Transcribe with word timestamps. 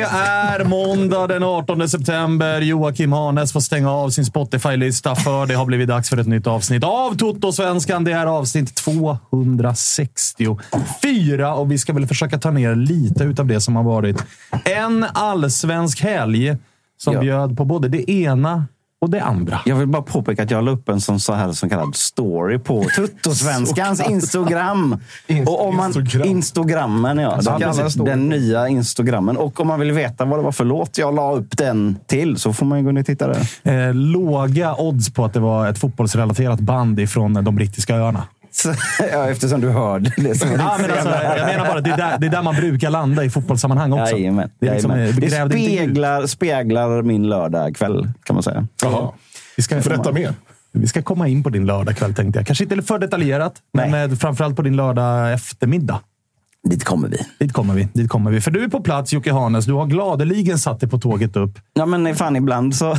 Det 0.00 0.06
är 0.06 0.64
måndag 0.64 1.26
den 1.26 1.42
18 1.42 1.88
september. 1.88 2.60
Joakim 2.60 3.12
Hanes 3.12 3.52
får 3.52 3.60
stänga 3.60 3.90
av 3.92 4.10
sin 4.10 4.24
Spotify-lista 4.24 5.14
för 5.14 5.46
det 5.46 5.54
har 5.54 5.66
blivit 5.66 5.88
dags 5.88 6.10
för 6.10 6.16
ett 6.16 6.26
nytt 6.26 6.46
avsnitt 6.46 6.84
av 6.84 7.16
Toto-svenskan. 7.16 8.04
Det 8.04 8.12
är 8.12 8.26
avsnitt 8.26 8.74
264 8.74 11.54
och 11.54 11.72
vi 11.72 11.78
ska 11.78 11.92
väl 11.92 12.06
försöka 12.06 12.38
ta 12.38 12.50
ner 12.50 12.74
lite 12.74 13.24
utav 13.24 13.46
det 13.46 13.60
som 13.60 13.76
har 13.76 13.82
varit 13.82 14.24
en 14.64 15.06
allsvensk 15.12 16.00
helg 16.02 16.56
som 16.98 17.14
Ja. 17.14 17.20
bjöd 17.20 17.56
på 17.56 17.64
både 17.64 17.88
det 17.88 18.10
ena 18.10 18.64
och 19.00 19.10
det 19.10 19.20
andra. 19.20 19.60
Jag 19.64 19.76
vill 19.76 19.86
bara 19.86 20.02
påpeka 20.02 20.42
att 20.42 20.50
jag 20.50 20.64
la 20.64 20.70
upp 20.70 20.88
en 20.88 21.00
sån 21.00 21.20
så 21.20 21.32
här 21.32 21.52
så 21.52 21.68
kallad 21.68 21.96
story 21.96 22.58
på 22.58 22.84
Tuttosvenskans 22.96 24.08
Instagram. 24.10 24.96
Och 25.46 25.68
om 25.68 25.76
man, 25.76 25.86
Instagram. 25.86 26.28
Instagrammen, 26.28 27.18
ja. 27.18 27.42
Så 27.42 27.50
precis, 27.50 27.92
story. 27.92 28.10
den 28.10 28.28
nya 28.28 28.68
Instagrammen. 28.68 29.36
Och 29.36 29.60
om 29.60 29.66
man 29.66 29.80
vill 29.80 29.92
veta 29.92 30.24
vad 30.24 30.38
det 30.38 30.42
var 30.42 30.52
för 30.52 30.64
låt 30.64 30.98
jag 30.98 31.14
la 31.14 31.32
upp 31.32 31.56
den 31.56 31.96
till 32.06 32.36
så 32.36 32.52
får 32.52 32.66
man 32.66 32.84
gå 32.84 32.90
in 32.90 32.96
och 32.96 33.06
titta 33.06 33.26
där. 33.28 33.88
Eh, 33.88 33.94
låga 33.94 34.74
odds 34.74 35.10
på 35.14 35.24
att 35.24 35.32
det 35.32 35.40
var 35.40 35.68
ett 35.68 35.78
fotbollsrelaterat 35.78 36.60
band 36.60 37.00
ifrån 37.00 37.44
de 37.44 37.56
brittiska 37.56 37.96
öarna. 37.96 38.24
Ja, 39.12 39.30
eftersom 39.30 39.60
du 39.60 39.68
hörde 39.68 40.12
det. 40.16 40.34
Som 40.34 40.50
Ja, 40.50 40.76
men 40.80 40.90
alltså, 40.90 41.08
jag 41.36 41.46
menar 41.46 41.66
bara, 41.66 41.80
det 41.80 41.90
är, 41.90 41.96
där, 41.96 42.18
det 42.18 42.26
är 42.26 42.30
där 42.30 42.42
man 42.42 42.54
brukar 42.54 42.90
landa 42.90 43.24
i 43.24 43.30
fotbollssammanhang 43.30 43.92
också. 43.92 44.16
Jajamän, 44.16 44.50
det 44.60 44.68
är 44.68 44.72
liksom, 44.72 44.90
eh, 44.90 45.14
det 45.14 45.30
speglar, 45.30 46.26
speglar 46.26 47.02
min 47.02 47.28
lördagkväll, 47.28 48.08
kan 48.24 48.34
man 48.34 48.42
säga. 48.42 48.66
Jaha. 48.82 49.12
Vi 49.56 49.62
ska, 49.62 49.74
Berätta 49.74 50.12
mer. 50.12 50.34
vi 50.72 50.86
ska 50.86 51.02
komma 51.02 51.28
in 51.28 51.42
på 51.42 51.50
din 51.50 51.66
lördagkväll 51.66 52.14
tänkte 52.14 52.38
jag. 52.38 52.46
Kanske 52.46 52.64
inte 52.64 52.82
för 52.82 52.98
detaljerat, 52.98 53.54
men 53.72 53.90
Nej. 53.90 54.04
eh, 54.04 54.10
framförallt 54.10 54.56
på 54.56 54.62
din 54.62 54.76
lördag 54.76 55.32
eftermiddag. 55.32 56.00
Dit 56.68 56.84
kommer 56.84 57.08
vi. 57.08 57.16
Dit 57.38 57.52
kommer 57.52 57.74
vi. 57.74 57.88
Dit 57.92 58.08
kommer 58.08 58.30
vi. 58.30 58.40
För 58.40 58.50
du 58.50 58.64
är 58.64 58.68
på 58.68 58.80
plats, 58.80 59.12
Jocke 59.12 59.32
Hanes. 59.32 59.64
Du 59.64 59.72
har 59.72 59.86
gladeligen 59.86 60.58
satt 60.58 60.80
dig 60.80 60.88
på 60.88 60.98
tåget 60.98 61.36
upp. 61.36 61.58
Ja, 61.72 61.86
men 61.86 62.14
fan 62.14 62.36
ibland 62.36 62.74
så... 62.76 62.96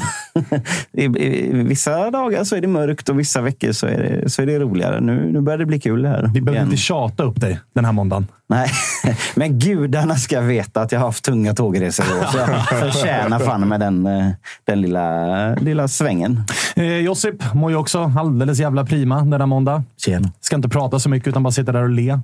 vissa 1.52 2.12
dagar 2.12 2.44
så 2.44 2.56
är 2.56 2.62
det 2.62 2.68
mörkt 2.68 3.10
och 3.10 3.20
vissa 3.20 3.42
veckor 3.42 3.72
så 3.72 3.88
är 3.88 3.98
det, 3.98 4.30
så 4.30 4.42
är 4.42 4.46
det 4.46 4.60
roligare. 4.60 5.02
Nu, 5.02 5.32
nu 5.32 5.42
börjar 5.42 5.58
det 5.58 5.66
bli 5.66 5.80
kul 5.80 6.06
här. 6.06 6.32
Vi 6.34 6.42
behöver 6.42 6.52
igen. 6.52 6.68
inte 6.68 6.78
tjata 6.78 7.24
upp 7.24 7.42
dig 7.42 7.60
den 7.76 7.86
här 7.86 7.92
måndagen. 7.92 8.28
Nej, 8.52 8.70
men 9.36 9.60
gudarna 9.60 10.16
ska 10.16 10.42
veta 10.42 10.82
att 10.82 10.92
jag 10.92 11.00
har 11.00 11.06
haft 11.06 11.24
tunga 11.24 11.54
tågresor 11.54 12.04
då. 12.04 12.28
Så 12.32 12.38
jag 12.38 12.68
förtjänar 12.92 13.40
fan 13.40 13.68
med 13.68 13.80
den, 13.80 14.06
eh, 14.06 14.30
den 14.66 14.82
lilla, 14.82 15.56
lilla 15.56 15.88
svängen. 15.88 16.44
Eh, 16.76 16.98
Josip 16.98 17.54
mår 17.54 17.72
ju 17.72 17.78
också 17.78 18.12
alldeles 18.18 18.60
jävla 18.60 18.86
prima 18.86 19.22
denna 19.22 19.46
måndag. 19.46 19.84
Tjena. 19.98 20.32
Ska 20.42 20.56
inte 20.56 20.70
prata 20.70 21.00
så 21.00 21.10
mycket 21.10 21.28
utan 21.28 21.44
bara 21.44 21.52
sitta 21.52 21.72
där 21.72 21.84
och 21.84 21.90
le. 21.90 22.20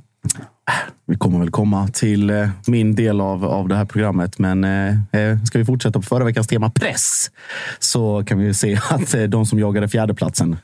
Vi 1.05 1.15
kommer 1.15 1.39
väl 1.39 1.51
komma 1.51 1.87
till 1.87 2.29
eh, 2.29 2.49
min 2.67 2.95
del 2.95 3.21
av, 3.21 3.45
av 3.45 3.67
det 3.67 3.75
här 3.75 3.85
programmet. 3.85 4.39
Men 4.39 4.63
eh, 4.63 4.95
eh, 5.11 5.43
ska 5.43 5.59
vi 5.59 5.65
fortsätta 5.65 5.99
på 5.99 6.05
förra 6.05 6.23
veckans 6.23 6.47
tema 6.47 6.69
press 6.69 7.31
så 7.79 8.23
kan 8.25 8.39
vi 8.39 8.45
ju 8.45 8.53
se 8.53 8.79
att 8.89 9.13
eh, 9.13 9.23
de 9.23 9.45
som 9.45 9.59
jagade 9.59 9.87
fjärdeplatsen, 9.87 10.57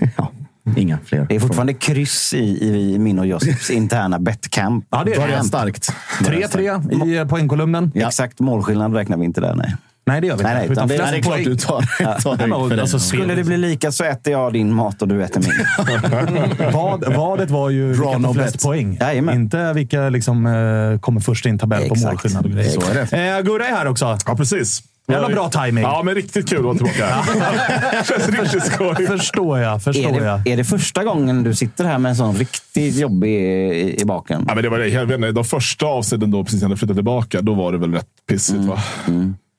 ja, 0.16 0.32
inga 0.76 0.98
fler. 1.04 1.26
Det 1.28 1.36
är 1.36 1.40
fortfarande 1.40 1.74
kryss 1.74 2.32
i, 2.34 2.64
i 2.94 2.98
min 2.98 3.18
och 3.18 3.26
Josips 3.26 3.70
interna 3.70 4.18
betcamp. 4.18 4.84
Ja, 4.90 5.02
det 5.04 5.12
är 5.14 5.20
Börjar 5.20 5.38
det. 5.38 5.44
starkt. 5.44 5.92
3-3 6.20 7.24
i 7.24 7.28
poängkolumnen. 7.28 7.92
Exakt 7.94 8.40
målskillnad 8.40 8.94
räknar 8.94 9.16
vi 9.16 9.24
inte 9.24 9.40
där, 9.40 9.54
nej. 9.54 9.76
Nej, 10.06 10.20
det 10.20 10.26
gör 10.26 10.34
vi 10.36 10.40
inte. 10.40 10.52
Nej, 10.54 10.62
nej, 10.62 10.72
utan 10.72 10.88
det- 10.88 10.94
flest 10.94 11.10
nej, 11.12 11.12
Det 11.12 11.18
är 11.18 11.22
klart 11.22 11.34
poäng. 11.34 11.44
du 11.44 11.56
tar, 11.56 11.80
tar 12.36 12.48
Ja, 12.48 12.68
för 12.68 12.76
det. 12.76 12.82
alltså, 12.82 12.98
Skulle 12.98 13.34
det 13.34 13.44
bli 13.44 13.56
lika 13.56 13.92
så 13.92 14.04
äter 14.04 14.32
jag 14.32 14.52
din 14.52 14.74
mat 14.74 15.02
och 15.02 15.08
du 15.08 15.24
äter 15.24 15.40
min. 15.40 16.70
Vad, 16.72 17.14
vadet 17.14 17.50
var 17.50 17.70
ju 17.70 17.88
vilka 17.88 18.18
no 18.18 18.34
flest 18.34 18.52
bet. 18.52 18.62
poäng. 18.62 18.96
Jajamän. 19.00 19.34
Inte 19.34 19.72
vilka 19.72 20.08
liksom, 20.08 20.46
eh, 20.46 21.00
kommer 21.00 21.20
först 21.20 21.46
i 21.46 21.48
en 21.48 21.58
tabell 21.58 21.88
på 21.88 21.94
Exakt. 21.94 22.04
målskillnad 22.12 22.44
och 22.44 22.50
grejer. 22.50 22.70
Så 22.70 22.80
är 22.90 22.94
det. 23.10 23.36
Eh, 23.38 23.42
Gurra 23.42 23.66
är 23.66 23.72
här 23.72 23.86
också. 23.86 24.18
Ja, 24.26 24.36
precis. 24.36 24.82
Jävla 25.12 25.28
bra 25.28 25.48
timing. 25.50 25.84
Ja, 25.84 26.02
men 26.04 26.14
riktigt 26.14 26.48
kul 26.48 26.58
att 26.58 26.64
vara 26.64 26.74
tillbaka. 26.74 27.24
Känns 28.08 28.28
riktigt 28.28 28.64
skoj. 28.64 29.06
Förstår 29.06 29.58
jag. 29.58 29.74
Är 29.74 29.78
Förstår 29.78 30.22
jag. 30.22 30.40
det, 30.44 30.52
är 30.52 30.56
det 30.56 30.64
första 30.64 31.04
gången 31.04 31.42
du 31.42 31.54
sitter 31.54 31.84
här 31.84 31.98
med 31.98 32.10
en 32.10 32.16
sån 32.16 32.34
riktigt 32.36 32.96
jobbig 32.96 33.30
i, 33.30 33.96
i 34.00 34.04
baken? 34.04 34.44
Ja, 34.48 34.54
men 34.54 34.62
det 34.64 34.70
var, 34.70 34.78
jag 34.78 35.06
vet 35.06 35.14
inte, 35.16 35.32
de 35.32 35.44
första 35.44 35.86
avsnitten 35.86 36.30
då, 36.30 36.44
precis 36.44 36.62
när 36.62 36.68
jag 36.68 36.78
flyttade 36.78 36.96
tillbaka, 36.98 37.40
då 37.40 37.54
var 37.54 37.72
det 37.72 37.78
väl 37.78 37.92
rätt 37.92 38.06
pissigt. 38.28 38.58
Va? 38.64 38.78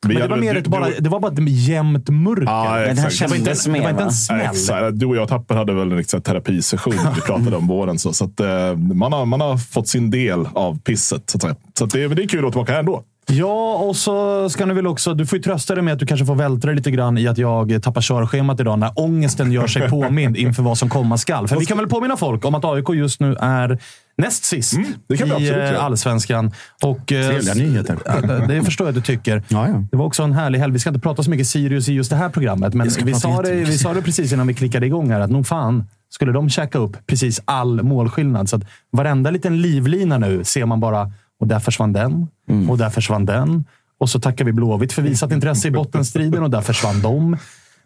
Vi 0.07 0.13
Men 0.13 0.21
det 0.21 0.27
var, 0.27 0.37
mer 0.37 0.53
du- 0.53 0.59
ett, 0.59 0.67
bara, 0.67 0.85
du- 0.89 0.95
det 0.99 1.09
var 1.09 1.19
bara 1.19 1.31
ett 1.33 1.49
jämnt 1.49 2.09
mörker. 2.09 2.43
Ja, 2.43 2.63
Men 2.87 2.95
det 2.95 3.01
här 3.01 3.09
det, 3.19 3.27
var 3.27 3.35
inte, 3.35 3.45
kändes 3.45 3.63
det 3.63 3.71
var 3.71 3.79
mer, 3.79 3.89
inte 3.89 4.03
en 4.03 4.11
smäll. 4.11 4.41
Exakt. 4.41 4.99
Du 4.99 5.05
och 5.05 5.15
jag 5.15 5.27
Tapper 5.29 5.55
hade 5.55 5.73
väl 5.73 5.91
en 5.91 5.97
här 5.97 6.19
terapisession 6.19 6.93
vi 7.15 7.21
pratade 7.21 7.55
om 7.55 7.67
våren. 7.67 7.99
Så, 7.99 8.13
så 8.13 8.25
att, 8.25 8.39
eh, 8.39 8.75
man, 8.75 9.13
har, 9.13 9.25
man 9.25 9.41
har 9.41 9.57
fått 9.57 9.87
sin 9.87 10.11
del 10.11 10.45
av 10.53 10.79
pisset. 10.79 11.29
Så, 11.29 11.37
att, 11.47 11.59
så 11.77 11.83
att 11.85 11.89
det, 11.91 12.07
det 12.07 12.23
är 12.23 12.27
kul 12.27 12.39
att 12.39 12.43
vara 12.43 12.51
tillbaka 12.51 12.71
här 12.71 12.79
ändå. 12.79 13.03
Ja, 13.27 13.73
och 13.75 13.95
så 13.95 14.49
ska 14.49 14.65
ni 14.65 14.73
väl 14.73 14.87
också... 14.87 15.13
Du 15.13 15.25
får 15.25 15.37
ju 15.37 15.43
trösta 15.43 15.75
dig 15.75 15.83
med 15.83 15.93
att 15.93 15.99
du 15.99 16.05
kanske 16.05 16.25
får 16.25 16.35
vältra 16.35 16.67
dig 16.67 16.75
lite 16.75 16.91
grann 16.91 17.17
i 17.17 17.27
att 17.27 17.37
jag 17.37 17.83
tappar 17.83 18.01
körschemat 18.01 18.59
idag 18.59 18.79
när 18.79 18.91
ångesten 18.95 19.51
gör 19.51 19.67
sig 19.67 19.89
påmind 19.89 20.37
inför 20.37 20.63
vad 20.63 20.77
som 20.77 20.89
komma 20.89 21.17
skall. 21.17 21.47
För 21.47 21.55
vi 21.59 21.65
kan 21.65 21.77
väl 21.77 21.87
påminna 21.87 22.17
folk 22.17 22.45
om 22.45 22.55
att 22.55 22.65
AIK 22.65 22.89
just 22.93 23.19
nu 23.19 23.35
är 23.39 23.77
näst 24.17 24.43
sist 24.43 24.73
det 25.07 25.17
kan 25.17 25.27
vi 25.27 25.33
i 25.33 25.35
absolut 25.35 25.51
eh, 25.51 25.57
göra. 25.71 25.81
allsvenskan. 25.81 26.51
Och, 26.83 27.11
eh, 27.11 27.27
Trevliga 27.29 27.53
nyheter. 27.53 27.97
Ja, 28.05 28.21
det- 28.21 28.63
förstår 28.63 28.87
jag 28.87 28.89
att 28.97 29.05
du 29.05 29.15
tycker. 29.15 29.43
Ja, 29.47 29.67
ja. 29.67 29.83
Det 29.91 29.97
var 29.97 30.05
också 30.05 30.23
en 30.23 30.33
härlig 30.33 30.59
helg. 30.59 30.73
Vi 30.73 30.79
ska 30.79 30.89
inte 30.89 30.99
prata 30.99 31.23
så 31.23 31.29
mycket 31.29 31.47
Sirius 31.47 31.89
i 31.89 31.93
just 31.93 32.09
det 32.09 32.15
här 32.15 32.29
programmet, 32.29 32.73
men 32.73 32.89
Vi 33.03 33.13
sa, 33.13 33.41
det, 33.41 33.51
vi 33.55 33.77
sa 33.77 33.93
det 33.93 34.01
precis 34.01 34.33
innan 34.33 34.47
vi 34.47 34.53
klickade 34.53 34.85
igång 34.85 35.11
här, 35.11 35.19
att 35.19 35.29
nog 35.31 35.47
fan 35.47 35.83
skulle 36.09 36.31
de 36.31 36.49
käka 36.49 36.77
upp 36.77 37.07
precis 37.07 37.41
all 37.45 37.83
målskillnad. 37.83 38.49
Så 38.49 38.55
att 38.55 38.63
varenda 38.91 39.31
liten 39.31 39.61
livlina 39.61 40.17
nu 40.17 40.43
ser 40.43 40.65
man 40.65 40.79
bara, 40.79 41.11
och 41.41 41.47
där 41.47 41.59
försvann 41.59 41.93
den, 41.93 42.27
Mm. 42.49 42.69
och 42.69 42.77
där 42.77 42.89
försvann 42.89 43.25
den. 43.25 43.65
Och 43.99 44.09
så 44.09 44.19
tackar 44.19 44.45
vi 44.45 44.51
Blåvitt 44.53 44.93
för 44.93 45.01
visat 45.01 45.31
intresse 45.31 45.67
i 45.67 45.71
bottenstriden 45.71 46.43
och 46.43 46.49
där 46.49 46.61
försvann 46.61 47.01
de. 47.01 47.37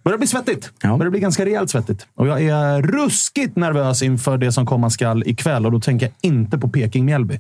börjar 0.04 0.18
bli 0.18 0.28
svettigt. 0.28 0.72
Ja. 0.82 0.98
börjar 0.98 1.12
bli 1.12 1.20
ganska 1.20 1.46
rejält 1.46 1.70
svettigt. 1.70 2.08
Och 2.16 2.28
jag 2.28 2.42
är 2.44 2.82
ruskigt 2.82 3.56
nervös 3.56 4.02
inför 4.02 4.38
det 4.38 4.52
som 4.52 4.66
komma 4.66 4.90
skall 4.90 5.24
ikväll. 5.26 5.66
Och 5.66 5.72
då 5.72 5.80
tänker 5.80 6.06
jag 6.06 6.14
inte 6.32 6.58
på 6.58 6.68
Peking-Mjällby. 6.70 7.40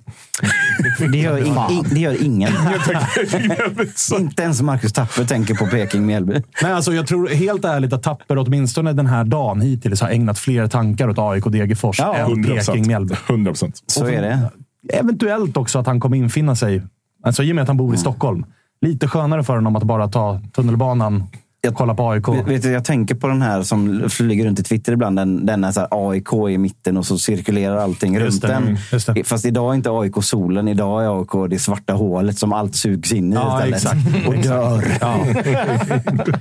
Det 1.12 1.18
gör, 1.18 1.38
in, 1.38 1.56
in, 1.78 1.86
det 1.90 2.00
gör 2.00 2.24
ingen. 2.24 2.52
Inte 4.20 4.44
ens 4.44 4.62
Marcus 4.62 4.94
Tapper 4.94 5.26
tänker 5.26 5.56
på 5.56 5.66
Peking-Mjällby. 5.68 6.44
Nej, 6.64 6.72
alltså 6.72 6.94
jag 6.94 7.08
tror 7.08 7.28
helt 7.28 7.66
ärligt 7.66 7.94
att 7.94 8.04
Tapper 8.04 8.38
åtminstone 8.38 8.94
den 8.94 9.08
här 9.08 9.24
dagen 9.24 9.62
hittills 9.62 10.02
har 10.02 10.10
ägnat 10.10 10.40
fler 10.40 10.68
tankar 10.68 11.10
åt 11.10 11.20
AIK 11.20 11.46
och 11.46 11.52
Degerfors 11.52 12.00
Ja, 12.00 12.16
än 12.16 12.22
100 12.32 12.56
Peking-Mjällby. 12.56 13.16
100 13.30 13.52
procent. 13.52 13.84
Så 13.88 14.06
är 14.06 14.22
det. 14.22 14.52
Eventuellt 14.94 15.58
också 15.58 15.80
att 15.80 15.88
han 15.88 16.00
kommer 16.00 16.18
infinna 16.18 16.56
sig. 16.56 16.82
Alltså 17.24 17.44
i 17.44 17.52
och 17.52 17.56
med 17.56 17.62
att 17.62 17.68
han 17.68 17.78
bor 17.78 17.96
i 17.96 17.98
Stockholm. 17.98 18.46
Lite 18.82 19.08
skönare 19.08 19.44
för 19.44 19.56
honom 19.56 19.76
att 19.76 19.84
bara 19.84 20.08
ta 20.08 20.42
tunnelbanan 20.54 21.24
och 21.68 21.74
kolla 21.76 21.94
på 21.96 22.10
AIK. 22.10 22.28
Vet, 22.28 22.48
vet 22.48 22.62
du, 22.64 22.72
jag 22.72 22.86
tänker 22.86 23.16
på 23.16 23.28
den 23.28 23.42
här 23.42 23.64
som 23.64 24.10
flyger 24.10 24.46
runt 24.46 24.60
i 24.60 24.64
Twitter 24.64 24.94
ibland. 24.94 25.16
Den, 25.18 25.46
den 25.46 25.64
är 25.64 25.72
så 25.72 25.88
AIK 25.92 26.34
i 26.50 26.58
mitten 26.58 26.98
och 26.98 27.06
så 27.06 27.18
cirkulerar 27.18 27.78
allting 27.78 28.14
Just 28.14 28.44
runt 28.44 28.54
den. 28.54 28.78
mm. 29.14 29.24
Fast 29.26 29.46
idag 29.46 29.72
är 29.72 29.76
inte 29.76 29.90
AIK 29.92 30.14
solen. 30.24 30.68
Idag 30.68 31.04
är 31.04 31.20
AIK 31.20 31.50
det 31.50 31.60
svarta 31.60 31.94
hålet 31.94 32.38
som 32.38 32.54
allt 32.54 32.76
sugs 32.76 33.12
in 33.14 33.34
i 33.34 33.36
Ja, 33.36 33.66
istället. 33.68 33.76
exakt. 34.06 34.28
Och 34.28 34.36
dör. 34.36 34.84
Ja. 35.02 35.18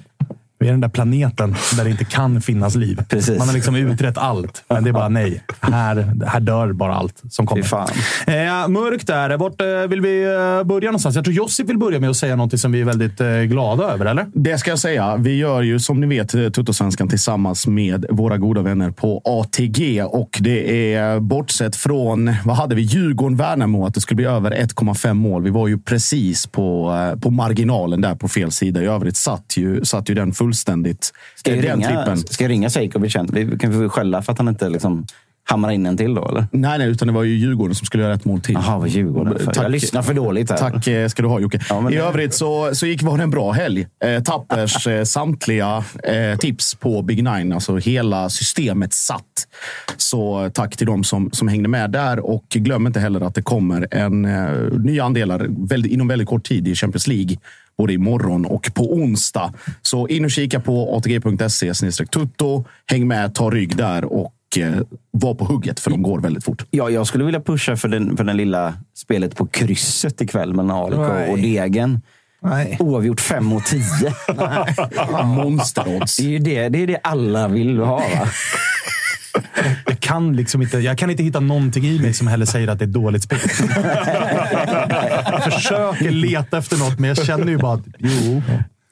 Vi 0.64 0.68
är 0.68 0.72
den 0.72 0.80
där 0.80 0.88
planeten 0.88 1.56
där 1.76 1.84
det 1.84 1.90
inte 1.90 2.04
kan 2.04 2.40
finnas 2.40 2.74
liv. 2.74 3.00
Precis. 3.08 3.38
Man 3.38 3.48
har 3.48 3.54
liksom 3.54 3.76
utrett 3.76 4.18
allt, 4.18 4.64
men 4.68 4.84
det 4.84 4.90
är 4.90 4.92
bara 4.92 5.08
nej. 5.08 5.44
Här, 5.60 6.12
här 6.26 6.40
dör 6.40 6.72
bara 6.72 6.94
allt 6.94 7.22
som 7.30 7.46
kommer. 7.46 7.64
Eh, 8.26 8.68
mörkt 8.68 9.06
där. 9.06 9.36
Vart 9.36 9.60
eh, 9.60 9.66
vill 9.66 10.00
vi 10.00 10.24
eh, 10.24 10.66
börja 10.66 10.88
någonstans? 10.88 11.16
Jag 11.16 11.24
tror 11.24 11.34
Josip 11.34 11.68
vill 11.68 11.78
börja 11.78 12.00
med 12.00 12.10
att 12.10 12.16
säga 12.16 12.36
något 12.36 12.60
som 12.60 12.72
vi 12.72 12.80
är 12.80 12.84
väldigt 12.84 13.20
eh, 13.20 13.28
glada 13.28 13.84
över, 13.84 14.06
eller? 14.06 14.26
Det 14.34 14.58
ska 14.58 14.70
jag 14.70 14.78
säga. 14.78 15.16
Vi 15.16 15.36
gör 15.36 15.62
ju 15.62 15.78
som 15.78 16.00
ni 16.00 16.06
vet 16.06 16.34
eh, 16.34 16.48
Tuttosvenskan 16.48 17.08
tillsammans 17.08 17.66
med 17.66 18.06
våra 18.10 18.38
goda 18.38 18.62
vänner 18.62 18.90
på 18.90 19.22
ATG. 19.24 20.02
Och 20.02 20.38
det 20.40 20.94
är 20.94 21.20
bortsett 21.20 21.76
från, 21.76 22.34
vad 22.44 22.56
hade 22.56 22.74
vi? 22.74 22.82
Djurgården-Värnamo, 22.82 23.86
att 23.86 23.94
det 23.94 24.00
skulle 24.00 24.16
bli 24.16 24.26
över 24.26 24.50
1,5 24.50 25.14
mål. 25.14 25.42
Vi 25.42 25.50
var 25.50 25.68
ju 25.68 25.78
precis 25.78 26.46
på, 26.46 26.92
eh, 27.12 27.20
på 27.20 27.30
marginalen 27.30 28.00
där 28.00 28.14
på 28.14 28.28
fel 28.28 28.50
sida. 28.50 28.82
I 28.82 28.86
övrigt 28.86 29.16
satt 29.16 29.56
ju, 29.56 29.84
satt 29.84 30.10
ju 30.10 30.14
den 30.14 30.32
fullständigt. 30.54 31.12
Ska 31.36 31.50
jag 31.54 31.62
den 31.64 31.76
ringa, 31.76 31.86
trippen. 31.88 32.16
ska 32.18 32.44
jag 32.44 32.50
ringa 32.50 32.70
Seikovic? 32.70 33.16
Vi 33.32 33.58
kan 33.58 33.80
vi 33.82 33.88
skälla 33.88 34.22
för 34.22 34.32
att 34.32 34.38
han 34.38 34.48
inte 34.48 34.68
liksom 34.68 35.06
hamrar 35.46 35.70
in 35.72 35.86
en 35.86 35.96
till 35.96 36.14
då, 36.14 36.28
eller? 36.28 36.46
Nej, 36.52 36.78
nej, 36.78 36.88
utan 36.88 37.08
det 37.08 37.14
var 37.14 37.22
ju 37.22 37.34
Djurgården 37.36 37.74
som 37.74 37.86
skulle 37.86 38.02
göra 38.02 38.14
ett 38.14 38.24
mål 38.24 38.40
till. 38.40 38.54
Jaha, 38.54 38.78
vad 38.78 38.88
Djurgården. 38.88 39.38
För. 39.38 39.62
Jag 39.62 39.70
lyssnar 39.70 40.02
för 40.02 40.14
dåligt 40.14 40.50
här. 40.50 40.56
Tack 40.56 40.86
eh, 40.86 41.08
ska 41.08 41.22
du 41.22 41.28
ha 41.28 41.40
Jocke. 41.40 41.60
Ja, 41.68 41.90
I 41.90 41.94
det- 41.94 42.00
övrigt 42.02 42.34
så, 42.34 42.74
så 42.74 42.86
gick 42.86 43.02
var 43.02 43.16
det 43.16 43.22
en 43.22 43.30
bra 43.30 43.52
helg. 43.52 43.86
Eh, 44.04 44.22
Tappers 44.22 44.86
eh, 44.86 45.04
samtliga 45.04 45.84
eh, 46.04 46.38
tips 46.38 46.74
på 46.74 47.02
Big 47.02 47.24
Nine, 47.24 47.52
alltså 47.52 47.76
hela 47.76 48.30
systemet 48.30 48.92
satt. 48.92 49.46
Så 49.96 50.50
tack 50.54 50.76
till 50.76 50.86
dem 50.86 51.04
som, 51.04 51.30
som 51.32 51.48
hängde 51.48 51.68
med 51.68 51.90
där 51.90 52.18
och 52.20 52.44
glöm 52.50 52.86
inte 52.86 53.00
heller 53.00 53.20
att 53.20 53.34
det 53.34 53.42
kommer 53.42 53.88
en 53.90 54.24
eh, 54.24 54.78
nya 54.78 55.04
andelar 55.04 55.46
väldigt, 55.68 55.92
inom 55.92 56.08
väldigt 56.08 56.28
kort 56.28 56.44
tid 56.44 56.68
i 56.68 56.74
Champions 56.74 57.06
League. 57.06 57.36
Både 57.78 57.92
imorgon 57.92 58.46
och 58.46 58.70
på 58.74 58.94
onsdag. 58.94 59.52
Så 59.82 60.08
in 60.08 60.24
och 60.24 60.30
kika 60.30 60.60
på 60.60 60.96
atg.se 60.96 61.92
tutto. 62.06 62.64
Häng 62.86 63.06
med, 63.06 63.34
ta 63.34 63.50
rygg 63.50 63.76
där 63.76 64.04
och 64.04 64.34
eh, 64.58 64.72
var 65.10 65.34
på 65.34 65.44
hugget 65.44 65.80
för 65.80 65.90
de 65.90 66.02
går 66.02 66.20
väldigt 66.20 66.44
fort. 66.44 66.64
Ja, 66.70 66.90
jag 66.90 67.06
skulle 67.06 67.24
vilja 67.24 67.40
pusha 67.40 67.76
för 67.76 67.88
den, 67.88 68.16
för 68.16 68.24
den 68.24 68.36
lilla 68.36 68.74
spelet 68.94 69.36
på 69.36 69.46
krysset 69.46 70.20
ikväll 70.20 70.54
mellan 70.54 70.90
Nej. 70.90 71.30
och 71.30 71.38
Degen. 71.38 72.00
Nej. 72.42 72.76
Oavgjort 72.80 73.20
5 73.20 73.52
och 73.52 73.64
10. 73.66 73.82
Monsterodds. 75.24 76.16
Det 76.16 76.36
är 76.36 76.40
det, 76.40 76.68
det, 76.68 76.82
är 76.82 76.86
det 76.86 77.00
alla 77.02 77.48
vill 77.48 77.78
ha. 77.78 77.96
Va? 77.96 78.28
Kan, 80.04 80.36
liksom 80.36 80.62
inte, 80.62 80.78
jag 80.78 80.98
kan 80.98 81.10
inte 81.10 81.22
hitta 81.22 81.40
någonting 81.40 81.84
i 81.84 81.98
mig 81.98 82.14
som 82.14 82.26
heller 82.26 82.46
säger 82.46 82.68
att 82.68 82.78
det 82.78 82.84
är 82.84 82.86
ett 82.86 82.92
dåligt 82.92 83.22
spel. 83.22 83.38
jag 85.24 85.44
försöker 85.44 86.10
leta 86.10 86.58
efter 86.58 86.76
något, 86.76 86.98
men 86.98 87.08
jag 87.08 87.26
känner 87.26 87.46
ju 87.46 87.58
bara 87.58 87.74
att 87.74 87.84
jo. 87.98 88.42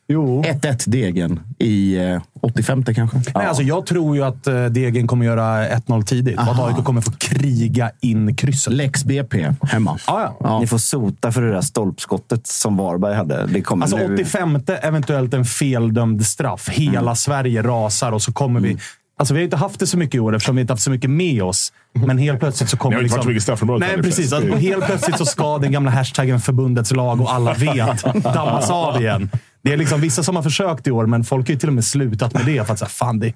jo. 0.09 0.43
1-1 0.43 0.91
Degen 0.91 1.41
i 1.59 1.97
eh, 1.97 2.23
85 2.41 2.85
kanske. 2.85 3.17
Nej, 3.35 3.47
alltså 3.47 3.63
jag 3.63 3.87
tror 3.87 4.17
ju 4.17 4.25
att 4.25 4.47
eh, 4.47 4.65
Degen 4.65 5.07
kommer 5.07 5.27
göra 5.27 5.69
1-0 5.69 6.03
tidigt 6.03 6.39
och 6.39 6.43
att 6.43 6.59
AIK 6.59 6.85
kommer 6.85 7.01
få 7.01 7.13
kriga 7.13 7.91
in 8.01 8.37
krysset. 8.37 8.73
Lex 8.73 9.05
BP 9.05 9.53
hemma. 9.63 9.99
Ja, 10.07 10.37
ja. 10.41 10.61
Ni 10.61 10.67
får 10.67 10.79
sota 10.79 11.33
för 11.33 11.43
det 11.43 11.53
där 11.53 11.61
stolpskottet 11.61 12.47
som 12.47 12.77
Varberg 12.77 13.15
hade. 13.15 13.47
Det 13.47 13.63
kommer 13.63 13.85
Alltså 13.85 13.97
nu. 13.97 14.15
85 14.15 14.59
eventuellt 14.83 15.35
en 15.35 15.45
feldömd 15.45 16.27
straff. 16.27 16.69
Hela 16.69 17.01
Mm. 17.01 17.17
Sverige 17.17 17.63
rasar 17.63 18.13
och 18.13 18.23
så 18.23 18.33
kommer 18.33 18.61
vi... 18.61 18.77
Alltså 19.23 19.35
vi 19.35 19.41
har 19.41 19.45
inte 19.45 19.57
haft 19.57 19.81
det 19.81 19.87
så 19.87 19.99
mycket 19.99 20.15
i 20.15 20.21
år 20.21 20.35
eftersom 20.35 20.57
vi 20.57 20.61
inte 20.61 20.73
haft 20.73 20.83
så 20.83 20.91
mycket 20.91 21.11
med 21.11 21.43
oss. 21.43 21.73
Men 21.93 22.19
helt 22.19 22.41
plötsligt 22.41 22.71
så 22.71 22.77
kommer 22.77 22.91
Ni 22.91 22.97
har 22.97 23.03
inte 23.03 23.05
liksom... 23.05 23.19
varit 23.19 23.25
så 23.25 23.29
mycket 23.29 23.43
straffområdet 23.43 23.89
Nej, 23.89 24.03
precis. 24.03 24.33
Alltså, 24.33 24.57
helt 24.57 24.87
plötsligt 24.87 25.19
så 25.19 25.27
ska 25.27 25.59
den 25.59 25.73
gamla 25.73 25.91
hashtaggen 25.91 26.41
förbundets 26.41 26.93
lag 26.93 27.21
och 27.21 27.33
alla 27.33 27.55
vet 27.55 28.03
dammas 28.23 28.71
av 28.71 29.01
igen. 29.01 29.31
Det 29.65 29.73
är 29.73 29.77
liksom 29.77 30.01
vissa 30.01 30.23
som 30.23 30.37
har 30.37 30.43
försökt 30.43 30.87
i 30.87 30.91
år, 30.91 31.07
men 31.07 31.25
folk 31.25 31.49
har 31.49 31.53
ju 31.53 31.59
till 31.59 31.69
och 31.69 31.75
med 31.75 31.85
slutat 31.85 32.35
med 32.35 32.47
det. 32.47 32.67
För 32.67 32.73
att 32.73 32.79
säga, 32.79 32.89
fan, 32.89 33.19
det, 33.19 33.27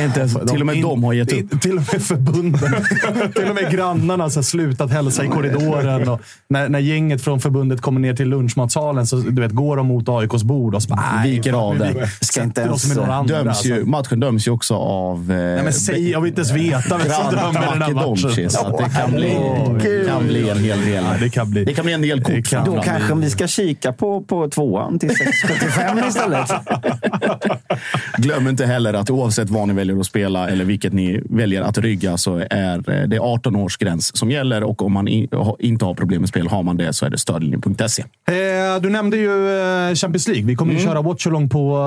Inte 0.00 0.20
ens, 0.20 0.34
till 0.50 0.60
och 0.60 0.66
med 0.66 0.82
de 0.82 1.04
har 1.04 1.12
gett 1.12 1.32
upp. 1.32 1.60
till 1.60 1.76
och 1.78 1.84
med 1.92 2.02
förbunden. 2.02 2.60
till 3.36 3.48
och 3.48 3.54
med 3.54 3.72
grannarna 3.72 4.24
har 4.24 4.30
så 4.30 4.38
här 4.38 4.42
slutat 4.44 4.90
hälsa 4.90 5.24
i 5.24 5.28
korridoren. 5.28 6.08
Och 6.08 6.20
när, 6.48 6.68
när 6.68 6.78
gänget 6.78 7.22
från 7.22 7.40
förbundet 7.40 7.80
kommer 7.80 8.00
ner 8.00 8.14
till 8.14 8.28
lunchmatsalen 8.28 9.06
så 9.06 9.16
du 9.16 9.42
vet, 9.42 9.52
går 9.52 9.76
de 9.76 9.86
mot 9.86 10.08
AIKs 10.08 10.42
bord 10.42 10.74
och 10.74 10.82
så 10.82 10.88
bara, 10.88 11.04
nej, 11.16 11.30
Viker 11.30 11.52
fan, 11.52 11.60
av 11.60 11.78
vi 11.78 12.26
Ska 12.26 12.42
inte 12.42 12.60
ens, 12.60 12.88
med 12.88 12.96
några 12.96 13.14
andra. 13.14 13.42
Döms 13.42 13.64
ju, 13.64 13.72
alltså. 13.74 13.88
matchen 13.88 14.20
döms 14.20 14.48
ju 14.48 14.50
också 14.50 14.74
av... 14.74 15.30
Eh, 15.30 15.36
Nej, 15.36 15.62
men 15.62 15.72
säg, 15.72 16.10
jag 16.10 16.20
vill 16.20 16.28
inte 16.28 16.40
ens 16.40 16.52
veta 16.52 16.98
vem 16.98 17.10
som 17.12 17.36
dömer 17.36 17.70
den 17.70 17.82
här 17.82 17.94
matchen. 17.94 18.50
Så 18.50 18.78
det 18.78 19.00
kan 19.00 19.12
bli, 19.12 19.36
Åh, 19.38 20.06
kan 20.06 20.26
bli 20.26 20.48
en 20.48 20.58
hel 20.58 20.80
del. 20.84 21.04
Ja, 21.04 21.16
det 21.20 21.30
kan 21.30 21.50
bli. 21.50 21.64
Det 21.64 21.74
kan 21.74 21.84
bli 21.84 21.94
en 21.94 22.02
del 22.02 22.20
Det 22.20 22.42
kort. 22.42 22.66
Då 22.66 22.82
kanske 22.82 23.14
vi 23.14 23.30
ska 23.30 23.46
kika 23.46 23.92
på, 23.92 24.22
på 24.22 24.48
tvåan 24.48 24.98
till 24.98 25.10
6,75 25.60 26.08
istället. 26.08 26.50
Glöm 28.16 28.48
inte 28.48 28.66
heller 28.66 28.94
att 28.94 29.10
oavsett 29.10 29.50
vad 29.50 29.68
ni 29.68 29.74
väljer 29.74 30.00
att 30.00 30.06
spela 30.06 30.48
eller 30.48 30.64
vilket 30.64 30.92
ni 30.92 31.22
väljer 31.30 31.62
att 31.62 31.78
rygga 31.78 32.16
så 32.16 32.44
är 32.50 32.90
eh, 32.90 33.08
det 33.08 33.18
18 33.18 33.56
års 33.56 33.76
gräns 33.76 34.16
som 34.16 34.30
gäller 34.30 34.62
och 34.62 34.82
om 34.82 34.92
man 34.92 35.08
inte 35.08 35.84
har 35.84 35.94
problem 35.94 36.20
med 36.20 36.28
spel, 36.28 36.48
har 36.48 36.62
man 36.62 36.76
det 36.76 36.92
så 36.92 37.06
är 37.06 37.10
det 37.10 37.18
stödlinjen.se. 37.18 38.02
Eh, 38.02 38.80
du 38.82 38.90
nämnde 38.90 39.16
ju 39.16 39.60
eh, 39.88 39.94
Champions 39.94 40.28
League. 40.28 40.46
Vi 40.46 40.54
kommer 40.54 40.72
ju 40.72 40.80
köra 40.80 41.02
watchalong 41.02 41.48
på 41.48 41.78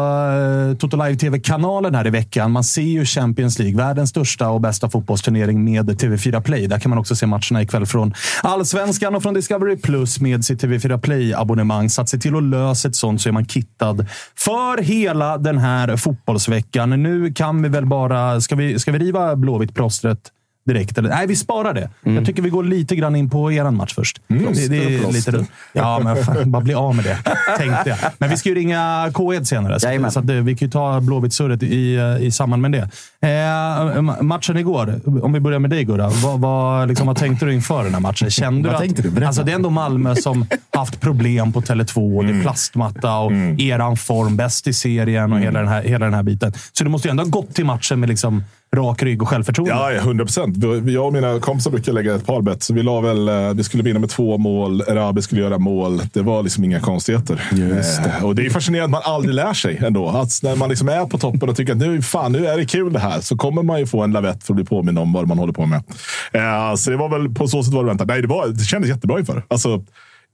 eh, 0.72 0.78
Toto 0.78 0.98
Live 0.98 1.16
TV-kanalen 1.16 1.96
här 1.96 2.08
i 2.08 2.10
veckan. 2.10 2.52
Man 2.52 2.64
ser 2.64 2.82
ju 2.82 3.06
Champions 3.06 3.60
League, 3.60 3.78
världens 3.78 4.10
största 4.10 4.50
och 4.50 4.62
bästa 4.62 4.90
fotbollsturnering 4.90 5.64
med 5.64 5.90
TV4 5.90 6.42
Play. 6.42 6.68
Där 6.68 6.80
kan 6.80 6.90
man 6.90 7.00
också 7.00 7.16
se 7.16 7.26
matcherna 7.26 7.62
ikväll 7.62 7.86
från 7.86 8.14
Allsvenskan 8.44 9.16
och 9.16 9.24
från 9.24 9.34
Discovery 9.34 9.78
Plus 9.78 10.20
med 10.20 10.46
sitt 10.46 10.64
TV4 10.64 10.98
Play-abonnemang. 10.98 11.90
Så 11.90 12.02
att 12.02 12.10
se 12.10 12.18
till 12.18 12.36
att 12.36 12.44
lösa 12.44 12.88
ett 12.88 12.96
sånt 12.96 13.22
så 13.22 13.30
är 13.30 13.34
man 13.34 13.46
kittad 13.64 14.06
för 14.36 14.82
hela 14.82 15.38
den 15.38 15.58
här 15.58 15.98
fotbollsveckan. 15.98 16.90
Nu 17.04 17.34
kan 17.34 17.62
vi 17.62 17.70
väl 17.70 17.86
bara... 17.86 18.42
Ska 18.42 18.56
vi, 18.56 18.80
ska 18.80 18.92
vi 18.92 19.00
riva 19.00 19.36
Blåvitt-plåstret? 19.36 20.32
Direkt? 20.66 20.98
Eller? 20.98 21.10
Nej, 21.10 21.28
vi 21.28 21.36
sparar 21.36 21.74
det. 21.74 21.90
Jag 22.04 22.26
tycker 22.26 22.42
vi 22.42 22.50
går 22.50 22.64
lite 22.64 22.96
grann 22.96 23.16
in 23.16 23.30
på 23.30 23.52
er 23.52 23.72
match 23.72 23.94
först. 23.96 24.22
det, 24.28 24.68
det 24.68 24.78
är 24.96 25.12
lite, 25.12 25.46
ja, 25.74 26.00
men 26.04 26.24
fan, 26.24 26.52
bara 26.52 26.62
bli 26.64 26.74
av 26.74 26.96
med 26.96 27.06
det, 27.06 27.18
tänkte 27.58 27.90
jag. 27.90 27.98
Men 28.18 28.30
vi 28.30 28.38
ska 28.38 28.50
ju 28.50 28.56
ringa 28.56 29.10
K1 29.10 29.44
senare, 29.44 29.80
så, 29.80 29.88
så 30.12 30.20
att, 30.20 30.30
eh, 30.30 30.36
vi 30.36 30.56
kan 30.56 30.66
ju 30.68 30.72
ta 30.72 31.00
Blåvitt-surret 31.00 31.64
i, 31.64 31.96
eh, 31.96 32.26
i 32.28 32.32
samband 32.32 32.62
med 32.62 32.72
det. 32.72 32.90
Eh, 33.28 33.30
ma- 34.02 34.22
matchen 34.22 34.58
igår, 34.58 35.02
om 35.24 35.34
vi 35.34 35.40
börjar 35.40 35.60
med 35.60 35.70
dig 35.70 35.84
Gurra. 35.84 36.10
Vad, 36.24 36.40
vad, 36.40 36.88
liksom, 36.88 37.08
vad 37.08 37.18
tänkte 37.18 37.46
du 37.46 37.54
inför 37.54 37.84
den 37.84 37.94
här 37.94 38.02
matchen? 38.02 38.30
Kände 38.30 38.70
du 38.70 38.76
att, 38.76 38.82
du? 39.16 39.26
Alltså, 39.26 39.44
det 39.44 39.52
är 39.52 39.56
ändå 39.56 39.70
Malmö 39.70 40.16
som 40.16 40.46
haft 40.74 41.02
problem 41.02 41.54
på 41.54 41.62
Tele2. 41.62 42.18
och 42.18 42.26
Det 42.26 42.30
är 42.32 42.42
plastmatta 42.42 43.18
och 43.18 43.32
eran 43.58 43.98
form, 43.98 44.36
bäst 44.38 44.68
i 44.68 44.74
serien 44.74 45.34
och 45.34 45.40
hela, 45.40 45.60
den 45.60 45.68
här, 45.68 45.84
hela 45.84 46.06
den 46.06 46.14
här 46.14 46.24
biten. 46.24 46.54
Så 46.74 46.84
du 46.84 46.90
måste 46.90 47.08
ju 47.08 47.10
ändå 47.10 47.24
ha 47.24 47.30
gått 47.30 47.56
till 47.56 47.66
matchen 47.66 48.00
med 48.00 48.10
liksom 48.10 48.44
rak 48.74 49.04
rygg 49.04 49.22
och 49.22 49.30
självförtroende. 49.30 49.74
Ja, 49.74 49.92
100 49.92 50.26
procent. 50.26 50.58
Jag 50.88 51.06
och 51.06 51.14
mina 51.14 51.40
kompisar 51.40 51.72
brukar 51.72 51.94
lägga 51.94 52.16
ett 52.16 52.26
par 52.26 52.42
bett. 52.42 52.64
Så 52.64 52.74
vi 52.74 52.84
la 52.84 53.02
väl, 53.02 53.28
eh, 53.28 53.54
vi 53.54 53.64
skulle 53.64 53.84
vinna 53.84 54.00
med 54.00 54.10
två 54.10 54.38
mål. 54.38 54.82
Erabi 54.82 55.22
skulle 55.22 55.42
göra 55.42 55.58
mål. 55.58 56.02
Det 56.14 56.22
var 56.22 56.44
liksom 56.44 56.64
inga 56.64 56.80
konstigheter. 56.80 57.50
Just 57.52 58.04
det. 58.04 58.10
Eh, 58.10 58.26
och 58.26 58.36
det 58.36 58.46
är 58.46 58.50
fascinerande 58.50 58.98
att 58.98 59.06
man 59.06 59.14
aldrig 59.16 59.36
lär 59.36 59.54
sig 59.54 59.78
ändå. 59.78 60.10
Att 60.10 60.44
när 60.44 60.56
man 60.56 60.70
liksom 60.70 60.90
är 60.90 61.06
på 61.06 61.18
toppen 61.18 61.50
och 61.50 61.56
tycker 61.56 61.74
att 61.74 61.80
nu, 61.80 62.02
fan, 62.02 62.32
nu 62.32 62.48
är 62.48 62.58
det 62.58 62.66
kul 62.66 62.94
det 62.94 63.00
här. 63.00 63.22
Så 63.22 63.38
kommer 63.38 63.64
man 63.64 63.80
ju 63.80 63.88
få 63.88 64.02
en 64.02 64.12
lavett 64.12 64.44
för 64.44 64.54
att 64.54 64.56
bli 64.56 64.66
påminn 64.66 64.98
om 64.98 65.14
vad 65.14 65.28
man 65.28 65.38
håller 65.38 65.54
på 65.54 65.66
med. 65.66 65.84
Eh, 66.32 66.76
så 66.76 66.90
det 66.90 66.98
var 66.98 67.10
väl 67.10 67.34
på 67.34 67.48
så 67.48 67.64
sätt 67.64 67.74
var 67.74 67.84
det 67.84 67.88
väntat. 67.88 68.08
Nej, 68.08 68.22
det, 68.22 68.28
var, 68.28 68.48
det 68.48 68.64
kändes 68.64 68.90
jättebra 68.90 69.20
inför. 69.20 69.44
Alltså, 69.48 69.84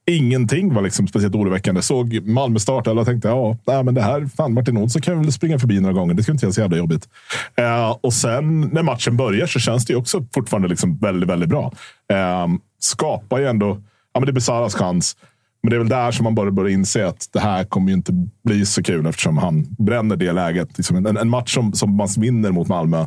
Ingenting 0.10 0.74
var 0.74 0.82
liksom 0.82 1.08
speciellt 1.08 1.36
oroväckande. 1.36 1.82
Såg 1.82 2.28
Malmö 2.28 2.60
starta 2.60 2.92
och 2.92 3.06
tänkte 3.06 3.28
ja, 3.28 3.58
nej, 3.68 3.84
men 3.84 3.94
det 3.94 4.02
här, 4.02 4.30
fan 4.38 4.54
Martin 4.54 4.78
Olsson 4.78 5.02
kan 5.02 5.22
väl 5.22 5.32
springa 5.32 5.60
förbi 5.60 5.80
några 5.80 5.94
gånger. 5.94 6.14
Det 6.14 6.24
skulle 6.24 6.34
inte 6.34 6.46
vara 6.46 6.54
så 6.54 6.62
jävla 6.62 6.78
jobbigt. 6.78 7.10
Eh, 7.56 7.90
och 8.02 8.14
sen 8.14 8.62
när 8.62 8.84
matchen 8.84 9.18
börjar 9.18 9.48
så 9.48 9.60
känns 9.60 9.86
det 9.86 9.94
ju 9.94 10.00
också 10.00 10.26
fortfarande 10.34 10.68
liksom 10.68 10.98
väldigt, 10.98 11.30
väldigt 11.30 11.50
bra. 11.50 11.72
Eh, 12.14 12.48
skapar 12.80 13.40
ju 13.40 13.48
ändå, 13.48 13.82
ja 14.14 14.20
men 14.20 14.26
det 14.26 14.32
är 14.32 14.34
Besaras 14.34 14.76
chans. 14.76 15.18
Men 15.64 15.70
det 15.70 15.76
är 15.76 15.80
väl 15.80 15.90
där 15.90 16.12
som 16.12 16.24
man 16.24 16.36
bara 16.36 16.52
börjar 16.52 16.74
inse 16.74 17.08
att 17.08 17.30
det 17.34 17.40
här 17.40 17.64
kommer 17.64 17.88
ju 17.88 17.94
inte 17.94 18.28
bli 18.44 18.66
så 18.66 18.84
kul 18.84 19.06
eftersom 19.06 19.38
han 19.38 19.68
bränner 19.78 20.16
det 20.16 20.32
läget. 20.32 20.78
Liksom 20.78 21.06
en, 21.06 21.18
en 21.18 21.30
match 21.30 21.54
som, 21.54 21.74
som 21.74 21.96
man 21.96 22.08
vinner 22.18 22.52
mot 22.52 22.68
Malmö 22.68 23.06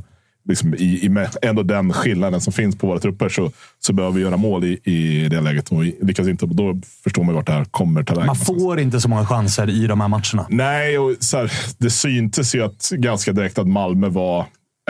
liksom 0.49 0.75
i, 0.75 1.04
i 1.04 1.08
med 1.08 1.28
ändå 1.42 1.62
den 1.62 1.92
skillnaden 1.92 2.40
som 2.40 2.52
finns 2.52 2.78
på 2.78 2.87
våra 2.87 2.99
trupper 2.99 3.28
så, 3.28 3.50
så 3.78 3.92
behöver 3.92 4.16
vi 4.16 4.22
göra 4.22 4.37
mål 4.37 4.64
i, 4.64 4.80
i 4.84 5.28
det 5.28 5.40
läget. 5.40 5.72
Och 5.72 5.84
lyckas 5.84 6.28
inte, 6.28 6.46
då 6.46 6.80
förstår 7.04 7.25
man 7.25 7.34
vart 7.34 7.46
det 7.46 7.52
här 7.52 7.64
kommer 7.64 8.02
ta 8.02 8.14
vägen. 8.14 8.26
Man 8.26 8.37
får 8.37 8.80
inte 8.80 9.00
så 9.00 9.08
många 9.08 9.26
chanser 9.26 9.70
i 9.70 9.87
de 9.87 10.00
här 10.00 10.08
matcherna. 10.08 10.46
Nej, 10.49 10.99
och 10.99 11.16
så 11.20 11.37
här, 11.37 11.52
det 11.78 11.90
syntes 11.90 12.54
ju 12.54 12.64
att, 12.64 12.90
ganska 12.90 13.32
direkt 13.32 13.58
att 13.58 13.68
Malmö 13.68 14.08
var, 14.08 14.40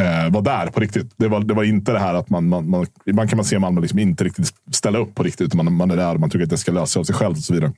eh, 0.00 0.30
var 0.30 0.42
där 0.42 0.66
på 0.66 0.80
riktigt. 0.80 1.14
Det 1.16 1.28
var, 1.28 1.40
det 1.40 1.54
var 1.54 1.64
inte 1.64 1.92
det 1.92 1.98
här 1.98 2.14
att 2.14 2.30
man, 2.30 2.48
man, 2.48 2.70
man 2.70 2.86
ibland 3.06 3.30
kan 3.30 3.36
man 3.36 3.44
se 3.44 3.58
Malmö 3.58 3.80
liksom 3.80 3.98
inte 3.98 4.24
riktigt 4.24 4.54
ställa 4.72 4.98
upp 4.98 5.14
på 5.14 5.22
riktigt. 5.22 5.46
Utan 5.46 5.64
man, 5.64 5.72
man 5.74 5.90
är 5.90 5.96
där 5.96 6.14
och 6.14 6.20
man 6.20 6.30
tycker 6.30 6.44
att 6.44 6.50
det 6.50 6.58
ska 6.58 6.72
lösa 6.72 6.86
sig 6.86 7.00
av 7.00 7.04
sig 7.04 7.14
själv 7.14 7.32
och 7.32 7.38
så 7.38 7.54
vidare. 7.54 7.72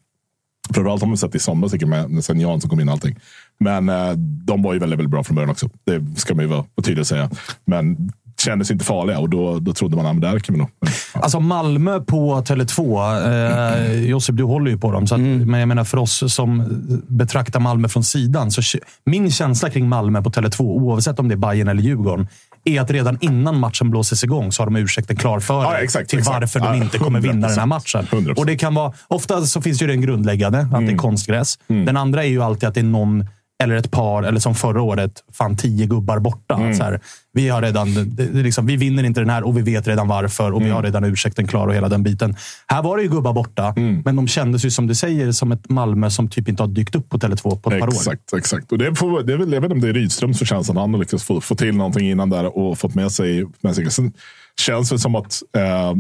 Framförallt 0.71 1.03
har 1.03 1.09
man 1.09 1.17
sett 1.17 1.35
i 1.35 1.39
somras 1.39 1.73
med, 1.73 2.11
med 2.11 2.25
sen 2.25 2.41
Jan 2.41 2.61
som 2.61 2.71
kom 2.71 2.81
in 2.81 2.89
och 2.89 2.93
allting. 2.93 3.17
Men 3.61 3.89
eh, 3.89 4.13
de 4.47 4.63
var 4.63 4.73
ju 4.73 4.79
väldigt, 4.79 4.99
väldigt 4.99 5.11
bra 5.11 5.25
från 5.25 5.35
början 5.35 5.51
också. 5.51 5.71
Det 5.85 6.21
ska 6.21 6.35
man 6.35 6.45
ju 6.45 6.51
vara 6.51 6.65
tydlig 6.83 7.01
att 7.01 7.07
säga. 7.07 7.31
Men 7.65 8.13
kändes 8.41 8.71
inte 8.71 8.85
farliga 8.85 9.19
och 9.19 9.31
då, 9.31 9.59
då 9.59 9.73
trodde 9.73 9.97
man 9.97 10.07
att 10.07 10.21
där 10.21 10.39
kan 10.39 10.55
vi 10.55 10.59
nog. 10.59 10.69
Ja. 10.81 11.21
Alltså 11.21 11.41
Malmö 11.41 12.01
på 12.01 12.41
Tele2. 12.41 13.93
Eh, 13.93 14.05
Josip, 14.05 14.37
du 14.37 14.45
håller 14.45 14.71
ju 14.71 14.79
på 14.79 14.93
dem. 14.93 15.07
Så 15.07 15.15
att, 15.15 15.21
Mm. 15.21 15.51
Men 15.51 15.61
jag 15.61 15.69
menar 15.69 15.85
för 15.85 15.99
oss 15.99 16.35
som 16.35 16.65
betraktar 17.09 17.61
Malmö 17.61 17.89
från 17.89 18.05
sidan. 18.05 18.51
Så 18.51 18.79
min 19.07 19.31
känsla 19.31 19.71
kring 19.71 19.89
Malmö 19.89 20.23
på 20.23 20.31
Tele2, 20.31 20.61
oavsett 20.61 21.19
om 21.19 21.29
det 21.29 21.35
är 21.35 21.37
Bayern 21.37 21.69
eller 21.69 21.83
Djurgården, 21.83 22.29
är 22.65 22.81
att 22.81 22.91
redan 22.91 23.19
innan 23.21 23.59
matchen 23.61 23.91
blåses 23.91 24.25
igång 24.25 24.53
så 24.53 24.63
har 24.63 24.67
de 24.67 24.77
ursäkten 24.77 25.17
klar 25.17 25.41
för 25.41 25.63
Ja, 25.63 25.77
exakt, 25.79 26.11
till 26.11 26.19
exakt. 26.19 26.41
varför 26.41 26.61
de 26.61 26.75
inte 26.83 26.99
kommer 26.99 27.21
vinna 27.21 27.49
den 27.49 27.59
här 27.59 27.67
100%. 27.67 27.67
matchen. 27.67 28.07
100%. 28.11 28.35
Och 28.39 28.47
det 28.47 28.57
kan 28.57 28.75
vara, 28.75 28.93
ofta 29.09 29.43
så 29.43 29.61
finns 29.63 29.83
ju 29.83 29.87
den 29.87 30.01
grundläggande, 30.01 30.59
att 30.59 30.65
Mm. 30.67 30.87
det 30.87 30.93
är 30.93 30.97
konstgräs. 30.97 31.59
Den 31.67 31.97
andra 31.97 32.25
är 32.25 32.29
ju 32.29 32.43
alltid 32.43 32.69
att 32.69 32.75
det 32.75 32.81
är 32.81 32.85
någon 32.85 33.27
eller 33.63 33.75
ett 33.75 33.91
par, 33.91 34.23
eller 34.23 34.41
som 34.41 34.55
förra 34.55 34.83
året, 34.83 35.25
fan 35.33 35.57
tio 35.57 35.87
gubbar 35.87 36.19
borta. 36.19 36.55
Mm. 36.55 36.75
Så 36.75 36.83
här, 36.85 37.01
vi, 37.33 37.49
har 37.49 37.63
redan, 37.63 37.95
det, 38.17 38.25
liksom, 38.25 38.67
vi 38.67 38.77
vinner 38.77 39.05
inte 39.05 39.21
den 39.21 39.31
här 39.31 39.43
och 39.47 39.57
vi 39.57 39.63
vet 39.63 39.89
redan 39.89 40.09
varför 40.09 40.53
och 40.53 40.61
vi 40.61 40.65
Mm. 40.65 40.77
har 40.77 40.83
redan 40.83 41.05
ursäkten 41.05 41.47
klar 41.47 41.67
och 41.67 41.75
hela 41.75 41.89
den 41.89 42.03
biten. 42.03 42.37
Här 42.67 42.83
var 42.83 42.97
det 42.97 43.03
ju 43.03 43.09
gubbar 43.09 43.33
borta, 43.33 43.75
Mm. 43.77 44.03
men 44.05 44.17
de 44.17 44.29
kändes 44.29 44.65
ju 44.65 44.71
som 44.71 44.87
du 44.87 44.95
säger 44.95 45.33
som 45.33 45.53
ett 45.53 45.71
Malmö 45.71 46.11
som 46.11 46.29
typ 46.29 46.49
inte 46.49 46.63
har 46.63 46.69
dykt 46.69 46.95
upp 46.95 47.09
på 47.09 47.19
Tele2 47.19 47.43
på 47.43 47.71
ett 47.71 47.81
par 47.81 47.89
år. 47.89 47.93
Exakt, 47.93 48.33
exakt. 48.33 48.73
Och 48.73 48.79
det, 48.79 48.95
får, 48.95 49.23
det 49.23 49.33
är 49.33 49.37
väl, 49.37 49.53
jag 49.53 49.61
vet 49.61 49.65
inte 49.71 49.75
om 49.75 49.81
det 49.81 49.89
är 49.89 49.93
Rydströms 49.93 50.39
förtjänst 50.39 50.71
att 50.71 50.77
han 50.77 50.95
har 50.95 51.01
lyckats 51.01 51.25
få, 51.25 51.41
få 51.41 51.55
till 51.55 51.77
någonting 51.77 52.11
innan 52.11 52.31
där 52.31 52.59
och 52.59 52.79
fått 52.79 52.95
med 52.95 53.13
sig. 53.13 53.47
Med 53.61 53.75
sig. 53.75 53.91
Sen 53.91 54.13
känns 54.61 54.89
det 54.91 54.99
som 54.99 55.15
att 55.15 55.43
eh, 55.57 55.93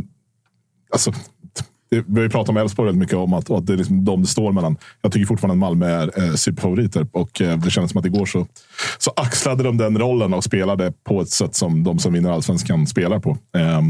alltså, 0.93 1.13
vi 2.07 2.15
har 2.15 2.23
ju 2.23 2.31
pratat 2.31 2.49
om 2.49 2.57
Elfsborg 2.57 2.87
väldigt 2.87 3.01
mycket 3.01 3.17
om 3.17 3.33
att, 3.33 3.51
att 3.51 3.67
det 3.67 3.73
är 3.73 3.77
liksom 3.77 4.05
de 4.05 4.21
det 4.21 4.29
står 4.29 4.53
mellan. 4.53 4.77
Jag 5.03 5.13
tycker 5.13 5.27
fortfarande 5.27 5.53
att 5.53 5.71
Malmö 5.71 5.87
är 5.87 6.23
eh, 6.23 6.35
superfavoriter 6.35 7.07
och 7.13 7.41
eh, 7.41 7.59
det 7.59 7.71
kändes 7.71 7.93
som 7.93 8.01
att 8.01 8.07
igår 8.07 8.27
så, 8.27 8.47
så 8.99 9.13
axlade 9.17 9.63
de 9.63 9.79
den 9.79 9.99
rollen 9.99 10.35
och 10.35 10.45
spelade 10.45 10.93
på 11.05 11.21
ett 11.21 11.31
sätt 11.31 11.55
som 11.55 11.85
de 11.85 11.99
som 11.99 12.13
vinner 12.13 12.31
allsvenskan 12.31 12.87
spelar 12.87 13.19
på. 13.19 13.31
Eh, 13.31 13.81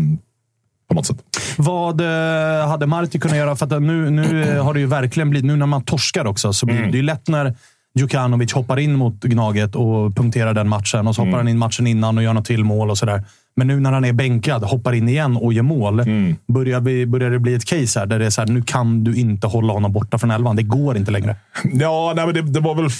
på 0.88 0.94
något 0.94 1.06
sätt. 1.06 1.16
Vad 1.56 2.00
eh, 2.00 2.68
hade 2.68 2.86
Marti 2.86 3.20
kunnat 3.20 3.36
göra? 3.36 3.56
För 3.56 3.66
att 3.66 3.82
nu, 3.82 4.10
nu 4.10 4.42
eh, 4.42 4.64
har 4.64 4.74
det 4.74 4.80
ju 4.80 4.86
verkligen 4.86 5.30
blivit, 5.30 5.46
nu 5.46 5.56
när 5.56 5.66
man 5.66 5.84
torskar 5.84 6.24
också, 6.24 6.52
så 6.52 6.66
blir 6.66 6.86
det 6.86 6.96
ju 6.96 7.02
lätt 7.02 7.28
när 7.28 7.54
Djukanovic 7.94 8.52
hoppar 8.52 8.78
in 8.78 8.94
mot 8.94 9.20
Gnaget 9.20 9.74
och 9.74 10.16
punkterar 10.16 10.54
den 10.54 10.68
matchen. 10.68 11.06
Och 11.06 11.14
så 11.14 11.24
hoppar 11.24 11.38
han 11.38 11.48
in 11.48 11.58
matchen 11.58 11.86
innan 11.86 12.18
och 12.18 12.24
gör 12.24 12.32
något 12.32 12.44
till 12.44 12.64
mål 12.64 12.90
och 12.90 12.98
sådär. 12.98 13.24
Men 13.56 13.66
nu 13.66 13.80
när 13.80 13.92
han 13.92 14.04
är 14.04 14.12
bänkad, 14.12 14.62
hoppar 14.64 14.92
in 14.92 15.08
igen 15.08 15.36
och 15.36 15.52
gör 15.52 15.62
mål, 15.62 16.02
börjar, 16.46 16.80
vi, 16.80 17.06
börjar 17.06 17.30
det 17.30 17.38
bli 17.38 17.54
ett 17.54 17.64
case 17.64 17.98
här 17.98 18.06
där 18.06 18.18
det 18.18 18.26
är 18.26 18.30
så 18.30 18.40
här, 18.40 18.48
nu 18.48 18.62
kan 18.62 19.04
du 19.04 19.16
inte 19.16 19.46
hålla 19.46 19.72
honom 19.72 19.92
borta 19.92 20.18
från 20.18 20.30
elvan. 20.30 20.56
Det 20.56 20.62
går 20.62 20.96
inte 20.96 21.10
längre. 21.10 21.36
Ja, 21.72 22.12
nej, 22.16 22.26
men 22.26 22.34
det, 22.34 22.42
det 22.42 22.60
var 22.60 22.74
väl 22.74 22.90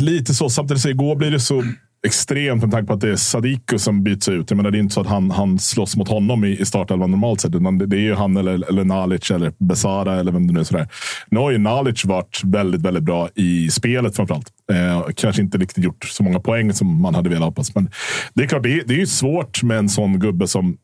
lite 0.04 0.34
så. 0.34 0.48
Samtidigt 0.50 0.82
så 0.82 0.88
igår 0.88 1.16
blir 1.16 1.30
det 1.30 1.40
så 1.40 1.62
extremt 2.06 2.62
med 2.62 2.70
tanke 2.70 2.86
på 2.86 2.92
att 2.92 3.00
det 3.00 3.10
är 3.10 3.16
Sadiku 3.16 3.78
som 3.78 4.02
byts 4.04 4.28
ut. 4.28 4.50
Jag 4.50 4.56
menar, 4.56 4.70
det 4.70 4.78
är 4.78 4.80
inte 4.80 4.94
så 4.94 5.00
att 5.00 5.06
han, 5.06 5.30
han 5.30 5.58
slåss 5.58 5.96
mot 5.96 6.08
honom 6.08 6.44
i, 6.44 6.60
i 6.60 6.66
startelvan 6.66 7.10
normalt 7.10 7.40
sett. 7.40 7.54
Utan 7.54 7.78
det, 7.78 7.86
det 7.86 7.96
är 7.96 8.00
ju 8.00 8.14
han 8.14 8.36
eller, 8.36 8.68
eller 8.68 8.84
Nalic 8.84 9.30
eller 9.30 9.52
Besara 9.58 10.20
eller 10.20 10.32
vem 10.32 10.46
det 10.46 10.52
nu 10.52 10.60
är. 10.60 10.64
Sådär. 10.64 10.88
Nu 11.30 11.38
har 11.38 11.50
ju 11.50 11.58
Nalic 11.58 12.04
varit 12.04 12.40
väldigt, 12.44 12.82
väldigt 12.82 13.02
bra 13.02 13.28
i 13.34 13.70
spelet 13.70 14.16
framförallt. 14.16 14.48
Eh, 14.72 15.06
kanske 15.16 15.42
inte 15.42 15.58
riktigt 15.58 15.84
gjort 15.84 16.04
så 16.04 16.22
många 16.22 16.40
poäng 16.40 16.72
som 16.72 17.00
man 17.02 17.14
hade 17.14 17.30
velat 17.30 17.48
hoppas. 17.48 17.74
Men 17.74 17.90
det 18.34 18.42
är 18.42 18.46
klart, 18.46 18.62
det 18.62 18.72
är, 18.72 18.84
det 18.86 18.94
är 18.94 18.98
ju 18.98 19.06
svårt 19.06 19.62
med 19.62 19.78
en 19.78 19.88
sån 19.88 20.18
gubbe 20.18 20.48
som, 20.48 20.76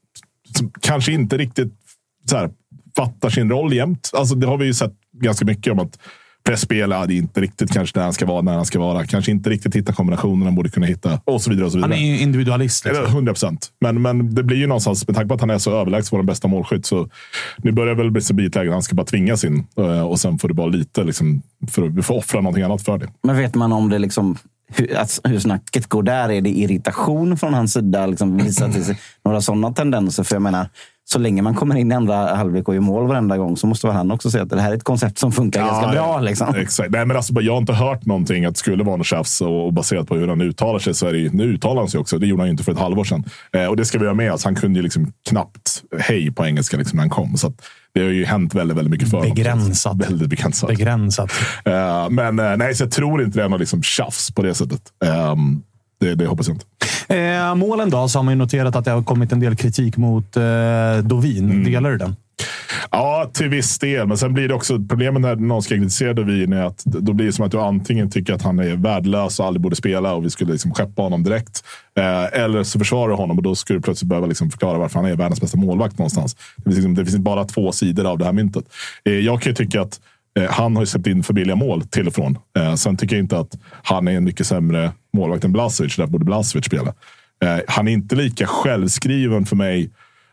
som 0.56 0.72
kanske 0.80 1.12
inte 1.12 1.36
riktigt 1.36 1.72
så 2.30 2.36
här, 2.36 2.50
fattar 2.96 3.30
sin 3.30 3.50
roll 3.50 3.72
jämt. 3.72 4.10
Alltså, 4.12 4.34
det 4.34 4.46
har 4.46 4.56
vi 4.58 4.66
ju 4.66 4.74
sett 4.74 4.94
ganska 5.12 5.44
mycket 5.44 5.72
om 5.72 5.78
att 5.78 5.98
pressspel 6.46 6.92
är 6.92 7.10
inte 7.10 7.40
riktigt 7.40 7.72
kanske 7.72 7.98
där 7.98 8.04
han 8.04 8.12
ska 8.12 8.26
vara, 8.26 8.42
när 8.42 8.54
han 8.54 8.66
ska 8.66 8.78
vara. 8.78 9.06
Kanske 9.06 9.30
inte 9.30 9.50
riktigt 9.50 9.76
hitta 9.76 9.92
kombinationen 9.92 10.46
han 10.46 10.54
borde 10.54 10.68
kunna 10.70 10.86
hitta 10.86 11.20
och 11.24 11.42
så 11.42 11.50
vidare. 11.50 11.66
Och 11.66 11.72
så 11.72 11.78
vidare. 11.78 11.92
Han 11.94 11.98
är 12.02 12.06
ju 12.14 12.20
individualist. 12.20 12.84
Liksom. 12.84 13.04
Eller 13.04 13.12
100 13.14 13.32
procent. 13.32 13.68
Men, 13.80 14.02
men 14.02 14.34
det 14.34 14.42
blir 14.42 14.56
ju 14.56 14.66
någonstans, 14.66 15.08
med 15.08 15.16
tanke 15.16 15.28
på 15.28 15.34
att 15.34 15.40
han 15.40 15.50
är 15.50 15.58
så 15.58 15.80
överlägset 15.80 16.12
vår 16.12 16.22
bästa 16.22 16.48
målskytt, 16.48 16.86
så 16.86 17.08
nu 17.58 17.72
börjar 17.72 17.94
det 17.94 18.02
väl 18.02 18.10
bli 18.10 18.22
så 18.22 18.34
bli 18.34 18.46
ett 18.46 18.54
läge 18.54 18.66
där 18.66 18.72
han 18.72 18.82
ska 18.82 18.94
bara 18.94 19.06
tvingas 19.06 19.44
in. 19.44 19.66
eh, 19.78 20.00
Och 20.06 20.20
sen 20.20 20.38
får 20.38 20.48
det 20.48 20.54
bara 20.54 20.66
lite, 20.66 21.04
liksom, 21.04 21.42
för 21.70 21.82
att 21.86 21.94
vi 21.94 22.02
får 22.02 22.14
offra 22.14 22.40
någonting 22.40 22.64
annat 22.64 22.82
för 22.82 22.98
det. 22.98 23.08
Men 23.22 23.36
vet 23.36 23.54
man 23.54 23.72
om 23.72 23.88
det 23.88 23.98
liksom, 23.98 24.36
hur, 24.74 24.96
att, 24.96 25.20
hur 25.24 25.38
snacket 25.38 25.86
går 25.88 26.02
där? 26.02 26.30
Är 26.30 26.40
det 26.40 26.50
irritation 26.50 27.36
från 27.36 27.54
hans 27.54 27.72
sida? 27.72 28.06
Liksom, 28.06 28.36
visar 28.36 28.68
till 28.72 28.84
sig 28.84 28.98
några 29.24 29.40
sådana 29.40 29.72
tendenser? 29.72 30.22
För 30.22 30.34
jag 30.34 30.42
menar, 30.42 30.68
så 31.08 31.18
länge 31.18 31.42
man 31.42 31.54
kommer 31.54 31.76
in 31.76 31.92
i 31.92 31.94
andra 31.94 32.34
halvlek 32.34 32.68
och 32.68 32.74
gör 32.74 32.80
mål 32.80 33.06
varenda 33.06 33.36
gång 33.36 33.56
så 33.56 33.66
måste 33.66 33.86
väl 33.86 33.96
han 33.96 34.10
också 34.10 34.30
säga 34.30 34.42
att 34.42 34.50
det 34.50 34.60
här 34.60 34.70
är 34.70 34.76
ett 34.76 34.84
koncept 34.84 35.18
som 35.18 35.32
funkar 35.32 35.60
ganska 35.60 35.92
bra. 35.92 36.20
Liksom. 36.20 36.54
Exakt. 36.54 36.90
Nej, 36.90 37.06
men 37.06 37.16
alltså, 37.16 37.32
bara, 37.32 37.44
jag 37.44 37.52
har 37.52 37.58
inte 37.58 37.72
hört 37.72 38.06
någonting 38.06 38.44
att 38.44 38.54
det 38.54 38.58
skulle 38.58 38.84
vara 38.84 38.96
något 38.96 39.06
tjafs 39.06 39.40
och, 39.40 39.66
och 39.66 39.72
baserat 39.72 40.08
på 40.08 40.14
hur 40.14 40.28
han 40.28 40.40
uttalar 40.40 40.78
sig 40.78 40.94
så 40.94 41.06
är 41.06 41.12
det 41.12 41.18
ju, 41.18 41.30
nu 41.32 41.44
uttalar 41.44 41.82
han 41.82 41.88
sig 41.88 42.00
också. 42.00 42.18
Det 42.18 42.26
gjorde 42.26 42.42
han 42.42 42.48
ju 42.48 42.50
inte 42.50 42.64
för 42.64 42.72
ett 42.72 42.78
halvår 42.78 43.04
sedan. 43.04 43.24
Eh, 43.52 43.66
och 43.66 43.76
det 43.76 43.84
ska 43.84 43.98
vi 43.98 44.06
ha 44.06 44.14
med 44.14 44.32
oss. 44.32 44.44
Han 44.44 44.54
kunde 44.54 44.78
ju 44.78 44.82
liksom 44.82 45.12
knappt 45.28 45.82
hej 45.98 46.32
på 46.32 46.46
engelska 46.46 46.76
liksom, 46.76 46.96
när 46.96 47.02
han 47.02 47.10
kom. 47.10 47.36
Så 47.36 47.46
att, 47.46 47.62
det 47.94 48.02
har 48.02 48.08
ju 48.08 48.24
hänt 48.24 48.54
väldigt, 48.54 48.76
väldigt 48.76 48.90
mycket 48.90 49.10
för 49.10 49.16
honom. 49.18 49.34
Begränsat. 49.34 49.96
Väldigt 49.96 50.28
begränsat. 50.28 50.68
Begränsat. 50.68 51.30
Eh, 51.64 52.10
men 52.10 52.38
eh, 52.38 52.56
nej, 52.56 52.74
så 52.74 52.84
jag 52.84 52.90
tror 52.90 53.22
inte 53.22 53.38
det 53.38 53.44
är 53.44 53.48
något 53.48 53.60
liksom 53.60 53.82
tjafs 53.82 54.30
på 54.30 54.42
det 54.42 54.54
sättet. 54.54 54.80
Eh, 55.04 55.36
det, 56.00 56.14
det 56.14 56.26
hoppas 56.26 56.48
jag 56.48 56.54
inte. 56.54 56.66
Eh, 57.08 57.54
målen 57.54 57.90
då, 57.90 58.08
så 58.08 58.18
har 58.18 58.24
man 58.24 58.32
ju 58.32 58.38
noterat 58.38 58.76
att 58.76 58.84
det 58.84 58.90
har 58.90 59.02
kommit 59.02 59.32
en 59.32 59.40
del 59.40 59.56
kritik 59.56 59.96
mot 59.96 60.36
eh, 60.36 60.42
Dovin. 61.02 61.50
Mm. 61.50 61.64
Delar 61.64 61.90
du 61.90 61.96
den? 61.98 62.16
Ja, 62.90 63.30
till 63.32 63.48
viss 63.48 63.78
del. 63.78 64.06
Men 64.06 64.18
sen 64.18 64.34
blir 64.34 64.48
det 64.48 64.54
också 64.54 64.78
problemet 64.88 65.22
när 65.22 65.36
någon 65.36 65.62
ska 65.62 65.74
kritisera 65.74 66.12
Dovin 66.12 66.52
är 66.52 66.62
att 66.62 66.84
då 66.84 67.12
blir 67.12 67.26
det 67.26 67.32
som 67.32 67.44
att 67.44 67.52
du 67.52 67.60
antingen 67.60 68.10
tycker 68.10 68.34
att 68.34 68.42
han 68.42 68.58
är 68.58 68.76
värdelös 68.76 69.40
och 69.40 69.46
aldrig 69.46 69.60
borde 69.60 69.76
spela 69.76 70.14
och 70.14 70.24
vi 70.24 70.30
skulle 70.30 70.52
liksom 70.52 70.74
skeppa 70.74 71.02
honom 71.02 71.22
direkt. 71.22 71.64
Eh, 71.98 72.40
eller 72.42 72.62
så 72.62 72.78
försvarar 72.78 73.08
du 73.08 73.14
honom 73.14 73.36
och 73.36 73.42
då 73.42 73.54
skulle 73.54 73.78
du 73.78 73.82
plötsligt 73.82 74.08
behöva 74.08 74.26
liksom 74.26 74.50
förklara 74.50 74.78
varför 74.78 75.00
han 75.00 75.10
är 75.10 75.16
världens 75.16 75.40
bästa 75.40 75.58
målvakt 75.58 75.98
någonstans. 75.98 76.36
Det 76.56 76.62
finns, 76.62 76.76
liksom, 76.76 76.94
det 76.94 77.04
finns 77.04 77.18
bara 77.18 77.44
två 77.44 77.72
sidor 77.72 78.06
av 78.06 78.18
det 78.18 78.24
här 78.24 78.32
myntet. 78.32 78.64
Eh, 79.04 79.12
jag 79.12 79.42
kan 79.42 79.50
ju 79.50 79.56
tycka 79.56 79.80
att 79.80 80.00
Eh, 80.38 80.50
han 80.50 80.76
har 80.76 80.82
ju 80.82 80.86
släppt 80.86 81.06
in 81.06 81.22
för 81.22 81.34
billiga 81.34 81.56
mål 81.56 81.82
till 81.82 82.06
och 82.06 82.14
från. 82.14 82.38
Eh, 82.58 82.74
sen 82.74 82.96
tycker 82.96 83.16
jag 83.16 83.22
inte 83.24 83.38
att 83.38 83.58
han 83.82 84.08
är 84.08 84.12
en 84.12 84.24
mycket 84.24 84.46
sämre 84.46 84.92
målvakt 85.12 85.44
än 85.44 85.52
Blasovic. 85.52 85.96
Där 85.96 86.06
borde 86.06 86.24
Blasovic 86.24 86.64
spela. 86.66 86.94
Eh, 87.44 87.58
han 87.68 87.88
är 87.88 87.92
inte 87.92 88.14
lika 88.16 88.46
självskriven 88.46 89.46
för 89.46 89.56
mig 89.56 89.90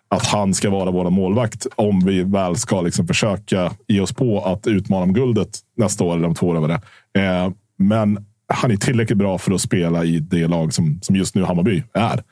att 0.10 0.26
han 0.26 0.54
ska 0.54 0.70
vara 0.70 0.92
vår 0.92 1.10
målvakt 1.10 1.68
om 1.76 2.00
vi 2.06 2.24
väl 2.24 2.56
ska 2.56 2.82
liksom 2.82 3.08
försöka 3.08 3.72
ge 3.88 4.00
oss 4.00 4.14
på 4.14 4.46
att 4.46 4.68
utmana 4.68 5.04
om 5.04 5.14
guldet 5.14 5.60
nästa 5.78 6.04
år 6.04 6.16
eller 6.16 6.28
om 6.28 6.36
två 6.36 6.48
år. 6.48 6.56
Över 6.58 6.68
det. 6.68 6.82
Men 7.78 8.26
han 8.48 8.72
är 8.72 8.76
tillräckligt 8.78 9.18
bra 9.18 9.38
för 9.38 9.52
att 9.52 9.62
spela 9.62 10.04
i 10.06 10.20
det 10.20 10.48
lag 10.48 10.74
som, 10.74 11.00
som 11.02 11.16
just 11.16 11.36
nu 11.36 11.44
Hammarby 11.44 11.84
är. 11.94 12.24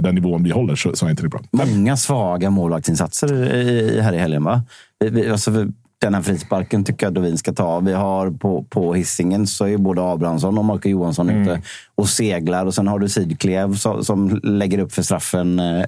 Den 0.00 0.14
nivån 0.14 0.42
vi 0.42 0.50
håller 0.50 0.74
så, 0.76 0.96
så 0.96 1.06
är 1.06 1.10
inte 1.10 1.22
det 1.22 1.28
bra. 1.28 1.40
Många 1.52 1.96
svaga 1.96 2.50
målvaktsinsatser 2.50 3.54
i, 3.54 4.00
här 4.00 4.12
i 4.12 4.18
helgen. 4.18 4.44
Va? 4.44 4.62
Vi- 5.00 5.10
vi- 5.10 5.28
Alltså, 5.30 5.50
vi- 5.50 5.72
den 6.00 6.14
här 6.14 6.22
frisparken 6.22 6.84
tycker 6.84 7.06
jag 7.06 7.12
Dovin 7.12 7.38
ska 7.38 7.52
ta. 7.52 7.80
Vi 7.80 7.92
har 7.92 8.30
på, 8.30 8.62
på 8.62 8.94
hissingen 8.94 9.46
så 9.46 9.66
är 9.66 9.76
både 9.76 10.02
Abrahamsson 10.02 10.58
och 10.58 10.64
Marco 10.64 10.88
Johansson 10.88 11.30
mm. 11.30 11.42
ute 11.42 11.62
och 11.94 12.08
seglar. 12.08 12.66
Och 12.66 12.74
sen 12.74 12.88
har 12.88 12.98
du 12.98 13.08
Sidklev 13.08 13.74
som, 13.74 14.04
som 14.04 14.40
lägger 14.42 14.78
upp 14.78 14.92
för 14.92 15.02
straffen 15.02 15.58
eh, 15.58 15.84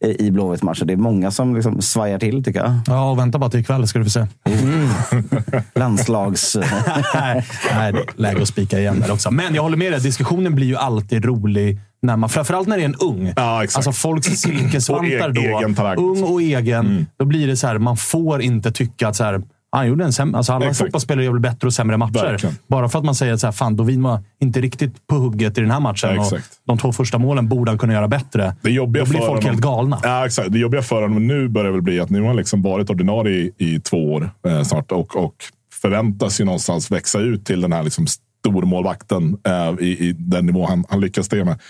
i 0.18 0.30
Blåvitt-matchen. 0.30 0.86
Det 0.86 0.92
är 0.92 0.96
många 0.96 1.30
som 1.30 1.54
liksom 1.54 1.82
svajar 1.82 2.18
till 2.18 2.44
tycker 2.44 2.60
jag. 2.60 2.74
Ja, 2.86 3.14
vänta 3.14 3.38
bara 3.38 3.50
till 3.50 3.60
ikväll 3.60 3.88
ska 3.88 3.98
du 3.98 4.04
få 4.04 4.10
se. 4.10 4.26
Mm. 4.44 4.88
Landslags... 5.74 6.56
nej, 7.14 7.46
nej, 7.74 7.94
läge 8.16 8.42
att 8.42 8.48
spika 8.48 8.78
igen 8.78 9.00
där 9.00 9.12
också. 9.12 9.30
Men 9.30 9.54
jag 9.54 9.62
håller 9.62 9.76
med 9.76 9.92
dig. 9.92 10.00
Diskussionen 10.00 10.54
blir 10.54 10.66
ju 10.66 10.76
alltid 10.76 11.24
rolig 11.24 11.78
när 12.02 12.16
man, 12.16 12.28
framförallt 12.28 12.68
när 12.68 12.76
det 12.76 12.82
är 12.82 12.88
en 12.88 12.94
ung. 12.94 13.32
Ja, 13.36 13.64
exakt. 13.64 13.86
Alltså 13.86 14.08
folks 14.08 14.26
silkesvantar 14.40 15.28
då. 15.28 15.40
Egen 15.40 15.98
ung 15.98 16.22
och 16.22 16.42
egen. 16.42 16.86
Mm. 16.86 17.06
Då 17.16 17.24
blir 17.24 17.46
det 17.46 17.56
så 17.56 17.66
här, 17.66 17.78
man 17.78 17.96
får 17.96 18.42
inte 18.42 18.72
tycka 18.72 19.08
att 19.08 19.16
så 19.16 19.24
här, 19.24 19.42
han 19.76 19.88
gjorde 19.88 20.04
en 20.04 20.12
sämre, 20.12 20.36
alltså 20.36 20.52
alla 20.52 20.66
Exakt. 20.66 20.78
fotbollsspelare 20.78 21.24
gör 21.24 21.32
väl 21.32 21.40
bättre 21.40 21.66
och 21.66 21.74
sämre 21.74 21.96
matcher. 21.96 22.12
Verkligen. 22.12 22.56
Bara 22.66 22.88
för 22.88 22.98
att 22.98 23.04
man 23.04 23.14
säger 23.14 23.32
att 23.32 23.40
så 23.40 23.46
här, 23.46 23.52
fan, 23.52 23.76
Dovin 23.76 24.02
var 24.02 24.22
inte 24.40 24.60
riktigt 24.60 25.06
på 25.06 25.14
hugget 25.14 25.58
i 25.58 25.60
den 25.60 25.70
här 25.70 25.80
matchen. 25.80 26.14
Ja, 26.14 26.26
och 26.26 26.38
de 26.66 26.78
två 26.78 26.92
första 26.92 27.18
målen 27.18 27.48
borde 27.48 27.70
han 27.70 27.78
kunna 27.78 27.92
göra 27.92 28.08
bättre. 28.08 28.56
Det 28.62 28.76
Då 28.76 28.86
blir 28.86 29.04
folk 29.04 29.20
honom, 29.20 29.44
helt 29.44 29.60
galna. 29.60 29.98
Ja, 30.02 30.26
exakt. 30.26 30.52
Det 30.52 30.58
jobbiga 30.58 30.82
för 30.82 31.02
honom 31.02 31.26
nu 31.26 31.48
börjar 31.48 31.72
väl 31.72 31.82
bli 31.82 32.00
att 32.00 32.10
nu 32.10 32.20
har 32.20 32.26
han 32.26 32.36
liksom 32.36 32.62
varit 32.62 32.90
ordinarie 32.90 33.34
i, 33.34 33.52
i 33.58 33.80
två 33.80 34.12
år 34.12 34.30
eh, 34.46 34.62
snart 34.62 34.92
och, 34.92 35.16
och 35.16 35.34
förväntas 35.82 36.40
ju 36.40 36.44
någonstans 36.44 36.90
växa 36.90 37.18
ut 37.18 37.46
till 37.46 37.60
den 37.60 37.72
här 37.72 37.82
liksom 37.82 38.06
stormålvakten 38.46 39.38
eh, 39.44 39.74
i, 39.86 40.08
i 40.08 40.12
den 40.12 40.46
nivå 40.46 40.66
han, 40.66 40.84
han 40.88 41.00
lyckas 41.00 41.28
det 41.28 41.44
med. 41.44 41.60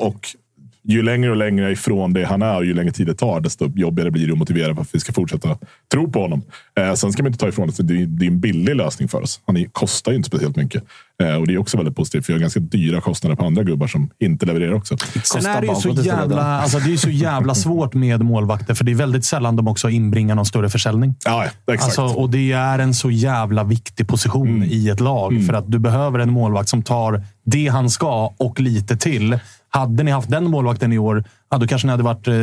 Och 0.00 0.36
ju 0.82 1.02
längre 1.02 1.30
och 1.30 1.36
längre 1.36 1.72
ifrån 1.72 2.12
det 2.12 2.24
han 2.24 2.42
är 2.42 2.56
och 2.56 2.64
ju 2.64 2.74
längre 2.74 2.92
tid 2.92 3.06
det 3.06 3.14
tar, 3.14 3.40
desto 3.40 3.72
jobbigare 3.74 4.10
blir 4.10 4.26
det 4.26 4.32
att 4.32 4.38
motivera 4.38 4.74
för 4.74 4.82
att 4.82 4.94
vi 4.94 5.00
ska 5.00 5.12
fortsätta 5.12 5.58
tro 5.92 6.10
på 6.10 6.20
honom. 6.20 6.42
Eh, 6.78 6.94
sen 6.94 7.12
ska 7.12 7.22
man 7.22 7.32
inte 7.32 7.38
ta 7.38 7.48
ifrån 7.48 7.68
att 7.68 7.76
det, 7.76 8.06
det 8.06 8.26
är 8.26 8.30
en 8.30 8.40
billig 8.40 8.76
lösning 8.76 9.08
för 9.08 9.22
oss. 9.22 9.40
Han 9.46 9.56
är, 9.56 9.64
kostar 9.64 10.12
ju 10.12 10.16
inte 10.16 10.26
speciellt 10.26 10.56
mycket. 10.56 10.84
Eh, 11.22 11.34
och 11.34 11.46
det 11.46 11.54
är 11.54 11.58
också 11.58 11.76
väldigt 11.76 11.96
positivt, 11.96 12.26
för 12.26 12.32
vi 12.32 12.34
har 12.34 12.40
ganska 12.40 12.60
dyra 12.60 13.00
kostnader 13.00 13.36
på 13.36 13.44
andra 13.44 13.62
gubbar 13.62 13.86
som 13.86 14.10
inte 14.18 14.46
levererar 14.46 14.72
också. 14.72 14.96
Sen 15.24 15.46
är 15.46 15.60
det 15.60 15.66
ju 15.66 15.74
så 15.74 15.90
jävla, 15.90 16.42
alltså 16.42 16.78
det 16.78 16.92
är 16.92 16.96
så 16.96 17.10
jävla 17.10 17.54
svårt 17.64 17.94
med 17.94 18.20
målvakter, 18.20 18.74
för 18.74 18.84
det 18.84 18.92
är 18.92 18.96
väldigt 18.96 19.24
sällan 19.24 19.56
de 19.56 19.68
också 19.68 19.90
inbringar 19.90 20.34
någon 20.34 20.46
större 20.46 20.70
försäljning. 20.70 21.14
Ja, 21.24 21.44
exakt. 21.44 21.82
Alltså, 21.84 22.02
och 22.02 22.30
det 22.30 22.52
är 22.52 22.78
en 22.78 22.94
så 22.94 23.10
jävla 23.10 23.64
viktig 23.64 24.08
position 24.08 24.48
mm. 24.48 24.68
i 24.70 24.88
ett 24.88 25.00
lag, 25.00 25.32
mm. 25.32 25.46
för 25.46 25.54
att 25.54 25.70
du 25.70 25.78
behöver 25.78 26.18
en 26.18 26.30
målvakt 26.30 26.68
som 26.68 26.82
tar 26.82 27.24
det 27.44 27.68
han 27.68 27.90
ska 27.90 28.32
och 28.36 28.60
lite 28.60 28.96
till. 28.96 29.38
Hade 29.72 30.02
ni 30.02 30.10
haft 30.10 30.30
den 30.30 30.50
målvakten 30.50 30.92
i 30.92 30.98
år, 30.98 31.24
ja, 31.50 31.58
då 31.58 31.66
kanske 31.66 31.86
ni 31.86 31.90
hade 31.90 32.02
varit, 32.02 32.28
eh, 32.28 32.34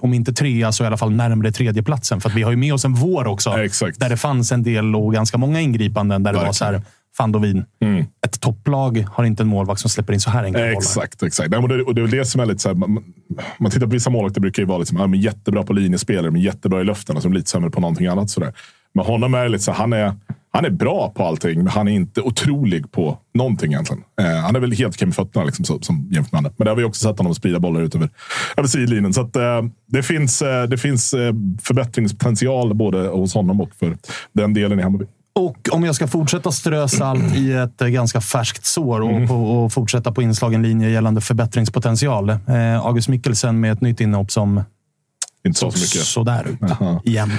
om 0.00 0.14
inte 0.14 0.32
trea, 0.32 0.72
så 0.72 0.84
i 0.84 0.86
alla 0.86 0.96
fall 0.96 1.12
närmare 1.12 1.52
tredjeplatsen. 1.52 2.20
För 2.20 2.30
vi 2.30 2.42
har 2.42 2.50
ju 2.50 2.56
med 2.56 2.74
oss 2.74 2.84
en 2.84 2.94
vår 2.94 3.26
också, 3.26 3.50
ja, 3.50 3.90
där 3.98 4.08
det 4.08 4.16
fanns 4.16 4.52
en 4.52 4.62
del 4.62 4.96
och 4.96 5.12
ganska 5.12 5.38
många 5.38 5.60
ingripanden. 5.60 6.22
Där 6.22 6.32
det 6.32 6.38
Verkligen. 6.38 6.48
var 6.48 6.52
så 6.52 6.64
här, 6.64 6.82
fan 7.16 7.32
Dovin. 7.32 7.64
Mm. 7.80 8.04
Ett 8.26 8.40
topplag 8.40 9.06
har 9.12 9.24
inte 9.24 9.42
en 9.42 9.48
målvakt 9.48 9.80
som 9.80 9.90
släpper 9.90 10.12
in 10.12 10.20
så 10.20 10.30
här 10.30 10.44
enkla 10.44 10.60
bollar. 10.60 10.72
Exakt, 10.72 11.22
exakt. 11.22 11.54
och, 11.54 11.68
det, 11.68 11.82
och 11.82 11.94
det 11.94 12.02
är 12.02 12.06
det 12.06 12.24
som 12.24 12.40
är 12.40 12.46
lite 12.46 12.58
så 12.58 12.68
här, 12.68 12.76
man, 12.76 13.04
man 13.58 13.70
tittar 13.70 13.86
på 13.86 13.92
vissa 13.92 14.10
målvakter 14.10 14.40
brukar 14.40 14.62
ju 14.62 14.66
vara 14.66 14.78
liksom, 14.78 14.98
ja, 14.98 15.06
men 15.06 15.20
jättebra 15.20 15.62
på 15.62 15.72
linjespelare, 15.72 16.30
men 16.30 16.40
jättebra 16.40 16.80
i 16.80 16.84
luften 16.84 17.16
och 17.16 17.22
så 17.22 17.28
lite 17.28 17.50
sämre 17.50 17.70
på 17.70 17.80
någonting 17.80 18.06
annat. 18.06 18.30
Så 18.30 18.40
där. 18.40 18.52
Men 18.94 19.04
honom 19.04 19.34
är 19.34 19.48
lite 19.48 19.64
så 19.64 19.72
han 19.72 19.92
är 19.92 20.14
han 20.56 20.64
är 20.64 20.70
bra 20.70 21.12
på 21.16 21.24
allting, 21.24 21.58
men 21.58 21.68
han 21.68 21.88
är 21.88 21.92
inte 21.92 22.20
otrolig 22.20 22.92
på 22.92 23.18
någonting 23.34 23.72
egentligen. 23.72 24.02
Eh, 24.20 24.26
han 24.26 24.56
är 24.56 24.60
väl 24.60 24.72
helt 24.72 24.94
okej 24.94 25.06
med 25.06 25.14
fötterna 25.14 25.44
liksom, 25.44 25.64
som, 25.64 25.82
som 25.82 26.08
jämfört 26.12 26.32
med 26.32 26.38
andra. 26.38 26.52
Men 26.56 26.64
det 26.64 26.70
har 26.70 26.76
vi 26.76 26.84
också 26.84 27.08
sett 27.08 27.18
honom 27.18 27.34
sprida 27.34 27.60
bollar 27.60 27.80
ut 27.80 27.94
över, 27.94 28.10
över 28.56 28.68
sidlinjen. 28.68 29.12
Så 29.12 29.20
att, 29.20 29.36
eh, 29.36 29.62
det 29.86 30.02
finns, 30.02 30.42
eh, 30.42 30.64
det 30.64 30.78
finns 30.78 31.14
eh, 31.14 31.32
förbättringspotential 31.62 32.74
både 32.74 32.98
hos 32.98 33.34
honom 33.34 33.60
och 33.60 33.70
för 33.74 33.96
den 34.32 34.54
delen 34.54 34.80
i 34.80 34.82
Hammarby. 34.82 35.06
Och 35.36 35.68
om 35.72 35.84
jag 35.84 35.94
ska 35.94 36.06
fortsätta 36.06 36.52
strö 36.52 36.88
salt 36.88 37.36
i 37.36 37.52
ett 37.52 37.82
eh, 37.82 37.88
ganska 37.88 38.20
färskt 38.20 38.66
sår 38.66 39.00
och, 39.00 39.10
mm. 39.10 39.30
och, 39.30 39.64
och 39.64 39.72
fortsätta 39.72 40.12
på 40.12 40.22
inslagen 40.22 40.62
linje 40.62 40.90
gällande 40.90 41.20
förbättringspotential. 41.20 42.30
Eh, 42.30 42.86
August 42.86 43.08
Mikkelsen 43.08 43.60
med 43.60 43.72
ett 43.72 43.80
nytt 43.80 44.00
inhopp 44.00 44.30
som 44.30 44.62
inte 45.46 45.58
så, 45.58 45.70
så 45.70 45.78
mycket. 45.78 46.08
Sådär 46.08 46.46
ut 46.48 46.58
igen. 47.04 47.32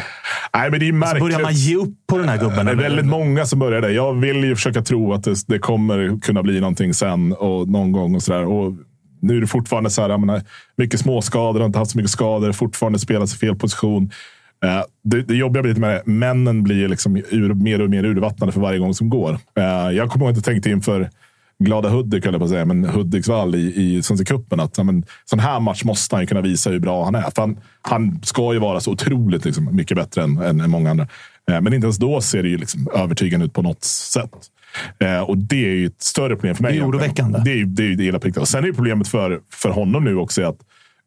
Nej, 0.53 0.71
men 0.71 0.79
det 0.79 0.87
är 0.87 0.91
märkligt. 0.91 1.19
Så 1.19 1.25
börjar 1.25 1.41
man 1.41 1.53
ge 1.53 1.75
upp 1.75 1.93
på 2.07 2.17
den 2.17 2.29
här 2.29 2.37
gubben? 2.37 2.65
Det 2.65 2.71
är 2.71 2.75
väldigt 2.75 3.05
många 3.05 3.45
som 3.45 3.59
börjar 3.59 3.81
det. 3.81 3.91
Jag 3.91 4.13
vill 4.13 4.43
ju 4.43 4.55
försöka 4.55 4.81
tro 4.81 5.13
att 5.13 5.23
det, 5.23 5.35
det 5.47 5.59
kommer 5.59 6.19
kunna 6.21 6.43
bli 6.43 6.59
någonting 6.59 6.93
sen 6.93 7.33
och 7.33 7.67
någon 7.67 7.91
gång. 7.91 8.15
och 8.15 8.23
sådär. 8.23 8.45
Och 8.45 8.73
Nu 9.21 9.37
är 9.37 9.41
det 9.41 9.47
fortfarande 9.47 9.89
så 9.89 10.01
här, 10.01 10.09
jag 10.09 10.19
menar, 10.19 10.41
mycket 10.77 10.99
småskador, 10.99 11.59
har 11.59 11.67
inte 11.67 11.79
haft 11.79 11.91
så 11.91 11.97
mycket 11.97 12.11
skador, 12.11 12.51
fortfarande 12.51 12.99
spelat 12.99 13.33
i 13.33 13.35
fel 13.35 13.55
position. 13.55 14.11
Uh, 14.65 14.81
det, 15.03 15.21
det 15.21 15.35
jobbiga 15.35 15.63
blir 15.63 15.75
med 15.75 15.89
det. 15.89 16.11
Männen 16.11 16.63
blir 16.63 16.87
liksom 16.87 17.15
ur, 17.29 17.53
mer 17.53 17.81
och 17.81 17.89
mer 17.89 18.05
urvattnade 18.05 18.51
för 18.51 18.61
varje 18.61 18.79
gång 18.79 18.93
som 18.93 19.09
går. 19.09 19.31
Uh, 19.59 19.95
jag 19.95 20.09
kommer 20.09 20.25
ihåg 20.25 20.31
att 20.31 20.37
jag 20.37 20.45
tänkte 20.45 20.69
inför 20.69 21.09
glada 21.59 21.89
Hudik, 21.89 22.25
eller 22.25 22.37
på 22.37 22.43
att 22.43 22.49
säga, 22.49 22.65
men 22.65 22.85
Hudiksvall 22.85 23.55
i, 23.55 23.73
i 23.75 24.03
Svenska 24.03 24.25
cupen. 24.25 24.59
Att 24.59 24.77
men, 24.77 25.05
sån 25.25 25.39
här 25.39 25.59
match 25.59 25.83
måste 25.83 26.15
han 26.15 26.27
kunna 26.27 26.41
visa 26.41 26.69
hur 26.69 26.79
bra 26.79 27.05
han 27.05 27.15
är. 27.15 27.21
För 27.21 27.41
han, 27.41 27.59
han 27.81 28.19
ska 28.23 28.53
ju 28.53 28.59
vara 28.59 28.79
så 28.79 28.91
otroligt 28.91 29.45
liksom, 29.45 29.75
mycket 29.75 29.97
bättre 29.97 30.23
än, 30.23 30.37
än, 30.37 30.61
än 30.61 30.69
många 30.69 30.89
andra. 30.89 31.07
Eh, 31.51 31.61
men 31.61 31.73
inte 31.73 31.85
ens 31.85 31.97
då 31.97 32.21
ser 32.21 32.43
det 32.43 32.49
ju 32.49 32.57
liksom 32.57 32.87
övertygande 32.95 33.45
ut 33.45 33.53
på 33.53 33.61
något 33.61 33.83
sätt. 33.83 34.31
Eh, 34.99 35.19
och 35.19 35.37
det 35.37 35.65
är 35.65 35.75
ju 35.75 35.85
ett 35.85 36.01
större 36.01 36.35
problem 36.35 36.55
för 36.55 36.63
mig. 36.63 36.73
Det 36.73 36.79
är 36.79 36.89
oroväckande. 36.89 37.41
Det 37.45 37.51
är, 37.51 37.65
det 37.65 37.83
är 37.83 37.95
det 37.95 38.03
hela 38.03 38.19
plikten. 38.19 38.41
Och 38.41 38.47
sen 38.47 38.65
är 38.65 38.71
problemet 38.71 39.07
för, 39.07 39.39
för 39.49 39.69
honom 39.69 40.03
nu 40.03 40.15
också 40.15 40.43
att 40.43 40.57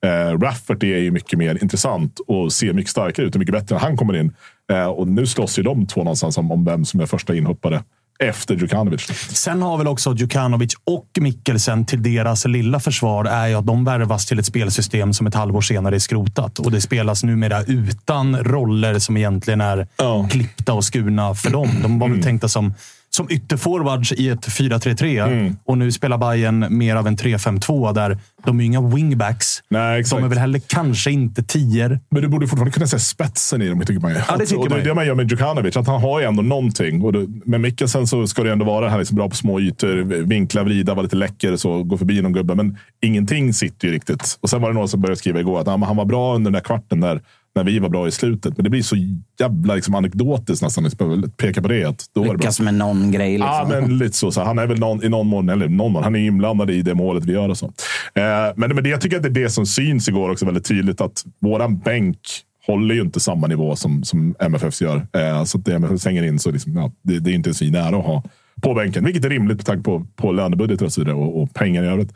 eh, 0.07 0.39
Rafferty 0.39 0.93
är 0.93 0.99
ju 0.99 1.11
mycket 1.11 1.39
mer 1.39 1.63
intressant 1.63 2.21
och 2.27 2.53
ser 2.53 2.73
mycket 2.73 2.91
starkare 2.91 3.27
ut 3.27 3.35
och 3.35 3.39
mycket 3.39 3.55
bättre 3.55 3.75
när 3.75 3.81
han 3.81 3.97
kommer 3.97 4.17
in. 4.17 4.33
Eh, 4.73 4.87
och 4.87 5.09
nu 5.09 5.27
slåss 5.27 5.59
ju 5.59 5.63
de 5.63 5.87
två 5.87 6.05
någonstans 6.05 6.39
om, 6.39 6.53
om 6.53 6.65
vem 6.65 6.85
som 6.85 7.01
är 7.01 7.07
första 7.07 7.35
inhoppare 7.35 7.83
efter 8.21 8.55
Djukanovic. 8.55 9.01
Sen 9.33 9.63
har 9.63 9.79
väl 9.79 9.89
också 9.89 10.15
Djukanovic 10.15 10.75
och 10.85 11.09
Mikkelsen 11.21 11.87
till 11.87 12.03
deras 12.03 12.45
lilla 12.45 12.81
försvar 12.81 13.25
är 13.25 13.47
ju 13.47 13.55
att 13.55 13.67
de 13.67 13.85
värvas 13.85 14.27
till 14.27 14.39
ett 14.39 14.47
spelsystem 14.47 15.13
som 15.13 15.27
ett 15.27 15.35
halvår 15.35 15.61
senare 15.61 15.95
är 15.95 15.99
skrotat. 15.99 16.59
Och 16.59 16.71
det 16.71 16.81
spelas 16.81 17.25
numera 17.25 17.63
utan 17.63 18.37
roller 18.37 18.99
som 18.99 19.17
egentligen 19.17 19.61
är 19.61 19.89
ja. 19.97 20.29
klippta 20.31 20.73
och 20.73 20.85
skurna 20.85 21.35
för 21.35 21.51
dem. 21.51 21.69
De 21.83 21.99
var 21.99 22.07
väl 22.07 22.15
mm. 22.15 22.25
tänkta 22.25 22.49
som 22.49 22.75
som 23.11 23.27
ytterforwards 23.31 24.13
i 24.13 24.29
ett 24.29 24.49
4-3-3 24.49 25.27
mm. 25.27 25.57
och 25.65 25.79
nu 25.79 25.93
spelar 25.93 26.19
Bayern 26.19 26.79
mer 26.79 26.97
av 26.97 27.07
en 27.07 27.17
3-5-2 27.17 27.95
där 27.95 28.19
de 28.45 28.61
är 28.61 28.65
inga 28.65 28.81
wingbacks. 28.81 29.63
Nej, 29.69 30.03
de 30.11 30.25
är 30.25 30.29
väl 30.29 30.39
heller 30.39 30.61
kanske 30.67 31.11
inte 31.11 31.43
tior. 31.43 32.01
Men 32.11 32.23
du 32.23 32.29
borde 32.29 32.47
fortfarande 32.47 32.73
kunna 32.73 32.87
se 32.87 32.99
spetsen 32.99 33.63
i 33.63 33.69
dem, 33.69 33.81
tycker 33.81 34.01
man 34.01 34.11
ju. 34.11 34.17
Ja, 34.29 34.37
det 34.37 34.47
tycker 34.47 34.59
och 34.63 34.71
man 34.71 34.79
det 34.79 34.85
är 34.85 34.89
det 34.89 34.95
man 34.95 35.07
gör 35.07 35.15
med 35.15 35.31
Djukanovic. 35.31 35.77
Att 35.77 35.87
han 35.87 36.01
har 36.01 36.21
ju 36.21 36.27
ändå 36.27 36.43
någonting. 36.43 37.03
Och 37.03 37.13
det, 37.13 37.27
med 37.45 37.61
Mikkelsen 37.61 38.07
så 38.07 38.27
ska 38.27 38.43
det 38.43 38.53
ändå 38.53 38.65
vara 38.65 38.89
här 38.89 38.99
liksom 38.99 39.17
bra 39.17 39.29
på 39.29 39.37
små 39.37 39.61
ytor. 39.61 39.97
Vinkla, 40.25 40.63
vrida, 40.63 40.95
vara 40.95 41.03
lite 41.03 41.17
läcker, 41.17 41.57
så, 41.57 41.83
gå 41.83 41.99
förbi 41.99 42.23
någon 42.23 42.33
gubbe. 42.33 42.55
Men 42.55 42.79
ingenting 43.01 43.55
sitter 43.55 43.89
ju 43.89 43.95
riktigt. 43.95 44.39
Och 44.41 44.51
sen 44.51 44.63
var 44.63 44.69
det 44.69 44.75
någon 44.75 44.89
som 44.89 45.01
började 45.01 45.19
skriva 45.19 45.41
igår 45.41 45.61
att 45.61 45.67
han 45.67 45.97
var 45.97 46.05
bra 46.05 46.35
under 46.35 46.51
den 46.51 46.53
där 46.53 46.61
kvarten 46.61 47.01
där 47.01 47.21
när 47.55 47.65
vi 47.65 47.79
var 47.79 47.89
bra 47.89 48.09
i 48.09 48.11
slutet. 48.11 48.57
Men 48.57 48.65
det 48.65 48.71
blir 48.71 48.83
så 48.83 48.97
jävla 49.41 49.75
liksom, 49.75 49.95
anekdotiskt 49.95 50.63
nästan 50.63 50.87
att 50.87 51.37
peka 51.37 51.63
på 51.63 51.69
det. 51.69 51.85
Att 51.85 52.05
då 52.15 52.33
Lyckas 52.33 52.57
det 52.57 52.65
med 52.65 52.75
någon 52.75 53.11
grej. 53.11 53.33
Liksom. 53.33 53.49
Ja, 53.49 53.67
men 53.69 53.99
lite 53.99 54.17
så. 54.17 54.33
så 54.33 54.43
han 54.43 54.59
är 54.59 54.67
väl 54.67 54.79
någon, 54.79 55.05
i 55.05 55.09
någon 55.09 55.27
mån, 55.27 55.49
eller 55.49 55.69
någon 55.69 55.93
mån, 55.93 56.05
han 56.05 56.17
är 56.17 56.21
inblandad 56.21 56.71
i 56.71 56.83
det 56.83 56.95
målet 56.95 57.25
vi 57.25 57.33
gör. 57.33 57.49
Och 57.49 57.59
så. 57.59 57.67
Eh, 57.67 58.23
men, 58.57 58.75
men 58.75 58.85
det, 58.85 58.89
jag 58.89 59.01
tycker 59.01 59.17
att 59.17 59.23
det 59.23 59.29
är 59.29 59.43
det 59.43 59.51
som 59.51 59.67
syns 59.67 60.09
igår 60.09 60.31
också 60.31 60.47
väldigt 60.47 60.65
tydligt. 60.65 61.01
Att 61.01 61.25
våran 61.41 61.79
bänk 61.79 62.19
håller 62.67 62.95
ju 62.95 63.01
inte 63.01 63.21
samma 63.21 63.47
nivå 63.47 63.77
som, 63.77 64.05
som 64.05 64.35
MFFs 64.39 64.83
gör. 64.83 65.07
Eh, 65.13 65.45
så 65.45 65.59
att 65.59 65.65
det 65.65 65.75
MFF 65.75 66.01
slänger 66.01 66.23
in 66.23 66.39
så 66.39 66.51
liksom, 66.51 66.77
ja, 66.77 66.93
det, 67.03 67.19
det 67.19 67.31
är 67.31 67.35
inte 67.35 67.49
ens 67.49 67.63
vi 67.63 67.71
nära 67.71 67.97
att 67.97 68.07
ha 68.07 68.23
på 68.63 68.75
bänken. 68.75 69.05
Vilket 69.05 69.25
är 69.25 69.29
rimligt 69.29 69.57
med 69.57 69.67
tanke 69.67 69.83
på, 69.83 70.07
på 70.17 70.33
lönebudget 70.33 70.83
och 70.83 70.93
så 70.93 71.01
vidare 71.01 71.17
och, 71.17 71.43
och 71.43 71.55
pengar 71.55 71.85
i 71.85 71.87
övrigt. 71.87 72.13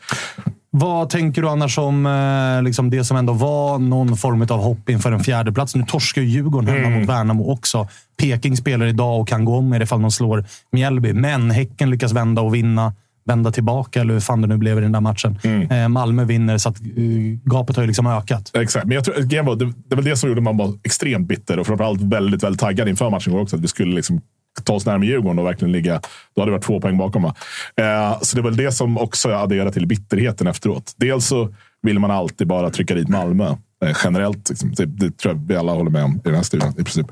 Vad 0.76 1.10
tänker 1.10 1.42
du 1.42 1.48
annars 1.48 1.78
om 1.78 2.06
eh, 2.06 2.62
liksom 2.62 2.90
det 2.90 3.04
som 3.04 3.16
ändå 3.16 3.32
var 3.32 3.78
någon 3.78 4.16
form 4.16 4.42
av 4.42 4.62
hopp 4.62 4.88
inför 4.88 5.12
en 5.12 5.20
fjärdeplats? 5.20 5.74
Nu 5.74 5.84
torskar 5.88 6.22
ju 6.22 6.28
Djurgården 6.28 6.68
hemma 6.68 6.86
mm. 6.86 7.00
mot 7.00 7.08
Värnamo 7.08 7.52
också. 7.52 7.88
Peking 8.16 8.56
spelar 8.56 8.86
idag 8.86 9.20
och 9.20 9.28
kan 9.28 9.44
gå 9.44 9.56
om 9.56 9.74
ifall 9.74 10.02
de 10.02 10.10
slår 10.10 10.44
Mjällby. 10.72 11.12
Men 11.12 11.50
Häcken 11.50 11.90
lyckas 11.90 12.12
vända 12.12 12.42
och 12.42 12.54
vinna. 12.54 12.94
Vända 13.26 13.50
tillbaka, 13.50 14.00
eller 14.00 14.14
hur 14.14 14.20
fan 14.20 14.40
det 14.40 14.46
nu 14.46 14.56
blev 14.56 14.78
i 14.78 14.80
den 14.80 14.92
där 14.92 15.00
matchen. 15.00 15.38
Mm. 15.44 15.70
Eh, 15.70 15.88
Malmö 15.88 16.24
vinner, 16.24 16.58
så 16.58 16.68
att, 16.68 16.80
uh, 16.98 17.38
gapet 17.44 17.76
har 17.76 17.82
ju 17.82 17.86
liksom 17.86 18.06
ökat. 18.06 18.50
Exakt, 18.54 18.86
men 18.86 18.94
jag 18.94 19.04
tror, 19.04 19.14
det, 19.14 19.72
det 19.88 19.96
var 19.96 20.02
det 20.02 20.16
som 20.16 20.28
gjorde 20.28 20.40
man 20.40 20.56
var 20.56 20.72
extremt 20.82 21.28
bitter 21.28 21.58
och 21.58 21.66
framförallt 21.66 22.02
väldigt, 22.02 22.42
väldigt 22.42 22.60
taggad 22.60 22.88
inför 22.88 23.10
matchen 23.10 23.38
också. 23.38 23.56
Att 23.56 23.62
vi 23.62 23.68
skulle 23.68 23.94
liksom 23.94 24.20
ta 24.62 24.72
oss 24.72 24.86
närmare 24.86 25.06
Djurgården 25.06 25.38
och 25.38 25.46
verkligen 25.46 25.72
ligga. 25.72 26.00
Då 26.34 26.42
hade 26.42 26.50
det 26.50 26.56
varit 26.56 26.64
två 26.64 26.80
poäng 26.80 26.98
bakom. 26.98 27.22
Va? 27.22 27.34
Eh, 27.76 28.20
så 28.20 28.36
det 28.36 28.40
är 28.40 28.44
väl 28.44 28.56
det 28.56 28.72
som 28.72 28.98
också 28.98 29.32
adderar 29.32 29.70
till 29.70 29.86
bitterheten 29.86 30.46
efteråt. 30.46 30.92
Dels 30.96 31.26
så 31.26 31.54
vill 31.82 31.98
man 31.98 32.10
alltid 32.10 32.46
bara 32.46 32.70
trycka 32.70 32.94
dit 32.94 33.08
Malmö. 33.08 33.56
Eh, 33.84 33.96
generellt. 34.04 34.48
Liksom. 34.48 34.72
Det, 34.74 34.86
det, 34.86 35.18
tror 35.18 35.34
jag 35.34 35.48
vi 35.48 35.56
alla 35.56 35.72
håller 35.72 35.90
med 35.90 36.04
om 36.04 36.16
i 36.16 36.20
den 36.24 36.34
här 36.34 36.42
studien 36.42 36.72
i 36.72 36.84
princip. 36.84 37.06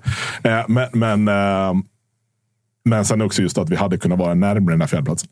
Eh, 0.44 0.64
men, 0.68 0.88
men, 0.92 1.28
eh, 1.28 1.82
men 2.84 3.04
sen 3.04 3.22
också 3.22 3.42
just 3.42 3.58
att 3.58 3.70
vi 3.70 3.76
hade 3.76 3.98
kunnat 3.98 4.18
vara 4.18 4.34
närmare 4.34 4.72
den 4.72 4.80
här 4.80 4.88
fjärdeplatsen. 4.88 5.28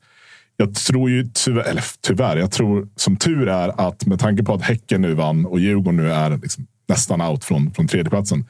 Jag 0.56 0.74
tror 0.74 1.10
ju 1.10 1.30
tyvärr, 1.34 1.62
eller 1.62 1.84
tyvärr, 2.00 2.36
jag 2.36 2.50
tror 2.50 2.88
som 2.96 3.16
tur 3.16 3.48
är 3.48 3.88
att 3.88 4.06
med 4.06 4.20
tanke 4.20 4.42
på 4.42 4.54
att 4.54 4.62
Häcken 4.62 5.02
nu 5.02 5.14
vann 5.14 5.46
och 5.46 5.60
Djurgården 5.60 5.96
nu 5.96 6.12
är 6.12 6.30
liksom 6.30 6.66
nästan 6.88 7.20
out 7.20 7.44
från, 7.44 7.74
från 7.74 7.88
tredjeplatsen 7.88 8.44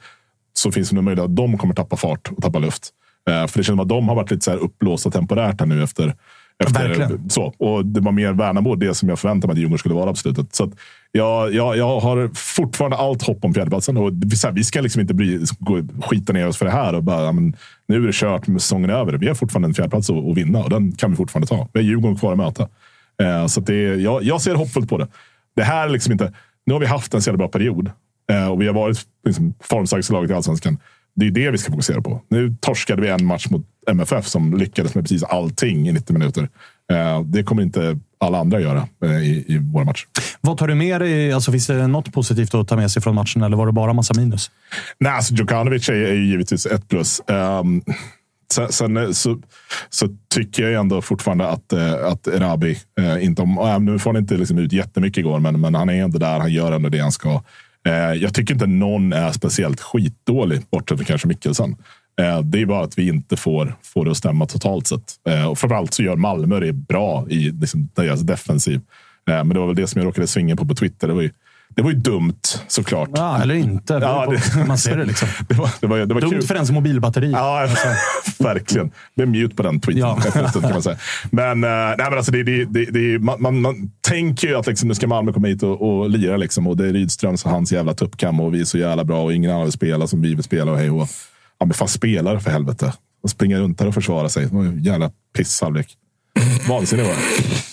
så 0.53 0.71
finns 0.71 0.89
det 0.89 0.95
nog 0.95 1.03
möjlighet 1.03 1.29
att 1.29 1.35
de 1.35 1.57
kommer 1.57 1.73
tappa 1.73 1.97
fart 1.97 2.31
och 2.37 2.43
tappa 2.43 2.59
luft. 2.59 2.89
Eh, 3.29 3.47
för 3.47 3.59
det 3.59 3.63
känns 3.63 3.67
som 3.67 3.79
att 3.79 3.89
de 3.89 4.07
har 4.07 4.15
varit 4.15 4.31
lite 4.31 4.43
så 4.43 4.51
här 4.51 4.57
upplåsta 4.57 5.11
temporärt 5.11 5.59
här 5.59 5.67
nu 5.67 5.83
efter 5.83 6.15
efter, 6.63 6.87
Verkligen. 6.87 7.29
så. 7.29 7.53
Och 7.57 7.85
det 7.85 7.99
var 7.99 8.11
mer 8.11 8.33
Värnamo, 8.33 8.75
det 8.75 8.93
som 8.93 9.09
jag 9.09 9.19
förväntade 9.19 9.47
mig 9.47 9.53
att 9.53 9.59
Djurgården 9.59 9.77
skulle 9.77 9.95
vara 9.95 10.09
på 10.09 10.15
slutet. 10.15 10.55
Så 10.55 10.71
jag, 11.11 11.53
jag, 11.53 11.77
jag 11.77 11.99
har 11.99 12.31
fortfarande 12.35 12.97
allt 12.97 13.23
hopp 13.23 13.45
om 13.45 13.53
fjärdeplatsen. 13.53 13.97
Och 13.97 14.11
vi, 14.13 14.35
så 14.35 14.47
här, 14.47 14.53
vi 14.53 14.63
ska 14.63 14.81
liksom 14.81 15.01
inte 15.01 15.13
bry, 15.13 15.39
gå, 15.59 15.81
skita 16.01 16.33
ner 16.33 16.47
oss 16.47 16.57
för 16.57 16.65
det 16.65 16.71
här. 16.71 16.95
Och 16.95 17.03
bara, 17.03 17.31
men, 17.31 17.55
nu 17.87 18.03
är 18.03 18.07
det 18.07 18.13
kört, 18.13 18.47
med 18.47 18.61
säsongen 18.61 18.89
över. 18.89 19.13
Vi 19.13 19.27
har 19.27 19.35
fortfarande 19.35 19.67
en 19.67 19.73
fjärdeplats 19.73 20.09
att, 20.09 20.29
att 20.29 20.37
vinna 20.37 20.63
och 20.63 20.69
den 20.69 20.91
kan 20.91 21.09
vi 21.09 21.17
fortfarande 21.17 21.47
ta. 21.47 21.67
Vi 21.73 21.79
har 21.79 21.85
Djurgården 21.85 22.17
kvar 22.17 22.31
att 22.31 22.37
möta. 22.37 22.67
Eh, 23.21 23.47
så 23.47 23.59
att 23.59 23.65
det, 23.65 23.95
jag, 23.95 24.23
jag 24.23 24.41
ser 24.41 24.55
hoppfullt 24.55 24.89
på 24.89 24.97
det. 24.97 25.07
Det 25.55 25.63
här 25.63 25.87
är 25.87 25.89
liksom 25.89 26.11
inte... 26.11 26.33
Nu 26.65 26.73
har 26.73 26.79
vi 26.79 26.85
haft 26.85 27.13
en 27.13 27.21
så 27.21 27.29
jävla 27.29 27.37
bra 27.37 27.47
period 27.47 27.91
eh, 28.31 28.51
och 28.51 28.61
vi 28.61 28.67
har 28.67 28.73
varit 28.73 28.99
liksom, 29.25 29.53
formstarkaste 29.59 30.13
laget 30.13 30.31
i 30.31 30.33
allsvenskan. 30.33 30.77
Det 31.15 31.27
är 31.27 31.31
det 31.31 31.51
vi 31.51 31.57
ska 31.57 31.71
fokusera 31.71 32.01
på. 32.01 32.21
Nu 32.29 32.55
torskade 32.59 33.01
vi 33.01 33.07
en 33.07 33.25
match 33.25 33.47
mot 33.49 33.65
MFF 33.87 34.27
som 34.27 34.57
lyckades 34.57 34.95
med 34.95 35.03
precis 35.03 35.23
allting 35.23 35.89
i 35.89 35.91
90 35.91 36.13
minuter. 36.13 36.49
Eh, 36.91 37.21
det 37.21 37.43
kommer 37.43 37.63
inte 37.63 37.99
alla 38.19 38.39
andra 38.39 38.59
göra 38.59 38.87
eh, 39.03 39.11
i, 39.11 39.45
i 39.47 39.57
våra 39.57 39.85
matcher. 39.85 40.07
Vad 40.41 40.57
tar 40.57 40.67
du 40.67 40.75
med 40.75 41.01
dig? 41.01 41.33
Alltså, 41.33 41.51
finns 41.51 41.67
det 41.67 41.87
något 41.87 42.13
positivt 42.13 42.55
att 42.55 42.67
ta 42.67 42.75
med 42.75 42.91
sig 42.91 43.01
från 43.01 43.15
matchen 43.15 43.43
eller 43.43 43.57
var 43.57 43.65
det 43.65 43.71
bara 43.71 43.93
massa 43.93 44.13
minus? 44.13 44.51
Nej, 44.99 45.11
alltså 45.11 45.33
Djukanovic 45.33 45.89
är, 45.89 45.93
är 45.93 46.13
ju 46.13 46.25
givetvis 46.25 46.65
ett 46.65 46.87
plus. 46.89 47.21
Um, 47.27 47.81
sen 48.53 48.71
sen 48.71 48.97
eh, 48.97 49.11
så, 49.11 49.39
så 49.89 50.07
tycker 50.33 50.63
jag 50.63 50.79
ändå 50.79 51.01
fortfarande 51.01 51.47
att, 51.47 51.73
att 52.03 52.27
Erabi, 52.27 52.77
eh, 52.99 53.25
inte 53.25 53.41
om, 53.41 53.85
nu 53.85 53.99
får 53.99 54.13
han 54.13 54.21
inte 54.21 54.37
liksom 54.37 54.57
ut 54.57 54.73
jättemycket 54.73 55.17
igår, 55.17 55.39
men, 55.39 55.61
men 55.61 55.75
han 55.75 55.89
är 55.89 56.03
ändå 56.03 56.17
där. 56.19 56.39
Han 56.39 56.51
gör 56.51 56.71
ändå 56.71 56.89
det 56.89 56.99
han 56.99 57.11
ska. 57.11 57.41
Eh, 57.87 58.13
jag 58.13 58.33
tycker 58.33 58.53
inte 58.53 58.67
någon 58.67 59.13
är 59.13 59.31
speciellt 59.31 59.81
skitdålig, 59.81 60.61
bortsett 60.71 60.97
från 60.97 61.05
kanske 61.05 61.27
Mikkelsen. 61.27 61.75
Eh, 62.21 62.41
det 62.41 62.61
är 62.61 62.65
bara 62.65 62.83
att 62.83 62.97
vi 62.97 63.07
inte 63.07 63.37
får, 63.37 63.75
får 63.83 64.05
det 64.05 64.11
att 64.11 64.17
stämma 64.17 64.45
totalt 64.45 64.87
sett. 64.87 65.13
Eh, 65.29 65.45
och 65.45 65.59
framförallt 65.59 65.93
så 65.93 66.03
gör 66.03 66.15
Malmö 66.15 66.59
det 66.59 66.73
bra 66.73 67.25
i 67.29 67.51
liksom, 67.51 67.89
deras 67.95 68.21
defensiv. 68.21 68.81
Eh, 69.29 69.35
men 69.35 69.49
det 69.49 69.59
var 69.59 69.67
väl 69.67 69.75
det 69.75 69.87
som 69.87 70.01
jag 70.01 70.07
råkade 70.07 70.27
svinga 70.27 70.55
på 70.55 70.65
på 70.65 70.75
Twitter. 70.75 71.07
Det 71.07 71.13
var 71.13 71.21
ju, 71.21 71.31
det 71.75 71.81
var 71.81 71.91
ju 71.91 71.97
dumt 71.97 72.39
såklart. 72.67 73.09
Ja, 73.15 73.41
eller 73.41 73.55
inte. 73.55 73.99
Det 73.99 74.05
Ja, 74.05 74.33
det- 74.55 74.65
man 74.67 74.77
ser 74.77 74.97
det. 74.97 75.05
Liksom. 75.05 75.27
Det 75.47 75.53
var, 75.55 75.69
det 75.81 75.87
var, 75.87 75.97
det 75.97 76.13
var 76.13 76.21
Dumt 76.21 76.31
kul. 76.31 76.41
för 76.41 76.55
ens 76.55 76.71
mobilbatteri. 76.71 77.31
Ja, 77.31 77.67
verkligen. 78.39 78.91
Blev 79.15 79.27
mute 79.27 79.55
på 79.55 79.63
den 79.63 79.79
tweeten 79.79 80.01
Ja. 80.01 80.19
kan 80.61 80.61
man 80.71 80.83
säga. 80.83 80.97
Men, 81.31 81.63
eh, 81.63 81.69
nej, 81.69 81.95
men 81.97 82.13
alltså, 82.17 82.31
det, 82.31 82.43
det, 82.43 82.65
det, 82.65 82.85
det, 82.85 83.19
man, 83.19 83.41
man, 83.41 83.61
man 83.61 83.91
tänker 84.01 84.47
ju 84.47 84.55
att 84.57 84.67
liksom, 84.67 84.87
nu 84.87 84.95
ska 84.95 85.07
Malmö 85.07 85.33
komma 85.33 85.47
hit 85.47 85.63
och, 85.63 85.81
och 85.99 86.09
lira. 86.09 86.37
Liksom, 86.37 86.67
och 86.67 86.77
det 86.77 86.87
är 86.87 86.93
Rydströms 86.93 87.45
och 87.45 87.51
hans 87.51 87.71
jävla 87.71 87.93
tuppkam 87.93 88.39
och 88.39 88.53
vi 88.53 88.61
är 88.61 88.65
så 88.65 88.77
jävla 88.77 89.03
bra 89.03 89.23
och 89.23 89.33
ingen 89.33 89.51
annan 89.51 89.63
vill 89.63 89.71
spela 89.71 90.07
som 90.07 90.21
vi 90.21 90.35
vill 90.35 90.43
spela. 90.43 90.71
Och 90.71 90.77
hej 90.77 90.89
och, 90.89 91.07
ja, 91.59 91.65
men 91.65 91.73
fan 91.73 91.87
spelare 91.87 92.39
för 92.39 92.51
helvete. 92.51 92.93
De 93.21 93.27
springer 93.29 93.59
runt 93.59 93.79
här 93.79 93.87
och 93.87 93.93
försvarar 93.93 94.27
sig. 94.27 94.45
Det 94.45 94.89
jävla 94.89 95.11
pisshalvlek. 95.37 95.87
Vansinnigt 96.69 97.07
var 97.07 97.15
det. 97.15 97.70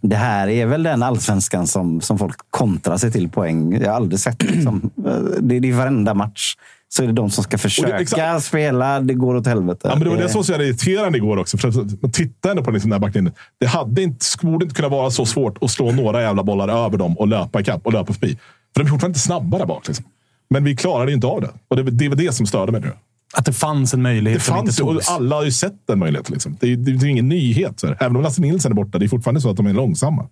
Det 0.00 0.16
här 0.16 0.48
är 0.48 0.66
väl 0.66 0.82
den 0.82 1.02
allsvenskan 1.02 1.66
som, 1.66 2.00
som 2.00 2.18
folk 2.18 2.36
kontrar 2.50 2.96
sig 2.96 3.12
till 3.12 3.28
poäng. 3.28 3.80
Jag 3.80 3.88
har 3.88 3.96
aldrig 3.96 4.20
sett 4.20 4.42
liksom, 4.42 4.90
det. 5.40 5.60
Det 5.60 5.68
är 5.70 5.74
varenda 5.74 6.14
match. 6.14 6.54
Så 6.88 7.02
är 7.02 7.06
det 7.06 7.12
de 7.12 7.30
som 7.30 7.44
ska 7.44 7.58
försöka 7.58 7.98
exakt. 8.00 8.44
spela. 8.44 9.00
Det 9.00 9.14
går 9.14 9.34
åt 9.36 9.46
helvete. 9.46 9.80
Ja, 9.82 9.90
men 9.90 10.00
det 10.00 10.08
var 10.10 10.16
det 10.16 10.22
Det- 10.22 10.28
som 10.28 10.38
var 10.38 10.42
så 10.44 10.54
irriterande 10.54 11.18
igår 11.18 11.36
också. 11.36 11.58
För 11.58 11.72
man 12.02 12.12
tittar 12.12 12.50
ändå 12.50 12.64
på 12.64 12.70
liksom 12.70 12.90
den 12.90 13.00
här 13.02 13.06
backlinjen. 13.08 13.34
Det 13.60 13.66
hade 13.66 14.02
inte, 14.02 14.26
borde 14.42 14.64
inte 14.64 14.74
kunna 14.76 14.88
vara 14.88 15.10
så 15.10 15.26
svårt 15.26 15.62
att 15.62 15.70
slå 15.70 15.92
några 15.92 16.22
jävla 16.22 16.42
bollar 16.42 16.68
över 16.86 16.98
dem 16.98 17.18
och 17.18 17.28
löpa 17.28 17.60
ikapp 17.60 17.86
och 17.86 17.92
löpa 17.92 18.12
förbi. 18.12 18.38
För 18.74 18.80
de 18.80 18.86
är 18.86 18.90
fortfarande 18.90 19.06
inte 19.06 19.20
snabba 19.20 19.58
där 19.58 19.66
bak. 19.66 19.86
Liksom. 19.88 20.04
Men 20.50 20.64
vi 20.64 20.76
klarade 20.76 21.12
inte 21.12 21.26
av 21.26 21.40
det. 21.40 21.50
Och 21.68 21.76
det, 21.76 21.82
det 21.82 22.08
var 22.08 22.16
det 22.16 22.32
som 22.34 22.46
störde 22.46 22.72
mig. 22.72 22.80
Nu. 22.80 22.92
Att 23.32 23.44
det 23.44 23.52
fanns 23.52 23.94
en 23.94 24.02
möjlighet 24.02 24.40
Det 24.40 24.44
som 24.44 24.56
inte 24.58 24.66
fanns 24.66 24.80
ju, 24.80 24.84
och 24.84 24.92
togs. 24.94 25.08
alla 25.10 25.36
har 25.36 25.44
ju 25.44 25.52
sett 25.52 25.74
den 25.88 25.98
möjligheten. 25.98 26.32
Liksom. 26.32 26.56
Det, 26.60 26.72
är- 26.72 26.76
det, 26.76 26.92
det 26.92 27.06
är 27.06 27.10
ingen 27.10 27.28
nyhet. 27.28 27.80
Så 27.80 27.86
här. 27.86 27.96
Även 28.00 28.16
om 28.16 28.22
Lasse 28.22 28.40
Nilsson 28.40 28.72
är 28.72 28.76
borta, 28.76 28.98
det 28.98 29.04
är 29.06 29.08
fortfarande 29.08 29.40
så 29.40 29.50
att 29.50 29.56
de 29.56 29.66
är 29.66 29.72
långsamma. 29.72 30.26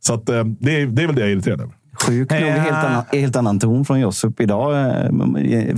Så 0.00 0.14
att, 0.14 0.28
eh, 0.28 0.44
det, 0.44 0.80
är, 0.80 0.86
det 0.86 1.02
är 1.02 1.06
väl 1.06 1.14
det 1.16 1.20
jag 1.20 1.30
är 1.30 1.32
irriterad 1.34 1.60
över. 1.60 1.72
Sjukt 2.06 2.30
nog 2.32 2.40
Eh. 2.42 2.46
helt 2.54 2.76
annan, 2.76 3.04
helt 3.12 3.36
annan 3.36 3.58
ton 3.60 3.84
från 3.84 4.00
Josip 4.00 4.40
idag 4.40 4.86
eh, 5.04 5.10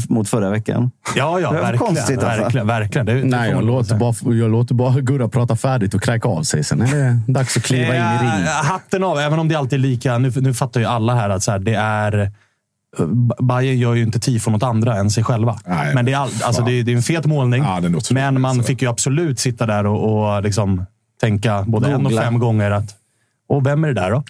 mot 0.09 0.29
förra 0.29 0.51
veckan. 0.51 0.91
Ja, 1.17 1.41
ja 1.41 1.51
verkligen. 1.53 1.79
konstigt, 1.79 2.23
alltså. 2.23 2.43
verkligen, 2.43 2.67
verkligen. 2.67 3.07
Det, 3.07 3.15
det 3.15 3.25
Nej, 3.25 3.51
jag 3.51 3.65
låter, 3.65 3.95
bara, 3.97 4.35
jag 4.35 4.51
låter 4.51 4.75
bara 4.75 5.01
Gurra 5.01 5.29
prata 5.29 5.57
färdigt 5.57 5.95
och 5.95 6.03
kräka 6.03 6.29
av 6.29 6.43
sig. 6.43 6.65
Sen 6.65 6.81
är 6.83 6.87
det 7.27 7.33
dags 7.33 7.57
att 7.57 7.63
kliva 7.63 7.87
in 7.97 8.03
i 8.03 8.19
ringen. 8.19 8.47
Hatten 8.65 9.05
av, 9.05 9.19
även 9.19 9.39
om 9.39 9.49
det 9.49 9.55
alltid 9.55 9.79
är 9.79 9.83
lika. 9.83 10.19
Nu, 10.19 10.33
nu 10.37 10.55
fattar 10.55 10.81
ju 10.81 10.87
alla 10.87 11.15
här 11.15 11.31
att 11.31 11.43
så 11.43 11.51
här, 11.51 11.59
det 11.59 11.75
är... 11.75 12.33
Bayern 13.41 13.79
gör 13.79 13.95
ju 13.95 14.03
inte 14.03 14.21
tifon 14.21 14.55
åt 14.55 14.63
andra 14.63 14.97
än 14.97 15.11
sig 15.11 15.25
själva. 15.25 15.59
Nej, 15.67 15.95
men 15.95 16.05
det 16.05 16.13
är, 16.13 16.17
all, 16.17 16.31
alltså, 16.43 16.63
det, 16.63 16.73
är, 16.73 16.83
det 16.83 16.93
är 16.93 16.97
en 16.97 17.03
fet 17.03 17.27
målning. 17.27 17.63
Ja, 17.63 17.81
men 18.11 18.41
man 18.41 18.57
så. 18.57 18.63
fick 18.63 18.83
ju 18.83 18.89
absolut 18.89 19.39
sitta 19.39 19.67
där 19.67 19.87
och, 19.87 20.35
och 20.35 20.43
liksom 20.43 20.85
tänka 21.21 21.65
både 21.67 21.89
en 21.89 21.95
och 21.95 22.03
Googla. 22.03 22.23
fem 22.23 22.39
gånger 22.39 22.71
att 22.71 23.00
och 23.51 23.67
vem 23.67 23.85
är 23.85 23.89
det 23.89 23.95
där 23.95 24.11
då? 24.11 24.23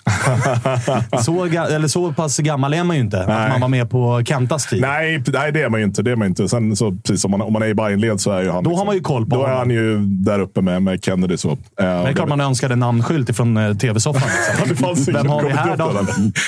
så, 1.22 1.44
eller 1.44 1.88
så 1.88 2.12
pass 2.12 2.38
gammal 2.38 2.74
är 2.74 2.84
man 2.84 2.96
ju 2.96 3.02
inte. 3.02 3.20
Att 3.20 3.28
Nej. 3.28 3.48
man 3.50 3.60
var 3.60 3.68
med 3.68 3.90
på 3.90 4.22
Kentas 4.24 4.66
tid. 4.66 4.80
Nej, 4.80 5.22
nej, 5.26 5.52
det 5.52 5.62
är 5.62 5.68
man 5.68 5.80
ju 5.80 5.86
inte. 5.86 6.02
Det 6.02 6.10
är 6.10 6.16
man 6.16 6.26
ju 6.26 6.28
inte. 6.28 6.48
Sen, 6.48 6.76
så, 6.76 6.92
precis, 6.92 7.24
om, 7.24 7.30
man, 7.30 7.40
om 7.42 7.52
man 7.52 7.62
är 7.62 7.66
i 7.66 7.74
Bayernled 7.74 8.20
så 8.20 8.30
är 8.30 8.42
ju 8.42 8.50
han... 8.50 8.56
liksom- 8.56 8.72
Då 8.72 8.78
har 8.78 8.84
man 8.84 8.94
ju 8.94 9.00
koll 9.00 9.26
på 9.26 9.36
Då 9.36 9.42
är 9.42 9.46
honom. 9.46 9.58
han 9.58 9.70
ju 9.70 9.98
där 9.98 10.40
uppe 10.40 10.60
med, 10.60 10.82
med 10.82 11.04
Kennedy. 11.04 11.36
Så. 11.36 11.48
Men 11.48 11.86
det 12.04 12.10
är 12.10 12.12
klart 12.12 12.28
man 12.28 12.40
önskade 12.40 12.76
namnskylt 12.76 13.28
ifrån 13.28 13.56
eh, 13.56 13.76
tv-soffan. 13.76 14.22
Fanns 14.76 15.08
Vem 15.08 15.28
har 15.28 15.42
vi 15.42 15.50
här 15.50 15.76
då? 15.76 15.92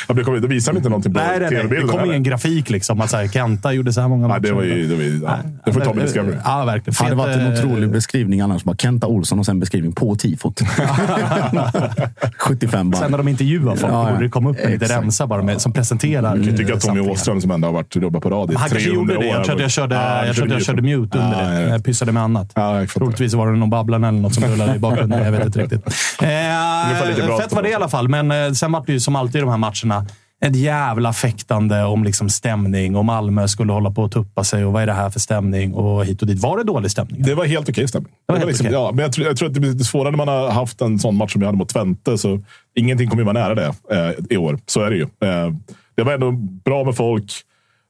Ja, 0.09 0.15
det 0.15 0.25
kom, 0.25 0.41
det 0.41 0.49
visar 0.49 0.77
inte 0.77 0.89
någonting 0.89 1.13
på 1.15 1.21
Nej, 1.21 1.29
nej, 1.29 1.39
nej. 1.41 1.51
Det 1.51 1.57
tv-bilden. 1.69 1.89
kom 1.99 2.05
ingen 2.11 2.23
grafik. 2.23 2.71
Liksom, 2.71 3.01
att 3.01 3.11
så 3.11 3.17
här, 3.17 3.29
Kenta 3.29 3.73
gjorde 3.73 3.93
så 3.93 4.01
här 4.01 4.09
många 4.09 4.29
Nej, 4.29 4.41
det 4.41 4.53
var 4.53 4.63
ju... 4.63 4.87
Det, 4.89 4.95
var, 4.95 5.03
ju- 5.03 5.21
ja, 5.25 5.39
det 5.65 5.73
får 5.73 5.81
vi 5.81 5.87
ta 5.87 5.95
med 5.95 6.05
Discovery. 6.05 6.37
Ja, 6.45 6.65
verkligen. 6.65 6.95
Det 6.99 7.05
hade 7.05 7.17
varit 7.17 7.37
en 7.37 7.57
Fet, 7.57 7.65
otrolig 7.65 7.91
beskrivning 7.93 8.41
annars. 8.41 8.65
Bara 8.65 8.77
Kenta 8.77 9.07
Olsson 9.07 9.39
och 9.39 9.47
sen 9.47 9.61
beskrivning 9.61 9.93
på 9.93 10.15
tifot. 10.17 10.61
75 12.67 12.91
bara. 12.91 12.99
Sen 13.03 13.11
när 13.11 13.19
de 13.19 13.29
intervjuar 13.29 13.77
folk 13.77 13.93
Ja, 13.93 14.07
ja. 14.09 14.13
borde 14.13 14.25
det 14.25 14.31
komma 14.31 14.51
upp 14.51 14.57
en 14.61 14.71
liten 14.73 14.89
remsa 14.89 15.27
bara 15.27 15.43
med, 15.43 15.61
som 15.61 15.73
presenterar. 15.73 16.37
Jag 16.37 16.57
tycker 16.57 16.73
att 16.75 16.81
Tommy. 16.81 17.01
Åström 17.01 17.41
som 17.41 17.51
ändå 17.51 17.69
har 17.69 17.73
varit 17.73 17.97
jobbat 17.97 18.23
på 18.23 18.31
radio 18.31 18.53
i 18.53 18.57
Han 18.59 18.69
kanske 18.69 18.89
300 18.91 19.15
gjorde 19.15 19.25
det. 19.27 19.31
år. 19.31 19.37
Jag 19.37 19.45
tror 19.45 19.55
att 19.57 19.61
jag 19.63 19.71
körde, 19.71 19.95
Ja, 19.95 20.27
jag, 20.27 20.31
att 20.45 20.51
jag 20.51 20.63
körde 20.63 20.83
mute 20.83 21.19
under 21.19 21.43
Ja, 21.45 21.49
det. 21.51 21.63
ja. 21.63 21.69
Jag 21.69 21.85
pyssade 21.85 22.13
med 22.13 22.23
annat. 22.23 22.47
Fattar. 22.53 22.87
Troligtvis 22.87 23.35
var 23.35 23.47
det 23.53 23.59
någon 23.59 23.71
Babblarna 23.71 24.09
eller 24.09 24.21
något 24.21 24.35
som 24.35 24.45
rullade 24.45 24.77
i 24.77 24.79
bakgrunden. 24.79 25.25
Jag 25.25 25.33
vet 25.33 25.47
inte 25.47 25.59
riktigt. 25.63 25.87
Eh, 26.23 27.39
fett 27.39 27.53
var 27.53 27.63
det 27.63 27.69
i 27.69 27.75
alla 27.75 27.89
fall, 27.89 28.09
men 28.09 28.31
eh, 28.31 28.53
sen 28.53 28.73
var 28.73 28.83
det 28.87 28.93
ju 28.93 29.01
som 29.01 29.17
alltid 29.17 29.37
i 29.37 29.41
de 29.41 29.51
här 29.51 29.57
matcherna 29.57 30.07
ett 30.45 30.57
jävla 30.57 31.13
fäktande 31.13 31.85
om 31.85 32.05
liksom 32.05 32.29
stämning 32.29 32.97
och 32.97 33.05
Malmö 33.05 33.49
skulle 33.49 33.73
hålla 33.73 33.91
på 33.91 34.05
att 34.05 34.13
tuppa 34.13 34.45
sig 34.45 34.65
och 34.65 34.73
vad 34.73 34.83
är 34.83 34.87
det 34.87 34.93
här 34.93 35.11
för 35.11 35.21
stämning 35.21 35.75
och 35.75 36.05
hit 36.05 36.21
och 36.23 36.27
dit. 36.29 36.39
Var 36.43 36.57
det 36.59 36.65
dålig 36.65 36.91
stämning? 36.91 37.23
Det 37.23 37.35
var 37.35 37.45
helt 37.45 37.69
okej 37.69 37.89
stämning. 37.89 38.13
var 38.27 38.35
Det 38.35 38.41
var 38.41 38.47
helt 38.47 38.49
liksom, 38.49 38.67
okej. 38.67 38.73
ja, 38.79 38.91
men 38.95 39.03
jag, 39.03 39.13
tror, 39.13 39.27
jag 39.27 39.37
tror 39.37 39.49
att 39.49 39.55
det 39.55 39.61
blir 39.61 39.79
svårare 39.79 40.11
när 40.11 40.17
man 40.19 40.29
har 40.29 40.51
haft 40.51 40.81
en 40.81 40.99
sån 40.99 41.17
match 41.17 41.33
som 41.33 41.41
vi 41.41 41.47
hade 41.47 41.59
mot 41.59 41.69
Twente. 41.69 42.19
Så 42.19 42.43
ingenting 42.75 43.09
kommer 43.09 43.23
ju 43.23 43.27
vara 43.27 43.49
nära 43.49 43.55
det 43.55 43.73
eh, 43.91 44.25
i 44.31 44.37
år. 44.37 44.59
Så 44.67 44.81
är 44.83 44.91
det 44.91 44.97
ju. 44.97 45.03
Eh, 45.03 45.53
det 45.95 46.03
var 46.03 46.13
ändå 46.13 46.33
bra 46.65 46.85
med 46.85 46.97
folk. 46.97 47.33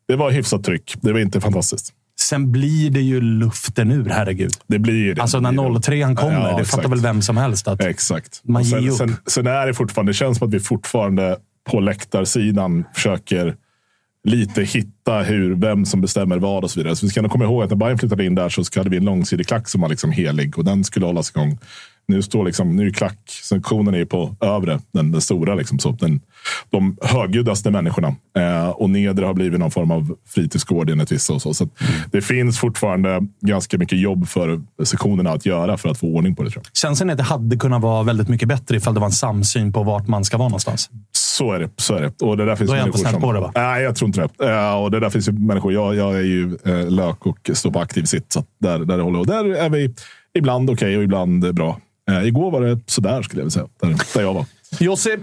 Det 0.09 0.17
var 0.17 0.31
hyfsat 0.31 0.65
tryck. 0.65 0.95
Det 1.01 1.12
var 1.12 1.21
inte 1.21 1.41
fantastiskt. 1.41 1.93
Sen 2.21 2.53
blir 2.53 2.91
det 2.91 3.01
ju 3.01 3.21
luften 3.21 3.91
ur, 3.93 4.09
herregud. 4.09 4.53
Det 4.67 4.79
blir 4.79 5.15
det. 5.15 5.23
Alltså 5.23 5.37
Det 5.41 5.51
när 5.51 5.62
blir 5.62 5.75
det. 5.75 5.81
03 5.81 6.15
kommer, 6.15 6.33
Ja, 6.33 6.47
det 6.47 6.51
exakt. 6.62 6.71
fattar 6.71 6.88
väl 6.88 7.01
vem 7.01 7.23
som 7.23 7.37
helst. 7.37 7.69
Att 7.69 7.81
Exakt. 7.81 8.41
Man 8.45 8.62
Och 8.62 8.67
ger 8.69 8.79
sen, 8.79 8.88
upp. 8.91 8.97
sen, 8.97 9.17
sen 9.27 9.47
är 9.47 9.67
det 9.67 9.75
fortfarande, 9.75 10.11
det 10.12 10.15
känns 10.15 10.38
som 10.38 10.49
att 10.49 10.55
vi 10.55 10.61
fortfarande 10.61 11.37
på 11.70 11.81
läktarsidan 11.81 12.85
försöker 12.94 13.57
lite 14.25 14.62
hitta 14.62 15.18
hur, 15.18 15.55
vem 15.55 15.85
som 15.85 16.01
bestämmer 16.01 16.38
vad 16.38 16.64
och 16.64 16.70
så 16.70 16.81
vidare. 16.81 16.96
Så 16.96 17.07
vi 17.07 17.11
ska 17.11 17.22
nog 17.22 17.31
komma 17.31 17.44
ihåg 17.44 17.62
att 17.62 17.70
när 17.70 17.77
Bayern 17.77 17.98
flyttade 17.98 18.25
in 18.25 18.35
där 18.35 18.48
så 18.48 18.62
hade 18.77 18.90
vi 18.90 18.96
en 18.96 19.05
långsidig 19.05 19.46
klack 19.46 19.68
som 19.68 19.81
var 19.81 19.88
liksom 19.88 20.12
helig 20.12 20.59
och 20.59 20.64
den 20.64 20.85
skulle 20.85 21.07
hållas 21.07 21.31
igång. 21.31 21.59
Nu 22.09 22.23
står 22.23 22.45
liksom, 22.45 22.77
nu 22.77 22.87
är 22.87 22.91
klacksektionen 22.91 23.95
är 23.95 24.05
på 24.05 24.37
övre, 24.41 24.81
den, 24.93 25.12
den 25.12 25.21
stora. 25.21 25.55
Liksom, 25.55 25.79
så 25.79 25.91
den, 25.91 26.21
de 26.71 26.97
högljuddaste 27.03 27.71
människorna. 27.71 28.15
Eh, 28.38 28.69
och 28.69 28.91
nedre 28.91 29.27
har 29.27 29.35
blivit 29.35 29.61
någon 29.61 29.71
form 29.71 29.91
av 29.91 30.17
fritidsgård 30.29 30.91
enligt 30.91 31.12
vissa. 31.12 31.33
Och 31.33 31.43
så. 31.43 31.55
Så 31.55 31.65
att 31.65 31.71
det 32.12 32.23
finns 32.23 32.59
fortfarande 32.59 33.21
ganska 33.41 33.79
mycket 33.79 33.99
jobb 33.99 34.29
för 34.29 34.61
sektionerna 34.85 35.31
att 35.31 35.47
göra 35.47 35.77
för 35.77 35.88
att 35.88 35.99
få 35.99 36.07
ordning 36.07 36.37
på 36.37 36.43
det. 36.43 36.51
Tror 36.51 36.62
jag. 36.65 36.77
Känslan 36.77 37.09
är 37.09 37.12
att 37.12 37.19
det 37.19 37.25
hade 37.25 37.57
kunnat 37.57 37.83
vara 37.83 38.03
väldigt 38.03 38.29
mycket 38.29 38.49
bättre 38.49 38.77
ifall 38.77 38.95
det 38.95 39.01
var 39.01 39.07
en 39.07 39.12
samsyn 39.12 39.73
på 39.73 39.83
vart 39.83 40.09
man 40.09 40.25
ska 40.25 40.37
vara 40.38 40.49
någonstans. 40.49 40.91
Så 41.12 41.53
är 41.53 41.59
det. 41.59 41.71
Så 41.77 41.95
är 41.95 42.01
det. 42.03 42.23
Och 42.23 42.37
det 42.37 42.45
där 42.45 42.57
finns 42.57 42.71
Då 42.71 42.75
är 42.75 42.79
jag 42.79 42.88
inte 42.88 42.99
snäll 42.99 43.21
på 43.21 43.33
det, 43.33 43.41
va? 43.41 43.53
Nej, 43.55 43.83
jag 43.83 43.97
tror 43.97 44.07
inte 44.07 44.29
det. 44.38 44.51
Eh, 44.51 44.83
och 44.83 44.91
det 44.91 45.01
där 45.01 45.11
finns 45.11 45.29
ju 45.29 45.33
människor. 45.33 45.73
Jag, 45.73 45.95
jag 45.95 46.15
är 46.15 46.23
ju 46.23 46.59
eh, 46.65 46.91
lök 46.91 47.27
och 47.27 47.51
står 47.53 47.71
på 47.71 47.81
aktiv 47.81 48.05
sitt. 48.05 48.33
Så 48.33 48.45
där, 48.61 48.79
där 48.79 48.97
det 48.97 49.03
håller. 49.03 49.19
Och 49.19 49.27
där 49.27 49.45
är 49.55 49.71
vi 49.71 49.95
ibland 50.38 50.71
okej 50.71 50.97
och 50.97 51.03
ibland 51.03 51.55
bra. 51.55 51.79
Eh, 52.11 52.27
igår 52.27 52.51
var 52.51 52.61
det 52.61 52.81
sådär 52.87 53.23
skulle 53.23 53.41
jag 53.41 53.45
vilja 53.45 53.51
säga. 53.51 53.69
Där, 53.81 54.15
där 54.15 54.21
jag 54.23 54.35
var. 54.35 54.47
Josip, 54.81 55.21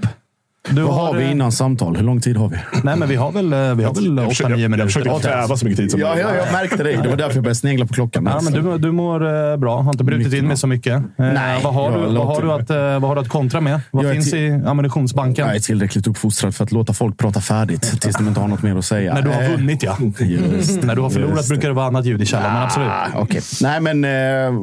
du 0.69 0.82
Vad 0.82 0.93
har 0.95 1.13
vi 1.13 1.24
eh, 1.24 1.32
innan 1.32 1.52
samtal? 1.52 1.95
Hur 1.95 2.04
lång 2.04 2.22
tid 2.22 2.38
har 2.38 2.50
vi? 2.50 2.58
Nej, 2.84 2.95
men 2.98 3.10
vi 3.10 3.15
har 3.15 3.32
väl, 3.32 3.54
eh, 3.54 3.60
vi 3.76 3.84
har 3.84 3.93
väl 3.93 4.17
Jag 4.17 4.30
försöker- 4.30 4.50
8-9 4.54 4.62
jag, 4.62 4.72
minuter. 4.72 4.80
jag 4.80 4.88
försöker 4.93 5.19
kräva 5.19 5.58
så 5.58 5.65
mycket 5.65 5.78
tid 5.80 5.91
som 5.91 6.00
Ja, 6.00 6.08
möjligt. 6.08 6.26
ja, 6.30 6.36
jag 6.45 6.52
märkte 6.54 6.84
det. 6.84 6.91
Det 7.04 7.10
var 7.10 7.15
därför 7.17 7.36
jag 7.36 7.43
började 7.43 7.56
snegla 7.56 7.86
på 7.86 7.93
klockan. 7.93 8.26
Ja, 8.26 8.39
men 8.43 8.54
du, 8.54 8.78
du 8.78 8.91
mår 8.91 9.52
eh, 9.52 9.58
bra. 9.58 9.82
Har 9.82 9.91
inte 9.91 10.04
brutit 10.04 10.34
in 10.34 10.48
med 10.48 10.60
så 10.60 10.67
mycket. 10.67 10.93
Eh, 10.93 11.04
Nej, 11.17 11.62
vad, 11.63 11.74
har 11.74 11.91
du, 11.91 11.98
vad, 12.17 12.28
har 12.28 12.41
du 12.41 12.52
att, 12.52 12.69
eh, 12.69 12.78
vad 12.78 13.02
har 13.02 13.15
du 13.15 13.22
att 13.22 13.30
kontra 13.30 13.62
med? 13.62 13.80
Vad 13.91 14.06
Jag 14.06 14.13
finns 14.13 14.32
till- 14.32 14.39
i 14.39 14.62
ammunitionsbanken? 14.65 15.48
Jag 15.48 15.56
är 15.56 15.60
tillräckligt 15.60 16.08
uppfostrad 16.08 16.56
för 16.56 16.63
att 16.63 16.72
låta 16.72 16.93
folk 16.93 17.17
prata 17.17 17.41
färdigt 17.41 18.02
tills 18.02 18.15
de 18.15 18.28
inte 18.28 18.39
har 18.39 18.48
något 18.48 18.63
mer 18.63 18.76
att 18.76 18.86
säga. 18.86 19.13
När 19.13 19.22
du 19.22 19.30
har 19.30 19.43
Eh, 19.43 19.50
vunnit, 19.52 19.84
ja. 19.84 19.98
Just, 20.19 20.84
När 20.84 20.95
du 20.95 21.02
har 21.02 21.10
förlorat 21.10 21.48
brukar 21.48 21.67
det 21.67 21.74
vara 21.74 21.86
annat 21.88 22.06
ljud 22.06 22.22
i 22.22 22.26
källan, 22.26 22.54
men 22.54 22.63
absolut. 22.63 22.89
Ah, 22.89 23.08
okej. 23.15 23.41
Nej, 23.62 23.80
men 23.82 24.04
eh, 24.06 24.60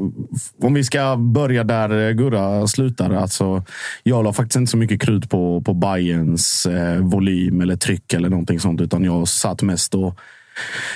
om 0.63 0.75
vi 0.75 0.85
ska 0.85 1.17
börja 1.17 1.65
där 1.65 2.07
eh, 2.09 2.13
Gurra 2.13 2.67
slutar. 2.67 3.11
Alltså, 3.15 3.65
jag 4.03 4.25
la 4.25 4.33
faktiskt 4.33 4.57
inte 4.57 4.71
så 4.71 4.77
mycket 4.77 5.01
krut 5.03 5.31
på, 5.31 5.61
på 5.61 5.75
Bayerns 5.87 6.67
eh, 6.67 7.01
volym 7.01 7.61
eller 7.61 7.77
tryck 7.77 8.13
eller 8.13 8.29
någonting 8.29 8.61
sånt, 8.61 8.81
utan 8.81 9.05
jag 9.05 9.29
satt 9.29 9.63
mest 9.63 9.95
och 9.95 10.19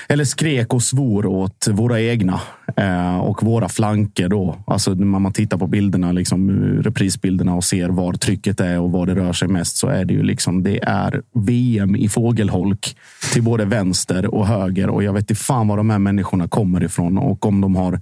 eller 0.07 0.23
skrek 0.23 0.73
och 0.73 0.83
svor 0.83 1.25
åt 1.25 1.67
våra 1.71 2.01
egna 2.01 2.41
eh, 2.77 3.17
och 3.17 3.43
våra 3.43 3.69
flanker. 3.69 4.29
Då. 4.29 4.63
Alltså 4.67 4.93
när 4.93 5.19
man 5.19 5.33
tittar 5.33 5.57
på 5.57 5.67
bilderna, 5.67 6.11
liksom, 6.11 6.49
reprisbilderna 6.83 7.55
och 7.55 7.63
ser 7.63 7.89
var 7.89 8.13
trycket 8.13 8.59
är 8.59 8.79
och 8.79 8.91
var 8.91 9.05
det 9.05 9.15
rör 9.15 9.33
sig 9.33 9.47
mest 9.47 9.77
så 9.77 9.87
är 9.87 10.05
det 10.05 10.13
ju 10.13 10.23
liksom 10.23 10.63
det 10.63 10.79
är 10.83 11.21
VM 11.33 11.95
i 11.95 12.09
fågelholk 12.09 12.97
till 13.33 13.43
både 13.43 13.65
vänster 13.65 14.35
och 14.35 14.47
höger. 14.47 14.89
Och 14.89 15.03
jag 15.03 15.13
vet 15.13 15.29
inte 15.29 15.43
fan 15.43 15.67
var 15.67 15.77
de 15.77 15.89
här 15.89 15.99
människorna 15.99 16.47
kommer 16.47 16.83
ifrån 16.83 17.17
och 17.17 17.45
om 17.45 17.61
de 17.61 17.75
har 17.75 18.01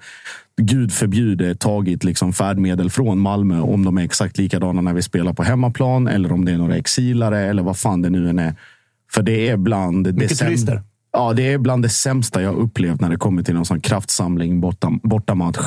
Gud 0.60 0.92
förbjude 0.92 1.56
tagit 1.56 2.04
liksom 2.04 2.34
färdmedel 2.34 2.90
från 2.90 3.20
Malmö 3.20 3.60
om 3.60 3.86
de 3.86 3.98
är 3.98 4.04
exakt 4.04 4.38
likadana 4.38 4.82
när 4.82 4.94
vi 4.94 5.02
spelar 5.02 5.34
på 5.34 5.44
hemmaplan 5.44 6.08
eller 6.08 6.32
om 6.32 6.46
det 6.46 6.52
är 6.52 6.58
några 6.58 6.78
exilare 6.78 7.40
eller 7.40 7.64
vad 7.64 7.78
fan 7.78 8.02
det 8.02 8.10
nu 8.10 8.30
än 8.30 8.40
är. 8.40 8.56
För 9.12 9.22
det 9.22 9.50
är 9.50 9.58
bland 9.58 10.06
det 10.06 10.14
Mycket 10.14 10.38
säm-. 10.38 10.82
Ja, 11.12 11.34
det 11.34 11.54
är 11.54 11.58
bland 11.58 11.84
det 11.84 11.90
sämsta 11.90 12.42
jag 12.42 12.56
upplevt 12.56 13.02
när 13.02 13.10
det 13.10 13.18
kommer 13.18 13.44
till 13.44 13.56
någon 13.56 13.66
sån 13.66 13.82
kraftsamling 13.82 14.62
borta, 14.62 14.92
bortamatch. 15.04 15.60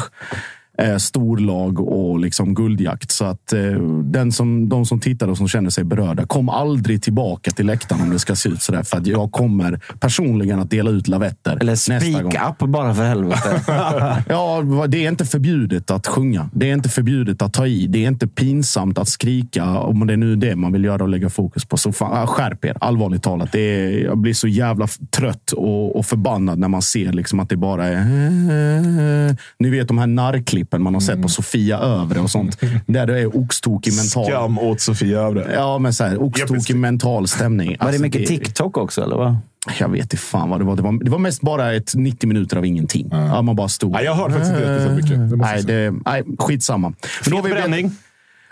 Eh, 0.79 0.97
storlag 0.97 1.81
och 1.81 2.19
liksom 2.19 2.55
guldjakt. 2.55 3.11
Så 3.11 3.25
att 3.25 3.53
eh, 3.53 3.61
den 4.05 4.33
som, 4.33 4.69
de 4.69 4.87
som 4.87 5.01
tittar 5.01 5.29
och 5.29 5.37
som 5.37 5.49
känner 5.49 5.71
sig 5.71 5.85
berörda, 5.85 6.27
kom 6.27 6.49
aldrig 6.49 7.03
tillbaka 7.03 7.51
till 7.51 7.67
läktaren 7.67 8.03
om 8.03 8.11
det 8.11 8.19
ska 8.19 8.37
se 8.37 8.49
ut 8.49 8.63
sådär. 8.63 8.83
För 8.83 8.97
att 8.97 9.07
jag 9.07 9.33
kommer 9.33 9.81
personligen 10.01 10.61
att 10.61 10.71
dela 10.71 10.91
ut 10.91 11.09
lavetter 11.09 11.59
Eller 11.61 11.73
nästa 11.73 12.23
gång. 12.23 12.33
speak 12.33 12.51
up 12.51 12.69
bara 12.69 12.95
för 12.95 13.05
helvete. 13.05 13.61
Ja, 14.29 14.63
det 14.89 15.05
är 15.05 15.09
inte 15.09 15.25
förbjudet 15.25 15.91
att 15.91 16.07
sjunga. 16.07 16.51
Det 16.53 16.71
är 16.71 16.75
inte 16.75 16.89
förbjudet 16.89 17.43
att 17.43 17.53
ta 17.53 17.67
i. 17.67 17.87
Det 17.87 18.05
är 18.05 18.09
inte 18.09 18.27
pinsamt 18.27 18.99
att 18.99 19.09
skrika 19.09 19.79
om 19.79 20.07
det 20.07 20.13
är 20.13 20.17
nu 20.17 20.37
det 20.37 20.57
man 20.57 20.73
vill 20.73 20.85
göra 20.85 21.03
och 21.03 21.09
lägga 21.09 21.31
fokus 21.31 21.65
på. 21.65 21.77
Så 21.77 21.93
fan, 21.93 22.27
skärp 22.27 22.65
er, 22.65 22.77
allvarligt 22.81 23.23
talat. 23.23 23.53
Det 23.53 23.61
är, 23.61 24.05
jag 24.05 24.19
blir 24.19 24.35
så 24.35 24.49
jävla 24.49 24.87
trött 25.17 25.53
och, 25.53 25.97
och 25.97 26.07
förbannad 26.07 26.59
när 26.59 26.69
man 26.69 26.83
ser 26.83 27.13
liksom 27.13 27.41
att 27.41 27.49
det 27.49 27.57
bara 27.57 27.87
är... 27.87 28.03
Ni 29.59 29.71
vet 29.71 29.89
de 29.89 29.99
här 29.99 30.07
narrklippen 30.63 30.83
man 30.83 30.95
har 30.95 31.01
sett 31.01 31.23
på 31.23 31.29
Sofia 31.29 31.79
Övre 31.79 32.21
och 32.21 32.31
sånt. 32.31 32.59
Där 32.87 33.07
det 33.07 33.21
är 33.21 33.37
oxtokig 33.37 33.93
mental... 33.97 34.25
Skam 34.27 34.59
åt 34.59 34.81
Sofia 34.81 35.21
Övre. 35.21 35.53
Ja, 35.55 35.79
men 35.79 35.93
så 35.93 36.05
här, 36.05 36.23
oxtokig 36.23 36.77
mental 36.77 37.29
stämning. 37.29 37.69
Var 37.69 37.77
det 37.79 37.85
Alltså, 37.85 38.03
mycket 38.03 38.27
TikTok 38.27 38.77
också, 38.77 39.03
eller? 39.03 39.17
vad? 39.17 39.37
Jag 39.79 39.89
vet 39.89 40.03
inte 40.03 40.17
fan 40.17 40.51
vad 40.51 40.61
det 40.61 40.65
var. 40.65 40.77
Det 40.77 40.83
var, 40.83 41.05
det 41.05 41.11
var 41.11 41.19
mest 41.19 41.41
bara 41.43 41.73
ett 41.75 41.95
90 41.95 42.29
minuter 42.29 42.57
av 42.57 42.67
ingenting. 42.67 43.09
Ja, 43.13 43.43
man 43.43 43.57
bara 43.57 43.69
stod. 43.69 43.93
Nej, 43.93 44.05
jag 44.05 44.13
har 44.15 44.23
hört 44.23 44.33
faktiskt 44.33 44.53
inte 44.55 44.65
speciellt 44.65 44.95
mycket. 45.03 45.31
Det 45.31 45.37
Nej, 45.37 45.63
det, 45.63 45.95
nej, 46.07 46.23
skitsamma. 46.39 46.93
Fet 47.25 47.43
bränning 47.43 47.91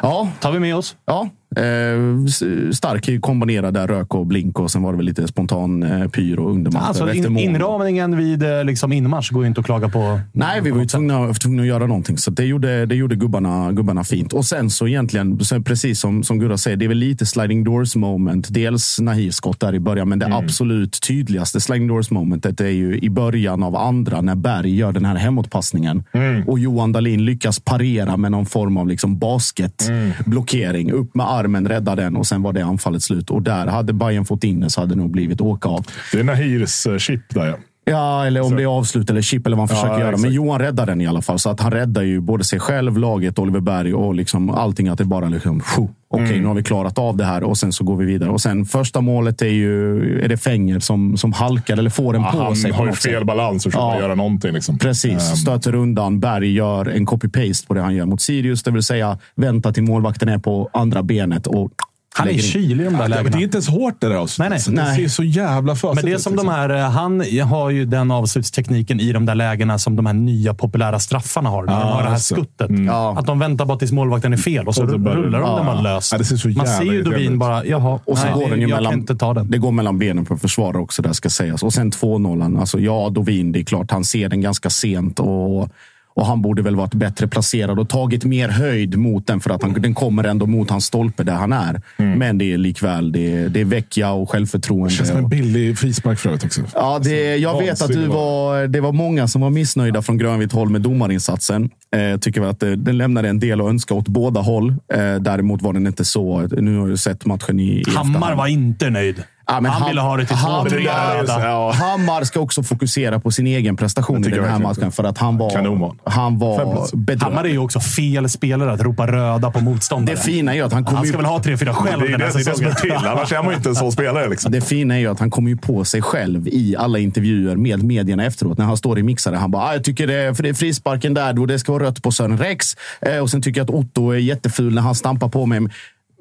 Ja, 0.02 0.28
tar 0.40 0.52
vi 0.52 0.58
med 0.58 0.76
oss. 0.76 0.96
ja. 1.06 1.28
Eh, 1.56 2.26
stark 2.72 3.20
kombinerad 3.20 3.74
där, 3.74 3.86
rök 3.86 4.14
och 4.14 4.26
blink 4.26 4.58
och 4.60 4.70
sen 4.70 4.82
var 4.82 4.92
det 4.92 4.96
väl 4.96 5.06
lite 5.06 5.28
spontan 5.28 5.82
eh, 5.82 6.08
pyr 6.08 6.38
och 6.38 6.50
undermatch 6.50 6.84
Alltså, 6.88 7.12
in, 7.12 7.38
inramningen 7.38 8.16
vid 8.16 8.42
eh, 8.42 8.64
liksom 8.64 8.92
inmarsch 8.92 9.32
går 9.32 9.42
ju 9.42 9.48
inte 9.48 9.60
att 9.60 9.66
klaga 9.66 9.88
på. 9.88 10.20
Nej, 10.32 10.60
vi 10.60 10.70
var 10.70 10.78
ju 10.80 10.86
tvungna, 10.86 11.34
tvungna 11.34 11.62
att 11.62 11.68
göra 11.68 11.86
någonting. 11.86 12.18
Så 12.18 12.30
det 12.30 12.44
gjorde, 12.44 12.86
det 12.86 12.94
gjorde 12.94 13.16
gubbarna, 13.16 13.72
gubbarna 13.72 14.04
fint. 14.04 14.32
Och 14.32 14.44
sen 14.44 14.70
så 14.70 14.88
egentligen, 14.88 15.44
så 15.44 15.60
precis 15.62 16.00
som, 16.00 16.22
som 16.22 16.38
Gurra 16.38 16.56
säger, 16.56 16.76
det 16.76 16.84
är 16.84 16.88
väl 16.88 16.98
lite 16.98 17.26
sliding 17.26 17.64
doors 17.64 17.96
moment. 17.96 18.46
Dels 18.50 19.00
Nahir 19.00 19.30
skott 19.30 19.60
där 19.60 19.74
i 19.74 19.80
början, 19.80 20.08
men 20.08 20.18
det 20.18 20.34
absolut 20.34 21.00
tydligaste 21.00 21.60
sliding 21.60 21.88
doors 21.88 22.10
momentet 22.10 22.60
är 22.60 22.68
ju 22.68 22.98
i 22.98 23.10
början 23.10 23.62
av 23.62 23.76
andra 23.76 24.20
när 24.20 24.34
Berg 24.34 24.76
gör 24.76 24.92
den 24.92 25.04
här 25.04 25.16
hemåtpassningen. 25.16 26.04
Och 26.46 26.58
Johan 26.58 26.92
Dahlin 26.92 27.24
lyckas 27.24 27.60
parera 27.60 28.16
med 28.16 28.30
någon 28.32 28.46
form 28.46 28.76
av 28.76 28.88
liksom 28.88 29.18
basketblockering. 29.18 30.92
Upp 30.92 31.14
med 31.14 31.30
armen, 31.40 31.68
rädda 31.68 31.96
den 31.96 32.16
och 32.16 32.26
sen 32.26 32.42
var 32.42 32.52
det 32.52 32.60
anfallet 32.60 33.02
slut. 33.02 33.30
Och 33.30 33.42
där 33.42 33.66
hade 33.66 33.92
Bayern 33.92 34.24
fått 34.24 34.44
in 34.44 34.60
det 34.60 34.70
så 34.70 34.80
hade 34.80 34.94
det 34.94 35.00
nog 35.00 35.10
blivit 35.10 35.40
åka 35.40 35.68
av. 35.68 35.86
Det 36.12 36.20
är 36.20 36.24
Nahirs 36.24 36.86
eh, 36.86 36.98
chip 36.98 37.20
där 37.28 37.46
ja. 37.46 37.56
Ja, 37.84 38.26
eller 38.26 38.40
om 38.40 38.56
det 38.56 38.62
är 38.62 38.66
avslut 38.66 39.10
eller 39.10 39.22
chip 39.22 39.46
eller 39.46 39.56
vad 39.56 39.68
han 39.68 39.76
Ja, 39.76 39.82
försöker 39.82 40.00
göra. 40.00 40.10
exakt. 40.10 40.22
Men 40.22 40.32
Johan 40.32 40.58
räddar 40.60 40.86
den 40.86 41.00
i 41.00 41.06
alla 41.06 41.22
fall. 41.22 41.38
Så 41.38 41.50
att 41.50 41.60
han 41.60 41.72
räddar 41.72 42.02
ju 42.02 42.20
både 42.20 42.44
sig 42.44 42.60
själv, 42.60 42.98
laget, 42.98 43.38
Oliver 43.38 43.60
Berg 43.60 43.94
och 43.94 44.14
liksom 44.14 44.50
allting. 44.50 44.88
Att 44.88 44.98
det 44.98 45.04
bara 45.04 45.28
liksom, 45.28 45.60
"Phew, 45.60 45.88
okej, 46.10 46.26
Mm. 46.26 46.40
nu 46.40 46.46
har 46.48 46.54
vi 46.54 46.62
klarat 46.62 46.98
av 46.98 47.16
det 47.16 47.24
här 47.24 47.42
och 47.42 47.58
sen 47.58 47.72
så 47.72 47.84
går 47.84 47.96
vi 47.96 48.04
vidare. 48.04 48.30
Och 48.30 48.40
sen 48.40 48.64
första 48.64 49.00
målet 49.00 49.42
är 49.42 49.46
ju 49.46 50.00
är 50.24 50.28
det 50.28 50.36
Fänger 50.36 50.78
som, 50.80 51.16
som 51.16 51.32
halkar 51.32 51.76
eller 51.76 51.90
får 51.90 52.16
en 52.16 52.22
Ja, 52.22 52.30
på 52.32 52.38
han 52.42 52.56
sig. 52.56 52.70
på 52.70 52.76
har 52.76 52.86
ju 52.86 52.92
fel 52.92 53.14
sätt. 53.18 53.26
balans 53.26 53.66
och 53.66 53.72
försöker 53.72 53.86
Ja. 53.94 54.00
göra 54.00 54.14
någonting. 54.14 54.52
Liksom. 54.52 54.78
Precis, 54.78 55.12
Ehm, 55.30 55.36
stöter 55.36 55.74
undan. 55.74 56.20
Berg 56.20 56.52
gör 56.52 56.88
en 56.88 57.06
copy-paste 57.06 57.66
på 57.66 57.74
det 57.74 57.80
han 57.80 57.94
gör 57.94 58.06
mot 58.06 58.20
Sirius. 58.20 58.62
Det 58.62 58.70
vill 58.70 58.82
säga 58.82 59.18
vänta 59.34 59.72
till 59.72 59.82
målvakten 59.82 60.28
är 60.28 60.38
på 60.38 60.70
andra 60.72 61.02
benet 61.02 61.46
och 61.46 61.70
Han 62.14 62.28
är 62.28 62.38
kylig 62.38 62.84
i 62.84 62.84
de 62.84 62.84
där 62.84 62.90
Ja, 62.92 62.98
men 62.98 63.10
lägena. 63.10 63.30
det 63.36 63.42
är 63.42 63.44
inte 63.44 63.56
ens 63.56 63.68
hårt 63.68 63.94
det 64.00 64.08
där 64.08 64.14
avslutet. 64.16 64.50
Nej, 64.50 64.60
nej. 64.76 64.76
Det 64.76 64.82
Nej. 64.90 64.96
ser 64.96 65.08
så 65.08 65.22
jävla 65.24 65.74
fösigt 65.74 65.94
Men 65.94 66.04
det 66.04 66.10
är 66.10 66.14
ut, 66.14 66.20
som 66.22 66.32
de 66.36 66.42
liksom. 66.42 66.54
här, 66.54 66.70
eh, 66.70 66.90
han 66.90 67.22
har 67.48 67.70
ju 67.70 67.84
den 67.84 68.10
avslutstekniken 68.10 69.00
i 69.00 69.12
de 69.12 69.26
där 69.26 69.34
lägena 69.34 69.78
som 69.78 69.96
de 69.96 70.06
här 70.06 70.12
nya 70.12 70.54
populära 70.54 70.98
straffarna 70.98 71.50
har. 71.50 71.64
När 71.64 71.80
de 71.80 71.88
har 71.88 72.02
det 72.02 72.08
här 72.08 72.16
skuttet. 72.16 72.70
Ja. 72.86 73.18
Att 73.18 73.26
de 73.26 73.38
väntar 73.38 73.64
bara 73.66 73.78
tills 73.78 73.92
målvakten 73.92 74.32
är 74.32 74.36
fel 74.36 74.68
och 74.68 74.74
så, 74.74 74.84
Och 74.84 74.90
så 74.90 74.98
bara- 74.98 75.14
rullar 75.14 75.40
de 75.40 75.50
ja. 75.50 75.56
den 75.56 75.66
bara 75.66 75.80
löst. 75.80 76.12
Ja, 76.12 76.18
det 76.18 76.24
ser 76.24 76.36
så 76.36 76.48
Man 76.48 76.66
ser 76.66 76.84
ju 76.84 77.02
Dovin 77.02 77.38
bara, 77.38 77.64
jaha, 77.64 78.00
Och 78.04 78.18
så 78.18 78.24
nej, 78.24 78.34
går 78.34 78.50
den 78.50 78.60
ju 78.60 78.68
jag 78.68 78.76
mellan, 78.76 78.92
kan 78.92 79.00
inte 79.00 79.16
ta 79.16 79.34
den. 79.34 79.50
Det 79.50 79.58
går 79.58 79.72
mellan 79.72 79.98
benen 79.98 80.24
på 80.24 80.36
försvarare 80.36 80.82
också, 80.82 81.02
där 81.02 81.12
ska 81.12 81.30
sägas. 81.30 81.62
Och 81.62 81.72
sen 81.72 81.90
2-0. 81.92 82.60
Alltså, 82.60 82.78
ja, 82.80 83.08
Dovin, 83.10 83.52
det 83.52 83.58
är 83.60 83.64
klart, 83.64 83.90
han 83.90 84.04
ser 84.04 84.28
den 84.28 84.40
ganska 84.40 84.70
sent. 84.70 85.20
Och, 85.20 85.68
och 86.14 86.26
han 86.26 86.42
borde 86.42 86.62
väl 86.62 86.76
varit 86.76 86.94
bättre 86.94 87.28
placerad 87.28 87.78
och 87.78 87.88
tagit 87.88 88.24
mer 88.24 88.48
höjd 88.48 88.98
mot 88.98 89.26
den 89.26 89.40
för 89.40 89.50
att 89.50 89.62
han, 89.62 89.72
den 89.72 89.94
kommer 89.94 90.24
ändå 90.24 90.46
mot 90.46 90.70
hans 90.70 90.84
stolpe 90.84 91.22
där 91.22 91.34
han 91.34 91.52
är. 91.52 91.82
Men 91.96 92.38
det 92.38 92.52
är 92.52 92.58
likväl, 92.58 93.12
det 93.12 93.36
är, 93.36 93.48
det 93.48 93.60
är 93.60 93.64
vecka 93.64 94.10
och 94.10 94.30
självförtroende. 94.30 94.88
Det 94.88 94.94
känns 94.94 95.08
som 95.08 95.18
en 95.18 95.28
billig 95.28 95.78
frispark 95.78 96.18
för 96.18 96.28
övrigt 96.28 96.44
också. 96.44 96.62
Ja, 96.74 97.00
det, 97.04 97.36
jag 97.36 97.60
vet 97.60 97.82
att 97.82 97.92
du 97.92 98.06
var, 98.06 98.66
det 98.66 98.80
var 98.80 98.92
många 98.92 99.28
som 99.28 99.40
var 99.40 99.50
missnöjda 99.50 100.02
från 100.02 100.18
grönvitt 100.18 100.52
håll 100.52 100.70
med 100.70 100.80
domarinsatsen. 100.80 101.70
Eh, 101.96 102.18
tycker 102.18 102.40
väl 102.40 102.50
att 102.50 102.60
det, 102.60 102.76
den 102.76 102.98
lämnade 102.98 103.28
en 103.28 103.40
del 103.40 103.60
att 103.60 103.66
önska 103.66 103.94
åt 103.94 104.08
båda 104.08 104.40
håll. 104.40 104.70
Eh, 104.70 105.14
däremot 105.14 105.62
var 105.62 105.72
den 105.72 105.86
inte 105.86 106.04
så. 106.04 106.40
Nu 106.40 106.78
har 106.78 106.88
jag 106.88 106.98
sett 106.98 107.26
matchen 107.26 107.60
i, 107.60 107.62
i 107.62 107.84
Hammar 107.90 108.10
efterhand. 108.10 108.38
var 108.38 108.46
inte 108.46 108.90
nöjd. 108.90 109.22
Ja, 109.52 109.60
men 109.60 109.70
han 109.72 109.82
Ham- 109.82 109.88
ville 109.88 110.00
ha 110.00 110.16
det 110.16 110.26
till 110.26 110.36
två, 110.36 110.46
Hammar- 110.48 110.70
tre 110.70 110.78
röda. 110.78 111.44
Ja. 111.48 111.72
Hammar 111.72 112.24
ska 112.24 112.40
också 112.40 112.62
fokusera 112.62 113.20
på 113.20 113.30
sin 113.30 113.46
egen 113.46 113.76
prestation 113.76 114.22
Det 114.22 114.28
i 114.28 114.32
den 114.32 114.44
här 114.44 114.58
matchen. 114.58 114.92
För 114.92 115.04
att 115.04 115.18
han 115.18 115.38
var, 115.38 115.50
Kanonmål. 115.50 115.96
han 116.04 116.38
var 116.38 116.96
bedrövlig. 116.96 117.24
Hammar 117.24 117.44
är 117.44 117.48
ju 117.48 117.58
också 117.58 117.80
fel 117.80 118.28
spelare 118.28 118.72
att 118.72 118.80
ropa 118.80 119.06
röda 119.06 119.50
på 119.50 119.60
motståndare. 119.60 120.16
Det 120.16 120.22
fina 120.22 120.52
är 120.52 120.56
ju 120.56 120.62
att 120.62 120.72
han 120.72 120.84
kommer 120.84 120.96
Han 120.96 121.06
ska 121.06 121.12
ju- 121.16 121.22
väl 121.22 121.26
ha 121.26 121.42
tre, 121.42 121.56
fyra 121.56 121.70
Det 121.70 121.74
själv 121.74 122.02
är 122.02 122.08
den 122.08 122.18
det, 122.20 122.26
här 122.26 122.32
det, 122.32 122.34
är 122.34 122.38
det 122.38 122.44
som 122.44 122.52
säsongen. 122.52 122.70
är 122.70 122.74
till. 122.74 122.92
Annars 123.08 123.32
är 123.32 123.42
man 123.42 123.50
ju 123.50 123.56
inte 123.56 123.68
en 123.68 123.74
sån 123.74 123.92
spelare. 123.92 124.28
Liksom. 124.28 124.52
Det 124.52 124.60
fina 124.60 124.94
är 124.94 124.98
ju 124.98 125.06
att 125.06 125.20
han 125.20 125.30
kommer 125.30 125.50
ju 125.50 125.56
på 125.56 125.84
sig 125.84 126.02
själv 126.02 126.48
i 126.48 126.76
alla 126.78 126.98
intervjuer 126.98 127.56
med 127.56 127.82
medierna 127.82 128.24
efteråt. 128.24 128.58
När 128.58 128.64
han 128.64 128.76
står 128.76 128.98
i 128.98 129.02
mixare. 129.02 129.36
Han 129.36 129.50
bara, 129.50 129.62
ah, 129.62 129.72
jag 129.72 129.84
tycker 129.84 130.06
det 130.06 130.42
det 130.42 130.48
är 130.48 130.54
frisparken 130.54 131.14
där 131.14 131.32
då 131.32 131.46
det 131.46 131.58
ska 131.58 131.72
vara 131.72 131.84
rött 131.84 132.02
på 132.02 132.12
Sören 132.12 132.38
Rex. 132.38 132.76
Eh, 133.00 133.18
och 133.18 133.30
sen 133.30 133.42
tycker 133.42 133.60
jag 133.60 133.64
att 133.64 133.74
Otto 133.74 134.10
är 134.10 134.16
jätteful 134.18 134.74
när 134.74 134.82
han 134.82 134.94
stampar 134.94 135.28
på 135.28 135.46
mig. 135.46 135.60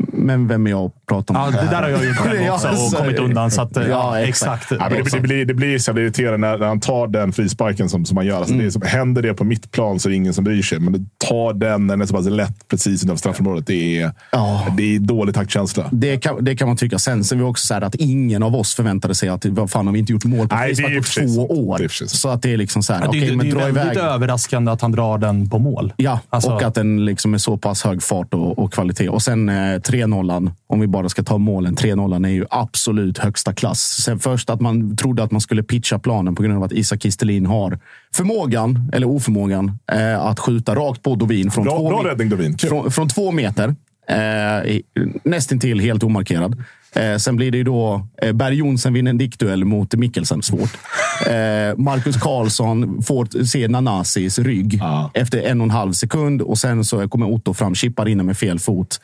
Men 0.08 0.48
vem 0.48 0.68
är 0.68 0.72
jag 0.72 0.86
att 0.86 1.06
prata 1.06 1.34
om? 1.34 1.40
Ja, 1.56 1.62
det 1.62 1.68
där 1.70 1.82
har 1.82 1.90
jag 1.90 2.06
gjort 2.06 2.18
själv 2.18 2.50
också 2.54 2.68
och 2.70 2.78
så- 2.78 2.98
kommit 2.98 3.20
undan. 3.20 3.52
Så 3.52 3.62
att, 3.62 3.78
ja, 3.90 4.20
exakt. 4.20 4.72
Ja, 4.72 4.88
men 4.92 5.04
det, 5.04 5.10
det, 5.12 5.20
blir, 5.20 5.46
det 5.46 5.54
blir 5.54 5.80
så 5.80 5.90
jävla 5.90 6.02
irriterande 6.02 6.48
när, 6.48 6.58
när 6.58 6.68
han 6.68 6.80
tar 6.80 7.08
den 7.08 7.34
frisparken 7.34 7.90
som, 7.90 8.06
som 8.06 8.18
han 8.18 8.26
gör. 8.26 8.38
Alltså 8.38 8.54
det 8.54 8.66
är 8.66 8.70
som, 8.70 8.82
händer 8.86 9.22
det 9.22 9.34
på 9.34 9.44
mitt 9.44 9.72
plan 9.72 10.00
så 10.00 10.08
är 10.08 10.10
det 10.10 10.16
ingen 10.16 10.34
som 10.34 10.44
bryr 10.44 10.62
sig. 10.62 10.80
Men 10.80 10.94
det 10.94 11.06
tar 11.28 11.54
den 11.54 11.88
när 11.88 11.94
den 11.94 12.02
är 12.02 12.06
så 12.06 12.14
pass 12.14 12.26
lätt 12.26 12.68
precis 12.68 13.04
utanför 13.04 13.20
straffområdet. 13.20 13.68
Det 13.68 14.02
är, 14.02 14.12
Ja. 14.32 14.68
det 14.78 14.96
är 14.96 15.00
dålig 15.00 15.36
taktkänsla. 15.36 15.90
Det 15.92 16.18
kan, 16.18 16.44
det 16.44 16.56
kan 16.56 16.68
man 16.68 16.78
tycka. 16.78 17.00
Sen 17.00 17.24
ser 17.24 17.36
vi 17.36 17.44
också 17.44 17.68
så 17.68 17.74
här 17.74 17.82
att 17.82 17.96
ingen 17.96 18.44
av 18.44 18.56
oss 18.56 18.76
förväntade 18.76 19.16
sig 19.16 19.30
att 19.30 19.46
vad 19.46 19.72
fan 19.72 19.86
har 19.88 19.94
vi 19.94 20.00
inte 20.00 20.12
gjort 20.12 20.26
mål 20.26 20.48
på 20.48 20.56
Nej, 20.56 20.74
det 20.74 20.84
är 20.84 21.02
frispark 21.02 21.26
ju 21.28 21.38
på 21.38 21.48
två 21.48 21.68
år. 21.70 21.78
Det 21.78 21.84
är. 21.84 22.08
Så 22.08 22.30
att 22.30 22.42
det 22.42 22.54
är 22.54 22.58
liksom 22.58 22.84
så 22.84 22.94
här, 22.94 23.00
Ja, 23.00 23.04
det, 23.04 23.10
okej, 23.10 23.28
är- 23.30 23.36
men 23.36 23.46
det 23.46 23.52
är 23.52 23.56
dra 23.56 23.66
väldigt 23.66 23.84
iväg. 23.84 23.98
överraskande 23.98 24.72
att 24.72 24.82
han 24.82 24.92
drar 24.92 25.18
den 25.18 25.50
på 25.50 25.60
mål. 25.60 25.94
Ja, 25.98 26.20
Alltså- 26.30 26.52
och 26.52 26.64
att 26.64 26.76
den 26.76 27.06
liksom 27.06 27.34
är 27.34 27.38
så 27.38 27.58
pass 27.58 27.84
hög 27.84 28.04
fart 28.04 28.34
och, 28.34 28.60
och 28.60 28.74
kvalitet. 28.74 29.10
Och 29.10 29.22
sen 29.22 29.50
eh, 29.50 29.80
3-0, 29.90 30.52
om 30.68 30.80
vi 30.80 30.88
bara 30.88 31.10
ska 31.10 31.24
ta 31.24 31.38
målen. 31.38 31.76
3-0 31.76 32.26
är 32.26 32.30
ju 32.30 32.46
absolut 32.50 33.18
högsta 33.18 33.54
klass. 33.54 33.80
Sen 33.82 34.20
först 34.20 34.50
att 34.50 34.62
man 34.62 34.96
trodde 34.98 35.24
att 35.24 35.32
man 35.32 35.42
skulle 35.42 35.64
pitcha 35.64 36.00
planen 36.00 36.36
på 36.36 36.44
grund 36.44 36.58
av 36.58 36.64
att 36.64 36.72
Isak 36.72 37.02
Kistelin 37.04 37.46
har 37.46 37.80
förmågan, 38.16 38.90
eller 38.94 39.08
oförmågan, 39.08 39.80
eh, 39.92 40.20
att 40.20 40.40
skjuta 40.40 40.76
rakt 40.76 41.04
på 41.04 41.16
Dovin 41.16 41.52
från, 41.52 41.64
Bra- 41.66 41.78
två, 41.78 41.90
bra 41.90 42.04
räddning, 42.12 42.30
Dovin. 42.30 42.58
Från, 42.58 42.92
från 42.92 43.10
två 43.10 43.32
meter. 43.32 43.76
Eh, 44.10 44.80
nästintill 45.24 45.80
helt 45.80 46.04
omarkerad. 46.04 46.64
Eh, 46.96 47.18
sen 47.18 47.36
blir 47.36 47.52
det 47.52 47.58
ju 47.58 47.64
då 47.64 48.08
eh, 48.22 48.32
Berg 48.34 48.56
Jonsson 48.56 48.94
vinner 48.94 49.10
en 49.10 49.18
dickduell 49.18 49.66
mot 49.66 49.94
Mikkelsen. 49.96 50.42
Svårt. 50.42 50.78
Eh, 51.28 51.78
Marcus 51.78 52.18
Karlsson 52.18 53.04
får 53.04 53.44
se 53.46 53.68
Nanasis 53.68 54.40
rygg 54.40 54.78
Ja. 54.82 55.12
efter 55.14 55.42
en 55.42 55.62
och 55.62 55.66
en 55.66 55.72
halv 55.72 55.94
sekund 55.94 56.42
och 56.42 56.58
sen 56.58 56.86
så 56.86 57.10
kommer 57.10 57.26
Otto 57.32 57.54
fram, 57.54 57.76
chippar 57.76 58.08
in 58.10 58.26
med 58.26 58.38
fel 58.38 58.60
fot 58.60 59.02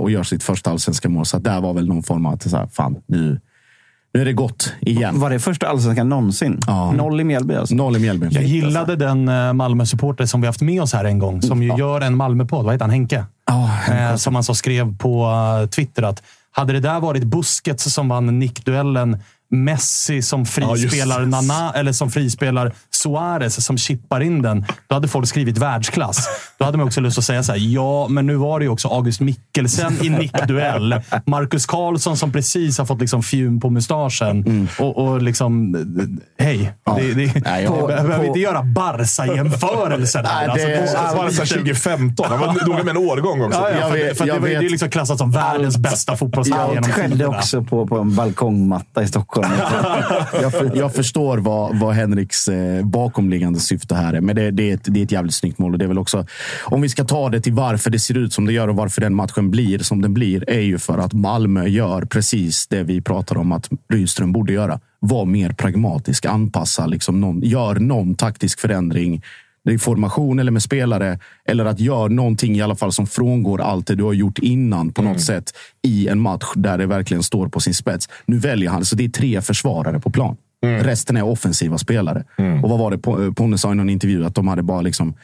och 0.00 0.10
gör 0.10 0.22
sitt 0.22 0.42
första 0.42 0.70
allsvenska 0.70 1.08
mål. 1.08 1.26
Så 1.26 1.38
där 1.38 1.60
var 1.60 1.74
väl 1.74 1.88
någon 1.88 2.02
form 2.02 2.26
av 2.26 2.34
att 2.34 2.42
så 2.42 2.56
här, 2.56 2.66
fan, 2.66 2.96
nu, 3.06 3.40
nu 4.14 4.20
är 4.20 4.24
det 4.24 4.32
gott 4.32 4.72
igen. 4.80 5.20
Var 5.20 5.30
det 5.30 5.38
första 5.38 5.68
allsvenskan 5.68 6.08
någonsin? 6.08 6.60
Ja. 6.66 6.92
Noll 6.92 7.20
i 7.20 7.24
Mjällby 7.24 7.54
alltså. 7.54 7.74
Noll 7.74 7.96
i 7.96 7.98
Mjällby. 7.98 8.28
Jag 8.30 8.44
gillade 8.44 8.96
den 8.96 9.28
eh, 9.28 9.52
Malmö-supporter 9.52 10.26
som 10.26 10.40
vi 10.40 10.46
haft 10.46 10.60
med 10.60 10.82
oss 10.82 10.92
här 10.92 11.04
en 11.04 11.18
gång, 11.18 11.42
som 11.42 11.62
ju 11.62 11.76
gör 11.78 12.00
en 12.00 12.16
Malmö-podd. 12.16 12.64
Vad 12.64 12.74
heter 12.74 12.84
han? 12.84 12.90
Henke? 12.90 13.24
Ja, 13.46 13.70
Eh, 13.88 14.16
som 14.16 14.34
han 14.34 14.44
så 14.44 14.54
skrev 14.54 14.96
på 14.98 15.24
eh, 15.62 15.68
Twitter 15.68 16.02
att 16.02 16.22
hade 16.50 16.72
det 16.72 16.80
där 16.80 17.00
varit 17.00 17.24
Busquets 17.24 17.92
som 17.94 18.08
vann 18.08 18.38
nickduellen, 18.38 19.18
Messi 19.50 20.22
som 20.22 20.46
frispelar 20.46 21.20
det. 21.20 21.26
Nana, 21.26 21.72
eller 21.72 21.92
som 21.92 22.10
frispelar 22.10 22.72
Suarez 22.96 23.64
som 23.64 23.78
chippar 23.78 24.20
in 24.20 24.42
den, 24.42 24.64
då 24.86 24.94
hade 24.94 25.08
folk 25.08 25.28
skrivit 25.28 25.58
världsklass. 25.58 26.28
Då 26.58 26.64
hade 26.64 26.78
man 26.78 26.86
också 26.86 27.00
lust 27.00 27.18
att 27.18 27.24
säga 27.24 27.42
så 27.42 27.52
här, 27.52 27.58
ja, 27.74 28.08
men 28.08 28.26
nu 28.26 28.34
var 28.34 28.58
det 28.58 28.64
ju 28.64 28.68
också 28.70 28.88
August 28.88 29.20
Mikkelsen 29.20 29.98
i 30.04 30.08
nickduell. 30.08 30.94
Marcus 31.26 31.66
Karlsson 31.66 32.16
som 32.16 32.32
precis 32.32 32.78
har 32.78 32.84
fått 32.86 33.00
liksom 33.00 33.22
fjun 33.22 33.60
på 33.60 33.70
mustaschen. 33.70 34.68
Och, 34.78 34.98
och 35.06 35.22
liksom, 35.22 35.76
hej. 36.38 36.72
Det, 36.96 37.14
det, 37.14 37.32
Nej, 37.44 37.64
jag- 37.64 37.78
jag 37.78 37.86
behöver 37.86 38.18
på- 38.18 38.24
inte 38.24 38.38
göra 38.40 38.62
Barca-jämförelser. 38.62 40.22
Nej, 40.22 40.46
det- 40.46 40.52
Alltså, 40.52 40.96
här 41.42 41.46
2015. 41.46 42.26
Han 42.28 42.40
var 42.40 42.66
noga 42.66 42.82
med 42.84 42.88
en 42.90 42.96
årgång 42.96 43.42
också. 43.42 43.58
Ja, 43.60 43.70
ja, 43.70 43.78
Jag 43.80 43.88
för, 43.90 43.96
vet- 43.98 44.18
för 44.18 44.24
det, 44.24 44.28
jag 44.32 44.40
var- 44.40 44.48
det 44.48 44.54
är 44.54 44.60
vet. 44.62 44.70
liksom 44.70 44.90
klassat 44.90 45.18
som 45.18 45.30
världens 45.32 45.76
bästa 45.78 46.16
fotbollslag 46.16 46.60
Allt 46.60 46.74
genom 46.74 47.10
tiderna. 47.10 47.38
också 47.38 47.62
på, 47.64 47.86
på 47.86 47.98
en 47.98 48.14
balkongmatta 48.14 49.02
i 49.02 49.08
Stockholm. 49.08 49.48
jag, 50.42 50.52
för, 50.52 50.70
jag 50.76 50.94
förstår 50.94 51.38
vad, 51.38 51.78
vad 51.78 51.94
Henriks 51.94 52.48
eh, 52.48 52.85
bakomliggande 52.86 53.60
syfte 53.60 53.94
här 53.94 54.12
är, 54.12 54.20
men 54.20 54.36
det, 54.36 54.50
det, 54.50 54.70
är 54.70 54.74
ett, 54.74 54.84
det 54.84 55.00
är 55.00 55.04
ett 55.04 55.12
jävligt 55.12 55.34
snyggt 55.34 55.58
mål. 55.58 55.72
Och 55.72 55.78
det 55.78 55.84
är 55.84 55.88
väl 55.88 55.98
också, 55.98 56.26
om 56.64 56.80
vi 56.80 56.88
ska 56.88 57.04
ta 57.04 57.28
det 57.28 57.40
till 57.40 57.52
varför 57.52 57.90
det 57.90 57.98
ser 57.98 58.16
ut 58.16 58.32
som 58.32 58.46
det 58.46 58.52
gör 58.52 58.68
och 58.68 58.76
varför 58.76 59.00
den 59.00 59.14
matchen 59.14 59.50
blir 59.50 59.78
som 59.78 60.02
den 60.02 60.14
blir, 60.14 60.50
är 60.50 60.60
ju 60.60 60.78
för 60.78 60.98
att 60.98 61.12
Malmö 61.12 61.66
gör 61.66 62.02
precis 62.02 62.66
det 62.66 62.82
vi 62.82 63.00
pratar 63.00 63.38
om 63.38 63.52
att 63.52 63.70
Rydström 63.92 64.32
borde 64.32 64.52
göra. 64.52 64.80
Var 65.00 65.24
mer 65.24 65.52
pragmatisk, 65.52 66.26
anpassa, 66.26 66.86
liksom 66.86 67.20
någon, 67.20 67.40
gör 67.40 67.74
någon 67.74 68.14
taktisk 68.14 68.60
förändring 68.60 69.22
i 69.70 69.78
formation 69.78 70.38
eller 70.38 70.52
med 70.52 70.62
spelare. 70.62 71.18
Eller 71.48 71.64
att 71.64 71.80
göra 71.80 72.08
någonting 72.08 72.56
i 72.56 72.62
alla 72.62 72.74
fall 72.74 72.92
som 72.92 73.06
frångår 73.06 73.60
allt 73.60 73.86
det 73.86 73.94
du 73.94 74.04
har 74.04 74.12
gjort 74.12 74.38
innan 74.38 74.92
på 74.92 75.02
något 75.02 75.20
sätt 75.20 75.52
i 75.82 76.08
en 76.08 76.20
match 76.20 76.46
där 76.54 76.78
det 76.78 76.86
verkligen 76.86 77.22
står 77.22 77.48
på 77.48 77.60
sin 77.60 77.74
spets. 77.74 78.08
Nu 78.26 78.38
väljer 78.38 78.70
han, 78.70 78.84
så 78.84 78.96
det 78.96 79.04
är 79.04 79.08
tre 79.08 79.42
försvarare 79.42 80.00
på 80.00 80.10
plan. 80.10 80.36
Resten 80.66 81.16
är 81.16 81.22
offensiva 81.24 81.78
spelare. 81.78 82.24
Och 82.64 82.70
vad 82.70 82.78
var 82.78 82.90
det 82.90 82.96
Po- 82.98 83.34
Ponne 83.34 83.58
sa 83.58 83.72
i 83.72 83.74
någon 83.74 83.90
intervju? 83.90 84.24
Att 84.24 84.34
de 84.34 84.48
hade 84.48 84.62
bara 84.62 84.80
liksom 84.80 85.14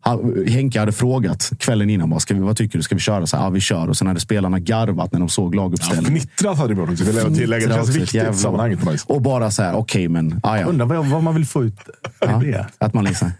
han- 0.00 0.44
Henke 0.48 0.80
hade 0.80 0.92
frågat 0.92 1.50
kvällen 1.58 1.90
innan, 1.90 2.10
bara, 2.10 2.20
ska 2.20 2.34
vi, 2.34 2.40
vad 2.40 2.56
tycker 2.56 2.78
du? 2.78 2.82
Ska 2.82 2.94
vi 2.94 3.00
köra? 3.00 3.26
Så 3.26 3.36
här, 3.36 3.44
ja, 3.44 3.50
vi 3.50 3.60
kör. 3.60 3.88
Och 3.88 3.96
sen 3.96 4.06
hade 4.06 4.20
spelarna 4.20 4.58
garvat 4.58 5.12
när 5.12 5.20
de 5.20 5.28
såg 5.28 5.54
Ja, 5.54 5.60
laguppställningen. 5.62 6.20
Fnittrat 6.20 6.58
hade 6.58 6.74
det 6.74 6.80
varit 6.80 6.90
också. 6.90 7.04
Vill 7.04 7.16
jag 7.16 7.34
tillägga. 7.34 7.66
Det 7.68 7.74
känns 7.74 7.88
viktigt 7.88 8.14
i 8.14 8.16
jävlar. 8.16 8.32
sammanhanget. 8.32 8.78
vis. 8.92 9.04
Och 9.04 9.22
bara 9.22 9.50
så 9.50 9.62
här, 9.62 9.74
okej, 9.76 10.08
men 10.08 10.40
ah, 10.42 10.56
ja. 10.58 10.66
Undrar 10.66 10.86
vad, 10.86 11.06
vad 11.06 11.22
man 11.22 11.34
vill 11.34 11.46
få 11.46 11.64
ut 11.64 11.76
av 12.18 12.40
det. 12.42 12.66
Att 12.78 12.94
man 12.94 13.04
liksom... 13.04 13.30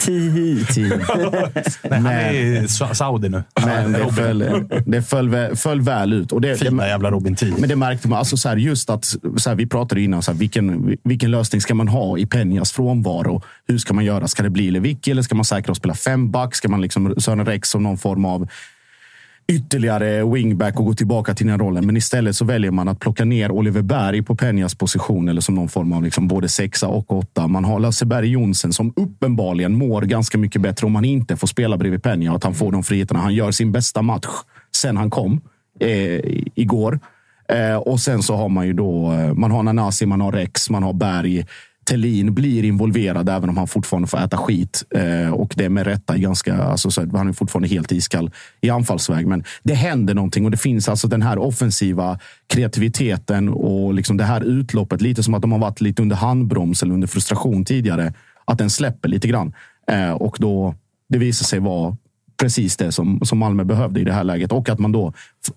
Tihi. 0.00 0.64
Nej, 1.90 1.90
han 1.90 2.06
är 2.06 2.66
sa- 2.66 2.94
Saudi 2.94 3.28
nu. 3.28 3.42
Men 3.64 3.92
det 3.92 3.98
Robin. 3.98 4.14
föll, 4.14 4.44
det 4.86 5.02
föll, 5.02 5.56
föll 5.56 5.80
väl 5.80 6.12
ut. 6.12 6.32
Och 6.32 6.40
det, 6.40 6.56
Fina 6.56 6.88
jävla 6.88 7.10
Robin 7.10 7.34
Tii. 7.36 7.54
men 7.58 7.68
det 7.68 7.76
märkte 7.76 8.08
man. 8.08 8.18
Alltså 8.18 8.36
så 8.36 8.48
här, 8.48 8.56
just 8.56 8.90
att, 8.90 9.04
så 9.36 9.48
här, 9.50 9.54
vi 9.54 9.66
pratade 9.66 10.00
innan, 10.00 10.22
så 10.22 10.32
här, 10.32 10.38
vilken, 10.38 10.96
vilken 11.04 11.30
lösning 11.30 11.60
ska 11.60 11.74
man 11.74 11.88
ha 11.88 12.18
i 12.18 12.26
Penjas 12.26 12.72
frånvaro? 12.72 13.42
Hur 13.68 13.78
ska 13.78 13.94
man 13.94 14.04
göra? 14.04 14.28
Ska 14.28 14.42
det 14.42 14.50
bli 14.50 14.70
Lewicki 14.70 15.10
eller 15.10 15.22
ska 15.32 15.36
man 15.36 15.44
säkra 15.44 15.70
och 15.70 15.76
spela 15.76 15.94
femback? 15.94 16.54
Ska 16.54 16.68
man 16.68 16.80
liksom 16.80 17.14
Sören 17.18 17.46
Rex 17.46 17.68
som 17.68 17.82
någon 17.82 17.98
form 17.98 18.24
av 18.24 18.48
ytterligare 19.48 20.24
wingback 20.24 20.80
och 20.80 20.84
gå 20.84 20.94
tillbaka 20.94 21.34
till 21.34 21.46
den 21.46 21.58
rollen. 21.58 21.86
Men 21.86 21.96
istället 21.96 22.36
så 22.36 22.44
väljer 22.44 22.70
man 22.70 22.88
att 22.88 23.00
plocka 23.00 23.24
ner 23.24 23.50
Oliver 23.50 23.82
Berg 23.82 24.22
på 24.22 24.36
Penjas 24.36 24.74
position 24.74 25.28
eller 25.28 25.40
som 25.40 25.54
någon 25.54 25.68
form 25.68 25.92
av 25.92 26.02
liksom 26.02 26.28
både 26.28 26.48
sexa 26.48 26.88
och 26.88 27.12
åtta. 27.12 27.48
Man 27.48 27.64
har 27.64 27.80
Lasse 27.80 28.06
Berg 28.06 28.28
Jonsson 28.28 28.72
som 28.72 28.92
uppenbarligen 28.96 29.74
mår 29.74 30.02
ganska 30.02 30.38
mycket 30.38 30.60
bättre 30.62 30.86
om 30.86 30.94
han 30.94 31.04
inte 31.04 31.36
får 31.36 31.46
spela 31.46 31.76
bredvid 31.76 32.02
Penja 32.02 32.30
och 32.30 32.36
att 32.36 32.44
han 32.44 32.54
får 32.54 32.72
de 32.72 32.82
friheterna. 32.82 33.20
Han 33.20 33.34
gör 33.34 33.50
sin 33.50 33.72
bästa 33.72 34.02
match 34.02 34.26
sen 34.76 34.96
han 34.96 35.10
kom 35.10 35.40
eh, 35.80 36.20
igår. 36.54 37.00
Eh, 37.48 37.76
och 37.76 38.00
sen 38.00 38.22
så 38.22 38.36
har 38.36 38.48
man 38.48 38.66
ju 38.66 38.72
då, 38.72 39.12
eh, 39.12 39.34
man 39.34 39.50
har 39.50 39.62
Nanasi, 39.62 40.06
man 40.06 40.20
har 40.20 40.32
Rex, 40.32 40.70
man 40.70 40.82
har 40.82 40.92
Berg. 40.92 41.46
Tellin 41.84 42.34
blir 42.34 42.64
involverad 42.64 43.28
även 43.28 43.48
om 43.48 43.56
han 43.56 43.68
fortfarande 43.68 44.08
får 44.08 44.18
äta 44.18 44.36
skit. 44.36 44.84
Eh, 44.94 45.30
och 45.32 45.54
det 45.56 45.64
är 45.64 45.68
med 45.68 45.86
rätta. 45.86 46.16
Ganska, 46.16 46.62
alltså, 46.62 46.90
så, 46.90 47.16
han 47.16 47.28
är 47.28 47.32
fortfarande 47.32 47.68
helt 47.68 47.92
iskall 47.92 48.30
i 48.60 48.70
anfallsväg. 48.70 49.26
Men 49.26 49.44
det 49.62 49.74
händer 49.74 50.14
någonting 50.14 50.44
och 50.44 50.50
det 50.50 50.56
finns 50.56 50.88
alltså 50.88 51.08
den 51.08 51.22
här 51.22 51.38
offensiva 51.38 52.18
kreativiteten 52.46 53.48
och 53.48 53.94
liksom 53.94 54.16
det 54.16 54.24
här 54.24 54.40
utloppet. 54.40 55.00
Lite 55.00 55.22
som 55.22 55.34
att 55.34 55.42
de 55.42 55.52
har 55.52 55.58
varit 55.58 55.80
lite 55.80 56.02
under 56.02 56.16
handbroms 56.16 56.82
eller 56.82 56.94
under 56.94 57.08
frustration 57.08 57.64
tidigare. 57.64 58.14
Att 58.44 58.58
den 58.58 58.70
släpper 58.70 59.08
lite 59.08 59.28
grann. 59.28 59.52
Eh, 59.90 60.12
och 60.12 60.36
då 60.40 60.74
det 61.08 61.18
visar 61.18 61.44
sig 61.44 61.58
vara 61.58 61.96
precis 62.42 62.76
det 62.76 62.92
som, 62.92 63.20
som 63.22 63.38
Malmö 63.38 63.64
behövde 63.64 64.00
i 64.00 64.04
det 64.04 64.12
här 64.12 64.24
läget. 64.24 64.52
Och 64.52 64.68
att 64.68 64.78
man 64.78 64.92
då 64.92 65.12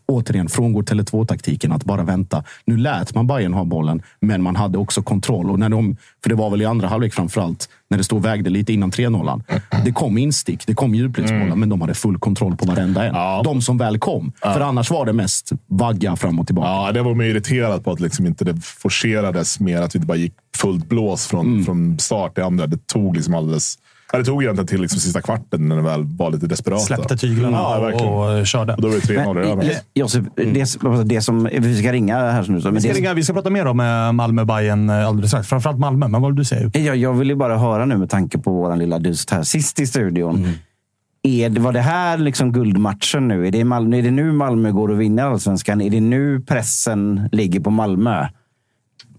återigen 0.05 0.49
frångår 0.49 0.83
Tele2-taktiken 0.83 1.71
att 1.71 1.83
bara 1.83 2.03
vänta. 2.03 2.43
Nu 2.65 2.77
lät 2.77 3.15
man 3.15 3.27
Bayern 3.27 3.53
ha 3.53 3.63
bollen, 3.63 4.01
men 4.19 4.43
man 4.43 4.55
hade 4.55 4.77
också 4.77 5.01
kontroll. 5.01 5.51
Och 5.51 5.59
när 5.59 5.69
de, 5.69 5.97
för 6.23 6.29
det 6.29 6.35
var 6.35 6.49
väl 6.49 6.61
i 6.61 6.65
andra 6.65 6.87
halvlek 6.87 7.13
framförallt, 7.13 7.69
när 7.89 7.97
det 7.97 8.03
stod 8.03 8.23
vägde 8.23 8.49
lite 8.49 8.73
innan 8.73 8.91
3-0. 8.91 9.41
Det 9.85 9.91
kom 9.91 10.17
instick, 10.17 10.67
det 10.67 10.73
kom 10.73 10.95
djupledsbollar, 10.95 11.55
men 11.55 11.69
de 11.69 11.81
hade 11.81 11.93
full 11.93 12.17
kontroll 12.17 12.55
på 12.57 12.65
varenda 12.65 13.05
en. 13.05 13.15
Ja. 13.15 13.41
De 13.43 13.61
som 13.61 13.77
väl 13.77 13.99
kom. 13.99 14.31
För 14.41 14.61
annars 14.61 14.91
var 14.91 15.05
det 15.05 15.13
mest 15.13 15.51
vagga 15.67 16.15
fram 16.15 16.39
och 16.39 16.45
tillbaka. 16.45 16.69
Ja, 16.69 16.91
det 16.91 17.01
var 17.01 17.13
man 17.15 17.25
irriterad 17.25 17.83
på 17.83 17.91
att 17.91 17.99
liksom 17.99 18.25
inte 18.25 18.45
det 18.45 18.61
forcerades 18.65 19.59
mer. 19.59 19.81
Att 19.81 19.95
vi 19.95 19.97
inte 19.97 20.07
bara 20.07 20.17
gick 20.17 20.33
fullt 20.57 20.89
blås 20.89 21.27
från, 21.27 21.45
Mm. 21.45 21.65
från 21.65 21.99
start 21.99 22.33
till 22.35 22.43
andra. 22.43 22.67
Det 22.67 22.87
tog 22.87 23.15
liksom 23.15 23.33
alldeles... 23.33 23.77
Ja, 24.11 24.19
det 24.19 24.25
tog 24.25 24.43
egentligen 24.43 24.67
till 24.67 24.81
liksom 24.81 24.99
sista 24.99 25.21
kvarten 25.21 25.67
när 25.69 25.75
det 25.75 25.81
väl 25.81 26.03
var 26.03 26.31
lite 26.31 26.47
desperata. 26.47 26.81
Släppte 26.85 27.17
tyglarna 27.17 27.57
Ja, 27.57 27.93
och, 27.93 28.39
och 28.39 28.47
körde. 28.47 28.73
Och 28.73 28.81
då 28.81 28.87
var 28.87 28.95
det 28.95 29.01
3-0 29.01 29.39
över. 29.51 29.71
Josef, 29.93 30.25
det, 30.35 31.03
det 31.05 31.21
som... 31.21 31.49
Vi 31.59 31.77
ska 31.81 31.91
ringa 31.93 32.15
här 32.17 32.45
nu. 32.47 32.61
så- 32.61 32.67
Men 32.67 32.73
Vi 32.75 32.81
ska, 32.81 32.93
ringa, 32.93 33.13
vi 33.13 33.23
ska 33.23 33.33
prata 33.33 33.49
mer 33.49 33.65
om 33.65 33.79
eh, 33.79 34.11
Malmö-Bajen 34.11 34.89
alldeles 34.89 35.29
strax. 35.31 35.47
Framförallt 35.47 35.79
Malmö, 35.79 36.07
men 36.07 36.21
vad 36.21 36.31
vill 36.31 36.35
du 36.37 36.45
säga? 36.45 36.69
Jag, 36.73 36.95
jag 36.97 37.13
vill 37.13 37.29
ju 37.29 37.35
bara 37.35 37.57
höra 37.57 37.85
nu 37.85 37.97
med 37.97 38.09
tanke 38.09 38.37
på 38.37 38.51
vår 38.51 38.75
lilla 38.75 38.99
dust 38.99 39.29
här 39.29 39.43
sist 39.43 39.79
i 39.79 39.87
studion. 39.87 40.47
Är 41.23 41.49
det, 41.49 41.59
var 41.61 41.73
det 41.73 41.79
här 41.81 42.17
liksom 42.17 42.51
guldmatchen 42.51 43.27
nu? 43.27 43.47
Är 43.47 43.51
det, 43.51 43.63
Malmö, 43.63 43.97
är 43.97 44.01
det 44.01 44.11
nu 44.11 44.31
Malmö 44.31 44.71
går 44.71 44.89
och 44.91 45.01
vinner 45.01 45.23
allsvenskan? 45.23 45.81
Är 45.81 45.89
det 45.89 46.01
nu 46.01 46.39
pressen 46.41 47.29
ligger 47.31 47.59
på 47.59 47.69
Malmö? 47.69 48.27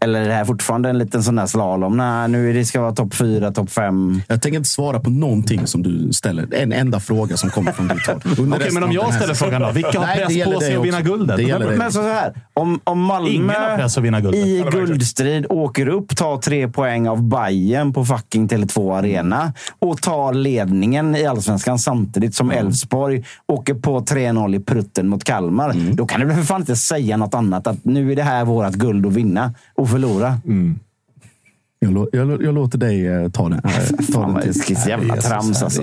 Eller 0.00 0.20
är 0.20 0.28
det 0.28 0.34
här 0.34 0.44
fortfarande 0.44 0.88
en 0.88 0.98
liten 0.98 1.22
sån 1.22 1.36
där 1.36 1.46
slalom? 1.46 1.96
Nej, 1.96 2.28
nu 2.28 2.50
är 2.50 2.54
det 2.54 2.64
ska 2.64 2.80
vara 2.80 2.92
topp 2.92 3.14
fyra, 3.14 3.52
topp 3.52 3.70
fem. 3.70 4.22
Jag 4.28 4.42
tänker 4.42 4.56
inte 4.56 4.68
svara 4.68 5.00
på 5.00 5.10
någonting 5.10 5.66
som 5.66 5.82
du 5.82 6.12
ställer. 6.12 6.54
En 6.54 6.72
enda 6.72 7.00
fråga 7.00 7.36
som 7.36 7.50
kommer 7.50 7.72
från 7.72 7.88
ditt 7.88 8.06
håll. 8.06 8.20
Okej, 8.54 8.70
men 8.72 8.84
om 8.84 8.92
jag 8.92 9.14
ställer 9.14 9.34
frågan 9.34 9.62
då? 9.62 9.70
Vilka 9.70 9.98
har 9.98 10.06
Nej, 10.06 10.26
press 10.26 10.54
på 10.54 10.60
sig 10.60 10.76
att 10.76 10.84
vinna 10.84 11.00
guldet? 11.00 11.36
Det 11.36 11.42
gäller 11.42 11.68
dig. 11.68 11.78
Men 11.78 11.92
så 11.92 12.02
här, 12.02 12.34
om, 12.54 12.80
om 12.84 13.02
Malmö 13.02 13.30
Ingen 13.30 13.50
har 13.50 13.76
press 13.76 13.98
att 13.98 14.04
vinna 14.04 14.20
guldet. 14.20 14.46
i 14.46 14.64
guldstrid 14.70 15.46
åker 15.48 15.88
upp, 15.88 16.16
tar 16.16 16.38
tre 16.38 16.68
poäng 16.68 17.08
av 17.08 17.22
Bayern 17.22 17.92
på 17.92 18.04
fucking 18.04 18.48
Tele2 18.48 18.98
Arena 18.98 19.52
och 19.78 20.02
tar 20.02 20.32
ledningen 20.32 21.16
i 21.16 21.26
allsvenskan 21.26 21.78
samtidigt 21.78 22.34
som 22.34 22.50
Elfsborg 22.50 23.24
åker 23.46 23.74
på 23.74 24.00
3-0 24.00 24.56
i 24.56 24.60
prutten 24.60 25.08
mot 25.08 25.24
Kalmar. 25.24 25.74
Då 25.92 26.06
kan 26.06 26.20
du 26.20 26.26
väl 26.26 26.36
för 26.36 26.42
fan 26.42 26.60
inte 26.60 26.76
säga 26.76 27.16
något 27.16 27.34
annat 27.34 27.66
att 27.66 27.84
nu 27.84 28.12
är 28.12 28.16
det 28.16 28.22
här 28.22 28.44
vårt 28.44 28.72
guld 28.72 29.06
att 29.06 29.12
vinna 29.12 29.54
och 29.74 29.85
förlora. 29.90 30.40
Jag, 31.78 31.92
lå- 31.92 32.08
jag, 32.12 32.42
jag 32.42 32.54
låter 32.54 32.78
dig 32.78 33.06
eh, 33.06 33.28
ta 33.30 33.48
den. 33.48 33.60
ta 34.12 34.12
Fan 34.12 34.34
den 34.34 34.42
till. 34.52 34.74
det 34.74 34.80
är 34.84 34.88
jävla 34.88 35.16
trams 35.16 35.62
alltså. 35.62 35.82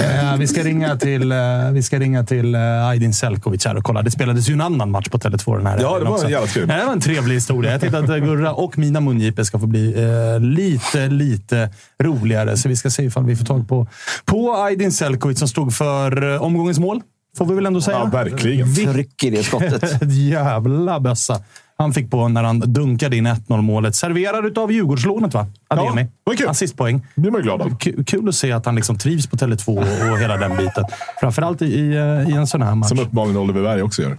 Eh, 0.00 0.36
vi 0.38 0.46
ska 0.46 0.62
ringa 0.62 0.96
till, 0.96 1.32
eh, 1.32 1.38
vi 1.72 1.82
ska 1.82 1.98
ringa 1.98 2.24
till 2.24 2.54
eh, 2.54 2.60
Aydin 2.86 3.14
Selkovic 3.14 3.64
här 3.66 3.76
och 3.76 3.84
kolla. 3.84 4.02
Det 4.02 4.10
spelades 4.10 4.48
ju 4.48 4.52
en 4.52 4.60
annan 4.60 4.90
match 4.90 5.08
på 5.08 5.18
Tele2 5.18 5.56
den 5.56 5.66
här 5.66 5.78
Ja, 5.80 5.98
det 5.98 6.04
var 6.04 6.12
också. 6.12 6.30
jävligt 6.30 6.52
kul. 6.54 6.68
Det 6.68 6.84
var 6.86 6.92
en 6.92 7.00
trevlig 7.00 7.34
historia. 7.34 7.72
Jag 7.72 7.80
tänkte 7.80 7.98
att 7.98 8.08
eh, 8.08 8.16
Gurra 8.16 8.52
och 8.52 8.78
mina 8.78 9.00
mungipor 9.00 9.42
ska 9.42 9.58
få 9.58 9.66
bli 9.66 9.94
eh, 10.34 10.40
lite, 10.40 11.06
lite 11.08 11.70
roligare. 12.02 12.56
Så 12.56 12.68
vi 12.68 12.76
ska 12.76 12.90
se 12.90 13.02
ifall 13.02 13.24
vi 13.24 13.36
får 13.36 13.44
tag 13.44 13.68
på, 13.68 13.86
på 14.24 14.54
Aydin 14.56 14.92
Selkovic 14.92 15.38
som 15.38 15.48
stod 15.48 15.74
för 15.74 16.34
eh, 16.34 16.42
omgångens 16.42 16.78
mål. 16.78 17.00
Får 17.38 17.46
vi 17.46 17.54
väl 17.54 17.66
ändå 17.66 17.80
säga. 17.80 17.96
Ja, 17.98 18.04
verkligen. 18.04 18.72
Vilket 18.72 18.94
Tryck 18.94 19.24
i 19.24 19.30
det 19.30 19.42
skottet. 19.42 20.02
jävla 20.12 21.00
bössa. 21.00 21.40
Han 21.78 21.92
fick 21.92 22.10
på 22.10 22.28
när 22.28 22.42
han 22.42 22.58
dunkade 22.60 23.16
in 23.16 23.26
1-0 23.26 23.62
målet. 23.62 23.94
Serverad 23.94 24.58
av 24.58 24.72
Djurgårdslånet, 24.72 25.34
va? 25.34 25.46
Ademi. 25.68 26.06
Ja, 26.24 26.32
kul. 26.38 26.48
Assistpoäng. 26.48 27.06
Blir 27.14 27.30
man 27.30 27.42
glad 27.42 27.62
av. 27.62 27.78
Kul 28.06 28.28
att 28.28 28.34
se 28.34 28.52
att 28.52 28.66
han 28.66 28.74
liksom 28.74 28.98
trivs 28.98 29.26
på 29.26 29.36
Tele2 29.36 29.78
och 30.12 30.18
hela 30.18 30.36
den 30.36 30.56
biten. 30.56 30.84
Framförallt 31.20 31.62
i, 31.62 31.66
i, 31.66 31.94
i 32.28 32.32
en 32.32 32.46
sån 32.46 32.62
här 32.62 32.74
match. 32.74 32.88
Som 32.88 32.98
uppenbarligen 32.98 33.36
Oliver 33.36 33.62
Berg 33.62 33.82
också 33.82 34.02
gör. 34.02 34.18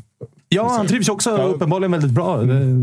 Ja, 0.52 0.70
han 0.78 0.88
trivs 0.88 1.10
också 1.10 1.30
ja. 1.30 1.44
uppenbarligen 1.44 1.92
väldigt 1.92 2.12
bra. 2.12 2.42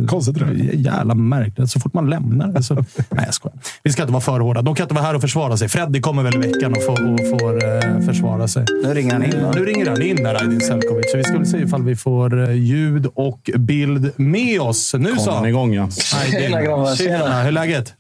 Konstigt 0.09 0.39
det 0.39 0.77
Jävla 0.77 1.15
märkligt. 1.15 1.71
Så 1.71 1.81
fort 1.81 1.95
man 1.95 2.11
lämnar. 2.11 2.61
Så... 2.61 2.75
Nej, 2.75 3.25
jag 3.25 3.35
skojar. 3.35 3.59
Vi 3.83 3.93
ska 3.93 4.03
inte 4.03 4.13
vara 4.13 4.21
för 4.21 4.41
hårda. 4.41 4.63
De 4.63 4.75
kan 4.75 4.85
inte 4.85 4.95
vara 4.95 5.05
här 5.05 5.15
och 5.15 5.21
försvara 5.21 5.57
sig. 5.57 5.69
Freddy 5.69 6.01
kommer 6.01 6.23
väl 6.23 6.35
i 6.35 6.39
veckan 6.39 6.73
och 6.73 6.83
får, 6.83 7.13
och 7.13 7.41
får 7.41 7.55
uh, 7.55 8.07
försvara 8.07 8.49
sig. 8.49 8.65
Nu 8.85 8.95
ringer 8.95 9.13
han 9.13 9.25
in. 9.25 9.43
Va? 9.43 9.53
Nu 9.55 9.65
ringer 9.65 9.87
han 9.87 10.03
in 10.03 10.17
där, 10.17 10.43
Aydin 10.43 10.61
Selkovic. 10.61 11.11
Så 11.11 11.17
vi 11.17 11.25
ska 11.25 11.33
väl 11.33 11.47
se 11.47 11.59
ifall 11.59 11.83
vi 11.83 11.97
får 11.97 12.35
uh, 12.35 12.55
ljud 12.55 13.07
och 13.15 13.51
bild 13.57 14.11
med 14.17 14.61
oss. 14.61 14.95
Nu 14.95 15.09
Kom 15.09 15.19
så. 15.19 15.31
han 15.31 15.47
igång, 15.47 15.75
ja. 15.75 15.91
Tjena 15.91 16.63
grabbar. 16.63 16.95
Tjena. 16.95 17.41
Hur 17.41 17.49
är 17.49 17.53
läget? 17.53 17.95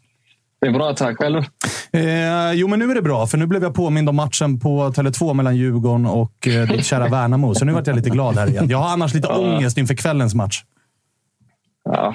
Det 0.67 0.71
är 0.71 0.73
bra, 0.73 0.95
tack. 0.95 1.17
Själv? 1.17 1.43
Eh, 1.93 2.53
jo, 2.53 2.69
men 2.69 2.79
nu 2.79 2.91
är 2.91 2.95
det 2.95 3.03
bra. 3.03 3.27
För 3.27 3.39
nu 3.39 3.47
blev 3.47 3.63
jag 3.63 3.75
påmind 3.75 4.09
om 4.09 4.17
matchen 4.17 4.61
på 4.61 4.89
Tele2 4.89 5.35
mellan 5.35 5.57
Djurgården 5.57 6.07
och 6.07 6.49
eh, 6.49 6.69
ditt 6.69 6.87
kära 6.87 7.09
Värnamo. 7.11 7.55
Så 7.55 7.65
nu 7.65 7.73
vart 7.73 7.87
jag 7.87 7.97
lite 7.97 8.11
glad 8.11 8.37
här 8.37 8.49
igen. 8.49 8.69
Jag 8.69 8.79
har 8.79 8.89
annars 8.89 9.15
lite 9.15 9.29
ja. 9.31 9.37
ångest 9.37 9.79
inför 9.79 9.95
kvällens 9.95 10.35
match. 10.35 10.63
Ja. 11.85 12.15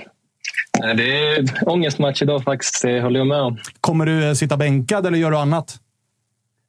Det 0.95 1.27
är 1.27 1.45
ångestmatch 1.69 2.21
idag 2.21 2.43
faktiskt. 2.43 2.81
Det 2.81 3.01
håller 3.01 3.19
jag 3.19 3.27
med 3.27 3.41
om. 3.41 3.57
Kommer 3.81 4.05
du 4.05 4.27
eh, 4.27 4.33
sitta 4.33 4.57
bänkad 4.57 5.05
eller 5.05 5.17
gör 5.17 5.31
du 5.31 5.37
annat? 5.37 5.75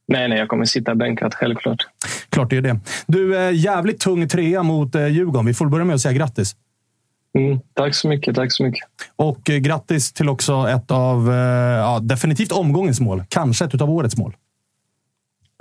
Nej, 0.09 0.29
nej, 0.29 0.39
jag 0.39 0.49
kommer 0.49 0.65
sitta 0.65 0.95
bänkad. 0.95 1.35
Självklart. 1.35 1.87
Klart 2.29 2.51
det 2.51 2.57
är 2.57 2.63
det. 2.63 2.81
Du, 3.07 3.37
är 3.37 3.51
jävligt 3.51 4.01
tung 4.01 4.29
trea 4.29 4.63
mot 4.63 4.95
eh, 4.95 5.07
Djurgården. 5.07 5.47
Vi 5.47 5.55
får 5.55 5.67
börja 5.67 5.85
med 5.85 5.95
att 5.95 6.01
säga 6.01 6.13
grattis. 6.13 6.57
Mm, 7.39 7.61
tack 7.75 7.95
så 7.95 8.09
mycket. 8.09 8.35
Tack 8.35 8.53
så 8.53 8.63
mycket. 8.63 8.85
Och 9.17 9.51
eh, 9.51 9.57
grattis 9.57 10.13
till 10.13 10.29
också 10.29 10.69
ett 10.69 10.91
av, 10.91 11.31
eh, 11.31 11.37
ja, 11.79 11.99
definitivt 12.03 12.53
omgångens 12.53 13.01
mål. 13.01 13.25
Kanske 13.29 13.65
ett 13.65 13.81
av 13.81 13.91
årets 13.91 14.17
mål. 14.17 14.37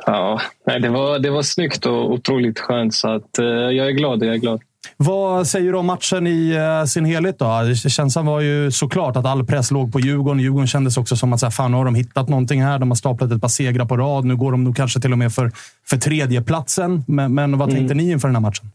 Ja, 0.06 0.42
det 0.66 0.90
var, 0.90 1.20
det 1.20 1.30
var 1.30 1.42
snyggt 1.42 1.86
och 1.86 2.12
otroligt 2.12 2.60
skönt. 2.60 2.94
Så 2.94 3.16
att, 3.16 3.40
eh, 3.40 3.46
jag 3.46 3.88
är 3.88 3.92
glad. 3.92 4.24
Jag 4.24 4.34
är 4.34 4.38
glad. 4.38 4.62
Vad 4.98 5.48
säger 5.48 5.72
du 5.72 5.78
om 5.78 5.86
matchen 5.86 6.28
i 6.28 6.58
sin 6.88 7.06
helhet? 7.06 7.40
då? 7.40 7.76
Känslan 7.76 8.26
var 8.26 8.40
ju 8.40 8.72
såklart 8.72 9.16
att 9.16 9.26
all 9.26 9.46
press 9.46 9.72
låg 9.72 9.94
på 9.94 10.00
Djurgården. 10.00 10.40
Djurgården 10.40 10.68
kändes 10.68 10.98
också 10.98 11.16
som 11.16 11.34
att 11.34 11.40
så 11.40 11.46
här, 11.46 11.52
fan, 11.52 11.74
har 11.74 11.86
de 11.86 11.96
hittat 11.96 12.30
någonting 12.30 12.64
här. 12.64 12.80
De 12.80 12.92
har 12.92 12.96
staplat 12.96 13.32
ett 13.32 13.42
par 13.42 13.48
segrar 13.48 13.86
på 13.86 13.98
rad. 13.98 14.26
Nu 14.26 14.36
går 14.36 14.52
de 14.52 14.64
nog 14.64 14.76
kanske 14.76 15.00
till 15.00 15.12
och 15.12 15.18
med 15.18 15.34
för, 15.34 15.52
för 15.90 15.98
tredjeplatsen. 15.98 17.04
Men, 17.08 17.34
men 17.34 17.58
vad 17.58 17.70
tänkte 17.70 17.94
mm. 17.94 17.98
ni 17.98 18.12
inför 18.12 18.28
den 18.28 18.36
här 18.36 18.42
matchen? 18.42 18.72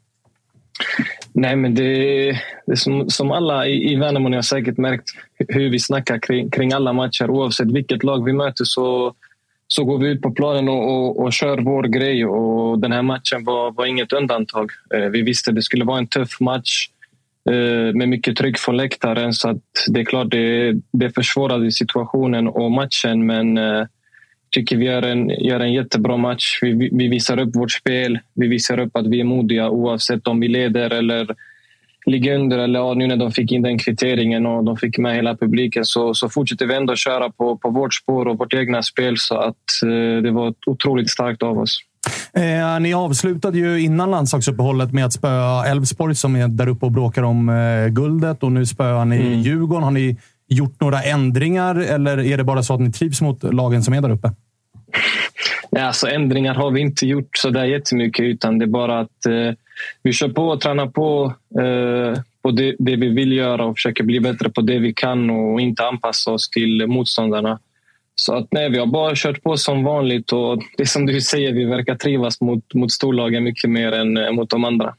Nej, 1.33 1.57
men 1.57 1.75
det, 1.75 2.33
det 2.67 2.77
som, 2.77 3.11
som 3.11 3.31
alla 3.31 3.67
i, 3.67 3.93
i 3.93 3.97
Värnamo 3.97 4.35
har 4.35 4.43
säkert 4.43 4.77
märkt 4.77 5.09
hur 5.49 5.71
vi 5.71 5.79
snackar 5.79 6.19
kring, 6.19 6.51
kring 6.51 6.73
alla 6.73 6.93
matcher. 6.93 7.31
Oavsett 7.31 7.73
vilket 7.73 8.05
lag 8.05 8.25
vi 8.25 8.33
möter 8.33 8.65
så, 8.65 9.15
så 9.69 9.85
går 9.85 9.99
vi 9.99 10.09
ut 10.09 10.23
på 10.23 10.31
planen 10.31 10.69
och, 10.69 10.91
och, 10.91 11.21
och 11.21 11.33
kör 11.33 11.59
vår 11.59 11.83
grej. 11.83 12.27
Och 12.27 12.79
den 12.79 12.93
här 12.93 13.03
matchen 13.03 13.45
var, 13.45 13.71
var 13.71 13.87
inget 13.87 14.13
undantag. 14.13 14.71
Eh, 14.95 15.05
vi 15.05 15.23
visste 15.23 15.51
att 15.51 15.57
det 15.57 15.63
skulle 15.63 15.85
vara 15.85 15.99
en 15.99 16.07
tuff 16.07 16.41
match 16.41 16.89
eh, 17.51 17.95
med 17.95 18.09
mycket 18.09 18.37
tryck 18.37 18.59
från 18.59 18.77
läktaren. 18.77 19.33
Så 19.33 19.49
att 19.49 19.63
det 19.89 20.01
är 20.01 20.05
klart, 20.05 20.31
det, 20.31 20.75
det 20.93 21.11
försvårade 21.15 21.73
situationen 21.73 22.49
och 22.49 22.71
matchen. 22.71 23.27
Men 23.27 23.59
eh, 23.59 23.87
tycker 24.57 24.77
vi 24.77 24.85
gör 24.85 25.03
en, 25.03 25.29
gör 25.29 25.61
en 25.61 25.73
jättebra 25.73 26.17
match. 26.17 26.59
Vi, 26.63 26.91
vi 26.93 27.09
visar 27.09 27.39
upp 27.41 27.57
vårt 27.57 27.73
spel. 27.73 28.19
Vi 28.35 28.49
visar 28.49 28.79
upp 28.79 28.97
att 28.97 29.07
vi 29.07 29.21
är 29.21 29.25
modiga 29.25 29.71
oavsett 29.71 30.27
om 30.29 30.41
vi 30.41 30.49
leder 30.49 30.91
eller 30.91 31.35
ligger 32.07 32.35
under. 32.35 32.59
Eller 32.59 32.79
ja, 32.79 32.95
nu 32.95 33.07
när 33.07 33.17
de 33.17 33.33
fick 33.33 33.53
in 33.53 33.63
den 33.63 33.79
kvitteringen 33.79 34.47
och 34.47 34.65
de 34.65 34.77
fick 34.77 34.99
med 34.99 35.15
hela 35.15 35.37
publiken 35.37 35.85
så, 35.85 36.15
så 36.15 36.29
fortsätter 36.29 36.67
vi 36.67 36.75
ändå 36.75 36.97
köra 36.97 37.31
på, 37.31 37.57
på 37.57 37.71
vårt 37.71 37.95
spår 37.95 38.29
och 38.29 38.39
vårt 38.39 38.55
egna 38.55 38.83
spel. 38.83 39.19
Så 39.19 39.37
att 39.37 39.83
eh, 39.85 40.23
det 40.23 40.31
var 40.31 40.55
otroligt 40.67 41.11
starkt 41.11 41.43
av 41.43 41.59
oss. 41.59 41.79
Eh, 42.35 42.81
ni 42.81 42.95
avslutade 42.95 43.59
ju 43.59 43.81
innan 43.81 44.11
landslagsuppehållet 44.11 44.93
med 44.93 45.05
att 45.05 45.13
spöa 45.13 45.67
Elfsborg 45.67 46.15
som 46.15 46.37
är 46.37 46.49
där 46.49 46.69
uppe 46.69 46.87
och 46.87 46.93
bråkar 46.93 47.23
om 47.23 47.49
eh, 47.49 47.89
guldet 47.89 48.43
och 48.43 48.53
nu 48.53 48.67
spöar 48.67 49.05
ni 49.05 49.17
mm. 49.17 49.41
Djurgården. 49.41 49.83
Har 49.83 49.91
ni 49.91 50.17
gjort 50.49 50.81
några 50.81 51.03
ändringar 51.03 51.75
eller 51.75 52.19
är 52.19 52.37
det 52.37 52.45
bara 52.45 52.63
så 52.63 52.75
att 52.75 52.81
ni 52.81 52.93
trivs 52.93 53.21
mot 53.21 53.55
lagen 53.55 53.83
som 53.83 53.95
är 53.95 54.01
där 54.01 54.11
uppe? 54.11 54.33
Nej, 55.71 55.83
alltså 55.83 56.07
ändringar 56.09 56.55
har 56.55 56.71
vi 56.71 56.81
inte 56.81 57.07
gjort 57.07 57.37
så 57.37 57.51
där 57.51 57.65
jättemycket 57.65 58.25
utan 58.25 58.59
det 58.59 58.65
är 58.65 58.67
bara 58.67 59.01
att 59.01 59.27
eh, 59.27 59.55
vi 60.03 60.13
kör 60.13 60.29
på 60.29 60.49
och 60.49 60.61
tränar 60.61 60.87
på, 60.87 61.35
eh, 61.61 62.23
på 62.43 62.51
det, 62.51 62.77
det, 62.79 62.97
vi 62.97 63.09
vill 63.09 63.33
göra 63.33 63.65
och 63.65 63.77
försöker 63.77 64.05
bli 64.05 64.21
bättre 64.21 64.51
på 64.51 64.61
det 64.61 64.79
vi 64.79 64.93
kan 64.93 65.31
och 65.31 65.61
inte 65.61 65.87
anpassa 65.87 66.31
oss 66.31 66.51
till 66.51 66.87
motståndarna. 66.87 67.59
Så 68.15 68.35
att 68.35 68.49
nej, 68.51 68.71
vi 68.71 68.79
har 68.79 68.87
bara 68.87 69.13
kört 69.15 69.43
på 69.43 69.57
som 69.57 69.85
vanligt 69.85 70.33
och 70.33 70.63
det 70.77 70.87
som 70.87 71.07
du 71.07 71.21
säger, 71.21 71.53
vi 71.53 71.65
verkar 71.65 71.95
trivas 71.95 72.41
mot, 72.41 72.75
mot 72.75 72.93
storlagen 72.93 73.45
mycket 73.45 73.71
mer 73.71 73.93
än 73.93 74.17
eh, 74.17 74.33
mot 74.33 74.51
de 74.51 74.65
andra. 74.65 74.95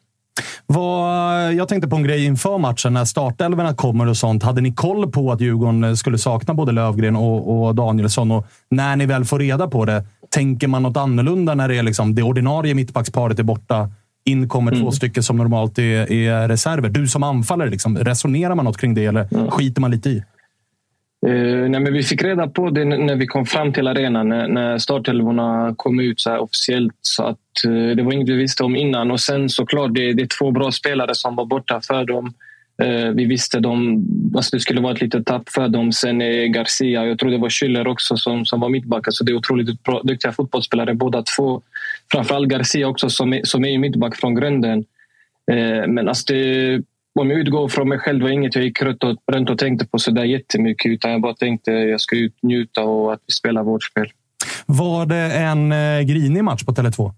Vad, 0.65 1.53
jag 1.53 1.67
tänkte 1.67 1.89
på 1.89 1.95
en 1.95 2.03
grej 2.03 2.25
inför 2.25 2.57
matchen. 2.57 2.93
När 2.93 3.05
startelverna 3.05 3.73
kommer 3.73 4.07
och 4.07 4.17
sånt. 4.17 4.43
Hade 4.43 4.61
ni 4.61 4.73
koll 4.73 5.11
på 5.11 5.31
att 5.31 5.41
Djurgården 5.41 5.97
skulle 5.97 6.17
sakna 6.17 6.53
både 6.53 6.71
Lövgren 6.71 7.15
och, 7.15 7.67
och 7.67 7.75
Danielsson? 7.75 8.31
Och 8.31 8.47
när 8.69 8.95
ni 8.95 9.05
väl 9.05 9.25
får 9.25 9.39
reda 9.39 9.67
på 9.67 9.85
det, 9.85 10.05
tänker 10.29 10.67
man 10.67 10.83
något 10.83 10.97
annorlunda 10.97 11.55
när 11.55 11.67
det, 11.67 11.77
är 11.77 11.83
liksom, 11.83 12.15
det 12.15 12.23
ordinarie 12.23 12.75
mittbacksparet 12.75 13.39
är 13.39 13.43
borta? 13.43 13.89
In 14.25 14.49
kommer 14.49 14.71
mm. 14.71 14.83
två 14.83 14.91
stycken 14.91 15.23
som 15.23 15.37
normalt 15.37 15.79
är, 15.79 16.11
är 16.11 16.47
reserver. 16.47 16.89
Du 16.89 17.07
som 17.07 17.23
anfallare, 17.23 17.69
liksom, 17.69 17.97
resonerar 17.97 18.55
man 18.55 18.65
något 18.65 18.77
kring 18.77 18.93
det 18.93 19.05
eller 19.05 19.27
mm. 19.33 19.51
skiter 19.51 19.81
man 19.81 19.91
lite 19.91 20.09
i? 20.09 20.23
Uh, 21.25 21.69
nej, 21.69 21.79
men 21.79 21.93
vi 21.93 22.03
fick 22.03 22.23
reda 22.23 22.47
på 22.47 22.69
det 22.69 22.85
när 22.85 23.15
vi 23.15 23.27
kom 23.27 23.45
fram 23.45 23.73
till 23.73 23.87
arenan, 23.87 24.29
när, 24.29 24.47
när 24.47 24.77
startelvorna 24.77 25.73
kom 25.77 25.99
ut 25.99 26.19
så 26.19 26.37
officiellt. 26.37 26.95
Så 27.01 27.23
att, 27.23 27.39
uh, 27.67 27.95
det 27.95 28.03
var 28.03 28.13
inget 28.13 28.29
vi 28.29 28.35
visste 28.35 28.63
om 28.63 28.75
innan. 28.75 29.11
Och 29.11 29.19
sen 29.19 29.49
såklart, 29.49 29.93
det, 29.93 30.13
det 30.13 30.23
är 30.23 30.37
två 30.39 30.51
bra 30.51 30.71
spelare 30.71 31.15
som 31.15 31.35
var 31.35 31.45
borta 31.45 31.81
för 31.87 32.05
dem. 32.05 32.33
Uh, 32.83 33.09
vi 33.09 33.25
visste 33.25 33.59
de, 33.59 34.03
alltså 34.35 34.55
det 34.55 34.59
skulle 34.59 34.81
vara 34.81 34.93
ett 34.93 35.01
litet 35.01 35.25
tapp 35.25 35.49
för 35.49 35.67
dem. 35.67 35.91
Sen 35.91 36.21
är 36.21 36.45
Garcia, 36.45 37.05
jag 37.05 37.19
tror 37.19 37.31
det 37.31 37.37
var 37.37 37.49
Schüller 37.49 37.87
också 37.87 38.17
som, 38.17 38.45
som 38.45 38.59
var 38.59 38.69
mittback. 38.69 39.05
Så 39.09 39.23
det 39.23 39.31
är 39.31 39.35
otroligt 39.35 39.83
bra, 39.83 40.01
duktiga 40.03 40.31
fotbollsspelare 40.31 40.93
båda 40.93 41.23
två. 41.37 41.61
Framförallt 42.11 42.47
Garcia 42.47 42.87
också 42.87 43.09
som 43.09 43.33
är, 43.33 43.41
som 43.43 43.65
är 43.65 43.77
mittback 43.77 44.15
från 44.15 44.35
grunden. 44.35 44.85
Men 45.87 46.07
alltså 46.07 46.33
det, 46.33 46.81
om 47.19 47.31
jag 47.31 47.39
utgår 47.39 47.67
från 47.67 47.89
mig 47.89 47.99
själv 47.99 48.21
var 48.21 48.29
inget 48.29 48.55
jag 48.55 48.63
gick 48.63 48.81
runt 48.81 49.03
och, 49.03 49.17
runt 49.31 49.49
och 49.49 49.57
tänkte 49.57 49.85
på 49.85 49.99
så 49.99 50.11
där 50.11 50.23
jättemycket. 50.23 50.91
Utan 50.91 51.11
jag 51.11 51.21
bara 51.21 51.33
tänkte 51.33 51.71
att 51.71 51.89
jag 51.89 52.01
ska 52.01 52.15
ut, 52.15 52.43
njuta 52.43 52.83
och 52.83 53.13
att 53.13 53.19
vi 53.27 53.33
spelar 53.33 53.63
vårt 53.63 53.83
spel. 53.83 54.11
Var 54.65 55.05
det 55.05 55.33
en 55.33 55.71
eh, 55.71 56.01
grinig 56.01 56.43
match 56.43 56.63
på 56.63 56.71
Tele2? 56.71 57.13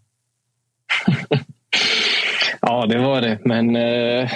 ja, 2.62 2.86
det 2.86 2.98
var 2.98 3.22
det. 3.22 3.40
Men 3.46 3.76
eh, 3.76 4.30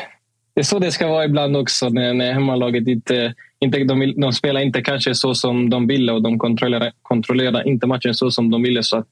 det 0.56 0.62
är 0.62 0.64
så 0.64 0.80
det 0.80 0.92
ska 0.92 1.08
vara 1.08 1.26
ibland 1.26 1.58
också 1.58 1.90
när, 1.90 2.14
när 2.14 2.34
hemmalaget 2.34 2.88
inte... 2.88 3.34
inte 3.60 3.84
de, 3.84 4.14
de 4.18 4.34
spelar 4.34 4.62
inte 4.62 4.82
kanske 4.82 5.16
så 5.16 5.36
som 5.36 5.70
de 5.70 5.88
ville 5.88 6.12
och 6.12 6.22
de 6.22 6.40
kontrollerar, 6.40 6.92
kontrollerar 7.02 7.68
inte 7.68 7.88
matchen 7.88 8.14
så 8.14 8.32
som 8.32 8.52
de 8.52 8.64
ville. 8.64 8.84
Så 8.84 8.98
att 8.98 9.08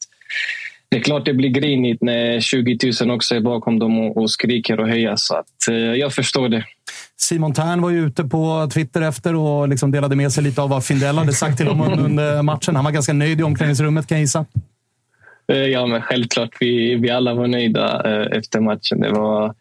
det 0.92 0.98
är 0.98 1.02
klart 1.02 1.26
det 1.26 1.34
blir 1.34 1.50
grinigt 1.50 2.02
när 2.02 2.40
20 2.40 2.78
000 3.02 3.12
också 3.12 3.36
är 3.36 3.40
bakom 3.40 3.80
dem 3.80 4.00
och, 4.00 4.32
skriker 4.32 4.80
och 4.80 4.88
hejar. 4.88 5.16
Så 5.16 5.36
att, 5.36 5.68
eh, 5.70 5.76
jag 5.76 6.14
förstår 6.14 6.50
det. 6.50 6.66
Simon 7.18 7.54
Tern 7.54 7.82
var 7.82 7.90
ju 7.90 8.06
ute 8.06 8.24
på 8.24 8.70
Twitter 8.74 9.02
efter 9.02 9.36
och 9.36 9.70
liksom 9.70 9.92
delade 9.92 10.16
med 10.16 10.32
sig 10.32 10.44
lite 10.44 10.62
av 10.62 10.70
vad 10.70 10.86
Findell 10.86 11.18
hade 11.18 11.34
sagt 11.34 11.58
till 11.58 11.68
honom 11.68 12.00
under 12.06 12.42
matchen. 12.42 12.76
Han 12.76 12.86
var 12.86 12.92
ganska 12.92 13.14
nöjd 13.14 13.40
i 13.40 13.44
omklädningsrummet 13.44 14.08
kan 14.08 14.18
jag 14.18 14.24
gissa. 14.24 14.46
Eh, 15.52 15.58
ja, 15.58 15.86
men 15.86 16.02
självklart. 16.02 16.50
Vi, 16.60 16.96
vi 16.96 17.10
alla 17.10 17.34
var 17.34 17.48
nöjda 17.48 18.02
eh, 18.06 18.38
efter 18.38 18.60
matchen. 18.60 19.00
Det 19.00 19.12
var, 19.12 19.54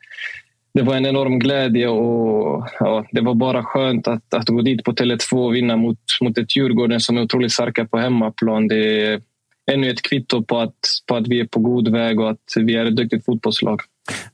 det 0.75 0.83
var 0.83 0.97
en 0.97 1.07
enorm 1.07 1.39
glädje 1.39 1.89
och 1.89 2.69
ja, 2.81 3.07
det 3.13 3.21
var 3.21 3.35
bara 3.35 3.65
skönt 3.65 4.09
att, 4.09 4.35
att 4.35 4.49
gå 4.49 4.63
dit 4.63 4.85
på 4.85 4.93
Tele2 4.93 5.47
och 5.47 5.55
vinna 5.55 5.77
mot, 5.77 5.99
mot 6.21 6.39
ett 6.39 6.57
Djurgården 6.57 7.01
som 7.01 7.19
är 7.19 7.23
otroligt 7.23 7.53
starka 7.53 7.85
på 7.85 7.99
hemmaplan. 7.99 8.69
Det, 8.69 9.21
ännu 9.73 9.91
ett 9.91 10.03
kvitto 10.03 10.45
på 10.45 10.59
att, 10.59 10.79
på 11.07 11.17
att 11.17 11.29
vi 11.29 11.41
är 11.41 11.47
på 11.47 11.61
god 11.61 11.89
väg 11.89 12.21
och 12.21 12.31
att 12.31 12.45
vi 12.57 12.77
är 12.77 12.85
ett 12.85 12.97
duktigt 12.97 13.25
fotbollslag. 13.25 13.81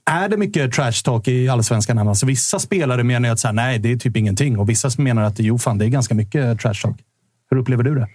Är 0.05 0.29
det 0.29 0.37
mycket 0.37 0.73
trash 0.73 1.03
talk 1.03 1.27
i 1.27 1.49
allsvenskan? 1.49 1.97
Alltså, 1.97 2.25
vissa 2.25 2.59
spelare 2.59 3.03
menar 3.03 3.29
att 3.29 3.39
så 3.39 3.47
här, 3.47 3.55
nej, 3.55 3.79
det 3.79 3.91
är 3.91 3.95
typ 3.95 4.17
ingenting 4.17 4.59
och 4.59 4.69
vissa 4.69 4.89
menar 4.97 5.23
att 5.23 5.39
jo, 5.39 5.57
fan, 5.57 5.77
det 5.77 5.85
är 5.85 5.89
ganska 5.89 6.15
mycket 6.15 6.59
trash 6.59 6.73
talk. 6.81 6.97
Hur 7.49 7.57
upplever 7.57 7.83
du 7.83 7.95
det? 7.95 8.07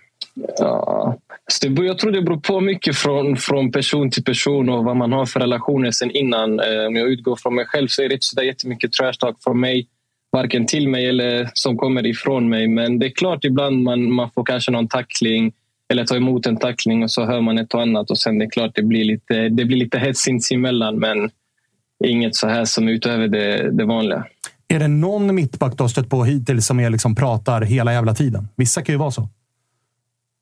Ja, 0.59 1.19
alltså, 1.45 1.83
jag 1.85 1.99
tror 1.99 2.11
det 2.11 2.23
beror 2.23 2.41
på 2.41 2.61
mycket 2.61 2.97
från, 2.97 3.37
från 3.37 3.73
person 3.73 4.11
till 4.11 4.25
person 4.25 4.69
och 4.69 4.85
vad 4.85 4.97
man 4.97 5.13
har 5.13 5.27
för 5.27 5.41
relationer 5.41 5.91
sen 5.91 6.11
innan. 6.11 6.61
Eh, 6.61 6.87
om 6.87 6.97
jag 6.97 7.09
utgår 7.09 7.37
från 7.37 7.55
mig 7.55 7.67
själv 7.67 7.89
så 7.89 8.03
är 8.03 8.09
det 8.09 8.15
inte 8.15 8.27
så 8.27 8.37
där 8.37 8.43
jättemycket 8.43 8.93
trash 8.93 9.13
talk 9.13 9.37
från 9.45 9.61
mig. 9.61 9.89
Varken 10.33 10.67
till 10.67 10.89
mig 10.89 11.09
eller 11.09 11.51
som 11.55 11.77
kommer 11.77 12.07
ifrån 12.07 12.49
mig. 12.49 12.69
Men 12.69 12.99
det 12.99 13.07
är 13.07 13.11
klart 13.11 13.45
ibland 13.45 13.83
man, 13.83 14.13
man 14.13 14.31
får 14.31 14.45
kanske 14.45 14.71
någon 14.71 14.89
tackling 14.89 15.53
eller 15.93 16.05
ta 16.05 16.17
emot 16.17 16.47
en 16.47 16.57
tackling 16.57 17.03
och 17.03 17.11
så 17.11 17.25
hör 17.25 17.41
man 17.41 17.59
ett 17.59 17.75
och 17.75 17.83
annat 17.83 18.11
och 18.11 18.19
sen 18.19 18.39
det 18.39 18.45
är 18.45 18.51
klart 18.51 18.71
det 18.75 18.83
blir 18.83 19.05
lite, 19.05 19.49
det 19.49 19.65
blir 19.65 19.77
lite 19.77 19.99
hets 19.99 20.21
sinsemellan 20.21 20.99
men 20.99 21.31
inget 22.05 22.35
så 22.37 22.49
här 22.49 22.65
som 22.65 22.89
utöver 22.89 23.29
det, 23.29 23.71
det 23.71 23.85
vanliga. 23.85 24.25
Är 24.69 24.79
det 24.79 24.89
någon 24.89 25.35
mittback 25.35 25.77
du 25.77 25.83
har 25.83 25.89
stött 25.89 26.09
på 26.11 26.25
hittills 26.25 26.67
som 26.67 26.81
är 26.81 26.91
liksom 26.91 27.15
pratar 27.15 27.61
hela 27.61 27.93
jävla 27.93 28.15
tiden? 28.15 28.49
Vissa 28.57 28.83
kan 28.83 28.93
ju 28.93 28.99
vara 28.99 29.11
så. 29.11 29.29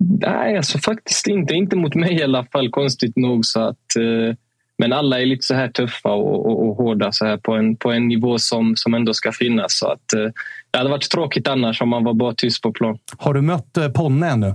Nej, 0.05 0.57
alltså 0.57 0.79
faktiskt 0.79 1.27
inte. 1.27 1.55
Inte 1.55 1.77
mot 1.77 1.95
mig 1.95 2.15
i 2.15 2.23
alla 2.23 2.45
fall, 2.45 2.71
konstigt 2.71 3.17
nog. 3.17 3.45
Så 3.45 3.61
att, 3.61 3.97
eh, 3.99 4.37
men 4.79 4.93
alla 4.93 5.21
är 5.21 5.27
lite 5.27 5.43
så 5.43 5.55
här 5.55 5.69
tuffa 5.69 6.09
och, 6.09 6.47
och, 6.47 6.69
och 6.69 6.77
hårda 6.77 7.13
så 7.13 7.27
här 7.27 7.37
på, 7.37 7.53
en, 7.53 7.77
på 7.77 7.93
en 7.93 8.09
nivå 8.09 8.39
som, 8.39 8.77
som 8.77 8.95
ändå 8.95 9.15
ska 9.15 9.33
finnas. 9.33 9.79
Så 9.79 9.87
att, 9.87 10.13
eh, 10.13 10.33
det 10.71 10.79
hade 10.79 10.91
varit 10.91 11.11
tråkigt 11.11 11.49
annars 11.49 11.83
om 11.83 11.89
man 11.89 12.05
var 12.05 12.15
bara 12.15 12.35
tyst 12.35 12.63
på 12.63 12.73
plan. 12.73 12.99
Har 13.19 13.35
du 13.35 13.41
mött 13.41 13.77
eh, 13.77 13.89
Ponne 13.89 14.29
ännu? 14.29 14.55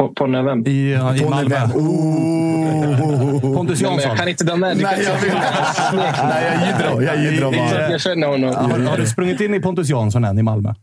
På, 0.00 0.08
på 0.08 0.26
vem? 0.26 0.66
I, 0.66 0.92
ja, 0.92 1.16
i 1.16 1.24
Malmö? 1.28 1.56
Pontus 3.54 3.82
Nej, 3.82 3.90
men 3.90 4.00
Jansson? 4.00 4.08
jag 4.08 4.16
kan 4.18 4.28
inte. 4.28 4.44
Du 4.44 4.50
kan 4.50 4.60
Nej, 4.60 4.76
jag 4.80 5.14
inte- 5.14 5.26
vill- 5.26 5.34
Nej, 6.28 6.44
jag 6.44 6.66
jiddrar. 6.66 7.02
Jag 7.02 7.24
jiddrar 7.32 7.52
bara. 7.52 7.90
jag 7.90 8.00
känner 8.00 8.26
honom. 8.26 8.54
Har, 8.54 8.78
har 8.90 8.96
du 8.96 9.06
sprungit 9.06 9.40
in 9.40 9.54
i 9.54 9.60
Pontus 9.60 9.88
Jansson 9.88 10.24
än 10.24 10.38
i 10.38 10.42
Malmö? 10.42 10.74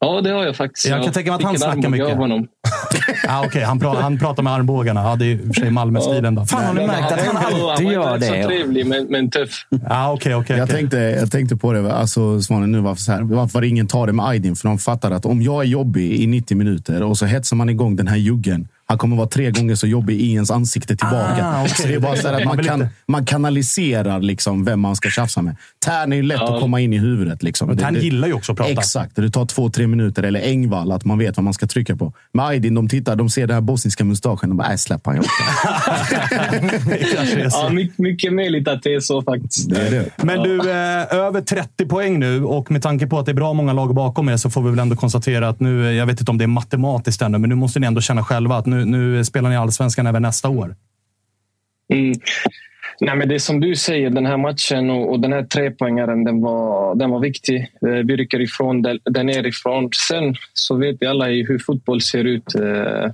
Ja, 0.00 0.20
det 0.20 0.30
har 0.30 0.44
jag 0.44 0.56
faktiskt. 0.56 0.86
Jag 0.86 1.04
kan 1.04 1.12
tänka 1.12 1.30
mig 1.30 1.36
att 1.36 1.42
han 1.44 1.58
snackar 1.58 1.88
mycket. 1.88 2.06
av 2.08 2.16
honom. 2.16 2.46
Ah, 3.28 3.44
Okej, 3.46 3.62
han, 3.62 3.78
pra, 3.80 4.00
han 4.00 4.18
pratar 4.18 4.42
med 4.42 4.52
armbågarna. 4.52 5.02
Ja, 5.02 5.16
det 5.16 5.24
är 5.24 5.28
i 5.28 5.36
och 5.36 5.54
för 5.54 5.60
sig 5.60 5.70
Malmö-stilen. 5.70 6.34
Då. 6.34 6.46
Fan, 6.46 6.64
har 6.64 6.74
ni 6.74 6.86
märkt 6.86 7.12
att 7.12 7.26
han 7.26 7.36
alltid 7.36 7.86
var 7.86 7.92
gör 7.92 8.14
inte 8.14 8.36
det? 8.36 8.42
så 8.42 8.48
trevlig, 8.48 8.86
men, 8.86 9.06
men 9.06 9.30
tuff. 9.30 9.66
Ah, 9.88 10.12
Okej, 10.12 10.34
okej. 10.34 10.58
Jag 10.58 10.70
tänkte, 10.70 10.96
jag 10.96 11.30
tänkte 11.32 11.56
på 11.56 11.72
det, 11.72 11.94
alltså 11.94 12.42
Svanen, 12.42 12.72
nu 12.72 12.80
varför, 12.80 13.02
så 13.02 13.12
här, 13.12 13.22
varför 13.22 13.64
ingen 13.64 13.86
tar 13.86 14.06
det 14.06 14.12
med 14.12 14.26
Aydin? 14.26 14.56
För 14.56 14.68
de 14.68 14.78
fattar 14.78 15.10
att 15.10 15.26
om 15.26 15.42
jag 15.42 15.60
är 15.62 15.66
jobbig 15.68 16.12
i 16.12 16.26
90 16.26 16.56
minuter 16.56 17.02
och 17.02 17.18
så 17.18 17.26
hetsar 17.26 17.56
man 17.56 17.68
igång 17.68 17.96
den 17.96 18.08
här 18.08 18.16
juggen. 18.16 18.68
Han 18.90 18.98
kommer 18.98 19.16
vara 19.16 19.28
tre 19.28 19.50
gånger 19.50 19.74
så 19.74 19.86
jobbig 19.86 20.20
i 20.20 20.32
ens 20.32 20.50
ansikte 20.50 20.96
tillbaka. 20.96 21.44
Ah, 21.46 21.60
okej. 21.62 21.74
Så 21.76 21.86
det 21.88 21.94
är 21.94 21.98
bara 22.00 22.16
så 22.16 22.28
här 22.28 22.34
att 22.34 22.44
Man 22.44 22.64
kan, 22.64 22.88
man 23.06 23.24
kanaliserar 23.26 24.20
liksom 24.20 24.64
vem 24.64 24.80
man 24.80 24.96
ska 24.96 25.10
tjafsa 25.10 25.42
med. 25.42 25.56
Tärn 25.84 26.12
är 26.12 26.16
ju 26.16 26.22
lätt 26.22 26.40
att 26.40 26.60
komma 26.60 26.80
in 26.80 26.92
i 26.92 26.98
huvudet. 26.98 27.42
Liksom. 27.42 27.68
Tern 27.76 27.94
Det- 27.94 28.00
det- 28.00 28.04
gillar 28.04 28.28
ju 28.28 28.34
också 28.34 28.52
att 28.52 28.58
prata. 28.58 28.70
Exakt. 28.70 29.16
Det 29.16 29.30
tar 29.30 29.46
två, 29.46 29.70
tre 29.70 29.86
minuter. 29.86 30.22
Eller 30.22 30.40
Engvall, 30.40 30.92
att 30.92 31.04
man 31.04 31.18
vet 31.18 31.36
vad 31.36 31.44
man 31.44 31.54
ska 31.54 31.66
trycka 31.66 31.96
på. 31.96 32.12
Med 32.32 32.46
Aydin, 32.46 32.74
de 32.74 32.88
tittar, 32.88 33.16
de 33.16 33.30
ser 33.30 33.46
den 33.46 33.54
här 33.54 33.60
bosniska 33.60 34.04
mustaschen. 34.04 34.48
De 34.48 34.56
bara, 34.56 34.70
äh, 34.70 34.76
släpp 34.76 35.06
han. 35.06 35.14
jag 35.16 35.24
orkar." 35.24 36.90
Det 36.90 37.16
kanske 37.16 37.40
är 37.40 37.48
så. 37.50 37.58
Ja, 37.62 37.68
mycket, 37.72 37.98
mycket 37.98 38.32
möjligt 38.32 38.68
att 38.68 38.82
det 38.82 38.94
är 38.94 39.00
så 39.00 39.22
faktiskt. 39.22 39.70
Det 39.70 39.80
är 39.86 39.90
det. 39.90 40.10
Men 40.24 40.42
du, 40.42 40.58
eh, 40.70 41.14
över 41.26 41.40
30 41.40 41.86
poäng 41.86 42.18
nu 42.18 42.44
och 42.44 42.70
med 42.70 42.82
tanke 42.82 43.06
på 43.06 43.18
att 43.18 43.26
det 43.26 43.32
är 43.32 43.34
bra 43.34 43.52
många 43.52 43.72
lag 43.72 43.94
bakom 43.94 44.28
er 44.28 44.36
så 44.36 44.50
får 44.50 44.62
vi 44.62 44.70
väl 44.70 44.78
ändå 44.78 44.96
konstatera 44.96 45.48
att 45.48 45.60
nu, 45.60 45.86
eh, 45.86 45.92
jag 45.92 46.06
vet 46.06 46.20
inte 46.20 46.30
om 46.30 46.38
det 46.38 46.44
är 46.44 46.46
matematiskt 46.46 47.22
ännu, 47.22 47.38
men 47.38 47.48
nu 47.50 47.56
måste 47.56 47.80
ni 47.80 47.86
ändå 47.86 48.00
känna 48.00 48.24
själva 48.24 48.56
att 48.56 48.66
nu, 48.66 48.79
nu 48.84 49.24
spelar 49.24 49.50
ni 49.50 49.56
allsvenskan 49.56 50.06
även 50.06 50.22
nästa 50.22 50.48
år. 50.48 50.76
Mm. 51.92 52.14
Nej, 53.00 53.16
men 53.16 53.28
det 53.28 53.34
är 53.34 53.38
som 53.38 53.60
du 53.60 53.76
säger, 53.76 54.10
den 54.10 54.26
här 54.26 54.36
matchen 54.36 54.90
och, 54.90 55.10
och 55.10 55.20
den 55.20 55.32
här 55.32 55.42
trepoängaren 55.42 56.24
den 56.24 56.40
var, 56.40 56.94
den 56.94 57.10
var 57.10 57.20
viktig. 57.20 57.56
Eh, 57.86 57.92
vi 57.92 58.16
rycker 58.16 58.40
ifrån 58.40 58.82
där, 58.82 59.22
nerifrån. 59.22 59.90
Sen 60.08 60.34
så 60.52 60.76
vet 60.76 60.96
vi 61.00 61.06
alla 61.06 61.26
hur 61.26 61.58
fotboll 61.58 62.00
ser 62.00 62.24
ut. 62.24 62.54
Eh, 62.54 63.10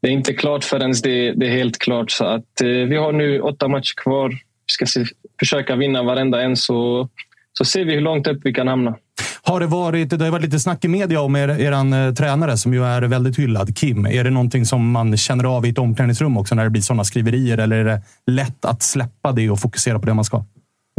det 0.00 0.08
är 0.08 0.12
inte 0.12 0.32
klart 0.34 0.64
förrän 0.64 0.92
det, 1.02 1.32
det 1.32 1.46
är 1.46 1.50
helt 1.50 1.78
klart. 1.78 2.10
Så 2.10 2.24
att, 2.24 2.60
eh, 2.60 2.68
vi 2.68 2.96
har 2.96 3.12
nu 3.12 3.40
åtta 3.40 3.68
matcher 3.68 3.94
kvar. 3.96 4.28
Vi 4.28 4.72
ska 4.72 4.86
se, 4.86 5.04
försöka 5.38 5.76
vinna 5.76 6.02
varenda 6.02 6.42
en 6.42 6.56
så, 6.56 7.08
så 7.52 7.64
ser 7.64 7.84
vi 7.84 7.94
hur 7.94 8.00
långt 8.00 8.26
upp 8.26 8.40
vi 8.44 8.52
kan 8.52 8.68
hamna. 8.68 8.96
Har 9.42 9.60
det 9.60 9.66
varit, 9.66 10.10
det 10.10 10.24
har 10.24 10.30
varit 10.30 10.44
lite 10.44 10.60
snack 10.60 10.84
i 10.84 10.88
media 10.88 11.20
om 11.20 11.36
er, 11.36 11.48
eran 11.48 11.92
eh, 11.92 12.14
tränare 12.14 12.56
som 12.56 12.74
ju 12.74 12.84
är 12.84 13.02
väldigt 13.02 13.38
hyllad, 13.38 13.76
Kim. 13.76 14.06
Är 14.06 14.24
det 14.24 14.30
någonting 14.30 14.64
som 14.64 14.90
man 14.90 15.16
känner 15.16 15.44
av 15.44 15.66
i 15.66 15.68
ett 15.68 15.78
omklädningsrum 15.78 16.36
också 16.36 16.54
när 16.54 16.64
det 16.64 16.70
blir 16.70 16.82
sådana 16.82 17.04
skriverier? 17.04 17.58
Eller 17.58 17.76
är 17.76 17.84
det 17.84 18.02
lätt 18.26 18.64
att 18.64 18.82
släppa 18.82 19.32
det 19.32 19.50
och 19.50 19.60
fokusera 19.60 19.98
på 19.98 20.06
det 20.06 20.14
man 20.14 20.24
ska? 20.24 20.44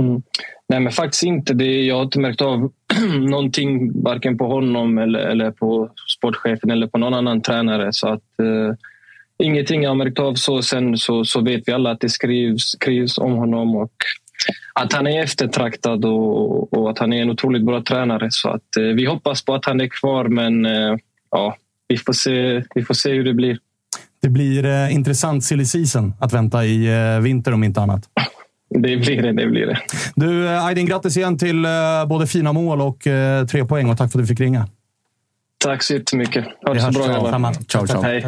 Mm. 0.01 0.21
Nej, 0.69 0.79
men 0.79 0.91
faktiskt 0.91 1.23
inte. 1.23 1.53
Det, 1.53 1.81
jag 1.81 1.95
har 1.95 2.03
inte 2.03 2.19
märkt 2.19 2.41
av 2.41 2.71
någonting 3.29 4.01
varken 4.03 4.37
på 4.37 4.47
honom 4.47 4.97
eller, 4.97 5.19
eller 5.19 5.51
på 5.51 5.89
sportchefen 6.17 6.71
eller 6.71 6.87
på 6.87 6.97
någon 6.97 7.13
annan 7.13 7.41
tränare. 7.41 7.93
Så 7.93 8.07
att, 8.07 8.39
eh, 8.39 8.75
ingenting 9.43 9.87
har 9.87 9.95
märkt 9.95 10.19
av. 10.19 10.35
så 10.35 10.61
Sen 10.61 10.97
så, 10.97 11.25
så 11.25 11.41
vet 11.41 11.63
vi 11.65 11.71
alla 11.71 11.91
att 11.91 11.99
det 11.99 12.09
skrivs, 12.09 12.63
skrivs 12.63 13.17
om 13.17 13.31
honom 13.31 13.75
och 13.75 13.93
att 14.73 14.93
han 14.93 15.07
är 15.07 15.23
eftertraktad 15.23 16.05
och, 16.05 16.73
och 16.73 16.89
att 16.89 16.99
han 16.99 17.13
är 17.13 17.21
en 17.21 17.29
otroligt 17.29 17.65
bra 17.65 17.83
tränare. 17.83 18.27
Så 18.31 18.49
att, 18.49 18.75
eh, 18.77 18.83
vi 18.83 19.05
hoppas 19.05 19.45
på 19.45 19.55
att 19.55 19.65
han 19.65 19.81
är 19.81 19.87
kvar, 19.87 20.25
men 20.25 20.65
eh, 20.65 20.95
ja, 21.31 21.55
vi, 21.87 21.97
får 21.97 22.13
se, 22.13 22.63
vi 22.75 22.83
får 22.83 22.93
se 22.93 23.13
hur 23.13 23.23
det 23.23 23.33
blir. 23.33 23.59
Det 24.21 24.29
blir 24.29 24.65
eh, 24.65 24.93
intressant 24.93 25.43
silly 25.43 25.65
season 25.65 26.13
att 26.19 26.33
vänta 26.33 26.65
i 26.65 26.87
eh, 26.87 27.19
vinter 27.19 27.53
om 27.53 27.63
inte 27.63 27.81
annat. 27.81 28.09
Det 28.69 28.97
blir 28.97 29.21
det. 29.21 29.33
det, 29.33 29.47
blir 29.47 29.65
det. 29.65 29.79
Du, 30.15 30.47
eh, 30.47 30.65
Aydin, 30.65 30.85
grattis 30.85 31.17
igen 31.17 31.37
till 31.37 31.65
eh, 31.65 31.71
både 32.07 32.27
fina 32.27 32.53
mål 32.53 32.81
och 32.81 33.07
eh, 33.07 33.45
tre 33.45 33.65
poäng 33.65 33.89
och 33.89 33.97
tack 33.97 34.11
för 34.11 34.19
att 34.19 34.23
du 34.23 34.27
fick 34.27 34.39
ringa. 34.39 34.67
Tack 35.57 35.83
så 35.83 35.93
jättemycket. 35.93 36.45
Ha 36.67 36.73
det 36.73 36.81
så 36.81 36.91
bra, 36.91 37.07
grabbar. 37.07 37.53
Ciao, 37.67 37.87
ciao. 37.87 38.01
Hej. 38.01 38.27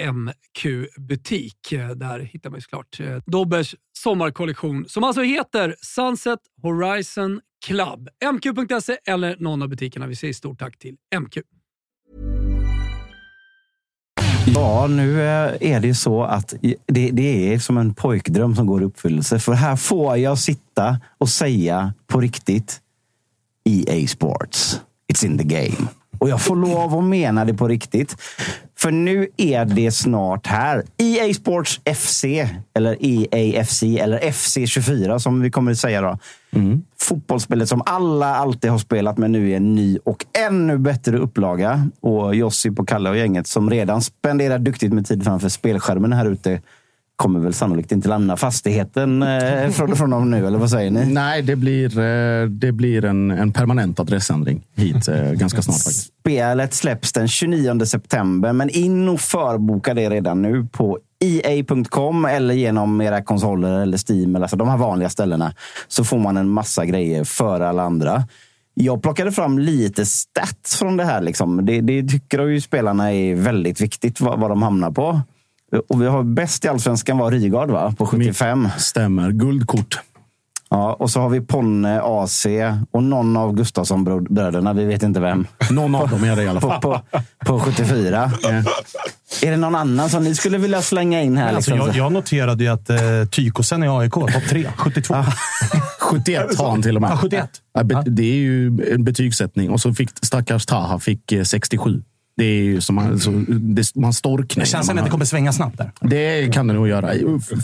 MQ-butik. 0.00 1.72
Eh, 1.72 1.88
där 1.88 2.18
hittar 2.18 2.50
man 2.50 2.56
ju 2.56 2.60
såklart 2.60 3.00
eh, 3.00 3.16
Dobbers 3.26 3.74
sommarkollektion 3.98 4.84
som 4.88 5.04
alltså 5.04 5.22
heter 5.22 5.74
Sunset 5.80 6.40
Horizon 6.62 7.40
Club. 7.66 8.08
MQ.se 8.32 8.96
eller 9.06 9.36
någon 9.38 9.62
av 9.62 9.68
butikerna. 9.68 10.06
Vi 10.06 10.16
säger 10.16 10.34
stort 10.34 10.58
tack 10.58 10.78
till 10.78 10.96
MQ. 11.20 11.38
Ja, 14.54 14.86
nu 14.86 15.22
eh, 15.22 15.72
är 15.72 15.80
det 15.80 15.86
ju 15.86 15.94
så 15.94 16.22
att 16.24 16.54
det, 16.86 17.10
det 17.10 17.54
är 17.54 17.58
som 17.58 17.78
en 17.78 17.94
pojkdröm 17.94 18.56
som 18.56 18.66
går 18.66 18.82
i 18.82 18.84
uppfyllelse. 18.84 19.38
För 19.38 19.52
här 19.52 19.76
får 19.76 20.16
jag 20.16 20.38
sitta 20.38 21.00
och 21.18 21.28
säga 21.28 21.94
på 22.06 22.20
riktigt 22.20 22.80
EA 23.64 24.06
Sports. 24.06 24.80
It's 25.12 25.26
in 25.26 25.38
the 25.38 25.44
game. 25.44 25.88
Och 26.18 26.28
jag 26.28 26.42
får 26.42 26.56
lov 26.56 26.94
att 26.94 27.04
mena 27.04 27.44
det 27.44 27.54
på 27.54 27.68
riktigt. 27.68 28.16
För 28.78 28.90
nu 28.90 29.28
är 29.36 29.64
det 29.64 29.90
snart 29.90 30.46
här. 30.46 30.84
EA 30.98 31.34
Sports 31.34 31.80
FC, 31.94 32.24
eller 32.74 32.96
EAFC, 33.00 33.82
eller 33.82 34.20
FC24 34.20 35.18
som 35.18 35.40
vi 35.40 35.50
kommer 35.50 35.72
att 35.72 35.78
säga 35.78 36.00
då. 36.00 36.18
Fotbollsspelet 37.00 37.68
som 37.68 37.82
alla 37.86 38.34
alltid 38.36 38.70
har 38.70 38.78
spelat 38.78 39.18
med 39.18 39.30
nu 39.30 39.50
i 39.50 39.54
en 39.54 39.74
ny 39.74 39.98
och 40.04 40.24
ännu 40.48 40.78
bättre 40.78 41.18
upplaga. 41.18 41.88
Och 42.00 42.34
Josip 42.34 42.78
och 42.78 42.88
Kalle 42.88 43.10
och 43.10 43.16
gänget 43.16 43.46
som 43.46 43.70
redan 43.70 44.02
spenderar 44.02 44.58
duktigt 44.58 44.92
med 44.92 45.06
tid 45.06 45.24
framför 45.24 45.48
spelskärmen 45.48 46.12
här 46.12 46.26
ute 46.26 46.60
kommer 47.16 47.40
väl 47.40 47.54
sannolikt 47.54 47.92
inte 47.92 48.08
lämna 48.08 48.36
fastigheten 48.36 49.22
eh, 49.22 49.70
från, 49.70 49.96
från 49.96 50.10
dem 50.10 50.30
nu, 50.30 50.46
eller 50.46 50.58
vad 50.58 50.70
säger 50.70 50.90
ni? 50.90 51.06
Nej, 51.06 51.42
det 51.42 51.56
blir, 51.56 51.98
eh, 51.98 52.48
det 52.48 52.72
blir 52.72 53.04
en, 53.04 53.30
en 53.30 53.52
permanent 53.52 54.00
adressändring 54.00 54.62
hit 54.74 55.08
eh, 55.08 55.32
ganska 55.32 55.62
snart. 55.62 55.76
faktiskt. 55.76 56.12
Spelet 56.20 56.74
släpps 56.74 57.12
den 57.12 57.28
29 57.28 57.84
september, 57.84 58.52
men 58.52 58.70
in 58.70 59.08
och 59.08 59.20
förboka 59.20 59.94
det 59.94 60.10
redan 60.10 60.42
nu 60.42 60.68
på 60.72 60.98
EA.com 61.24 62.24
eller 62.24 62.54
genom 62.54 63.00
era 63.00 63.22
konsoler 63.22 63.80
eller 63.80 63.98
Steam, 64.10 64.36
eller 64.36 64.44
alltså 64.44 64.56
de 64.56 64.68
här 64.68 64.76
vanliga 64.76 65.08
ställena, 65.08 65.54
så 65.88 66.04
får 66.04 66.18
man 66.18 66.36
en 66.36 66.48
massa 66.48 66.86
grejer 66.86 67.24
före 67.24 67.68
alla 67.68 67.82
andra. 67.82 68.24
Jag 68.74 69.02
plockade 69.02 69.32
fram 69.32 69.58
lite 69.58 70.06
stats 70.06 70.76
från 70.76 70.96
det 70.96 71.04
här. 71.04 71.20
Liksom. 71.20 71.66
Det, 71.66 71.80
det 71.80 72.02
tycker 72.02 72.46
ju 72.46 72.60
spelarna 72.60 73.12
är 73.12 73.34
väldigt 73.34 73.80
viktigt 73.80 74.20
vad, 74.20 74.40
vad 74.40 74.50
de 74.50 74.62
hamnar 74.62 74.90
på. 74.90 75.20
Och 75.88 76.02
vi 76.02 76.06
har 76.06 76.22
bäst 76.22 76.64
i 76.64 76.68
allsvenskan 76.68 77.18
var 77.18 77.30
Rygaard 77.30 77.70
va? 77.70 77.94
på 77.98 78.06
75. 78.06 78.68
Stämmer. 78.78 79.30
Guldkort. 79.30 79.98
Ja, 80.70 80.92
och 80.92 81.10
så 81.10 81.20
har 81.20 81.28
vi 81.28 81.40
Ponne, 81.40 82.00
AC 82.02 82.46
och 82.90 83.02
någon 83.02 83.36
av 83.36 83.54
Gustafsson-bröderna. 83.54 84.72
Vi 84.72 84.84
vet 84.84 85.02
inte 85.02 85.20
vem. 85.20 85.46
Någon 85.70 85.94
av 85.94 86.08
dem 86.10 86.24
är 86.24 86.36
det 86.36 86.42
i 86.42 86.48
alla 86.48 86.60
På, 86.60 86.68
fall. 86.68 86.80
på, 86.80 87.00
på 87.46 87.60
74. 87.60 88.30
Är 89.42 89.50
det 89.50 89.56
någon 89.56 89.74
annan 89.74 90.10
som 90.10 90.24
ni 90.24 90.34
skulle 90.34 90.58
vilja 90.58 90.82
slänga 90.82 91.22
in 91.22 91.36
här? 91.36 91.54
Alltså, 91.54 91.70
Liksom? 91.74 91.86
jag, 91.88 91.96
jag 91.96 92.12
noterade 92.12 92.64
ju 92.64 92.70
att 92.70 92.90
eh, 92.90 92.96
Tykosen 93.30 93.82
i 93.84 93.88
AIK, 93.88 94.12
topp 94.12 94.30
tre, 94.48 94.68
72. 94.76 95.14
71 96.00 96.54
har 96.58 96.70
han 96.70 96.82
till 96.82 96.96
och 96.96 97.02
med. 97.02 97.10
Ja, 97.10 97.16
71. 97.16 97.50
Ja, 97.72 97.82
Det 98.06 98.22
är 98.22 98.36
ju 98.36 98.66
en 98.92 99.04
betygssättning. 99.04 99.70
Och 99.70 99.80
så 99.80 99.94
fick 99.94 100.10
stackars 100.22 100.66
Taha 100.66 100.98
fick 100.98 101.32
eh, 101.32 101.42
67. 101.42 102.02
Det 102.36 102.44
är 102.44 102.62
ju 102.62 102.80
som 102.80 102.94
man, 102.94 103.20
så, 103.20 103.30
det, 103.48 103.94
man 103.94 104.12
storknar. 104.12 104.64
Det 104.64 104.70
känns 104.70 104.86
som 104.86 104.98
att 104.98 105.04
det 105.04 105.10
kommer 105.10 105.24
svänga 105.24 105.52
snabbt 105.52 105.78
där. 105.78 105.92
Det 106.00 106.52
kan 106.52 106.66
det 106.66 106.74
nog 106.74 106.88
göra. 106.88 107.12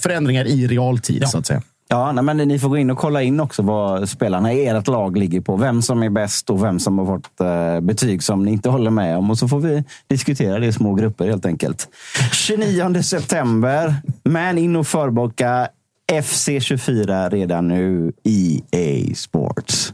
Förändringar 0.02 0.44
i 0.44 0.66
realtid, 0.66 1.28
så 1.28 1.38
att 1.38 1.46
säga. 1.46 1.62
Ja, 1.88 2.12
nej, 2.12 2.24
men 2.24 2.36
ni 2.36 2.58
får 2.58 2.68
gå 2.68 2.76
in 2.76 2.90
och 2.90 2.98
kolla 2.98 3.22
in 3.22 3.40
också 3.40 3.62
vad 3.62 4.08
spelarna 4.08 4.52
i 4.52 4.66
ert 4.66 4.88
lag 4.88 5.16
ligger 5.16 5.40
på. 5.40 5.56
Vem 5.56 5.82
som 5.82 6.02
är 6.02 6.10
bäst 6.10 6.50
och 6.50 6.64
vem 6.64 6.78
som 6.78 6.98
har 6.98 7.06
fått 7.06 7.40
eh, 7.40 7.80
betyg 7.80 8.22
som 8.22 8.44
ni 8.44 8.52
inte 8.52 8.68
håller 8.68 8.90
med 8.90 9.16
om. 9.16 9.30
Och 9.30 9.38
så 9.38 9.48
får 9.48 9.60
vi 9.60 9.84
diskutera 10.06 10.58
det 10.58 10.66
i 10.66 10.72
små 10.72 10.94
grupper 10.94 11.28
helt 11.28 11.46
enkelt. 11.46 11.88
29 12.32 13.02
september. 13.02 13.94
Men 14.24 14.58
in 14.58 14.76
och 14.76 14.86
förboka 14.86 15.68
FC24 16.12 17.30
redan 17.30 17.68
nu. 17.68 18.12
EA 18.24 19.14
Sports. 19.14 19.92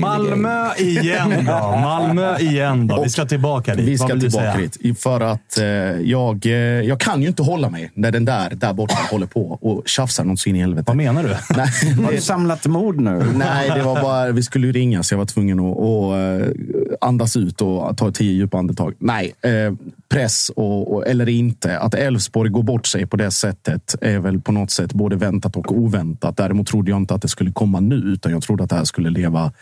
Malmö 0.00 0.74
igen 0.78 1.44
då. 1.46 1.52
Malmö 1.82 2.38
igen 2.38 2.86
då. 2.86 3.02
Vi 3.02 3.10
ska 3.10 3.24
tillbaka 3.24 3.74
dit. 3.74 3.88
Vi 3.88 3.96
Vad 3.96 4.08
ska 4.08 4.20
tillbaka 4.20 4.58
dit. 4.58 5.00
För 5.00 5.20
att 5.20 5.58
eh, 5.58 5.64
jag, 6.00 6.46
eh, 6.46 6.52
jag 6.52 7.00
kan 7.00 7.22
ju 7.22 7.28
inte 7.28 7.42
hålla 7.42 7.70
mig 7.70 7.90
när 7.94 8.10
den 8.10 8.24
där, 8.24 8.50
där 8.50 8.72
borta 8.72 8.94
håller 9.10 9.26
på 9.26 9.58
och 9.60 9.88
tjafsar 9.88 10.24
något 10.24 10.40
så 10.40 10.48
in 10.48 10.56
i 10.56 10.60
helvete. 10.60 10.84
Vad 10.86 10.96
menar 10.96 11.22
du? 11.22 11.28
Nej, 11.56 12.04
Har 12.04 12.12
du 12.12 12.20
samlat 12.20 12.66
mod 12.66 13.00
nu? 13.00 13.32
Nej, 13.34 13.70
det 13.74 13.82
var 13.82 14.02
bara, 14.02 14.30
vi 14.32 14.42
skulle 14.42 14.66
ju 14.66 14.72
ringa 14.72 15.02
så 15.02 15.14
jag 15.14 15.18
var 15.18 15.26
tvungen 15.26 15.60
att, 15.60 15.78
att 15.78 16.40
eh, 16.40 16.96
andas 17.00 17.36
ut 17.36 17.60
och 17.60 17.96
ta 17.96 18.12
tio 18.12 18.32
djupa 18.32 18.58
andetag. 18.58 18.94
Nej, 18.98 19.34
eh, 19.42 19.74
press 20.08 20.50
och, 20.56 20.94
och, 20.94 21.06
eller 21.06 21.28
inte. 21.28 21.78
Att 21.78 21.94
Elfsborg 21.94 22.50
går 22.50 22.62
bort 22.62 22.86
sig 22.86 23.06
på 23.06 23.16
det 23.16 23.30
sättet 23.30 23.94
är 24.00 24.18
väl 24.18 24.40
på 24.40 24.52
något 24.52 24.70
sätt 24.70 24.92
både 24.92 25.16
väntat 25.16 25.56
och 25.56 25.72
oväntat. 25.72 26.36
Däremot 26.36 26.66
trodde 26.66 26.90
jag 26.90 26.96
inte 27.00 27.14
att 27.14 27.22
det 27.22 27.28
skulle 27.28 27.52
komma 27.52 27.80
nu, 27.80 27.96
utan 27.96 28.32
jag 28.32 28.42
trodde 28.42 28.64
att 28.64 28.70
det 28.70 28.76
här 28.76 28.84
skulle 28.84 29.10
leva 29.10 29.52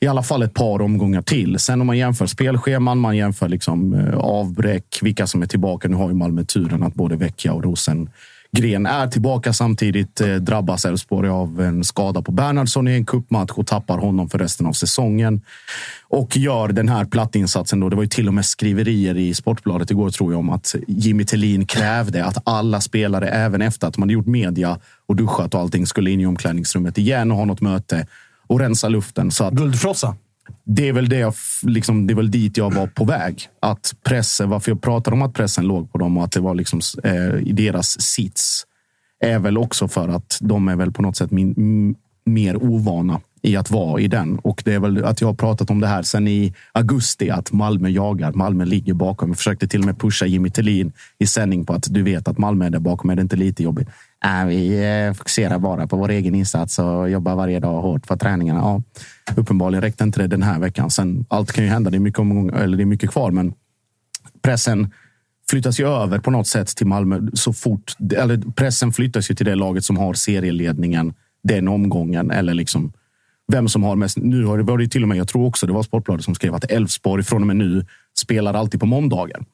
i 0.00 0.06
alla 0.06 0.22
fall 0.22 0.42
ett 0.42 0.54
par 0.54 0.82
omgångar 0.82 1.22
till. 1.22 1.58
Sen 1.58 1.80
om 1.80 1.86
man 1.86 1.98
jämför 1.98 2.26
spelscheman, 2.26 2.98
man 2.98 3.16
jämför 3.16 3.48
liksom 3.48 3.94
eh, 3.94 4.14
avbräck, 4.14 4.98
vilka 5.02 5.26
som 5.26 5.42
är 5.42 5.46
tillbaka. 5.46 5.88
Nu 5.88 5.96
har 5.96 6.08
ju 6.08 6.14
Malmö 6.14 6.44
turen 6.44 6.82
att 6.82 6.94
både 6.94 7.16
Vecchia 7.16 7.52
och 7.52 7.64
Rosengren 7.64 8.86
är 8.86 9.06
tillbaka. 9.06 9.52
Samtidigt 9.52 10.20
eh, 10.20 10.34
drabbas 10.34 10.84
Elfsborg 10.84 11.28
av 11.28 11.60
en 11.60 11.84
skada 11.84 12.22
på 12.22 12.32
Bernhardsson 12.32 12.88
i 12.88 12.94
en 12.94 13.06
cupmatch 13.06 13.50
och 13.50 13.66
tappar 13.66 13.98
honom 13.98 14.28
för 14.28 14.38
resten 14.38 14.66
av 14.66 14.72
säsongen. 14.72 15.42
Och 16.08 16.36
gör 16.36 16.68
den 16.68 16.88
här 16.88 17.04
plattinsatsen. 17.04 17.80
Då. 17.80 17.88
Det 17.88 17.96
var 17.96 18.02
ju 18.02 18.08
till 18.08 18.28
och 18.28 18.34
med 18.34 18.46
skriverier 18.46 19.16
i 19.16 19.34
Sportbladet 19.34 19.90
igår 19.90 20.10
tror 20.10 20.32
jag 20.32 20.38
om 20.38 20.50
att 20.50 20.74
Jimmy 20.88 21.24
Tillin 21.24 21.66
krävde 21.66 22.24
att 22.24 22.42
alla 22.44 22.80
spelare, 22.80 23.28
även 23.28 23.62
efter 23.62 23.86
att 23.86 23.96
man 23.96 24.08
hade 24.08 24.14
gjort 24.14 24.26
media 24.26 24.78
och 25.06 25.16
duschat 25.16 25.54
och 25.54 25.60
allting, 25.60 25.86
skulle 25.86 26.10
in 26.10 26.20
i 26.20 26.26
omklädningsrummet 26.26 26.98
igen 26.98 27.30
och 27.30 27.36
ha 27.36 27.44
något 27.44 27.60
möte 27.60 28.06
och 28.50 28.60
rensa 28.60 28.88
luften. 28.88 29.30
Så 29.30 29.44
att 29.44 29.54
Guldfrossa. 29.54 30.16
det 30.66 30.88
är 30.88 30.92
väl 30.92 31.08
det 31.08 31.16
jag, 31.18 31.34
liksom, 31.62 32.06
det 32.06 32.12
är 32.12 32.16
väl 32.16 32.30
dit 32.30 32.56
jag 32.56 32.74
var 32.74 32.86
på 32.86 33.04
väg. 33.04 33.48
Att 33.60 33.94
pressen, 34.04 34.50
varför 34.50 34.70
jag 34.70 34.82
pratade 34.82 35.14
om 35.16 35.22
att 35.22 35.34
pressen 35.34 35.66
låg 35.66 35.92
på 35.92 35.98
dem 35.98 36.16
och 36.18 36.24
att 36.24 36.32
det 36.32 36.40
var 36.40 36.54
liksom, 36.54 36.80
eh, 37.04 37.34
i 37.48 37.52
deras 37.52 38.00
sits 38.00 38.62
är 39.24 39.38
väl 39.38 39.58
också 39.58 39.88
för 39.88 40.08
att 40.08 40.38
de 40.40 40.68
är 40.68 40.76
väl 40.76 40.92
på 40.92 41.02
något 41.02 41.16
sätt 41.16 41.30
min, 41.30 41.54
m- 41.56 41.94
mer 42.26 42.56
ovana 42.64 43.20
i 43.42 43.56
att 43.56 43.70
vara 43.70 44.00
i 44.00 44.08
den. 44.08 44.38
Och 44.38 44.62
det 44.64 44.74
är 44.74 44.80
väl 44.80 45.04
att 45.04 45.20
jag 45.20 45.28
har 45.28 45.34
pratat 45.34 45.70
om 45.70 45.80
det 45.80 45.86
här 45.86 46.02
sedan 46.02 46.28
i 46.28 46.54
augusti, 46.72 47.30
att 47.30 47.52
Malmö 47.52 47.88
jagar. 47.88 48.32
Malmö 48.32 48.64
ligger 48.64 48.94
bakom. 48.94 49.28
Jag 49.28 49.36
försökte 49.36 49.68
till 49.68 49.80
och 49.80 49.86
med 49.86 49.98
pusha 50.00 50.26
Jimmy 50.26 50.50
Tillin 50.50 50.92
i 51.18 51.26
sändning 51.26 51.66
på 51.66 51.72
att 51.72 51.86
du 51.90 52.02
vet 52.02 52.28
att 52.28 52.38
Malmö 52.38 52.66
är 52.66 52.70
där 52.70 52.78
bakom. 52.78 53.10
Är 53.10 53.16
det 53.16 53.22
inte 53.22 53.36
lite 53.36 53.62
jobbigt? 53.62 53.88
Äh, 54.24 54.46
vi 54.46 54.84
eh, 55.06 55.12
fokuserar 55.12 55.58
bara 55.58 55.86
på 55.86 55.96
vår 55.96 56.10
egen 56.10 56.34
insats 56.34 56.78
och 56.78 57.10
jobbar 57.10 57.34
varje 57.34 57.60
dag 57.60 57.82
hårt 57.82 58.06
för 58.06 58.16
träningarna. 58.16 58.60
Ja, 58.60 58.82
uppenbarligen 59.36 59.82
räckte 59.82 60.04
inte 60.04 60.20
det 60.20 60.26
den 60.26 60.42
här 60.42 60.58
veckan. 60.58 60.90
Sen, 60.90 61.26
allt 61.28 61.52
kan 61.52 61.64
ju 61.64 61.70
hända. 61.70 61.90
Det 61.90 61.96
är 61.96 62.00
mycket, 62.00 62.20
omgång, 62.20 62.50
eller 62.50 62.76
det 62.76 62.82
är 62.82 62.86
mycket 62.86 63.10
kvar, 63.10 63.30
men 63.30 63.52
pressen 64.42 64.90
flyttas 65.50 65.80
ju 65.80 65.88
över 65.88 66.18
på 66.18 66.30
något 66.30 66.46
sätt 66.46 66.76
till 66.76 66.86
Malmö 66.86 67.20
så 67.34 67.52
fort. 67.52 67.96
Eller 68.16 68.52
pressen 68.52 68.92
flyttas 68.92 69.30
ju 69.30 69.34
till 69.34 69.46
det 69.46 69.54
laget 69.54 69.84
som 69.84 69.96
har 69.96 70.14
serieledningen 70.14 71.14
den 71.42 71.68
omgången. 71.68 72.30
Eller 72.30 72.54
liksom 72.54 72.92
vem 73.50 73.68
som 73.68 73.82
har 73.82 73.96
mest. 73.96 74.16
Nu 74.16 74.44
har 74.44 74.58
det 74.58 74.88
till 74.88 75.02
och 75.02 75.08
med, 75.08 75.18
jag 75.18 75.28
tror 75.28 75.46
också 75.46 75.66
det 75.66 75.72
var 75.72 75.82
Sportbladet 75.82 76.24
som 76.24 76.34
skrev 76.34 76.54
att 76.54 76.70
Elfsborg 76.70 77.24
från 77.24 77.40
och 77.40 77.46
med 77.46 77.56
nu 77.56 77.86
spelar 78.18 78.54
alltid 78.54 78.80
på 78.80 78.86
måndagar. 78.86 79.44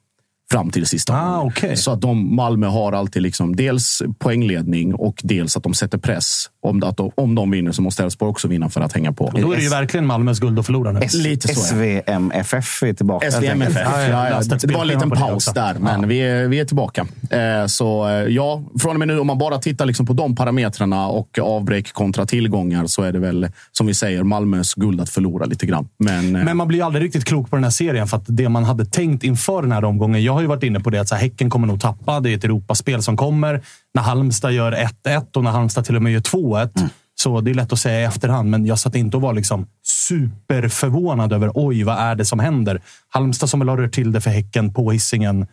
Fram 0.51 0.71
till 0.71 0.87
sista 0.87 1.13
Ah, 1.13 1.43
okej. 1.43 1.77
Så 1.77 1.93
att 1.93 2.01
de, 2.01 2.37
Malmö 2.37 2.67
har 2.67 2.93
alltid 2.93 3.23
liksom 3.23 3.57
dels 3.57 4.03
poängledning 4.19 4.95
och 4.95 5.21
dels 5.23 5.57
att 5.57 5.63
de 5.63 5.75
sätter 5.75 5.99
press. 5.99 6.51
Om, 6.63 6.83
att 6.83 6.97
de, 6.97 7.11
om 7.15 7.35
de 7.35 7.51
vinner 7.51 7.73
så 7.73 7.83
måste 7.83 8.03
Elfsborg 8.03 8.31
också 8.31 8.49
vinna 8.49 8.69
för 8.69 8.81
att 8.81 8.93
hänga 8.93 9.13
på. 9.13 9.33
Då 9.35 9.53
är 9.53 9.57
det 9.57 9.63
ju 9.63 9.69
verkligen 9.69 10.07
Malmös 10.07 10.41
guld 10.41 10.59
att 10.59 10.67
förlora 10.67 10.93
nu. 10.93 11.01
Lite 11.15 11.49
så, 11.55 11.61
ja. 11.61 12.03
SVMFF 12.03 12.83
är 12.83 12.93
tillbaka. 12.93 13.31
SVMFF. 13.31 13.77
Ja, 13.85 14.03
ja, 14.03 14.27
Ja, 14.31 14.43
ja, 14.51 14.57
det 14.63 14.75
var 14.75 14.83
en 14.83 14.89
liten 14.89 15.11
paus 15.11 15.45
där, 15.55 15.75
men 15.81 16.09
vi, 16.09 16.19
är, 16.19 16.49
vi 16.49 16.61
är 16.61 16.65
tillbaka. 16.65 17.07
Eh, 17.31 17.67
så 17.67 18.09
eh, 18.09 18.15
ja, 18.15 18.63
från 18.79 18.91
och 18.93 18.99
med 18.99 19.09
nu, 19.09 19.19
om 19.19 19.27
man 19.27 19.39
bara 19.39 19.59
tittar 19.59 19.87
liksom 19.87 20.07
på 20.07 20.13
de 20.13 20.37
parametrarna 20.37 21.07
och 21.07 21.39
avbräck 21.39 21.93
kontra 21.93 22.27
tillgångar 22.27 22.87
så 22.87 23.03
är 23.03 23.13
det 23.13 23.19
väl, 23.19 23.49
som 23.73 23.87
vi 23.87 23.95
säger, 23.95 24.23
Malmös 24.23 24.75
guld 24.75 25.01
att 25.01 25.11
förlora 25.11 25.45
lite 25.45 25.67
grann. 25.67 25.89
Men, 25.99 26.37
eh, 26.37 26.45
Men 26.45 26.57
man 26.57 26.69
blir 26.69 26.79
ju 26.79 26.85
aldrig 26.85 27.05
riktigt 27.05 27.25
klok 27.25 27.51
på 27.51 27.57
den 27.57 27.65
här 27.65 27.71
serien. 27.71 28.07
För 28.07 28.17
att 28.17 28.25
det 28.27 28.49
man 28.49 28.65
hade 28.65 28.85
tänkt 28.85 29.25
inför 29.25 29.63
den 29.63 29.73
här 29.73 29.85
omgången. 29.85 30.23
Jag 30.23 30.36
har 30.37 30.43
ju 30.43 30.49
varit 30.49 30.63
inne 30.63 30.81
på 30.81 30.91
det 30.91 30.99
att 30.99 31.09
så 31.09 31.15
här, 31.15 31.23
Häcken 31.23 31.51
kommer 31.51 31.67
nog 31.67 31.81
tappa. 31.81 32.21
Det 32.21 32.31
är 32.31 32.37
ett 32.37 32.45
Europaspel 32.45 33.03
som 33.03 33.17
kommer. 33.17 33.63
När 33.95 34.03
Halmstad 34.03 34.53
gör 34.53 34.73
1-1 34.73 35.37
och 35.37 35.45
när 35.45 35.51
Halmstad 35.51 35.85
till 35.85 35.97
och 35.97 36.03
med 36.03 36.13
gör 36.13 36.21
2-1. 36.21 36.89
Så 37.15 37.41
det 37.41 37.51
är 37.51 37.55
lätt 37.55 37.73
att 37.73 37.79
säga 37.79 38.01
i 38.01 38.05
efterhand, 38.05 38.51
men 38.51 38.67
jag 38.67 38.79
satt 38.79 38.95
inte 38.95 39.17
och 39.17 39.23
var 39.23 39.35
liksom 39.35 39.67
superförvånad 39.85 41.33
över 41.33 41.51
oj, 41.55 41.83
vad 41.83 41.99
är 41.99 42.15
det 42.15 42.25
som 42.25 42.39
händer? 42.39 42.81
Halmstad 43.09 43.51
som 43.51 43.61
väl 43.61 43.69
har 43.69 43.77
rört 43.77 43.93
till 43.93 44.13
det 44.13 44.21
för 44.21 44.31
Häcken 44.31 44.75
på 44.75 44.91
Hisingen. 44.93 45.47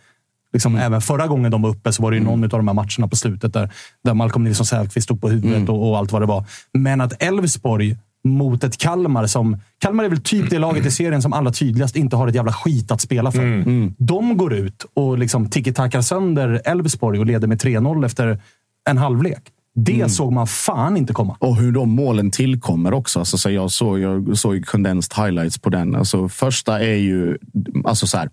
Liksom, 0.54 0.76
Även 0.76 1.02
förra 1.02 1.28
gången 1.28 1.52
de 1.52 1.62
var 1.62 1.70
uppe 1.70 1.94
så 1.94 2.04
var 2.04 2.12
det 2.12 2.18
ju 2.18 2.24
någon 2.24 2.44
av 2.44 2.50
de 2.50 2.68
här 2.68 2.76
matcherna 2.76 3.08
på 3.08 3.16
slutet 3.16 3.54
där, 3.54 3.74
där 4.04 4.14
Malcolm 4.14 4.44
Nilsson 4.44 4.66
Säfqvist 4.66 5.04
stod 5.04 5.22
på 5.22 5.30
huvudet 5.30 5.70
och, 5.70 5.90
och 5.90 5.98
allt 5.98 6.12
vad 6.12 6.22
det 6.22 6.26
var. 6.26 6.46
Men 6.74 7.02
att 7.02 7.24
Elfsborg 7.24 7.98
mot 8.24 8.64
ett 8.64 8.78
Kalmar 8.78 9.28
som... 9.28 9.58
Kalmar 9.80 10.04
är 10.04 10.10
väl 10.10 10.22
typ 10.22 10.50
det 10.50 10.60
laget 10.60 10.86
i 10.86 10.92
serien 10.92 11.22
som 11.22 11.34
allra 11.34 11.52
tydligast 11.52 11.96
inte 11.96 12.16
har 12.16 12.28
ett 12.28 12.36
jävla 12.36 12.54
skit 12.54 12.92
att 12.92 13.02
spela 13.02 13.32
för. 13.32 13.64
De 14.04 14.38
går 14.38 14.54
ut 14.54 14.86
och 14.94 15.18
liksom 15.18 15.50
tiki-takar 15.50 16.02
sönder 16.02 16.62
Elfsborg 16.66 17.20
och 17.20 17.26
leder 17.26 17.48
med 17.48 17.62
3-0 17.62 18.06
efter 18.06 18.42
en 18.90 18.98
halvlek. 18.98 19.44
Det 19.76 20.12
såg 20.12 20.32
man 20.32 20.48
fan 20.48 20.98
inte 20.98 21.14
komma. 21.14 21.38
Och 21.40 21.56
hur 21.56 21.72
de 21.72 21.90
målen 21.90 22.32
tillkommer 22.32 22.94
också. 22.94 23.20
Alltså, 23.20 23.38
så 23.38 23.50
jag 23.50 23.72
såg, 23.72 24.00
jag 24.00 24.38
såg 24.38 24.66
condensed 24.66 25.26
highlights 25.26 25.58
på 25.58 25.70
den. 25.70 25.96
Alltså, 25.96 26.30
första 26.30 26.80
är 26.80 26.96
ju... 26.96 27.38
Alltså, 27.86 28.08
så 28.08 28.18
här, 28.18 28.30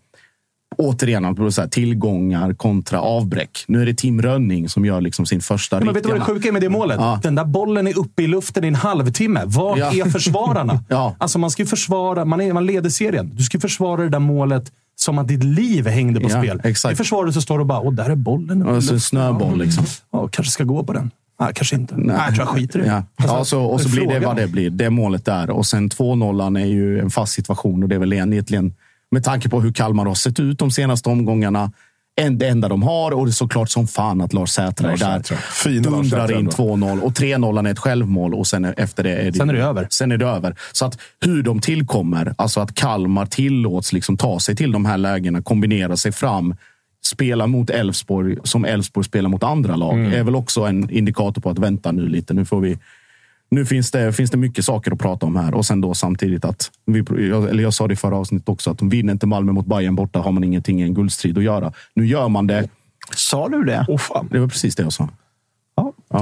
återigen, 0.77 1.25
alltså, 1.25 1.51
så 1.51 1.61
här, 1.61 1.68
tillgångar 1.68 2.55
kontra 2.55 3.01
avbräck. 3.01 3.64
Nu 3.68 3.83
är 3.83 3.87
det 3.87 3.95
Tim 3.95 4.23
Rönning 4.23 4.68
som 4.68 4.85
gör 4.85 5.01
liksom 5.01 5.27
sin 5.27 5.41
första 5.41 5.81
Men 5.81 5.95
vet 5.95 6.03
du 6.03 6.09
vad 6.09 6.18
det 6.18 6.25
sjuka 6.25 6.49
är 6.49 6.53
med 6.53 6.62
det 6.62 6.68
målet? 6.68 6.97
Ja. 7.01 7.21
Den 7.23 7.35
där 7.35 7.45
bollen 7.45 7.87
är 7.87 7.99
uppe 7.99 8.23
i 8.23 8.27
luften 8.27 8.64
i 8.64 8.68
en 8.68 8.75
halvtimme. 8.75 9.41
Var 9.47 9.77
Ja. 9.79 9.87
är 9.93 10.11
försvararna? 10.11 10.85
Ja. 10.89 11.16
Alltså 11.18 11.39
man 11.39 11.51
ska 11.51 11.66
försvara, 11.66 12.25
man, 12.25 12.41
är, 12.41 12.53
man 12.53 12.66
leder 12.66 12.91
serien. 12.91 13.31
Du 13.35 13.43
ska 13.43 13.61
försvara 13.61 14.03
det 14.03 14.09
där 14.09 14.18
målet 14.18 14.73
som 14.97 15.18
att 15.18 15.29
ditt 15.29 15.45
liv 15.45 15.87
hängde 15.87 16.21
på 16.21 16.31
Ja, 16.31 16.43
spel. 16.43 16.61
exakt. 16.64 16.93
I 16.93 16.97
försvaret 16.97 17.35
så 17.35 17.41
står 17.41 17.59
det 17.59 17.64
bara, 17.64 17.81
åh, 17.81 17.93
där 17.95 18.11
är 18.11 18.14
bollen. 18.14 18.62
uppe 18.62 18.71
i 18.75 18.79
Och 18.79 18.85
så 18.85 18.93
luften." 18.93 19.01
snöboll 19.01 19.59
liksom. 19.59 19.85
Ja, 20.12 20.29
kanske 20.29 20.53
ska 20.53 20.64
gå 20.64 20.85
på 20.85 20.93
den. 20.93 21.11
Nej, 21.41 21.51
kanske 21.55 21.77
inte. 21.77 21.97
Nej, 21.97 22.16
jag 22.18 22.35
tror 22.35 22.39
jag 22.39 22.49
skiter 22.49 22.79
i 22.79 22.83
det. 22.83 22.89
Ja. 22.89 23.03
Alltså, 23.16 23.37
ja, 23.37 23.45
så, 23.45 23.62
och 23.64 23.81
så 23.81 23.89
blir 23.89 24.07
det 24.07 24.21
vad 24.27 24.37
det 24.37 24.47
blir. 24.47 24.71
Det 24.71 24.91
målet 24.91 25.25
där. 25.25 25.51
Och 25.51 25.66
sen 25.66 25.89
2-0 25.91 26.61
är 26.61 26.66
ju 26.66 27.01
en 27.01 27.11
fast 27.11 27.33
situation 27.33 27.83
och 27.83 27.89
det 27.89 27.95
är 27.95 27.99
väl 27.99 28.12
egentligen 28.12 28.75
med 29.11 29.25
tanke 29.25 29.49
på 29.49 29.61
hur 29.61 29.73
Kalmar 29.73 30.05
har 30.07 30.15
sett 30.15 30.41
ut 30.41 30.59
de 30.59 30.71
senaste 30.71 31.09
omgångarna 31.09 31.73
en, 32.17 32.39
det 32.39 32.49
enda 32.49 32.69
de 32.69 32.83
har. 32.83 33.11
Och 33.13 33.27
det 33.27 33.31
är 33.31 33.33
såklart 33.33 33.71
som 33.71 33.87
fan 33.87 34.21
att 34.21 34.33
Lars 34.33 34.51
Sätra 34.51 34.93
är 34.93 34.97
där. 34.97 35.23
Fina 35.37 35.91
Dundrar 35.91 36.33
in 36.33 36.39
ändå. 36.39 36.51
2-0 36.51 37.01
och 37.01 37.13
3-0 37.13 37.67
är 37.69 37.73
ett 37.73 37.79
självmål 37.79 38.35
och 38.35 38.47
sen 38.47 38.65
efter 38.65 39.03
det 39.03 39.11
är 39.11 39.25
det, 39.31 39.37
Sen 39.37 39.51
är 39.51 39.55
det 39.55 39.63
över. 39.63 39.87
Sen 39.91 40.13
är 40.13 40.17
det 40.17 40.27
över. 40.27 40.55
Så 40.73 40.85
att 40.85 40.99
hur 41.21 41.43
de 41.43 41.61
tillkommer, 41.61 42.35
alltså 42.39 42.61
att 42.61 42.75
Kalmar 42.75 43.27
tillåts 43.27 43.93
liksom 43.93 44.17
ta 44.17 44.41
sig 44.41 44.57
till 44.57 44.73
de 44.73 44.85
här 44.85 44.99
lägena, 44.99 45.43
kombinera 45.43 45.97
sig 45.97 46.13
fram, 46.13 46.55
spela 47.05 47.47
mot 47.47 47.71
Elfsborg 47.71 48.37
som 48.45 48.65
Elfsborg 48.65 49.05
spelar 49.07 49.29
mot 49.31 49.43
andra 49.43 49.77
lag, 49.77 49.99
Mm. 49.99 50.13
är 50.13 50.23
väl 50.23 50.37
också 50.37 50.61
en 50.61 50.91
indikator 50.91 51.43
på 51.43 51.51
att 51.51 51.59
vänta 51.59 51.93
nu 51.93 52.09
lite. 52.09 52.35
Nu 52.35 52.45
får 52.45 52.61
vi 52.61 52.79
nu 53.51 53.67
finns 53.67 53.91
det, 53.91 54.13
finns 54.13 54.31
det 54.31 54.37
mycket 54.37 54.65
saker 54.65 54.93
att 54.93 54.99
prata 54.99 55.27
om 55.27 55.37
här 55.37 55.55
och 55.55 55.67
sen 55.67 55.81
då 55.81 55.95
samtidigt 55.95 56.45
att, 56.45 56.71
vi, 56.87 56.99
eller 57.31 57.63
jag 57.63 57.75
sa 57.75 57.89
det 57.89 57.93
i 57.93 57.97
förra 57.97 58.17
avsnittet 58.17 58.49
också, 58.49 58.71
att 58.71 58.83
vinner 58.83 59.13
inte 59.13 59.27
Malmö 59.27 59.53
mot 59.53 59.67
Bayern 59.67 59.95
borta 59.95 60.19
har 60.19 60.33
man 60.33 60.45
ingenting 60.45 60.81
i 60.81 60.85
en 60.85 60.95
guldstrid 60.95 61.39
att 61.39 61.45
göra. 61.45 61.73
Nu 61.95 62.07
gör 62.07 62.29
man 62.29 62.47
det. 62.47 62.69
Sa 63.15 63.49
du 63.49 63.65
det? 63.65 63.85
Åh 63.89 63.99
fan. 63.99 64.29
Det 64.31 64.39
var 64.39 64.49
precis 64.49 64.77
det 64.77 64.83
jag 64.83 64.93
sa. 64.93 65.09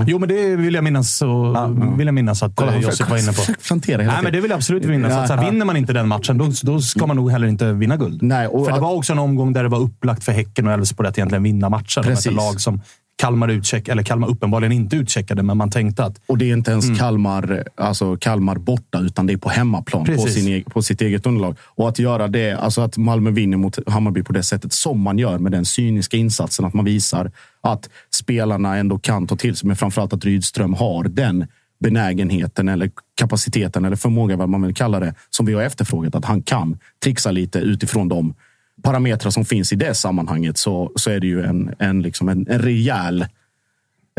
Jo, 0.07 0.19
men 0.19 0.29
det 0.29 0.57
vill 0.57 0.75
jag 0.75 0.85
minnas, 0.85 1.23
och, 1.23 1.99
vill 1.99 2.07
jag 2.07 2.15
minnas 2.15 2.43
att 2.43 2.53
Kolla, 2.55 2.75
eh, 2.75 2.81
Josip 2.81 3.11
var 3.11 3.19
inne 3.19 3.33
på. 3.33 3.43
plantera 3.67 4.03
hela 4.03 4.15
Nej, 4.15 4.23
men 4.23 4.33
det 4.33 4.41
vill 4.41 4.51
jag 4.51 4.57
absolut 4.57 4.85
minnas. 4.85 5.13
Ja, 5.13 5.19
att 5.19 5.29
så 5.29 5.35
här, 5.35 5.45
ja. 5.45 5.51
vinner 5.51 5.67
man 5.67 5.77
inte 5.77 5.93
den 5.93 6.09
matchen, 6.09 6.39
då, 6.39 6.51
då 6.63 6.81
ska 6.81 7.07
man 7.07 7.17
nog 7.17 7.31
heller 7.31 7.47
inte 7.47 7.73
vinna 7.73 7.97
guld. 7.97 8.23
Nej, 8.23 8.47
och 8.47 8.67
för 8.67 8.73
det 8.73 8.81
var 8.81 8.95
också 8.95 9.13
en 9.13 9.19
omgång 9.19 9.53
där 9.53 9.63
det 9.63 9.69
var 9.69 9.81
upplagt 9.81 10.25
för 10.25 10.33
Häcken 10.33 10.67
och 10.67 10.73
Elfsborg 10.73 11.09
att 11.09 11.19
egentligen 11.19 11.43
vinna 11.43 11.69
matchen. 11.69 12.03
Precis. 12.03 12.27
mötte 12.27 12.37
lag 12.37 12.61
som 12.61 12.81
Kalmar 13.19 13.49
utcheck, 13.49 13.89
eller 13.89 14.03
Kalmar 14.03 14.29
uppenbarligen 14.29 14.73
inte 14.73 14.97
utcheckade, 14.97 15.43
men 15.43 15.57
man 15.57 15.71
tänkte 15.71 16.05
att 16.05 16.21
Och 16.27 16.39
det 16.39 16.45
är 16.51 16.53
inte 16.53 16.71
ens 16.71 16.99
Kalmar, 16.99 17.65
alltså 17.75 18.17
Kalmar 18.17 18.57
borta, 18.57 19.01
utan 19.01 19.27
det 19.27 19.33
är 19.33 19.37
på 19.37 19.49
hemmaplan 19.49 20.05
på, 20.05 20.13
sin, 20.23 20.49
eg- 20.49 20.71
på 20.71 20.83
sitt 20.83 21.01
eget 21.03 21.27
underlag. 21.27 21.57
Och 21.63 21.89
att 21.89 21.99
göra 21.99 22.29
det, 22.29 22.53
alltså 22.53 22.81
att 22.81 22.97
Malmö 22.97 23.31
vinner 23.31 23.57
mot 23.57 23.89
Hammarby 23.89 24.23
på 24.23 24.33
det 24.33 24.43
sättet 24.43 24.73
som 24.73 25.01
man 25.01 25.19
gör 25.19 25.39
med 25.39 25.53
den 25.53 25.65
cyniska 25.65 26.17
insatsen, 26.17 26.65
att 26.65 26.75
man 26.75 26.85
visar 26.85 27.31
att 27.61 27.89
spelarna 28.15 28.77
ändå 28.77 28.99
kan 28.99 29.27
ta 29.27 29.37
till 29.37 29.57
sig, 29.57 29.67
men 29.67 29.77
framförallt 29.77 30.13
att 30.13 30.25
Rydström 30.25 30.75
har 30.75 31.05
den 31.05 31.47
benägenheten 31.81 32.69
eller 32.69 32.91
kapaciteten 33.15 33.85
eller 33.85 33.97
förmåga, 33.97 34.37
vad 34.37 34.49
man 34.49 34.63
vill 34.63 34.75
kalla 34.75 35.01
det, 35.01 35.15
som 35.31 35.47
vi 35.47 35.55
har 35.55 35.63
efterfrågat. 35.63 36.15
Att 36.15 36.25
han 36.25 36.43
kan 36.43 36.79
trixa 37.05 37.31
lite 37.31 37.59
utifrån 37.59 38.09
de 38.09 38.35
parametrar 38.83 39.31
som 39.31 39.45
finns 39.45 39.73
i 39.73 39.77
det 39.77 39.95
sammanhanget 39.95 40.59
så, 40.59 40.93
så 40.97 41.11
är 41.11 41.21
det 41.21 41.27
ju 41.27 41.45
en, 41.45 41.75
en, 41.79 42.03
liksom 42.03 42.29
en, 42.29 42.47
en 42.49 42.59
rejäl 42.59 43.27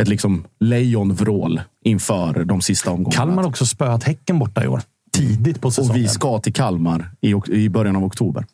ett 0.01 0.07
liksom 0.07 0.45
lejonvrål 0.59 1.61
inför 1.83 2.43
de 2.45 2.61
sista 2.61 2.91
omgångarna. 2.91 3.15
Kalmar 3.15 3.43
också 3.45 3.65
spöat 3.65 4.03
Häcken 4.03 4.39
borta 4.39 4.63
i 4.63 4.67
år. 4.67 4.81
Tidigt 5.11 5.61
på 5.61 5.71
säsongen. 5.71 5.91
Och 5.91 5.97
vi 5.97 6.07
ska 6.07 6.39
till 6.39 6.53
Kalmar 6.53 7.11
i, 7.21 7.35
i 7.47 7.69
början 7.69 7.95
av 7.95 8.03
oktober. 8.03 8.45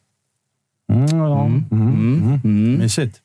Mm, 0.93 1.17
ja. 1.19 1.45
Mm, 1.45 2.39
mm. 2.43 2.75
Mysigt. 2.77 3.17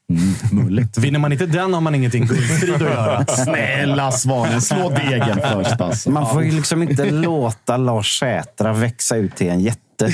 Mulligt. 0.53 0.99
Vinner 0.99 1.19
man 1.19 1.33
inte 1.33 1.47
den 1.47 1.75
har 1.75 1.81
man 1.81 1.95
ingenting 1.95 2.27
guldstrid 2.27 2.75
att 2.75 2.81
göra. 2.81 3.27
Snälla 3.29 4.13
Svanen, 4.13 4.61
slå 4.61 4.91
degen 4.91 5.39
först. 5.53 5.81
Alltså. 5.81 6.11
Man 6.11 6.27
får 6.31 6.45
ju 6.45 6.51
liksom 6.51 6.83
inte 6.83 7.11
låta 7.11 7.77
Lars 7.77 8.19
Sätra 8.19 8.73
växa 8.73 9.17
ut 9.17 9.37
till 9.37 9.49
en 9.49 9.61
jätte. 9.61 9.81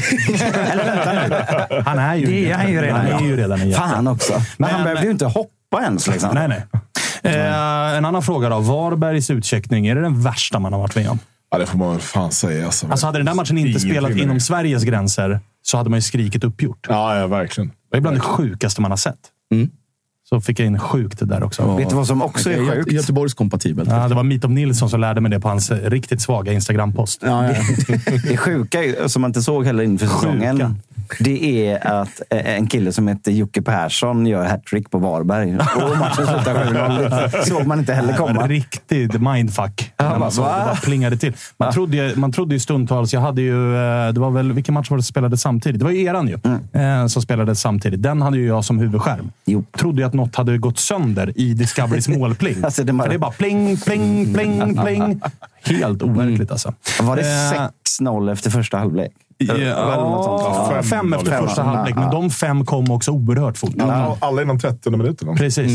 Eller 0.72 0.84
vänta 0.84 1.12
nu. 1.70 1.82
Han 1.86 1.98
är 1.98 2.14
ju, 2.14 2.26
Det 2.26 2.50
är 2.50 2.54
han 2.54 2.72
ju 2.72 2.80
redan. 2.82 3.06
Han 3.06 3.24
är 3.24 3.26
ju 3.28 3.36
redan 3.36 3.60
en 3.60 3.68
jätte. 3.68 3.80
Fan 3.80 4.06
också. 4.06 4.42
Men, 4.56 4.70
han 4.70 4.78
Men- 4.80 4.84
behövde 4.84 5.04
ju 5.04 5.10
inte 5.12 5.26
hoppa 5.26 5.82
ens. 5.82 6.06
Liksom. 6.08 6.30
Nej, 6.34 6.48
nej. 6.48 6.62
Eh, 7.22 7.96
en 7.96 8.04
annan 8.04 8.22
fråga 8.22 8.48
då. 8.48 8.58
Varbergs 8.60 9.30
utcheckning, 9.30 9.86
är 9.86 9.94
det 9.94 10.00
den 10.02 10.22
värsta 10.22 10.58
man 10.58 10.72
har 10.72 10.80
varit 10.80 10.96
med 10.96 11.08
om? 11.08 11.18
Ja, 11.50 11.58
det 11.58 11.66
får 11.66 11.78
man 11.78 11.90
väl 11.92 12.00
fan 12.00 12.32
säga. 12.32 12.66
Alltså, 12.66 12.86
Alltså 12.86 13.06
hade 13.06 13.18
den 13.18 13.26
där 13.26 13.34
matchen 13.34 13.58
inte 13.58 13.80
spelat 13.80 14.10
med 14.10 14.20
inom 14.22 14.34
det. 14.34 14.40
Sveriges 14.40 14.84
gränser 14.84 15.40
så 15.62 15.76
hade 15.76 15.90
man 15.90 15.96
ju 15.96 16.02
skrikit 16.02 16.44
uppgjort. 16.44 16.86
Ja, 16.88 17.18
ja, 17.18 17.26
verkligen. 17.26 17.72
Det 17.90 17.96
är 17.96 18.00
bland 18.00 18.16
det 18.16 18.20
sjukaste 18.20 18.80
man 18.80 18.90
har 18.90 18.96
sett. 18.98 19.18
Mm. 19.52 19.70
Så 20.28 20.40
fick 20.40 20.60
jag 20.60 20.66
in 20.66 20.78
sjukt 20.78 21.18
där 21.28 21.42
också. 21.42 21.76
Vet 21.76 21.88
du 21.88 21.94
vad 21.94 22.06
som 22.06 22.22
också 22.22 22.50
är 22.50 22.70
sjukt? 22.70 22.92
Göteborgskompatibelt. 22.92 23.90
Ja, 23.90 24.08
det 24.08 24.14
var 24.14 24.22
Meetup 24.22 24.50
Nilsson 24.50 24.90
som 24.90 25.00
lärde 25.00 25.20
mig 25.20 25.30
det 25.30 25.40
på 25.40 25.48
hans 25.48 25.70
eh, 25.70 25.90
riktigt 25.90 26.20
svaga 26.22 26.52
Instagram-post. 26.52 27.20
Ja, 27.24 27.46
ja. 27.46 27.54
Det 28.28 28.36
sjuka, 28.36 29.08
som 29.08 29.22
man 29.22 29.28
inte 29.28 29.42
såg 29.42 29.64
heller 29.66 29.82
inför 29.82 30.06
säsongen. 30.06 30.82
Det 31.20 31.68
är 31.68 31.86
att 31.86 32.22
eh, 32.30 32.56
en 32.56 32.66
kille 32.66 32.92
som 32.92 33.08
heter 33.08 33.32
Jocke 33.32 33.62
Persson 33.62 34.26
gör 34.26 34.44
hattrick 34.44 34.90
på 34.90 34.98
Varberg. 34.98 35.56
Och 35.56 35.98
matchen 35.98 36.26
slutar 36.26 36.64
7-0. 36.64 37.30
Det 37.32 37.46
såg 37.46 37.66
man 37.66 37.78
inte 37.78 37.94
heller 37.94 38.12
komma. 38.12 38.46
Riktigt 38.46 39.20
mindfuck. 39.20 39.92
man 39.98 40.32
såg 40.32 40.44
det. 40.44 40.50
bara 40.50 40.74
plingade 40.74 41.16
till. 41.16 41.32
Man, 41.56 41.72
trodde, 41.72 42.12
man 42.16 42.32
trodde 42.32 42.54
ju 42.54 42.60
stundtals... 42.60 43.12
Jag 43.14 43.20
hade 43.20 43.42
ju, 43.42 43.76
eh, 43.76 44.12
det 44.12 44.20
var 44.20 44.30
väl, 44.30 44.52
vilken 44.52 44.74
match 44.74 44.90
var 44.90 44.96
det 44.96 45.02
som 45.02 45.08
spelades 45.08 45.40
samtidigt? 45.40 45.78
Det 45.78 45.84
var 45.84 45.92
ju 45.92 46.02
eran 46.04 46.28
ju, 46.28 46.38
eh, 46.80 47.06
som 47.06 47.22
spelades 47.22 47.60
samtidigt. 47.60 48.02
Den 48.02 48.22
hade 48.22 48.38
ju 48.38 48.46
jag 48.46 48.64
som 48.64 48.78
huvudskärm. 48.78 49.30
Jo. 49.44 49.64
Trodde 49.78 50.00
ju 50.00 50.06
att 50.06 50.14
något 50.14 50.36
hade 50.36 50.58
gått 50.58 50.78
sönder 50.78 51.32
i 51.36 51.54
Discoverys 51.54 52.08
målpling. 52.08 52.56
Alltså, 52.66 52.84
det 52.84 52.92
För 52.92 53.08
det 53.08 53.14
är 53.14 53.18
bara 53.18 53.30
pling, 53.30 53.76
pling, 53.76 54.34
pling, 54.34 54.76
pling. 54.84 55.20
Helt 55.62 56.02
overkligt 56.02 56.50
alltså. 56.50 56.74
Var 57.00 57.16
det 57.16 57.22
Eh, 57.26 57.68
6-0 58.00 58.32
efter 58.32 58.50
första 58.50 58.78
halvlek? 58.78 59.12
Ja, 59.38 59.56
Ja, 59.58 60.82
fem 60.82 61.12
efter 61.12 61.30
fem. 61.30 61.46
första 61.46 61.62
halvlek, 61.62 61.94
men 61.96 62.10
de 62.10 62.30
fem 62.30 62.64
kom 62.64 62.90
också 62.90 63.10
oerhört 63.10 63.56
fort. 63.58 63.72
Ja, 63.76 64.16
alla 64.20 64.42
inom 64.42 64.58
30 64.58 64.90
minuter. 64.90 65.34
Precis. 65.34 65.72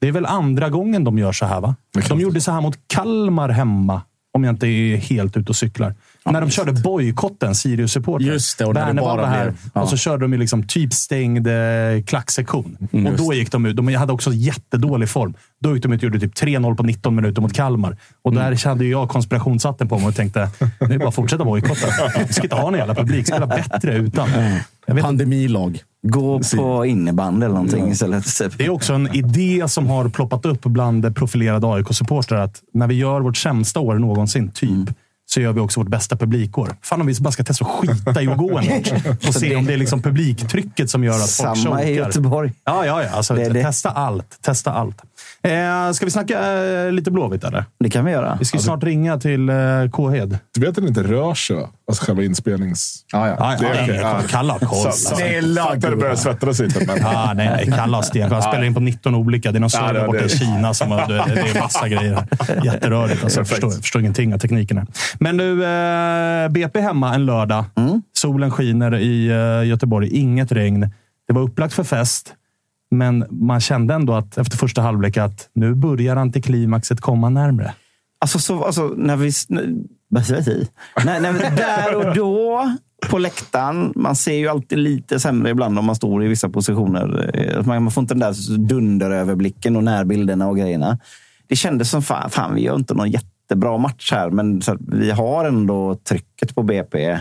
Det 0.00 0.08
är 0.08 0.12
väl 0.12 0.26
andra 0.26 0.68
gången 0.68 1.04
de 1.04 1.18
gör 1.18 1.32
så 1.32 1.46
här, 1.46 1.60
va? 1.60 1.74
De 2.08 2.20
gjorde 2.20 2.40
så 2.40 2.52
här 2.52 2.60
mot 2.60 2.78
Kalmar 2.86 3.48
hemma, 3.48 4.02
om 4.32 4.44
jag 4.44 4.52
inte 4.52 4.66
är 4.66 4.96
helt 4.96 5.36
ute 5.36 5.52
och 5.52 5.56
cyklar. 5.56 5.94
När 6.32 6.40
de 6.40 6.50
körde 6.50 6.72
bojkotten, 6.72 7.52
Sirius-supportrar. 7.54 8.26
Just 8.26 8.58
det, 8.58 8.64
och 8.64 8.74
när 8.74 8.92
det 8.92 9.00
bara 9.02 9.16
var 9.22 9.26
här 9.28 9.44
blev- 9.44 9.56
ja. 9.74 9.80
och 9.82 9.88
så 9.88 9.96
körde 9.96 10.24
de 10.24 10.32
ju 10.32 10.38
liksom 10.38 10.62
typ 10.62 10.92
stängd 10.92 11.46
eh, 11.46 11.54
klacksektion. 12.06 12.76
och 12.92 12.98
just 12.98 13.18
då 13.18 13.32
gick 13.34 13.52
de 13.52 13.66
ut. 13.66 13.76
De 13.76 13.94
hade 13.94 14.12
också 14.12 14.30
jättedålig 14.32 15.08
form. 15.08 15.34
Då 15.60 15.74
gick 15.74 15.82
de 15.82 15.92
ut 15.92 15.98
och 16.00 16.04
gjorde 16.04 16.20
typ 16.20 16.34
3-0 16.34 16.76
på 16.76 16.82
19 16.82 17.14
minuter 17.14 17.42
mot 17.42 17.52
Kalmar. 17.52 17.96
Och 18.22 18.34
där 18.34 18.66
hade 18.68 18.84
ju 18.84 18.90
jag 18.90 19.08
konspirationshatten 19.08 19.88
på 19.88 19.98
mig 19.98 20.08
och 20.08 20.14
tänkte, 20.14 20.48
det 20.78 20.94
är 20.94 20.98
bara 20.98 21.08
att 21.08 21.14
fortsätta 21.14 21.44
bojkotta. 21.44 21.86
Vi 22.26 22.32
ska 22.32 22.42
inte 22.42 22.56
ha 22.56 22.62
någon 22.70 22.78
jävla 22.78 22.94
publik. 22.94 23.26
Spela 23.26 23.46
bättre 23.46 23.94
utan. 23.96 24.28
Vet 24.86 25.02
Pandemilag. 25.04 25.80
Gå 26.02 26.40
på 26.56 26.86
innebandy 26.86 27.44
eller 27.44 27.54
någonting 27.54 27.90
istället. 27.90 28.24
Det 28.58 28.64
är 28.64 28.70
också 28.70 28.92
en 28.92 29.14
idé 29.14 29.64
som 29.68 29.86
har 29.86 30.08
ploppat 30.08 30.46
upp 30.46 30.62
bland 30.64 31.16
profilerade 31.16 31.66
AIK-supportrar 31.66 32.38
att 32.44 32.60
när 32.74 32.86
vi 32.86 32.94
gör 32.94 33.20
vårt 33.20 33.36
sämsta 33.36 33.80
år 33.80 33.94
någonsin, 33.98 34.50
typ, 34.50 34.70
Mm. 34.70 34.86
Så 35.30 35.40
gör 35.40 35.52
vi 35.52 35.60
också 35.60 35.80
vårt 35.80 35.88
bästa 35.88 36.16
publikår. 36.16 36.76
Fan 36.82 37.00
om 37.00 37.06
vi 37.06 37.14
bara 37.20 37.32
ska 37.32 37.44
testa 37.44 37.64
att 37.64 37.70
skita 37.70 38.22
i 38.22 38.28
att 38.28 38.38
gå 38.38 38.58
en 38.58 38.66
match 38.76 38.92
och 39.28 39.34
se 39.34 39.56
om 39.56 39.64
det 39.66 39.72
är 39.72 39.76
liksom 39.76 40.02
publiktrycket 40.02 40.90
som 40.90 41.04
gör 41.04 41.12
att 41.14 41.30
folk 41.30 41.58
Samma 41.58 41.82
i 41.82 41.94
chokar. 41.96 42.06
Göteborg. 42.06 42.52
Ja, 42.64 42.86
ja, 42.86 43.02
ja. 43.02 43.10
Alltså, 43.10 43.34
Det- 43.34 43.48
det- 43.48 43.62
Testa 43.62 43.90
allt. 43.90 44.38
Testa 44.42 44.72
allt. 44.72 44.96
Eh, 45.48 45.92
ska 45.92 46.04
vi 46.04 46.10
snacka 46.10 46.62
eh, 46.62 46.92
lite 46.92 47.10
Blåvitt, 47.10 47.44
eller? 47.44 47.64
Det 47.80 47.90
kan 47.90 48.04
vi 48.04 48.12
göra. 48.12 48.36
Vi 48.38 48.44
ska 48.44 48.56
ju 48.58 48.62
snart 48.62 48.84
ringa 48.84 49.18
till 49.18 49.48
eh, 49.48 49.54
Kåhed. 49.92 50.38
Du 50.54 50.60
vet 50.60 50.68
att 50.68 50.74
den 50.74 50.88
inte 50.88 51.02
rör 51.02 51.34
sig, 51.34 51.56
va? 51.56 51.68
Alltså 51.88 52.04
själva 52.04 52.22
inspelnings... 52.22 53.04
Ja, 53.12 53.28
ja. 53.28 53.36
Ja, 53.38 53.56
Det 53.60 53.66
är 53.66 53.74
ja, 53.76 53.82
okej, 53.84 53.96
ja. 53.96 54.20
ja. 54.22 54.28
Kalle 54.28 54.52
har 54.52 54.58
koll. 54.58 54.78
Så- 54.78 54.86
alltså. 54.88 55.14
Snälla, 55.16 55.62
Fattar 55.62 55.74
du 55.76 55.80
gubbar. 55.80 55.96
börjar 55.96 56.14
svettas 56.16 56.60
lite. 56.60 56.86
Men... 56.86 57.04
Ah, 57.06 57.32
nej, 57.34 57.48
nej. 57.66 57.76
Kalle 57.78 57.96
har 57.96 58.02
stenkoll. 58.02 58.32
Han 58.32 58.42
spelar 58.42 58.64
in 58.64 58.74
på 58.74 58.80
19 58.80 59.14
olika. 59.14 59.52
det 59.52 59.58
är 59.58 59.60
någon 59.60 59.70
Ja, 59.72 59.78
server 59.78 60.00
det- 60.00 60.06
borta 60.06 60.18
i 60.18 60.22
det- 60.22 60.28
Kina. 60.28 60.74
Som, 60.74 60.90
har- 60.90 61.06
det, 61.08 61.34
det 61.34 61.40
är 61.40 61.60
massa 61.60 61.88
grejer. 61.88 62.14
här. 62.14 62.64
Jätterörigt. 62.64 63.24
Alltså, 63.24 63.40
jag, 63.40 63.46
Perfekt. 63.46 63.48
förstår, 63.48 63.70
jag 63.72 63.80
förstår 63.82 64.00
ingenting 64.00 64.34
av 64.34 64.38
tekniken. 64.38 64.76
Här. 64.78 64.86
Men 65.20 65.36
nu, 65.36 65.64
eh, 65.64 66.48
BP 66.48 66.80
hemma 66.80 67.14
en 67.14 67.26
lördag. 67.26 67.64
Solen 68.12 68.50
skiner 68.50 68.96
i 68.98 69.28
eh, 69.28 69.68
Göteborg. 69.68 70.08
Inget 70.16 70.52
regn. 70.52 70.90
Det 71.28 71.34
var 71.34 71.42
upplagt 71.42 71.74
för 71.74 71.84
fest. 71.84 72.34
Men 72.90 73.26
man 73.30 73.60
kände 73.60 73.94
ändå 73.94 74.14
att 74.14 74.38
efter 74.38 74.56
första 74.56 74.82
halvlek 74.82 75.16
att 75.16 75.48
nu 75.52 75.74
börjar 75.74 76.16
antiklimaxet 76.16 77.00
komma 77.00 77.28
närmre. 77.28 77.74
Alltså, 78.20 78.38
så, 78.38 78.64
alltså 78.64 78.94
när 78.96 79.16
vi... 79.16 79.32
Vad 80.08 80.26
säger 80.26 80.66
jag? 80.94 81.04
när, 81.06 81.20
när 81.20 81.32
vi, 81.32 81.38
där 81.38 81.94
och 81.94 82.14
då 82.14 82.70
på 83.06 83.18
läktaren. 83.18 83.92
Man 83.96 84.16
ser 84.16 84.34
ju 84.34 84.48
alltid 84.48 84.78
lite 84.78 85.20
sämre 85.20 85.50
ibland 85.50 85.78
om 85.78 85.84
man 85.84 85.96
står 85.96 86.24
i 86.24 86.28
vissa 86.28 86.48
positioner. 86.48 87.30
Eh, 87.34 87.66
man, 87.66 87.82
man 87.82 87.92
får 87.92 88.00
inte 88.00 88.14
den 88.14 88.20
där 88.20 88.58
dunderöverblicken 88.58 89.76
och 89.76 89.84
närbilderna 89.84 90.48
och 90.48 90.56
grejerna. 90.56 90.98
Det 91.46 91.56
kändes 91.56 91.90
som 91.90 92.02
fan, 92.02 92.30
fan 92.30 92.54
vi 92.54 92.60
gör 92.60 92.74
inte 92.74 92.94
någon 92.94 93.10
jättebra 93.10 93.78
match 93.78 94.12
här, 94.12 94.30
men 94.30 94.62
så, 94.62 94.76
vi 94.80 95.10
har 95.10 95.44
ändå 95.44 95.94
trycket 95.94 96.54
på 96.54 96.62
BP 96.62 97.18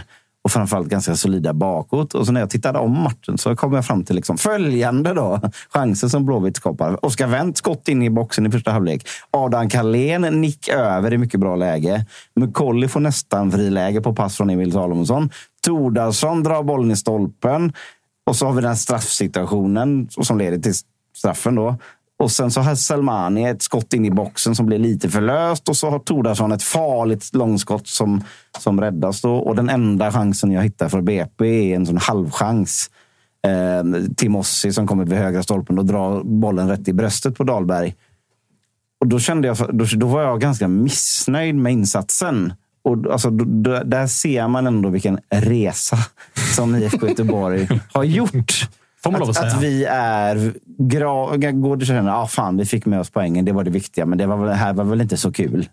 och 0.48 0.52
framförallt 0.52 0.88
ganska 0.88 1.16
solida 1.16 1.54
bakåt. 1.54 2.14
Och 2.14 2.26
så 2.26 2.32
när 2.32 2.40
jag 2.40 2.50
tittade 2.50 2.80
om 2.80 3.04
matchen 3.04 3.38
så 3.38 3.56
kom 3.56 3.74
jag 3.74 3.86
fram 3.86 4.04
till 4.04 4.16
liksom 4.16 4.38
följande 4.38 5.14
då, 5.14 5.42
chanser 5.70 6.08
som 6.08 6.26
Blåvitt 6.26 6.58
skapar. 6.58 7.06
Oskar 7.06 7.28
Wendt 7.28 7.58
skott 7.58 7.88
in 7.88 8.04
i 8.04 8.10
boxen 8.10 8.46
i 8.46 8.52
första 8.52 8.72
halvlek. 8.72 9.08
Adam 9.32 9.70
Carlén 9.70 10.22
nick 10.22 10.68
över 10.70 11.14
i 11.14 11.18
mycket 11.18 11.40
bra 11.40 11.56
läge. 11.56 12.06
Mukolli 12.36 12.88
får 12.88 13.00
nästan 13.00 13.52
friläge 13.52 14.02
på 14.02 14.14
pass 14.14 14.38
från 14.38 14.50
Emil 14.50 14.72
Salomonsson. 14.72 15.30
Tordarsson 15.62 16.44
drar 16.44 16.64
bollen 16.64 16.92
i 16.92 16.96
stolpen. 16.96 17.74
Och 18.26 18.36
så 18.36 18.46
har 18.46 18.54
vi 18.54 18.62
den 18.62 18.78
straffsituationen 18.78 20.08
som 20.10 20.38
leder 20.38 20.58
till 20.58 20.74
straffen. 21.16 21.56
då. 21.56 21.76
Och 22.20 22.32
sen 22.32 22.52
så 22.52 22.62
har 22.62 22.76
Selmani 22.76 23.44
ett 23.44 23.62
skott 23.62 23.94
in 23.94 24.06
i 24.06 24.12
boxen 24.12 24.56
som 24.56 24.66
blir 24.66 24.80
lite 24.80 25.10
för 25.10 25.22
löst. 25.22 25.70
Och 25.70 25.78
så 25.78 25.90
har 25.90 26.00
Tordarsson 26.00 26.52
ett 26.52 26.64
farligt 26.64 27.34
långskott 27.34 27.88
som, 27.88 28.24
som 28.60 28.82
räddas. 28.82 29.22
Då. 29.22 29.36
Och 29.36 29.56
den 29.56 29.70
enda 29.70 30.12
chansen 30.12 30.52
jag 30.52 30.64
hittar 30.64 30.90
för 30.90 31.02
BP 31.02 31.72
är 31.72 31.76
en 31.76 31.86
sån 31.86 31.98
halvchans. 31.98 32.90
Eh, 33.48 34.02
Timossi 34.16 34.74
som 34.74 34.88
kommer 34.88 35.06
vid 35.06 35.18
högra 35.18 35.44
stolpen 35.44 35.80
och 35.80 35.86
drar 35.86 36.24
bollen 36.24 36.70
rätt 36.70 36.88
i 36.88 36.94
bröstet 36.94 37.38
på 37.38 37.44
Dahlberg. 37.44 37.96
Och 39.00 39.08
då, 39.08 39.20
kände 39.20 39.48
jag, 39.48 39.58
då, 39.58 39.86
då 39.96 40.08
var 40.08 40.22
jag 40.22 40.42
ganska 40.42 40.68
missnöjd 40.68 41.56
med 41.56 41.74
insatsen. 41.74 42.54
Och 42.82 43.12
alltså, 43.12 43.30
då, 43.30 43.84
där 43.84 44.08
ser 44.08 44.48
man 44.48 44.68
ändå 44.68 44.90
vilken 44.90 45.20
resa 45.30 45.98
som 46.56 46.76
IFK 46.76 47.08
Göteborg 47.08 47.68
har 47.94 48.04
gjort. 48.04 48.70
Att 49.16 49.30
att, 49.30 49.38
att 49.56 49.62
vi 49.64 49.86
är... 49.90 50.54
Gra, 50.80 51.52
går 51.52 51.86
känna, 51.86 52.18
ah, 52.18 52.28
fan, 52.28 52.58
vi 52.58 52.66
fick 52.66 52.86
med 52.86 53.00
oss 53.00 53.10
poängen. 53.10 53.46
Det 53.46 53.52
var 53.52 53.64
det 53.64 53.72
viktiga, 53.72 54.06
men 54.06 54.18
det 54.18 54.26
var, 54.26 54.48
här 54.54 54.74
var 54.74 54.84
väl 54.84 55.02
inte 55.02 55.18
så 55.18 55.32
kul. 55.32 55.70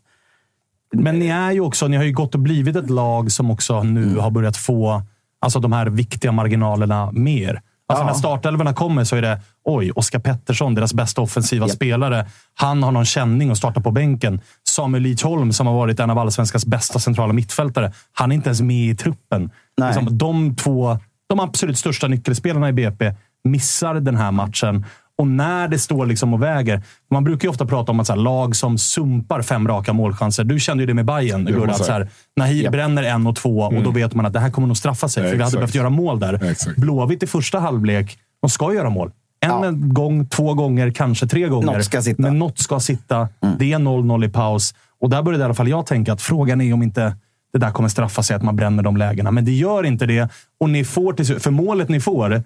Men 0.93 1.19
ni 1.19 1.27
är 1.29 1.53
ju 1.53 1.61
också, 1.61 1.89
ni 1.89 1.97
har 1.97 2.05
ju 2.05 2.13
gått 2.13 2.35
och 2.35 2.41
blivit 2.41 2.77
ett 2.77 2.91
lag 2.91 3.33
som 3.33 3.51
också 3.51 3.83
nu 3.83 4.03
Mm. 4.03 4.19
har 4.21 4.31
börjat 4.31 4.57
få 4.57 5.03
alltså 5.41 5.61
de 5.61 5.73
här 5.73 5.87
viktiga 5.87 6.33
marginalerna 6.33 7.11
mer. 7.13 7.61
Alltså 7.87 8.05
Ja. 8.05 8.07
när 8.07 8.15
startelvorna 8.15 8.73
kommer 8.75 9.05
så 9.05 9.17
är 9.17 9.23
det, 9.23 9.41
oj, 9.65 9.91
Oskar 9.91 10.19
Pettersson, 10.19 10.75
deras 10.75 10.95
bästa 10.95 11.21
offensiva 11.21 11.69
spelare. 11.69 12.27
Han 12.55 12.83
har 12.83 12.93
någon 12.93 13.05
känning 13.05 13.51
och 13.51 13.57
startar 13.57 13.81
på 13.81 13.91
bänken. 13.91 14.41
Samuel 14.69 15.03
Lidsholm, 15.03 15.53
som 15.53 15.67
har 15.67 15.75
varit 15.75 16.01
en 16.01 16.11
av 16.11 16.19
allsvenskans 16.19 16.67
bästa 16.67 16.99
centrala 16.99 17.33
mittfältare, 17.33 17.93
han 18.13 18.31
är 18.33 18.37
inte 18.37 18.49
ens 18.49 18.61
med 18.61 18.91
i 18.91 18.97
truppen. 18.97 19.51
Nej. 19.79 19.95
Liksom, 19.95 20.19
de 20.19 20.57
två, 20.57 20.99
de 21.37 21.41
absolut 21.41 21.79
största 21.79 22.09
nyckelspelarna 22.09 22.69
i 22.69 22.73
BP, 22.73 23.13
missar 23.45 23.95
den 23.95 24.17
här 24.17 24.33
matchen. 24.33 24.85
Och 25.19 25.27
när 25.27 25.69
det 25.69 25.79
står 25.79 26.07
liksom 26.07 26.35
och 26.35 26.43
väger. 26.43 26.83
Man 27.11 27.25
brukar 27.25 27.47
ju 27.47 27.51
ofta 27.51 27.67
prata 27.67 27.93
om 27.93 28.01
att 28.01 28.07
så 28.07 28.13
här, 28.13 28.21
lag 28.21 28.57
som 28.57 28.79
sumpar 28.79 29.43
fem 29.43 29.69
raka 29.69 29.93
målchanser. 29.93 30.45
Du 30.45 30.61
kände 30.61 30.83
ju 30.83 30.87
det 30.87 30.95
med 30.95 31.05
Bayern 31.05 31.45
Gurra. 31.45 31.71
Att 31.73 31.85
så 31.85 31.93
här, 31.93 32.09
Nahir 32.37 32.65
Ja. 32.65 32.71
bränner 32.71 33.03
en 33.03 33.27
och 33.27 33.37
två 33.37 33.59
och 33.59 33.83
då 33.83 33.91
vet 33.91 34.15
man 34.15 34.27
att 34.27 34.33
det 34.33 34.41
här 34.41 34.51
kommer 34.51 34.69
nog 34.69 34.77
straffa 34.77 35.09
sig. 35.09 35.23
För 35.23 35.31
vi 35.31 35.37
hade 35.37 35.43
Exakt. 35.45 35.55
behövt 35.61 35.75
göra 35.75 35.91
mål 35.91 36.21
där. 36.21 36.45
Exakt. 36.51 36.77
Blåvitt 36.77 37.23
i 37.23 37.27
första 37.27 37.59
halvlek, 37.59 38.19
de 38.43 38.51
ska 38.51 38.75
göra 38.75 38.91
mål. 38.91 39.11
En 39.41 39.51
Ja. 39.51 39.71
gång, 39.75 40.27
två 40.27 40.55
gånger, 40.55 40.91
kanske 40.91 41.27
tre 41.27 41.49
gånger. 41.49 41.73
Något 41.73 41.85
ska 41.85 42.03
sitta. 42.03 42.23
Men 42.23 42.39
något 42.39 42.59
ska 42.59 42.81
sitta. 42.81 43.29
Det 43.59 43.73
är 43.73 43.79
0-0 43.79 44.25
i 44.25 44.29
paus. 44.29 44.75
Och 45.01 45.11
där 45.11 45.23
började 45.23 45.43
i 45.43 45.45
alla 45.45 45.55
fall 45.55 45.69
jag 45.69 45.87
tänka 45.87 46.13
att 46.13 46.23
frågan 46.23 46.61
är 46.61 46.75
om 46.75 46.83
inte 46.83 47.17
det 47.55 47.61
där 47.61 47.71
kommer 47.71 47.89
straffa 47.89 48.23
sig, 48.23 48.37
att 48.37 48.43
man 48.43 48.57
bränner 48.57 48.83
de 48.83 48.97
lägena. 48.97 49.31
Men 49.31 49.45
det 49.45 49.53
gör 49.53 49.87
inte 49.87 50.07
det. 50.07 50.29
Och 50.61 50.71
ni 50.71 50.85
får 50.85 51.13
till 51.13 51.41
För 51.41 51.51
målet 51.51 51.89
ni 51.89 52.01
får, 52.01 52.43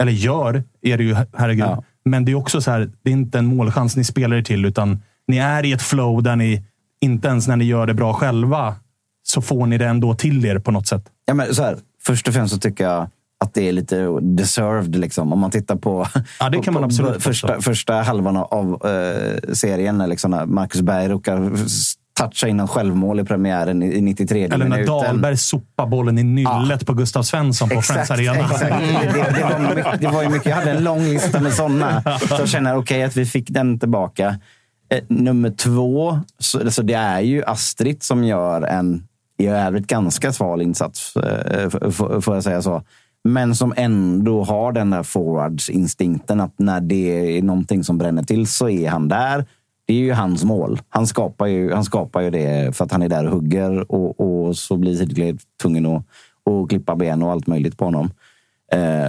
eller 0.00 0.12
gör, 0.12 0.62
är 0.82 0.98
det 0.98 1.04
ju, 1.04 1.16
herregud. 1.36 1.64
Ja. 1.64 1.82
Men 2.04 2.24
det 2.24 2.32
är 2.32 2.36
också 2.36 2.60
så 2.60 2.70
här, 2.70 2.90
det 3.02 3.10
är 3.10 3.12
inte 3.12 3.38
en 3.38 3.46
målchans 3.46 3.96
ni 3.96 4.04
spelar 4.04 4.36
er 4.36 4.42
till, 4.42 4.64
utan 4.64 5.02
ni 5.28 5.36
är 5.36 5.64
i 5.64 5.72
ett 5.72 5.82
flow 5.82 6.22
där 6.22 6.36
ni, 6.36 6.62
inte 7.00 7.28
ens 7.28 7.48
när 7.48 7.56
ni 7.56 7.64
gör 7.64 7.86
det 7.86 7.94
bra 7.94 8.12
själva, 8.12 8.74
så 9.22 9.42
får 9.42 9.66
ni 9.66 9.78
det 9.78 9.86
ändå 9.86 10.14
till 10.14 10.44
er 10.44 10.58
på 10.58 10.70
något 10.70 10.86
sätt. 10.86 11.04
Ja, 11.26 11.34
men 11.34 11.54
så 11.54 11.62
här, 11.62 11.76
först 12.02 12.28
och 12.28 12.34
främst 12.34 12.54
så 12.54 12.60
tycker 12.60 12.84
jag 12.84 13.08
att 13.44 13.54
det 13.54 13.68
är 13.68 13.72
lite 13.72 14.18
deserved. 14.20 14.96
Liksom. 14.96 15.32
Om 15.32 15.38
man 15.38 15.50
tittar 15.50 15.76
på, 15.76 16.06
Ja, 16.40 16.50
det 16.50 16.58
kan 16.58 16.74
på, 16.74 16.80
man 16.80 16.84
absolut 16.84 17.14
på 17.14 17.20
första, 17.20 17.60
första 17.60 17.94
halvan 17.94 18.36
av 18.36 18.80
eh, 18.84 19.52
serien. 19.52 19.98
När 19.98 20.06
liksom 20.06 20.42
Marcus 20.46 20.82
Berg 20.82 21.08
råkar 21.08 21.50
toucha 22.14 22.48
in 22.48 22.60
en 22.60 22.68
självmål 22.68 23.20
i 23.20 23.24
premiären 23.24 23.82
i, 23.82 23.94
i 23.94 24.00
93 24.00 24.44
Eller 24.44 24.58
när 24.58 24.64
minuten. 24.64 24.86
Dahlberg 24.86 25.36
sopar 25.36 25.86
bollen 25.86 26.18
i 26.18 26.22
nyllet 26.22 26.86
på 26.86 26.94
Gustav 26.94 27.22
Svensson 27.22 27.68
på 27.68 27.82
Friends 27.82 28.10
Arena. 28.10 28.38
Exakt. 28.38 28.62
Det, 28.62 29.34
det, 29.36 29.42
var 29.42 29.74
mycket, 29.74 30.00
det 30.00 30.08
var 30.08 30.22
ju 30.22 30.28
mycket, 30.28 30.46
jag 30.46 30.56
hade 30.56 30.70
en 30.70 30.84
lång 30.84 31.04
lista 31.04 31.40
med 31.40 31.52
sådana. 31.52 32.02
Så 32.02 32.34
jag 32.38 32.48
känner 32.48 32.76
okej 32.76 33.02
att 33.02 33.16
vi 33.16 33.26
fick 33.26 33.50
den 33.50 33.78
tillbaka. 33.78 34.38
Eh, 34.88 35.02
nummer 35.08 35.50
två, 35.50 36.18
så, 36.38 36.60
alltså 36.60 36.82
det 36.82 36.94
är 36.94 37.20
ju 37.20 37.44
Astrid 37.44 38.02
som 38.02 38.24
gör 38.24 38.62
en 38.62 39.02
i 39.38 39.46
övrigt 39.46 39.86
ganska 39.86 40.32
sval 40.32 40.62
insats, 40.62 41.16
eh, 41.16 41.70
får 42.20 42.34
jag 42.34 42.44
säga 42.44 42.62
så. 42.62 42.82
Men 43.28 43.54
som 43.54 43.74
ändå 43.76 44.44
har 44.44 44.72
den 44.72 44.90
där 44.90 45.02
forwardsinstinkten 45.02 46.40
att 46.40 46.58
när 46.58 46.80
det 46.80 47.38
är 47.38 47.42
någonting 47.42 47.84
som 47.84 47.98
bränner 47.98 48.22
till 48.22 48.46
så 48.46 48.68
är 48.68 48.90
han 48.90 49.08
där. 49.08 49.44
Det 49.86 49.94
är 49.94 49.98
ju 49.98 50.12
hans 50.12 50.44
mål. 50.44 50.80
Han 50.88 51.06
skapar 51.06 51.46
ju, 51.46 51.72
han 51.72 51.84
skapar 51.84 52.20
ju 52.20 52.30
det 52.30 52.76
för 52.76 52.84
att 52.84 52.92
han 52.92 53.02
är 53.02 53.08
där 53.08 53.26
och 53.26 53.32
hugger 53.32 53.92
och, 53.92 54.20
och 54.20 54.56
så 54.56 54.76
blir 54.76 54.96
Sidegård 54.96 55.38
tvungen 55.62 55.86
att, 55.86 56.04
att 56.50 56.68
klippa 56.68 56.96
ben 56.96 57.22
och 57.22 57.30
allt 57.32 57.46
möjligt 57.46 57.78
på 57.78 57.84
honom. 57.84 58.10
Eh, 58.72 59.08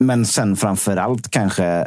men 0.00 0.26
sen 0.26 0.56
framför 0.56 0.96
allt 0.96 1.30
kanske 1.30 1.86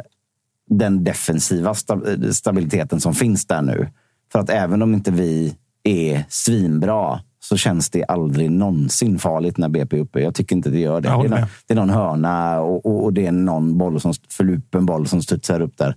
den 0.70 1.04
defensiva 1.04 1.72
sta- 1.72 2.32
stabiliteten 2.32 3.00
som 3.00 3.14
finns 3.14 3.46
där 3.46 3.62
nu. 3.62 3.88
För 4.32 4.38
att 4.38 4.50
även 4.50 4.82
om 4.82 4.94
inte 4.94 5.10
vi 5.10 5.56
är 5.82 6.24
svinbra 6.28 7.20
så 7.40 7.56
känns 7.56 7.90
det 7.90 8.04
aldrig 8.04 8.50
någonsin 8.50 9.18
farligt 9.18 9.58
när 9.58 9.68
BP 9.68 9.96
är 9.96 10.00
uppe. 10.00 10.20
Jag 10.20 10.34
tycker 10.34 10.56
inte 10.56 10.70
det 10.70 10.78
gör 10.78 11.00
det. 11.00 11.08
Det 11.08 11.14
är, 11.14 11.28
någon, 11.28 11.48
det 11.66 11.74
är 11.74 11.76
någon 11.76 11.90
hörna 11.90 12.60
och, 12.60 12.86
och, 12.86 13.04
och 13.04 13.12
det 13.12 13.26
är 13.26 13.32
någon 13.32 13.78
boll 13.78 14.00
som, 14.00 14.14
förlupen 14.28 14.86
boll 14.86 15.06
som 15.08 15.22
studsar 15.22 15.60
upp 15.60 15.76
där. 15.76 15.96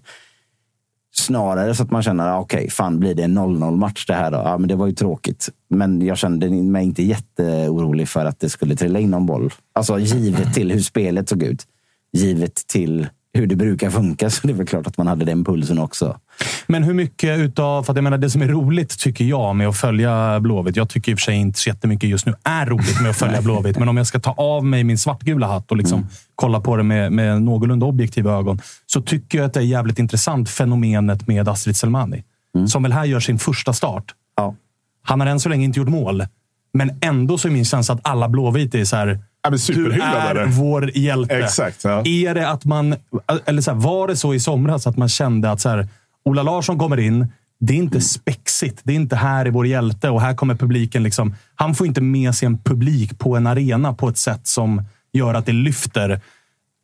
Snarare 1.18 1.76
så 1.76 1.84
att 1.84 1.92
man 1.92 2.04
känner, 2.04 2.38
okej, 2.38 2.58
okej, 2.58 2.70
fan 2.70 3.00
blir 3.00 3.16
det 3.16 3.24
en 3.24 3.38
0-0 3.38 3.76
match 3.76 4.06
det 4.06 4.14
här 4.14 4.32
då? 4.32 4.38
Ja, 4.38 4.58
men 4.58 4.68
det 4.68 4.76
var 4.76 4.88
ju 4.88 4.94
tråkigt. 4.94 5.50
Men 5.70 6.02
jag 6.02 6.18
kände 6.18 6.50
mig 6.50 6.84
inte 6.86 7.04
jätteorolig 7.04 8.10
för 8.10 8.26
att 8.26 8.40
det 8.40 8.50
skulle 8.50 8.76
trilla 8.76 9.00
in 9.00 9.12
någon 9.12 9.26
boll. 9.26 9.54
Alltså 9.74 10.00
givet 10.00 10.54
till 10.54 10.72
hur 10.72 10.80
spelet 10.80 11.30
såg 11.30 11.44
ut. 11.44 11.64
Givet 12.14 12.56
till 12.56 13.08
hur 13.36 13.48
det 13.48 13.56
brukar 13.56 13.90
funka 13.90 14.30
så 14.30 14.48
det 14.48 14.54
är 14.54 14.58
väl 14.58 14.68
klart 14.68 14.88
att 14.88 14.98
man 14.98 15.08
hade 15.08 15.26
den 15.26 15.46
pulsen 15.46 15.80
också. 15.80 16.20
Men 16.68 16.84
hur 16.84 16.94
mycket 16.94 17.40
utav... 17.40 17.84
För 17.84 17.94
att 17.94 17.98
jag 17.98 18.04
menar, 18.04 18.18
det 18.18 18.30
som 18.30 18.42
är 18.42 18.48
roligt 18.48 19.00
tycker 19.00 19.26
jag 19.26 19.56
med 19.56 19.68
att 19.68 19.78
följa 19.78 20.40
Blåvitt. 20.40 20.76
Jag 20.76 20.90
tycker 20.90 21.12
i 21.12 21.16
och 21.16 21.20
för 21.20 21.24
sig 21.24 21.36
inte 21.36 21.60
så 21.60 21.70
jättemycket 21.70 22.10
just 22.10 22.26
nu 22.26 22.34
är 22.44 22.66
roligt 22.66 23.02
med 23.02 23.10
att 23.10 23.18
följa 23.18 23.42
Blåvitt. 23.46 23.80
Men 23.80 23.90
om 23.90 23.98
jag 23.98 24.08
ska 24.08 24.20
ta 24.20 24.32
av 24.32 24.66
mig 24.66 24.84
min 24.84 24.98
svartgula 24.98 25.48
hatt 25.48 25.72
och 25.72 25.78
liksom 25.78 26.08
kolla 26.36 26.62
på 26.62 26.78
det 26.78 26.84
med, 26.84 27.12
med 27.12 27.42
någorlunda 27.42 27.86
objektiva 27.86 28.32
ögon. 28.32 28.60
Så 28.86 29.02
tycker 29.02 29.38
jag 29.38 29.46
att 29.46 29.54
det 29.54 29.60
är 29.60 29.64
jävligt 29.64 30.00
intressant 30.00 30.50
fenomenet 30.50 31.28
med 31.28 31.48
Astrid 31.50 31.76
Selmani. 31.76 32.24
Som 32.68 32.84
väl 32.84 32.92
här 32.92 33.06
gör 33.06 33.20
sin 33.20 33.40
första 33.40 33.74
start. 33.74 34.14
Ja. 34.38 34.56
Han 35.04 35.20
har 35.20 35.28
än 35.28 35.40
så 35.40 35.50
länge 35.50 35.66
inte 35.66 35.80
gjort 35.80 35.90
mål. 35.90 36.24
Men 36.74 36.92
ändå 37.02 37.38
så 37.38 37.48
är 37.48 37.52
min 37.52 37.66
känsla 37.66 37.96
att 37.96 38.02
alla 38.04 38.30
Blåvita 38.30 38.78
är 38.78 38.86
så 38.86 38.96
här... 38.96 39.20
Du 39.50 39.92
är 39.92 40.46
vår 40.46 40.98
hjälte. 40.98 41.36
Exakt, 41.36 41.84
ja. 41.84 42.06
Är 42.06 42.36
det 42.36 42.50
att 42.50 42.66
man, 42.66 42.96
eller 43.46 43.62
så 43.62 43.72
här, 43.72 43.78
var 43.78 44.08
det 44.08 44.16
så 44.16 44.34
i 44.34 44.40
somras 44.40 44.88
att 44.88 44.98
man 44.98 45.10
kände 45.10 45.52
att 45.52 45.62
så 45.62 45.70
här, 45.70 45.88
Ola 46.26 46.44
Larsson 46.44 46.80
kommer 46.80 47.00
in, 47.00 47.28
det 47.60 47.74
är 47.74 47.78
inte 47.78 48.02
spexigt. 48.02 48.82
Det 48.84 48.94
är 48.94 48.96
inte 48.96 49.16
här 49.16 49.46
är 49.46 49.52
vår 49.52 49.68
hjälte 49.68 50.10
och 50.10 50.22
här 50.22 50.34
kommer 50.34 50.56
publiken. 50.56 51.04
Liksom, 51.04 51.36
han 51.56 51.76
får 51.76 51.88
inte 51.88 52.02
med 52.02 52.36
sig 52.36 52.46
en 52.46 52.58
publik 52.58 53.20
på 53.20 53.36
en 53.36 53.48
arena 53.48 53.94
på 53.94 54.10
ett 54.10 54.18
sätt 54.18 54.48
som 54.48 54.84
gör 55.14 55.34
att 55.34 55.46
det 55.46 55.52
lyfter. 55.52 56.22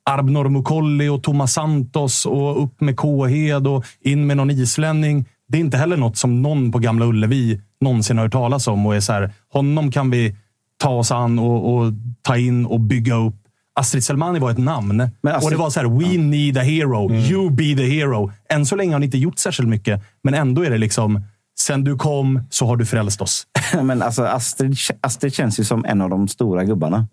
Arbnor 0.09 0.49
Mukolli 0.49 1.07
och 1.07 1.23
Thomas 1.23 1.53
Santos 1.53 2.25
och 2.25 2.63
upp 2.63 2.81
med 2.81 2.97
Kåhed 2.97 3.67
och 3.67 3.85
in 4.01 4.27
med 4.27 4.37
någon 4.37 4.51
islänning. 4.51 5.25
Det 5.47 5.57
är 5.57 5.59
inte 5.59 5.77
heller 5.77 5.97
något 5.97 6.17
som 6.17 6.41
någon 6.41 6.71
på 6.71 6.79
Gamla 6.79 7.05
Ullevi 7.05 7.61
någonsin 7.81 8.17
har 8.17 8.25
hört 8.25 8.31
talas 8.31 8.67
om 8.67 8.85
och 8.85 8.95
är 8.95 8.99
så 8.99 9.13
här, 9.13 9.31
honom 9.53 9.91
kan 9.91 10.11
vi 10.11 10.35
ta 10.81 10.89
oss 10.89 11.11
an 11.11 11.39
och, 11.39 11.73
och 11.73 11.93
ta 12.21 12.37
in 12.37 12.65
och 12.65 12.79
bygga 12.79 13.15
upp. 13.15 13.35
Astrid 13.73 14.03
Selmani 14.03 14.39
var 14.39 14.51
ett 14.51 14.57
namn. 14.57 15.01
Astrid- 15.01 15.43
och 15.43 15.51
det 15.51 15.57
var 15.57 15.69
så 15.69 15.79
här, 15.79 15.87
we 15.87 16.17
need 16.17 16.57
a 16.57 16.61
hero. 16.61 17.11
You 17.13 17.49
be 17.49 17.63
the 17.63 17.83
hero. 17.83 18.31
Än 18.49 18.65
så 18.65 18.75
länge 18.75 18.91
har 18.93 18.99
ni 18.99 19.05
inte 19.05 19.17
gjort 19.17 19.39
särskilt 19.39 19.69
mycket, 19.69 20.03
men 20.23 20.33
ändå 20.33 20.65
är 20.65 20.69
det 20.69 20.77
liksom, 20.77 21.21
sen 21.59 21.83
du 21.83 21.95
kom 21.95 22.43
så 22.49 22.65
har 22.65 22.77
du 22.77 22.85
frälst 22.85 23.21
oss. 23.21 23.47
Men 23.83 24.01
alltså 24.01 24.23
Astrid, 24.23 24.75
Astrid 25.01 25.33
känns 25.33 25.59
ju 25.59 25.63
som 25.63 25.85
en 25.85 26.01
av 26.01 26.09
de 26.09 26.27
stora 26.27 26.63
gubbarna. 26.63 27.07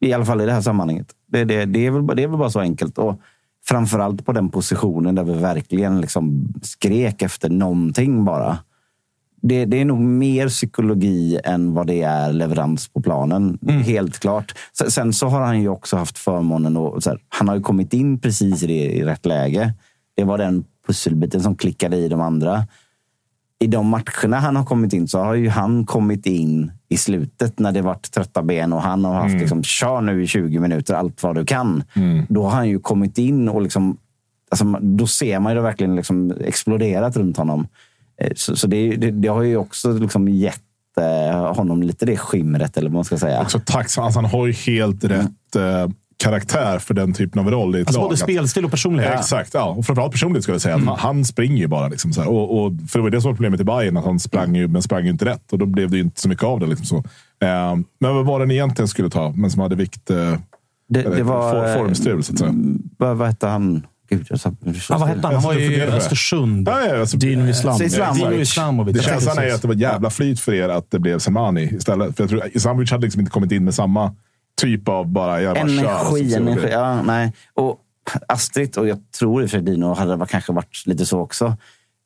I 0.00 0.12
alla 0.12 0.24
fall 0.24 0.40
i 0.40 0.46
det 0.46 0.52
här 0.52 0.60
sammanhanget. 0.60 1.06
Det, 1.32 1.44
det, 1.44 1.64
det, 1.64 1.86
är, 1.86 1.90
väl, 1.90 2.06
det 2.16 2.22
är 2.22 2.28
väl 2.28 2.38
bara 2.38 2.50
så 2.50 2.60
enkelt. 2.60 2.98
Och 2.98 3.20
framförallt 3.66 4.26
på 4.26 4.32
den 4.32 4.48
positionen 4.48 5.14
där 5.14 5.24
vi 5.24 5.32
verkligen 5.32 6.00
liksom 6.00 6.52
skrek 6.62 7.22
efter 7.22 7.48
någonting 7.48 8.24
bara. 8.24 8.58
Det, 9.40 9.64
det 9.64 9.80
är 9.80 9.84
nog 9.84 10.00
mer 10.00 10.48
psykologi 10.48 11.40
än 11.44 11.74
vad 11.74 11.86
det 11.86 12.02
är 12.02 12.32
leverans 12.32 12.88
på 12.88 13.02
planen. 13.02 13.58
Helt 13.84 14.18
klart. 14.18 14.54
Sen, 14.88 15.12
så 15.12 15.28
har 15.28 15.40
han 15.40 15.60
ju 15.60 15.68
också 15.68 15.96
haft 15.96 16.18
förmånen 16.18 16.76
och 16.76 17.04
här, 17.06 17.18
Han 17.28 17.48
har 17.48 17.56
ju 17.56 17.62
kommit 17.62 17.92
in 17.92 18.20
precis 18.20 18.62
i, 18.62 18.66
det, 18.66 18.72
i 18.72 19.04
rätt 19.04 19.26
läge. 19.26 19.74
Det 20.16 20.24
var 20.24 20.38
den 20.38 20.64
pusselbiten 20.86 21.42
som 21.42 21.56
klickade 21.56 21.96
i 21.96 22.08
de 22.08 22.20
andra 22.20 22.66
i 23.62 23.66
de 23.66 23.86
matcherna 23.86 24.38
han 24.38 24.56
har 24.56 24.64
kommit 24.64 24.92
in 24.92 25.08
så 25.08 25.18
har 25.18 25.34
ju 25.34 25.48
han 25.48 25.86
kommit 25.86 26.26
in 26.26 26.72
i 26.88 26.96
slutet 26.96 27.58
när 27.58 27.72
det 27.72 27.82
varit 27.82 28.10
trötta 28.10 28.42
ben 28.42 28.72
och 28.72 28.82
han 28.82 29.04
har 29.04 29.14
haft 29.14 29.34
liksom, 29.40 29.62
kör 29.62 30.00
nu 30.00 30.22
i 30.22 30.26
20 30.26 30.58
minuter 30.58 30.94
allt 30.94 31.22
vad 31.22 31.34
du 31.34 31.44
kan. 31.44 31.82
Då 32.28 32.42
har 32.42 32.50
han 32.50 32.68
ju 32.68 32.78
kommit 32.78 33.18
in 33.18 33.48
och 33.48 33.62
liksom, 33.62 33.96
alltså, 34.50 34.64
då 34.80 35.06
ser 35.06 35.38
man 35.38 35.52
ju 35.52 35.56
det 35.56 35.62
verkligen 35.62 35.96
liksom 35.96 36.32
exploderat 36.40 37.16
runt 37.16 37.36
honom. 37.36 37.66
Eh, 38.24 38.30
Så, 38.36 38.56
så 38.56 38.66
det, 38.66 38.96
det, 38.96 39.10
det 39.10 39.28
har 39.28 39.42
ju 39.42 39.56
också 39.56 39.92
liksom 39.92 40.28
gett 40.28 40.60
eh, 41.00 41.54
honom 41.54 41.82
lite 41.82 42.06
det 42.06 42.16
skimret, 42.16 42.76
eller 42.76 42.88
vad 42.88 42.94
man 42.94 43.04
ska 43.04 43.18
säga. 43.18 43.40
Också 43.42 43.60
tacksam. 43.64 44.04
Alltså, 44.04 44.20
han 44.20 44.30
har 44.30 44.46
ju 44.46 44.52
helt 44.52 45.04
rätt 45.04 45.56
eh, 45.56 45.88
karaktär 46.16 46.78
för 46.78 46.94
den 46.94 47.12
typen 47.12 47.40
av 47.40 47.50
roll 47.50 47.76
i 47.76 47.80
ett 47.80 47.86
Alltså 47.88 48.00
lag. 48.00 48.08
både 48.08 48.16
spelstil 48.16 48.64
och 48.64 48.70
personlighet. 48.70 49.14
Exakt, 49.14 49.54
ja. 49.54 49.64
och 49.64 49.86
framförallt 49.86 50.12
personligt 50.12 50.42
ska 50.42 50.52
jag 50.52 50.60
säga. 50.60 50.74
att 50.74 50.84
Han, 50.84 50.98
han 50.98 51.24
springer 51.24 51.56
ju 51.56 51.66
bara. 51.66 51.88
Liksom, 51.88 52.12
så 52.12 52.20
här. 52.20 52.28
Och, 52.30 52.64
och, 52.64 52.72
för 52.88 52.98
det 52.98 53.02
var 53.02 53.10
det 53.10 53.20
som 53.20 53.30
var 53.30 53.36
problemet 53.36 53.60
i 53.60 53.64
Bayern 53.64 53.96
att 53.96 54.04
han 54.04 54.20
sprang 54.20 54.56
ju, 54.56 54.68
men 54.68 54.82
sprang 54.82 55.04
ju 55.04 55.10
inte 55.10 55.24
rätt. 55.24 55.52
Och 55.52 55.58
då 55.58 55.66
blev 55.66 55.90
det 55.90 55.96
ju 55.96 56.02
inte 56.02 56.20
så 56.20 56.28
mycket 56.28 56.44
av 56.44 56.60
det. 56.60 56.66
Liksom, 56.66 56.86
så. 56.86 56.96
Eh, 57.46 57.76
men 58.00 58.14
vad 58.14 58.26
var 58.26 58.40
den 58.40 58.50
egentligen 58.50 58.88
skulle 58.88 59.10
ta, 59.10 59.32
men 59.36 59.50
som 59.50 59.60
hade 59.62 59.76
vikt? 59.76 60.10
Eh, 60.10 60.34
Det, 60.88 61.00
Eller 61.00 61.16
det 61.16 61.22
var... 61.22 61.52
for- 61.52 61.74
formstrul, 61.78 62.22
så 62.22 62.32
att 62.32 62.38
säga. 62.38 62.52
Vad, 62.98 63.16
vad 63.16 63.28
hette 63.28 63.46
han? 63.46 63.86
Gud, 64.10 64.26
jag 64.30 64.40
sa, 64.40 64.52
Ja, 64.88 64.98
vad 64.98 65.08
hette 65.08 65.20
han? 65.22 65.34
Han 65.34 65.42
var 65.42 65.54
Jag 65.54 65.62
i. 65.62 65.80
Östersund. 65.82 66.68
Ja, 66.68 66.86
ja, 66.86 67.00
alltså, 67.00 67.16
Dino 67.16 67.48
Islam. 67.48 67.82
Islamovic. 67.82 68.40
Islamovic. 68.40 68.96
Det 68.96 69.02
känslan 69.02 69.38
är 69.38 69.54
att 69.54 69.62
det 69.62 69.68
var 69.68 69.74
jävla 69.74 70.10
flyt 70.10 70.40
för 70.40 70.54
er 70.54 70.68
att 70.68 70.90
det 70.90 70.98
blev 70.98 71.18
Selmani 71.18 71.62
istället. 71.62 72.16
För 72.16 72.22
jag 72.22 72.30
tror 72.30 72.46
Islamovic 72.52 72.90
hade 72.90 73.02
liksom 73.02 73.20
inte 73.20 73.32
kommit 73.32 73.52
in 73.52 73.64
med 73.64 73.74
samma 73.74 74.14
typ 74.60 74.88
av 74.88 75.06
bara, 75.06 75.42
jag 75.42 75.54
bara 75.54 75.60
Energi, 75.60 76.22
vi 76.22 76.34
energi. 76.34 76.68
Ja, 76.70 77.02
nej. 77.02 77.32
Och 77.54 77.80
Astrid, 78.28 78.78
och 78.78 78.88
jag 78.88 78.98
tror 79.18 79.42
i 79.42 79.46
och 79.46 79.50
för 79.50 79.58
sig 79.58 79.64
Dino 79.64 79.94
hade 79.94 80.16
det 80.16 80.26
kanske 80.26 80.52
varit 80.52 80.82
lite 80.86 81.06
så 81.06 81.20
också. 81.20 81.56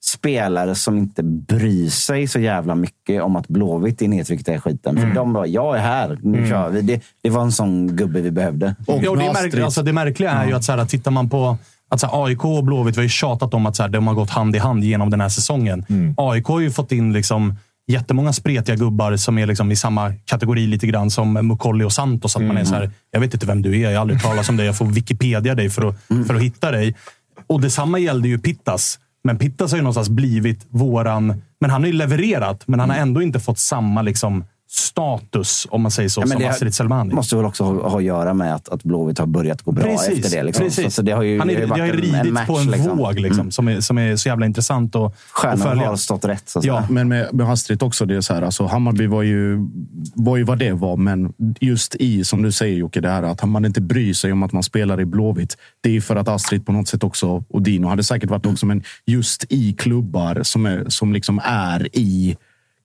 Spelare 0.05 0.75
som 0.75 0.99
inte 0.99 1.23
bryr 1.23 1.89
sig 1.89 2.27
så 2.27 2.41
jävla 2.41 2.75
mycket 2.75 3.23
om 3.23 3.37
att 3.37 3.49
Blåvitt 3.49 4.03
är 4.03 4.09
nedtryckta 4.09 4.55
i 4.55 4.61
skiten. 4.61 4.99
Mm. 4.99 5.09
För 5.09 5.15
de 5.15 5.33
bara, 5.33 5.47
jag 5.47 5.77
är 5.77 5.81
här, 5.81 6.19
nu 6.23 6.49
kör 6.49 6.69
vi. 6.69 6.81
Det, 6.81 7.01
det 7.23 7.31
var 7.31 7.43
en 7.43 7.53
sån 7.53 7.97
gubbe 7.97 8.21
vi 8.21 8.31
behövde. 8.31 8.75
Och 8.87 8.95
och 8.95 9.17
det, 9.17 9.27
är 9.27 9.33
märkligt, 9.33 9.65
alltså, 9.65 9.83
det 9.83 9.93
märkliga 9.93 10.31
är 10.31 10.47
ju 10.47 10.53
att 10.53 10.65
så 10.65 10.73
här, 10.73 10.85
tittar 10.85 11.11
man 11.11 11.31
på 11.31 11.59
att 11.91 12.01
så 12.01 12.07
här, 12.07 12.25
AIK 12.25 12.45
och 12.45 12.65
Blåvitt, 12.65 12.97
vi 12.97 12.99
har 12.99 13.03
ju 13.03 13.09
tjatat 13.09 13.55
om 13.55 13.67
att 13.67 13.77
så 13.77 13.83
här, 13.83 13.91
de 13.91 14.07
har 14.07 14.15
gått 14.15 14.31
hand 14.31 14.57
i 14.57 14.59
hand 14.59 14.85
genom 14.85 15.11
den 15.11 15.21
här 15.21 15.29
säsongen. 15.29 15.87
AIK 16.17 16.47
har 16.47 16.61
ju 16.61 16.71
fått 16.71 16.93
in 16.93 17.13
liksom 17.13 17.55
jättemånga 17.87 18.33
spretiga 18.33 18.77
gubbar 18.77 19.17
som 19.17 19.39
är 19.39 19.47
liksom 19.47 19.73
i 19.73 19.77
samma 19.77 20.13
kategori 20.25 20.67
lite 20.67 20.87
grann 20.87 21.11
som 21.11 21.33
Mukolli 21.33 21.85
och 21.85 21.93
Santos. 21.93 22.37
Att 22.37 22.43
man 22.43 22.57
är 22.57 22.65
så 22.65 22.75
här, 22.75 22.91
jag 23.11 23.21
vet 23.21 23.35
inte 23.35 23.47
vem 23.47 23.63
du 23.63 23.81
är, 23.81 23.91
jag 23.91 23.91
har 23.91 24.01
aldrig 24.01 24.23
talat 24.23 24.49
om 24.49 24.57
dig. 24.57 24.67
Jag 24.67 24.77
får 24.77 24.87
Wikipedia 24.87 25.55
dig 25.55 25.71
för 25.71 25.89
att, 25.89 25.97
för 26.27 26.35
att 26.35 26.43
hitta 26.43 26.71
dig. 26.71 26.95
Och 27.47 27.61
detsamma 27.61 27.99
gällde 27.99 28.29
ju 28.29 28.39
Pittas. 28.39 28.99
Men 29.25 29.39
Pittas 29.39 29.71
har 29.71 29.79
ju 29.79 29.83
någonstans 29.83 30.09
blivit 30.09 30.67
våran... 30.69 31.43
Men 31.61 31.71
han 31.71 31.83
har 31.83 31.87
ju 31.87 31.93
levererat, 31.93 32.63
men 32.67 32.81
han 32.81 32.91
har 32.91 32.97
ändå 32.97 33.23
inte 33.23 33.41
fått 33.41 33.59
samma 33.59 34.03
liksom, 34.03 34.45
status, 34.77 35.67
om 35.71 35.83
man 35.83 35.91
säger 35.91 36.09
så, 36.09 36.21
Ja, 36.21 36.27
men 36.27 36.33
som 36.33 36.43
det 36.43 36.49
Astrid 36.49 36.75
Selmani. 36.75 37.15
måste 37.15 37.37
väl 37.37 37.45
också 37.45 37.65
ha, 37.65 37.89
ha 37.89 37.99
att 37.99 38.05
göra 38.05 38.35
med 38.35 38.55
att, 38.55 38.69
att 38.69 38.83
Blåvitt 38.83 39.19
har 39.19 39.27
börjat 39.27 39.63
gå 39.63 39.73
bra 39.73 39.91
efter 39.91 40.31
det. 40.31 40.43
Liksom. 40.43 40.65
precis. 40.65 40.85
Så, 40.85 40.91
så 40.91 41.03
det 41.03 41.13
har 41.13 41.23
ju, 41.23 41.39
han 41.39 41.51
är, 41.51 41.55
det 41.55 41.67
har 41.67 41.77
det 41.77 41.83
har 41.83 41.89
varit 41.89 42.15
en, 42.15 42.33
match. 42.33 42.47
på 42.47 42.59
en 42.59 42.71
liksom. 42.71 42.99
våg 42.99 43.21
liksom, 43.21 43.51
som, 43.51 43.69
är, 43.69 43.81
som 43.81 43.99
är 43.99 44.17
så 44.17 44.29
jävla 44.29 44.47
intressant 44.47 44.97
att, 44.97 45.03
att 45.03 45.15
Stjärnan 45.31 45.59
följa. 45.59 45.89
har 45.89 45.97
stått 45.97 46.25
rätt. 46.25 46.49
Så 46.49 46.59
att. 46.59 46.65
Ja. 46.65 46.87
Men 46.91 47.09
med, 47.09 47.35
med 47.35 47.51
Astrid 47.51 47.83
också, 47.83 48.07
det 48.07 48.17
är 48.17 48.21
så 48.21 48.35
här, 48.35 48.43
alltså 48.43 48.67
Hammarby 48.67 49.07
var 49.07 49.23
ju, 49.23 49.69
var 50.15 50.37
ju 50.37 50.45
vad 50.45 50.59
det 50.59 50.73
var, 50.73 50.97
men 50.97 51.33
just 51.61 51.95
i, 51.95 52.25
som 52.25 52.43
du 52.43 52.53
säger 52.53 52.77
Jocke, 52.77 53.01
det 53.01 53.11
här 53.11 53.23
att 53.23 53.45
man 53.45 53.65
inte 53.65 53.81
bryr 53.81 54.15
sig 54.15 54.33
om 54.33 54.43
att 54.43 54.53
man 54.53 54.63
spelar 54.63 55.01
i 55.01 55.05
Blåvitt. 55.05 55.57
Det 55.81 55.89
är 55.89 55.93
ju 55.93 56.01
för 56.01 56.17
att 56.17 56.29
Astrid 56.29 56.67
på 56.67 56.73
något 56.73 56.89
sätt 56.89 57.05
också, 57.05 57.45
och 57.49 57.63
Dino 57.63 57.87
hade 57.87 58.05
säkert 58.05 58.31
varit 58.31 58.47
också, 58.47 58.67
men 58.67 58.83
just 59.07 59.45
i 59.49 59.73
klubbar 59.73 60.43
som, 60.43 60.67
är, 60.67 60.85
som 60.89 61.13
liksom 61.13 61.41
är 61.45 61.89
i 61.93 62.37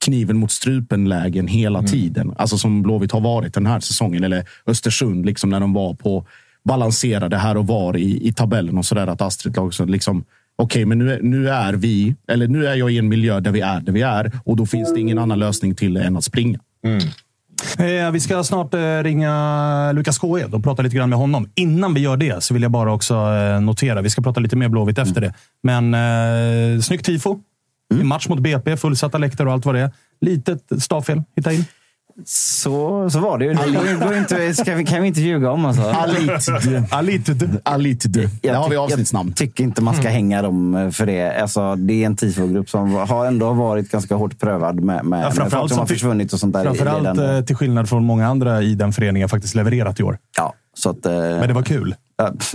kniven 0.05 0.37
mot 0.37 0.51
strupen-lägen 0.51 1.47
hela 1.47 1.83
tiden. 1.83 2.33
Alltså 2.37 2.57
som 2.57 2.81
Blåvitt 2.81 3.11
har 3.11 3.21
varit 3.21 3.53
den 3.53 3.65
här 3.65 3.79
säsongen. 3.79 4.23
Eller 4.23 4.45
Östersund, 4.65 5.25
liksom 5.25 5.49
när 5.49 5.59
de 5.59 5.73
var 5.73 5.93
på 5.93 6.25
balanserade 6.63 7.37
här 7.37 7.57
och 7.57 7.67
var 7.67 7.97
i, 7.97 8.27
i 8.27 8.33
tabellen 8.33 8.77
och 8.77 8.85
sådär. 8.85 9.07
Att 9.07 9.21
Astrid 9.21 9.55
lag 9.55 9.73
så 9.73 9.85
liksom 9.85 10.23
Okej, 10.61 10.85
men 10.85 10.97
nu 10.97 11.13
är, 11.13 11.21
nu 11.21 11.49
är 11.49 11.73
vi, 11.73 12.15
eller 12.27 12.47
nu 12.47 12.67
är 12.67 12.75
jag 12.75 12.91
i 12.91 12.97
en 12.97 13.09
miljö 13.09 13.39
där 13.39 13.51
vi 13.51 13.61
är 13.61 13.81
där 13.81 13.93
vi 13.93 14.01
är 14.01 14.31
och 14.45 14.55
då 14.55 14.65
finns 14.65 14.93
det 14.93 14.99
ingen 14.99 15.17
annan 15.17 15.39
lösning 15.39 15.75
till 15.75 15.97
än 15.97 16.17
att 16.17 16.23
springa. 16.23 16.59
Eh, 17.77 18.11
vi 18.11 18.19
ska 18.19 18.43
snart 18.43 18.73
eh, 18.73 19.03
ringa 19.03 19.91
Lukas 19.91 20.17
Kåhed 20.17 20.53
och 20.53 20.63
prata 20.63 20.81
lite 20.81 20.95
grann 20.95 21.09
med 21.09 21.19
honom. 21.19 21.49
Innan 21.55 21.93
vi 21.93 22.01
gör 22.01 22.17
det 22.17 22.43
så 22.43 22.53
vill 22.53 22.63
jag 22.63 22.71
bara 22.71 22.93
också 22.93 23.13
eh, 23.13 23.61
notera, 23.61 24.01
vi 24.01 24.09
ska 24.09 24.21
prata 24.21 24.39
lite 24.39 24.55
mer 24.55 24.69
Blåvitt 24.69 24.97
efter 24.97 25.21
det. 25.21 25.33
Men 25.63 25.93
eh, 25.93 26.81
snyggt 26.81 27.05
tifo. 27.05 27.39
Mm. 27.93 28.07
Match 28.07 28.27
mot 28.27 28.39
BP, 28.39 28.77
fullsatta 28.77 29.17
läktare 29.17 29.47
och 29.47 29.53
allt 29.53 29.65
vad 29.65 29.75
det 29.75 29.81
är. 29.81 29.91
Litet 30.21 30.83
stavfel, 30.83 31.23
hitta 31.35 31.53
in. 31.53 31.65
Så, 32.25 33.09
så 33.09 33.19
var 33.19 33.37
det 33.37 33.45
ju. 33.45 33.53
Det 33.53 34.05
går 34.05 34.17
inte, 34.17 34.53
ska 34.53 34.75
vi, 34.75 34.85
kan 34.85 35.01
vi 35.01 35.07
inte 35.07 35.21
ljuga 35.21 35.51
om. 35.51 35.65
Alltså. 35.65 35.81
Alitd. 35.81 36.87
Alitd. 36.91 37.57
Alitd. 37.63 38.29
Där 38.41 38.53
har 38.53 38.69
vi 38.69 38.75
avsnittsnamn. 38.75 39.29
Jag 39.29 39.37
tycker 39.37 39.63
inte 39.63 39.81
man 39.81 39.95
ska 39.95 40.09
hänga 40.09 40.41
dem 40.41 40.91
för 40.93 41.05
det. 41.05 41.41
Alltså, 41.41 41.75
det 41.75 41.93
är 41.93 42.05
en 42.05 42.15
tifogrupp 42.15 42.69
som 42.69 42.93
har 42.93 43.25
ändå 43.25 43.53
varit 43.53 43.91
ganska 43.91 44.15
hårt 44.15 44.39
prövad 44.39 44.75
med, 44.75 44.85
med, 44.85 45.05
med 45.05 45.33
framförallt 45.33 45.53
folk 45.53 45.69
som 45.69 45.79
har 45.79 45.85
försvunnit 45.85 46.33
och 46.33 46.39
sånt 46.39 46.53
där. 46.53 46.63
Framförallt 46.63 47.19
eh, 47.19 47.41
till 47.41 47.55
skillnad 47.55 47.89
från 47.89 48.03
många 48.03 48.27
andra 48.27 48.61
i 48.61 48.75
den 48.75 48.93
föreningen 48.93 49.29
faktiskt 49.29 49.55
levererat 49.55 49.99
i 49.99 50.03
år. 50.03 50.17
Ja, 50.37 50.53
så 50.79 50.89
att, 50.89 51.05
eh, 51.05 51.11
Men 51.13 51.47
det 51.47 51.53
var 51.53 51.63
kul. 51.63 51.95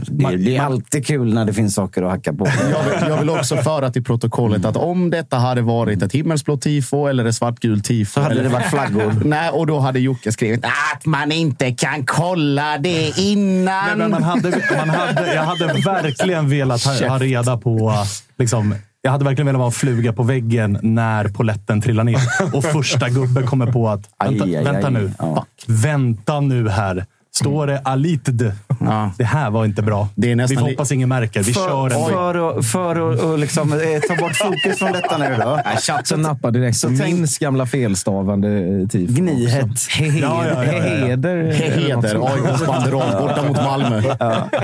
det, 0.07 0.37
det 0.37 0.57
är 0.57 0.63
alltid 0.63 1.07
kul 1.07 1.35
när 1.35 1.45
det 1.45 1.53
finns 1.53 1.75
saker 1.75 2.03
att 2.03 2.11
hacka 2.11 2.33
på. 2.33 2.47
Jag 2.47 2.83
vill, 2.83 3.09
jag 3.09 3.19
vill 3.19 3.31
också 3.31 3.57
föra 3.57 3.91
till 3.91 4.05
protokollet 4.05 4.65
att 4.65 4.77
om 4.77 5.11
detta 5.11 5.37
hade 5.37 5.63
varit 5.63 6.03
ett 6.03 6.13
himmelsblått 6.13 6.63
tifo 6.63 7.07
eller 7.07 7.25
ett 7.25 7.35
svartgult 7.35 7.85
tifo. 7.85 8.13
Så 8.13 8.21
hade 8.21 8.35
eller, 8.35 8.43
det 8.43 8.49
varit 8.49 8.67
flaggor. 8.67 9.23
Nej, 9.25 9.51
och 9.51 9.67
då 9.67 9.79
hade 9.79 10.01
Jocke 10.01 10.33
skrivit 10.33 10.65
att 10.65 11.07
man 11.07 11.33
inte 11.33 11.73
kan 11.73 12.07
kolla 12.07 12.79
det 12.79 13.19
innan. 13.19 13.87
Nej, 13.87 13.97
men 13.97 14.11
man 14.11 14.23
hade, 14.23 14.63
man 14.77 14.91
hade, 14.91 15.35
jag 15.35 15.43
hade 15.43 15.67
verkligen 15.67 16.49
velat 16.49 16.85
ha, 16.85 17.09
ha 17.09 17.19
reda 17.19 17.57
på... 17.57 17.93
Liksom, 18.39 18.75
jag 19.03 19.11
hade 19.11 19.25
verkligen 19.25 19.47
velat 19.47 19.59
vara 19.59 19.67
en 19.67 19.73
fluga 19.73 20.13
på 20.13 20.23
väggen 20.23 20.79
när 20.83 21.29
poletten 21.29 21.81
trillar 21.81 22.05
ner. 22.05 22.19
Och 22.53 22.65
första 22.65 23.09
gubben 23.09 23.47
kommer 23.47 23.67
på 23.73 23.89
att... 23.89 24.11
Vänta, 24.25 24.45
Aj, 24.45 24.57
aj, 24.57 24.65
vänta 24.65 24.87
aj. 24.87 24.93
nu. 24.93 25.13
Ja. 25.19 25.47
Vänta 25.67 26.41
nu 26.41 26.69
här. 26.69 27.07
Står 27.37 27.67
det 27.67 27.81
Alitd? 27.85 28.43
Ja. 28.81 29.11
Det 29.19 29.25
här 29.25 29.51
var 29.51 29.65
inte 29.65 29.83
bra. 29.83 30.09
Det 30.15 30.31
är 30.33 30.37
nästan 30.37 30.65
vi 30.65 30.71
hoppas 30.71 30.93
ingen 30.93 31.09
märker. 31.09 31.43
Vi 31.43 31.55
kör 31.55 31.91
för, 31.91 31.97
ändå. 31.97 32.09
för, 32.09 32.59
att- 32.59 32.67
för 32.67 32.99
och 32.99 33.39
liksom, 33.39 33.73
eh, 33.73 33.79
ta 34.09 34.17
bort 34.23 34.37
fokus 34.37 34.79
från 34.79 34.93
detta 34.93 35.19
nu 35.19 35.37
då. 35.41 35.61
Chatten 35.81 36.23
nappar 36.23 36.51
direkt. 36.51 36.77
så 36.77 36.89
Minns 36.91 37.39
gamla 37.39 37.67
felstavande 37.67 38.49
tifo. 38.91 39.13
Gnihet. 39.13 39.69
Ja, 40.01 40.47
ja, 40.49 40.65
ja, 40.65 40.73
ja. 40.73 40.83
Heder. 41.07 41.53
Heheder, 41.53 42.27
AIKs 42.35 42.67
banderoll 42.67 43.13
borta 43.21 43.43
mot 43.49 43.57
Malmö. 43.57 44.03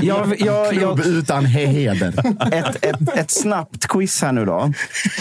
Jag, 0.02 0.34
jag, 0.40 0.70
Klubb 0.72 1.00
utan 1.00 1.44
heheder. 1.44 2.08
ett, 2.52 2.84
ett, 2.84 3.16
ett 3.16 3.30
snabbt 3.30 3.86
quiz 3.88 4.22
här 4.22 4.32
nu 4.32 4.44
då. 4.44 4.72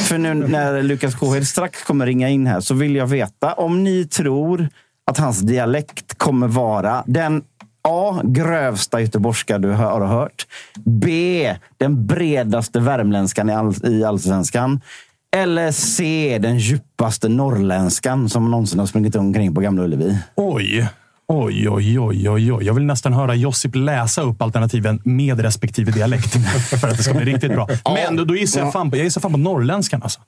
För 0.07 0.17
nu 0.17 0.33
när 0.33 0.83
Lukas 0.83 1.15
Kåhed 1.15 1.47
strax 1.47 1.83
kommer 1.83 2.05
ringa 2.05 2.29
in 2.29 2.47
här 2.47 2.59
så 2.59 2.73
vill 2.73 2.95
jag 2.95 3.07
veta 3.07 3.53
om 3.53 3.83
ni 3.83 4.05
tror 4.07 4.69
att 5.09 5.17
hans 5.17 5.39
dialekt 5.39 6.17
kommer 6.17 6.47
vara 6.47 7.03
den 7.07 7.43
A. 7.87 8.21
Grövsta 8.23 9.01
göteborgska 9.01 9.57
du 9.57 9.69
har 9.69 10.05
hört. 10.05 10.47
B. 10.85 11.55
Den 11.77 12.07
bredaste 12.07 12.79
värmländskan 12.79 13.49
i, 13.49 13.53
all, 13.53 13.73
i 13.83 14.03
allsvenskan. 14.03 14.81
Eller 15.35 15.71
C. 15.71 16.37
Den 16.41 16.57
djupaste 16.57 17.29
norrländskan 17.29 18.29
som 18.29 18.51
någonsin 18.51 18.79
har 18.79 18.85
sprungit 18.85 19.15
omkring 19.15 19.55
på 19.55 19.61
Gamla 19.61 19.83
Ullevi. 19.83 20.17
Oj. 20.35 20.89
Oj, 21.27 21.69
oj, 21.69 21.99
oj, 21.99 22.29
oj, 22.29 22.51
oj. 22.51 22.65
Jag 22.65 22.73
vill 22.73 22.85
nästan 22.85 23.13
höra 23.13 23.35
Josip 23.35 23.75
läsa 23.75 24.21
upp 24.21 24.41
alternativen 24.41 25.01
med 25.03 25.39
respektive 25.39 25.91
dialekt. 25.91 26.33
För 26.81 26.87
att 26.87 26.97
det 26.97 27.03
ska 27.03 27.13
bli 27.13 27.33
riktigt 27.33 27.51
bra. 27.51 27.67
Men 27.85 28.15
då, 28.15 28.25
då 28.25 28.35
gissar 28.35 28.61
jag 28.61 28.73
fan 28.73 28.91
på, 28.91 28.97
jag 28.97 29.03
gissar 29.03 29.21
fan 29.21 29.31
på 29.31 29.37
norrländskan. 29.37 30.03
Alltså. 30.03 30.19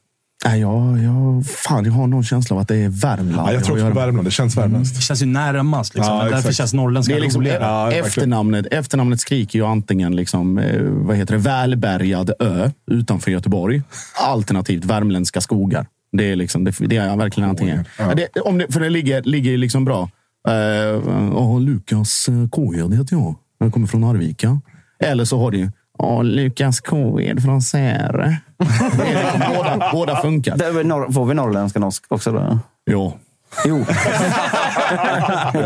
Nej, 0.46 0.62
jag, 0.62 0.98
jag, 0.98 1.21
fan, 1.44 1.86
jag 1.86 1.92
har 1.92 2.08
någon 2.08 2.24
känsla 2.24 2.56
av 2.56 2.62
att 2.62 2.68
det 2.68 2.76
är 2.76 2.90
Värmland. 2.90 3.50
Ja, 3.50 3.54
jag 3.54 3.64
tror 3.64 3.76
också 3.76 3.86
att 3.86 3.94
på. 3.94 4.00
Värmland. 4.00 4.28
Det 4.28 4.32
känns 4.32 4.58
värmländskt. 4.58 4.96
Det 4.96 5.02
känns 5.02 5.22
ju 5.22 5.26
närmast. 5.26 5.96
Liksom. 5.96 6.16
Ja, 6.16 6.30
därför 6.30 6.52
känns 6.52 6.74
norrländska 6.74 7.14
Det 7.14 7.20
är 7.20 7.22
liksom 7.22 7.42
roligare. 7.42 7.64
Ja, 7.64 7.92
efternamnet, 7.92 8.66
efternamnet 8.72 9.20
skriker 9.20 9.60
ju 9.60 9.66
antingen 9.66 10.16
liksom, 10.16 10.58
eh, 10.58 10.82
vad 10.82 11.18
heter 11.18 11.34
det, 11.34 11.40
välbärgad 11.40 12.32
ö 12.40 12.70
utanför 12.92 13.32
Göteborg, 13.32 13.82
alternativt 14.20 14.86
värmländska 14.86 15.42
skogar. 15.42 15.88
Det 16.12 16.32
är, 16.32 16.36
liksom, 16.36 16.64
det, 16.64 16.76
det 16.80 16.98
är 16.98 17.18
verkligen 17.18 17.50
antingen. 17.50 17.86
Ja. 18.00 18.14
Det, 18.16 18.42
om 18.42 18.58
det, 18.58 18.74
för 18.74 18.80
det 18.80 18.90
ligger, 18.90 19.22
ligger 19.22 19.58
liksom 19.58 19.86
bra. 19.86 20.10
Uh, 20.48 21.10
oh, 21.38 21.62
Lukas 21.62 22.30
Kåhed 22.52 22.94
heter 22.94 23.16
jag. 23.16 23.36
Jag 23.60 23.74
kommer 23.74 23.88
från 23.88 24.04
Arvika. 24.04 24.62
Eller 25.00 25.26
så 25.26 25.40
har 25.40 25.52
du 25.52 25.58
ju 25.58 25.72
oh, 26.02 26.24
Lukas 26.24 26.80
Kåhed 26.82 27.44
från 27.44 27.62
Säre. 27.62 28.38
Det 28.58 29.04
är 29.04 29.56
båda, 29.56 29.90
båda 29.92 30.22
funkar. 30.22 30.58
Där 30.58 30.80
är 30.80 30.84
norr, 30.84 31.12
får 31.12 31.26
vi 31.26 31.34
norrländska 31.34 31.80
norsk 31.80 32.04
också 32.08 32.32
då? 32.32 32.60
Ja. 32.84 33.14
Jo. 33.66 33.86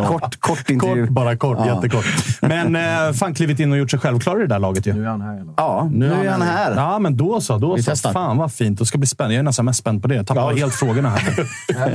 kort, 0.07 0.39
kort 0.39 0.69
intervju. 0.69 1.03
Kort, 1.05 1.09
bara 1.09 1.37
kort. 1.37 1.65
Jättekort. 1.65 2.05
Men 2.41 2.75
eh, 2.75 3.13
fan 3.13 3.33
klivit 3.33 3.59
in 3.59 3.71
och 3.71 3.77
gjort 3.77 3.91
sig 3.91 3.99
självklar 3.99 4.37
i 4.37 4.41
det 4.41 4.47
där 4.47 4.59
laget 4.59 4.85
ju. 4.85 4.93
Nu 4.93 5.03
är 5.03 5.07
han 5.09 5.21
här. 5.21 5.33
Eller? 5.33 5.53
Ja, 5.57 5.89
nu 5.93 6.13
är 6.13 6.29
han 6.29 6.41
här. 6.41 6.75
Ja, 6.75 6.99
men 6.99 7.17
då 7.17 7.41
så. 7.41 7.57
Då 7.57 7.75
Vi 7.75 7.83
så. 7.83 7.91
testar. 7.91 8.13
Fan 8.13 8.37
vad 8.37 8.53
fint. 8.53 8.79
Det 8.79 8.85
ska 8.85 8.97
bli 8.97 9.07
spännande. 9.07 9.35
Jag 9.35 9.39
är 9.39 9.43
nästan 9.43 9.65
mest 9.65 9.79
spänd 9.79 10.01
på 10.01 10.07
det. 10.07 10.15
Jag 10.15 10.27
tappar 10.27 10.53
helt 10.53 10.73
frågorna 10.75 11.09
här. 11.09 11.45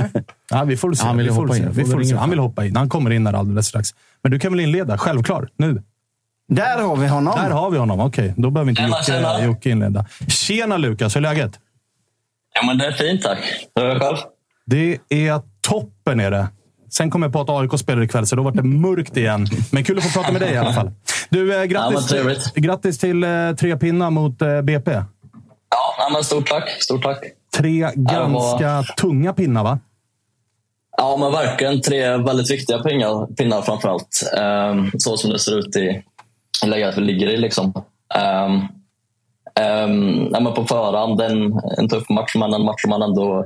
ja, 0.49 0.63
vi 0.63 0.77
får 0.77 0.93
se. 0.93 1.05
Han 1.07 1.17
vill 1.17 1.27
vi 1.27 1.35
får 1.35 1.41
hoppa 1.41 1.53
se. 1.53 1.63
in. 1.63 1.71
Vi 1.71 1.85
Får 1.85 2.03
se. 2.03 2.15
Han 2.15 2.29
vill 2.29 2.39
hoppa 2.39 2.65
in. 2.65 2.75
Han 2.75 2.89
kommer 2.89 3.11
in 3.11 3.27
här 3.27 3.33
alldeles 3.33 3.67
strax. 3.67 3.89
Men 4.23 4.31
du 4.31 4.39
kan 4.39 4.51
väl 4.51 4.59
inleda? 4.59 4.97
Självklar. 4.97 5.47
Nu. 5.57 5.83
Där 6.55 6.77
har 6.81 6.95
vi 6.95 7.07
honom. 7.07 7.33
Där 7.35 7.49
har 7.49 7.69
vi 7.71 7.77
honom. 7.77 7.99
Okej, 7.99 8.33
då 8.37 8.49
behöver 8.49 8.69
inte 8.69 8.81
Tjena, 8.81 8.95
Jocke, 8.97 9.11
tjena. 9.11 9.45
Jocke 9.45 9.69
inleda. 9.69 10.05
Tjena 10.27 10.77
Lukas, 10.77 11.15
hur 11.15 11.19
är 11.19 11.21
läget? 11.21 11.59
Ja, 12.53 12.65
men 12.65 12.77
det 12.77 12.85
är 12.85 12.91
fint 12.91 13.21
tack. 13.21 13.39
Hur 13.75 13.85
är 13.85 13.93
det 13.93 13.99
själv? 13.99 14.17
Det 14.65 14.97
är 15.09 15.41
toppen. 15.61 16.19
Är 16.19 16.31
det. 16.31 16.47
Sen 16.89 17.09
kom 17.11 17.23
jag 17.23 17.33
på 17.33 17.41
att 17.41 17.49
AIK 17.49 17.79
spelar 17.79 18.01
ikväll, 18.03 18.27
så 18.27 18.35
då 18.35 18.43
var 18.43 18.51
det 18.51 18.63
mörkt 18.63 19.17
igen. 19.17 19.47
Men 19.71 19.83
kul 19.83 19.97
att 19.97 20.03
få 20.03 20.19
prata 20.19 20.31
med 20.31 20.41
dig 20.41 20.53
i 20.53 20.57
alla 20.57 20.73
fall. 20.73 20.91
Du, 21.29 21.53
eh, 21.53 21.57
Ja, 21.59 21.65
grattis, 21.65 22.07
trevligt. 22.07 22.53
grattis 22.55 22.97
till 22.99 23.23
eh, 23.23 23.29
tre 23.59 23.77
pinnar 23.77 24.09
mot 24.09 24.41
eh, 24.41 24.61
BP. 24.61 24.91
Ja, 24.91 25.03
ja, 25.97 26.09
men 26.13 26.23
stort 26.23 26.47
tack. 26.49 26.69
Stort 26.79 27.03
tack. 27.03 27.17
Tre 27.57 27.91
ganska 27.95 28.83
tunga 28.97 29.33
pinnar, 29.33 29.63
va? 29.63 29.79
Ja, 30.97 31.17
men 31.19 31.31
verkligen 31.31 31.81
tre 31.81 32.17
väldigt 32.17 32.51
viktiga 32.51 32.79
pinnar, 32.79 33.35
pinnar 33.35 33.61
framför 33.61 33.89
allt. 33.89 34.31
Um, 34.71 34.91
så 34.99 35.17
som 35.17 35.29
det 35.31 35.39
ser 35.39 35.57
ut 35.59 35.75
i 35.75 36.03
läget 36.69 36.97
vi 36.97 37.01
ligger 37.01 37.27
i. 37.27 37.37
Liksom. 37.37 37.73
Um, 38.45 38.53
um, 39.65 40.29
ja, 40.31 40.39
men 40.39 40.53
på 40.53 40.65
förhand 40.65 41.21
en, 41.21 41.59
en 41.77 41.89
tuff 41.89 42.09
match, 42.09 42.35
men 42.35 42.53
en 42.53 42.65
match 42.65 42.81
som 42.81 42.89
man 42.89 43.01
ändå 43.01 43.45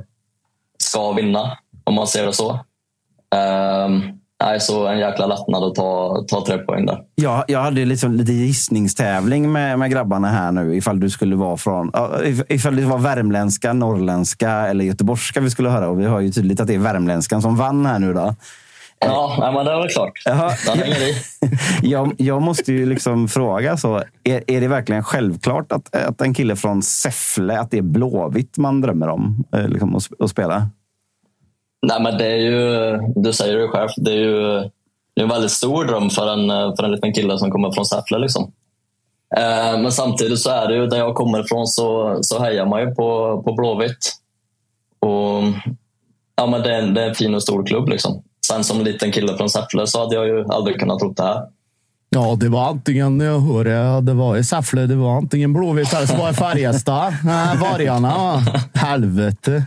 ska 0.78 1.12
vinna, 1.12 1.58
om 1.84 1.94
man 1.94 2.06
ser 2.06 2.26
det 2.26 2.32
så. 2.32 2.50
Um, 3.84 4.20
nej, 4.44 4.60
så 4.60 4.86
en 4.86 4.98
jäkla 4.98 5.26
lättnad 5.26 5.64
att 5.64 5.74
ta, 5.74 6.24
ta 6.28 6.44
tre 6.46 6.58
poäng 6.58 6.86
där. 6.86 7.02
Jag, 7.14 7.44
jag 7.48 7.60
hade 7.60 7.84
liksom 7.84 8.12
lite 8.12 8.32
gissningstävling 8.32 9.52
med, 9.52 9.78
med 9.78 9.90
grabbarna 9.90 10.28
här 10.28 10.52
nu. 10.52 10.76
Ifall 10.76 11.00
du 11.00 11.10
skulle 11.10 11.36
vara 11.36 11.56
från... 11.56 11.92
Ifall 12.48 12.76
det 12.76 12.84
var 12.84 12.98
värmländska, 12.98 13.72
norrländska 13.72 14.50
eller 14.50 14.84
göteborgska 14.84 15.40
vi 15.40 15.50
skulle 15.50 15.68
höra. 15.68 15.88
Och 15.88 16.00
vi 16.00 16.04
hör 16.04 16.20
ju 16.20 16.30
tydligt 16.30 16.60
att 16.60 16.66
det 16.66 16.74
är 16.74 16.78
värmländskan 16.78 17.42
som 17.42 17.56
vann 17.56 17.86
här 17.86 17.98
nu. 17.98 18.14
då. 18.14 18.34
Ja, 19.00 19.50
men 19.54 19.64
det 19.66 19.78
väl 19.78 19.88
klart. 19.88 20.12
Jaha. 20.24 20.52
I. 20.76 21.14
jag, 21.82 22.14
jag 22.18 22.42
måste 22.42 22.72
ju 22.72 22.86
liksom 22.86 23.28
fråga, 23.28 23.76
så, 23.76 24.02
är, 24.24 24.44
är 24.46 24.60
det 24.60 24.68
verkligen 24.68 25.04
självklart 25.04 25.72
att, 25.72 25.94
att 25.94 26.20
en 26.20 26.34
kille 26.34 26.56
från 26.56 26.82
Säffle, 26.82 27.58
att 27.58 27.70
det 27.70 27.78
är 27.78 27.82
Blåvitt 27.82 28.58
man 28.58 28.80
drömmer 28.80 29.08
om 29.08 29.44
eh, 29.52 29.68
liksom, 29.68 29.96
att, 29.96 30.04
att 30.18 30.30
spela? 30.30 30.68
Nej, 31.86 32.02
men 32.02 32.18
det 32.18 32.26
är 32.26 32.36
ju, 32.36 32.98
du 33.16 33.32
säger 33.32 33.58
det 33.58 33.68
själv, 33.68 33.88
det 33.96 34.10
är 34.10 34.16
ju 34.16 34.70
det 35.16 35.20
är 35.20 35.24
en 35.24 35.30
väldigt 35.30 35.50
stor 35.50 35.84
dröm 35.84 36.10
för 36.10 36.32
en, 36.32 36.76
för 36.76 36.82
en 36.84 36.90
liten 36.90 37.12
kille 37.12 37.38
som 37.38 37.50
kommer 37.50 37.72
från 37.72 37.86
Säffle. 37.86 38.18
Liksom. 38.18 38.52
Eh, 39.36 39.80
Men 39.80 39.92
samtidigt 39.92 40.38
så 40.38 40.50
är 40.50 40.68
det 40.68 40.74
ju, 40.74 40.86
där 40.86 40.98
jag 40.98 41.14
kommer 41.14 41.44
ifrån 41.44 41.66
så, 41.66 42.18
så 42.20 42.42
hejar 42.42 42.66
man 42.66 42.80
ju 42.80 42.94
på, 42.94 43.42
på 43.42 43.52
Blåvitt. 43.52 44.12
Och, 44.98 45.42
ja, 46.36 46.46
men 46.46 46.62
det, 46.62 46.74
är 46.74 46.82
en, 46.82 46.94
det 46.94 47.02
är 47.02 47.08
en 47.08 47.14
fin 47.14 47.34
och 47.34 47.42
stor 47.42 47.66
klubb. 47.66 47.88
Liksom. 47.88 48.22
Sen 48.48 48.64
som 48.64 48.80
liten 48.80 49.12
kille 49.12 49.36
från 49.36 49.50
Säffle 49.50 49.86
så 49.86 50.00
hade 50.00 50.14
jag 50.14 50.26
ju 50.26 50.44
aldrig 50.48 50.80
kunnat 50.80 50.98
tro 50.98 51.12
det 51.12 51.22
här. 51.22 51.55
Ja, 52.16 52.36
det 52.40 52.48
var 52.48 52.68
antingen, 52.68 53.20
jag 53.20 53.40
hör 53.40 54.00
det, 54.00 54.12
var 54.12 54.36
i 54.36 54.44
Säffle, 54.44 54.86
det 54.86 54.94
var 54.94 55.16
antingen 55.16 55.52
Blåvitt 55.52 55.92
eller 55.94 56.06
så 56.06 56.16
var 56.16 56.28
det 56.28 56.34
Färjestad. 56.34 57.14
Nej, 57.24 57.56
Vargarna. 57.56 58.42
Helvete. 58.74 59.64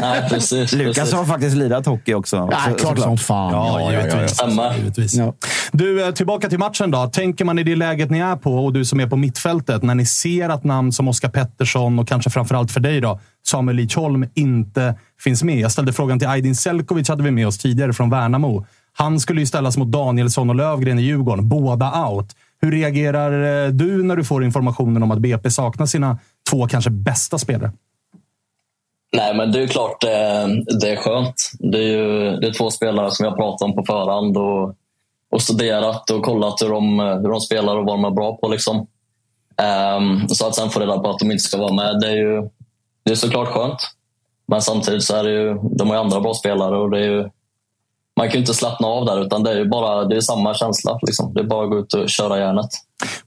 Nej, 0.00 0.28
precis. 0.30 0.72
Lukas 0.72 0.96
precis. 0.96 1.14
har 1.14 1.24
faktiskt 1.24 1.56
lirat 1.56 1.86
hockey 1.86 2.14
också. 2.14 2.36
Ja, 2.36 2.46
så- 2.50 2.68
klart 2.74 2.80
såklart. 2.80 2.98
som 3.04 3.18
fan. 3.18 3.52
Ja, 3.52 3.90
givetvis. 3.92 4.30
Stämmer. 4.30 4.76
givetvis. 4.76 5.14
Ja. 5.14 5.34
Du, 5.72 6.06
eh, 6.06 6.10
tillbaka 6.10 6.48
till 6.48 6.58
matchen 6.58 6.90
då. 6.90 7.06
Tänker 7.06 7.44
man 7.44 7.58
i 7.58 7.62
det 7.62 7.76
läget 7.76 8.10
ni 8.10 8.18
är 8.18 8.36
på 8.36 8.64
och 8.64 8.72
du 8.72 8.84
som 8.84 9.00
är 9.00 9.06
på 9.06 9.16
mittfältet, 9.16 9.82
när 9.82 9.94
ni 9.94 10.06
ser 10.06 10.48
att 10.48 10.64
namn 10.64 10.92
som 10.92 11.08
Oskar 11.08 11.28
Pettersson 11.28 11.98
och 11.98 12.08
kanske 12.08 12.30
framförallt 12.30 12.70
för 12.72 12.80
dig 12.80 13.00
då, 13.00 13.20
Samuel 13.46 13.76
Lidsholm 13.76 14.26
inte 14.34 14.94
finns 15.20 15.42
med. 15.42 15.58
Jag 15.58 15.72
ställde 15.72 15.92
frågan 15.92 16.18
till 16.18 16.28
Aydin 16.28 16.56
Selkovic, 16.56 17.08
hade 17.08 17.22
vi 17.22 17.30
med 17.30 17.46
oss 17.46 17.58
tidigare 17.58 17.92
från 17.92 18.10
Värnamo. 18.10 18.66
Han 19.00 19.20
skulle 19.20 19.40
ju 19.40 19.46
ställas 19.46 19.76
mot 19.76 19.88
Danielsson 19.88 20.50
och 20.50 20.56
Lövgren 20.56 20.98
i 20.98 21.02
Djurgården, 21.02 21.48
båda 21.48 22.08
out. 22.08 22.26
Hur 22.60 22.72
reagerar 22.72 23.64
eh, 23.64 23.70
du 23.70 24.02
när 24.02 24.16
du 24.16 24.24
får 24.24 24.44
informationen 24.44 25.02
om 25.02 25.10
att 25.10 25.18
BP 25.18 25.50
saknar 25.50 25.86
sina 25.86 26.18
två 26.50 26.66
kanske 26.66 26.90
bästa 26.90 27.38
spelare? 27.38 27.72
Nej, 29.16 29.34
men 29.34 29.52
det 29.52 29.62
är 29.62 29.66
klart 29.66 30.00
det, 30.00 30.46
det 30.80 30.90
är 30.90 30.96
skönt. 30.96 31.50
Det 31.58 31.78
är 31.78 31.82
ju 31.82 32.36
det 32.36 32.46
är 32.46 32.52
två 32.52 32.70
spelare 32.70 33.10
som 33.10 33.26
jag 33.26 33.36
pratat 33.36 33.62
om 33.62 33.74
på 33.74 33.82
förhand 33.82 34.36
och, 34.36 34.74
och 35.30 35.42
studerat 35.42 36.10
och 36.10 36.22
kollat 36.22 36.62
hur 36.62 36.68
de, 36.68 36.98
hur 36.98 37.30
de 37.30 37.40
spelar 37.40 37.76
och 37.76 37.84
vad 37.84 37.94
de 37.94 38.04
är 38.04 38.10
bra 38.10 38.36
på. 38.36 38.48
Liksom. 38.48 38.86
Um, 39.96 40.28
så 40.28 40.46
att 40.46 40.54
sen 40.54 40.70
få 40.70 40.80
reda 40.80 40.98
på 40.98 41.10
att 41.10 41.18
de 41.18 41.30
inte 41.30 41.44
ska 41.44 41.58
vara 41.58 41.72
med, 41.72 42.00
det 42.00 42.08
är 42.08 42.16
ju 42.16 42.48
det 43.04 43.10
är 43.10 43.16
såklart 43.16 43.48
skönt. 43.48 43.80
Men 44.46 44.62
samtidigt 44.62 45.04
så 45.04 45.16
är 45.16 45.24
det 45.24 45.30
ju, 45.30 45.54
de 45.54 45.88
har 45.88 45.96
ju 45.96 46.02
andra 46.02 46.20
bra 46.20 46.34
spelare 46.34 46.76
och 46.76 46.90
det 46.90 46.98
är 46.98 47.10
ju, 47.10 47.30
man 48.20 48.28
kan 48.28 48.34
ju 48.34 48.38
inte 48.40 48.54
slappna 48.54 48.86
av 48.86 49.04
där 49.04 49.24
utan 49.26 49.42
det 49.42 49.60
är 49.60 49.64
bara 49.64 50.04
det 50.04 50.16
är 50.16 50.20
samma 50.20 50.54
känsla. 50.54 50.98
Liksom. 51.02 51.34
Det 51.34 51.40
är 51.40 51.44
bara 51.44 51.64
att 51.64 51.70
gå 51.70 51.78
ut 51.78 51.92
och 51.94 52.08
köra 52.08 52.38
järnet. 52.38 52.66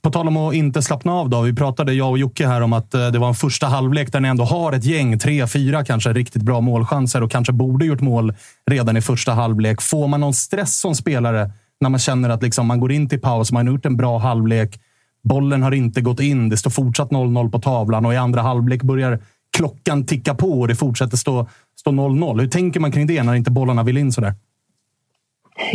På 0.02 0.10
tal 0.10 0.28
om 0.28 0.36
att 0.36 0.54
inte 0.54 0.82
slappna 0.82 1.12
av 1.12 1.28
då. 1.28 1.40
Vi 1.40 1.54
pratade, 1.54 1.92
jag 1.92 2.10
och 2.10 2.18
Jocke, 2.18 2.46
här 2.46 2.60
om 2.60 2.72
att 2.72 2.94
eh, 2.94 3.06
det 3.06 3.18
var 3.18 3.28
en 3.28 3.34
första 3.34 3.66
halvlek 3.66 4.12
där 4.12 4.20
ni 4.20 4.28
ändå 4.28 4.44
har 4.44 4.72
ett 4.72 4.84
gäng, 4.84 5.18
tre, 5.18 5.46
fyra 5.46 5.84
kanske, 5.84 6.12
riktigt 6.12 6.42
bra 6.42 6.60
målchanser 6.60 7.22
och 7.22 7.30
kanske 7.30 7.52
borde 7.52 7.86
gjort 7.86 8.00
mål 8.00 8.34
redan 8.70 8.96
i 8.96 9.00
första 9.00 9.32
halvlek. 9.32 9.82
Får 9.82 10.08
man 10.08 10.20
någon 10.20 10.34
stress 10.34 10.78
som 10.78 10.94
spelare 10.94 11.50
när 11.80 11.90
man 11.90 12.00
känner 12.00 12.28
att 12.28 12.42
liksom 12.42 12.66
man 12.66 12.80
går 12.80 12.92
in 12.92 13.08
till 13.08 13.20
paus, 13.20 13.52
man 13.52 13.66
har 13.66 13.74
gjort 13.74 13.86
en 13.86 13.96
bra 13.96 14.18
halvlek, 14.18 14.80
bollen 15.28 15.62
har 15.62 15.72
inte 15.72 16.00
gått 16.00 16.20
in, 16.20 16.48
det 16.48 16.56
står 16.56 16.70
fortsatt 16.70 17.10
0-0 17.10 17.50
på 17.50 17.58
tavlan 17.58 18.06
och 18.06 18.14
i 18.14 18.16
andra 18.16 18.42
halvlek 18.42 18.82
börjar 18.82 19.20
klockan 19.56 20.06
ticka 20.06 20.34
på 20.34 20.60
och 20.60 20.68
det 20.68 20.74
fortsätter 20.74 21.16
stå 21.16 21.48
0-0. 21.86 22.40
Hur 22.40 22.48
tänker 22.48 22.80
man 22.80 22.92
kring 22.92 23.06
det 23.06 23.22
när 23.22 23.34
inte 23.34 23.50
bollarna 23.50 23.82
vill 23.82 23.96
in 23.96 24.12
sådär? 24.12 24.34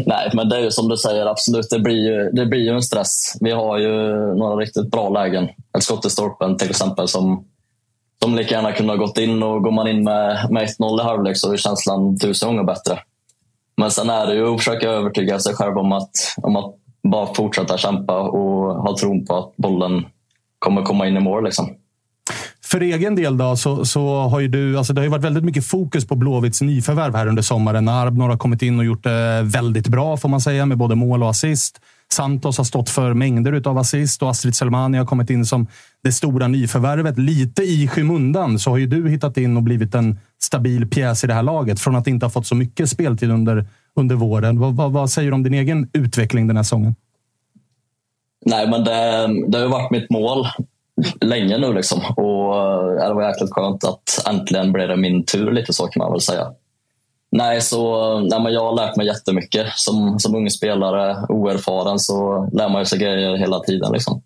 Nej, 0.05 0.31
men 0.33 0.49
det 0.49 0.57
är 0.57 0.61
ju 0.61 0.71
som 0.71 0.89
du 0.89 0.97
säger, 0.97 1.25
absolut. 1.25 1.69
Det 1.69 1.79
blir 1.79 1.95
ju, 1.95 2.29
det 2.31 2.45
blir 2.45 2.59
ju 2.59 2.69
en 2.69 2.81
stress. 2.81 3.37
Vi 3.41 3.51
har 3.51 3.77
ju 3.77 4.15
några 4.35 4.55
riktigt 4.55 4.91
bra 4.91 5.09
lägen. 5.09 5.49
Ett 5.77 5.83
skott 5.83 6.05
i 6.05 6.09
stolpen 6.09 6.57
till 6.57 6.69
exempel 6.69 7.07
som, 7.07 7.45
som 8.23 8.35
lika 8.35 8.55
gärna 8.55 8.71
kunde 8.71 8.93
ha 8.93 8.97
gått 8.97 9.17
in. 9.17 9.43
Och 9.43 9.63
Går 9.63 9.71
man 9.71 9.87
in 9.87 10.03
med, 10.03 10.51
med 10.51 10.67
1-0 10.67 11.01
i 11.01 11.03
halvlek 11.03 11.37
så 11.37 11.53
är 11.53 11.57
känslan 11.57 12.19
tusen 12.19 12.49
gånger 12.49 12.63
bättre. 12.63 12.99
Men 13.77 13.91
sen 13.91 14.09
är 14.09 14.27
det 14.27 14.33
ju 14.33 14.53
att 14.53 14.57
försöka 14.57 14.89
övertyga 14.89 15.39
sig 15.39 15.53
själv 15.53 15.77
om 15.77 15.91
att, 15.91 16.11
om 16.37 16.55
att 16.55 16.75
bara 17.03 17.33
fortsätta 17.33 17.77
kämpa 17.77 18.19
och 18.19 18.75
ha 18.75 18.97
tron 18.97 19.25
på 19.25 19.37
att 19.37 19.55
bollen 19.55 20.05
kommer 20.59 20.81
komma 20.81 21.07
in 21.07 21.17
i 21.17 21.19
mål. 21.19 21.43
Liksom. 21.43 21.69
För 22.71 22.81
egen 22.81 23.15
del 23.15 23.37
då, 23.37 23.55
så, 23.55 23.85
så 23.85 24.17
har 24.17 24.39
ju 24.39 24.47
du... 24.47 24.77
Alltså 24.77 24.93
det 24.93 25.01
har 25.01 25.03
ju 25.03 25.09
varit 25.09 25.23
väldigt 25.23 25.43
mycket 25.43 25.65
fokus 25.65 26.07
på 26.07 26.15
Blåvitts 26.15 26.61
nyförvärv 26.61 27.15
här 27.15 27.27
under 27.27 27.41
sommaren. 27.41 27.87
Arbnor 27.87 28.29
har 28.29 28.37
kommit 28.37 28.61
in 28.61 28.79
och 28.79 28.85
gjort 28.85 29.03
det 29.03 29.41
väldigt 29.43 29.87
bra, 29.87 30.17
får 30.17 30.29
man 30.29 30.41
säga, 30.41 30.65
med 30.65 30.77
både 30.77 30.95
mål 30.95 31.23
och 31.23 31.29
assist. 31.29 31.81
Santos 32.11 32.57
har 32.57 32.65
stått 32.65 32.89
för 32.89 33.13
mängder 33.13 33.67
av 33.67 33.77
assist 33.77 34.21
och 34.21 34.29
Astrid 34.29 34.55
Selmani 34.55 34.97
har 34.97 35.05
kommit 35.05 35.29
in 35.29 35.45
som 35.45 35.67
det 36.03 36.11
stora 36.11 36.47
nyförvärvet. 36.47 37.17
Lite 37.17 37.63
i 37.63 37.87
skymundan 37.87 38.59
så 38.59 38.69
har 38.69 38.77
ju 38.77 38.87
du 38.87 39.09
hittat 39.09 39.37
in 39.37 39.57
och 39.57 39.63
blivit 39.63 39.95
en 39.95 40.19
stabil 40.41 40.89
pjäs 40.89 41.23
i 41.23 41.27
det 41.27 41.33
här 41.33 41.43
laget. 41.43 41.79
Från 41.79 41.95
att 41.95 42.07
inte 42.07 42.25
ha 42.25 42.31
fått 42.31 42.47
så 42.47 42.55
mycket 42.55 42.89
speltid 42.89 43.31
under, 43.31 43.67
under 43.95 44.15
våren. 44.15 44.59
Vad, 44.59 44.75
vad, 44.75 44.91
vad 44.91 45.09
säger 45.09 45.31
du 45.31 45.35
om 45.35 45.43
din 45.43 45.53
egen 45.53 45.89
utveckling 45.93 46.47
den 46.47 46.55
här 46.55 46.63
säsongen? 46.63 46.95
Nej, 48.45 48.69
men 48.69 48.83
det, 48.83 49.27
det 49.47 49.57
har 49.57 49.65
ju 49.65 49.71
varit 49.71 49.91
mitt 49.91 50.09
mål 50.09 50.47
länge 51.21 51.57
nu. 51.57 51.73
Liksom. 51.73 51.99
Och 52.15 52.55
eh, 52.55 53.07
Det 53.07 53.13
var 53.13 53.27
jäkligt 53.27 53.53
skönt 53.53 53.83
att 53.83 54.27
äntligen 54.29 54.71
blev 54.71 54.87
det 54.87 54.97
min 54.97 55.25
tur, 55.25 55.51
lite 55.51 55.73
så 55.73 55.87
kan 55.87 56.03
man 56.03 56.11
väl 56.11 56.21
säga. 56.21 56.47
Nej, 57.31 57.61
så, 57.61 58.19
nej, 58.19 58.41
men 58.41 58.53
jag 58.53 58.65
har 58.65 58.75
lärt 58.75 58.95
mig 58.95 59.07
jättemycket. 59.07 59.67
Som, 59.75 60.19
som 60.19 60.35
ung 60.35 60.49
spelare, 60.49 61.25
oerfaren, 61.29 61.99
så 61.99 62.49
lär 62.53 62.69
man 62.69 62.85
sig 62.85 62.99
grejer 62.99 63.37
hela 63.37 63.59
tiden. 63.59 63.91
Liksom. 63.91 64.21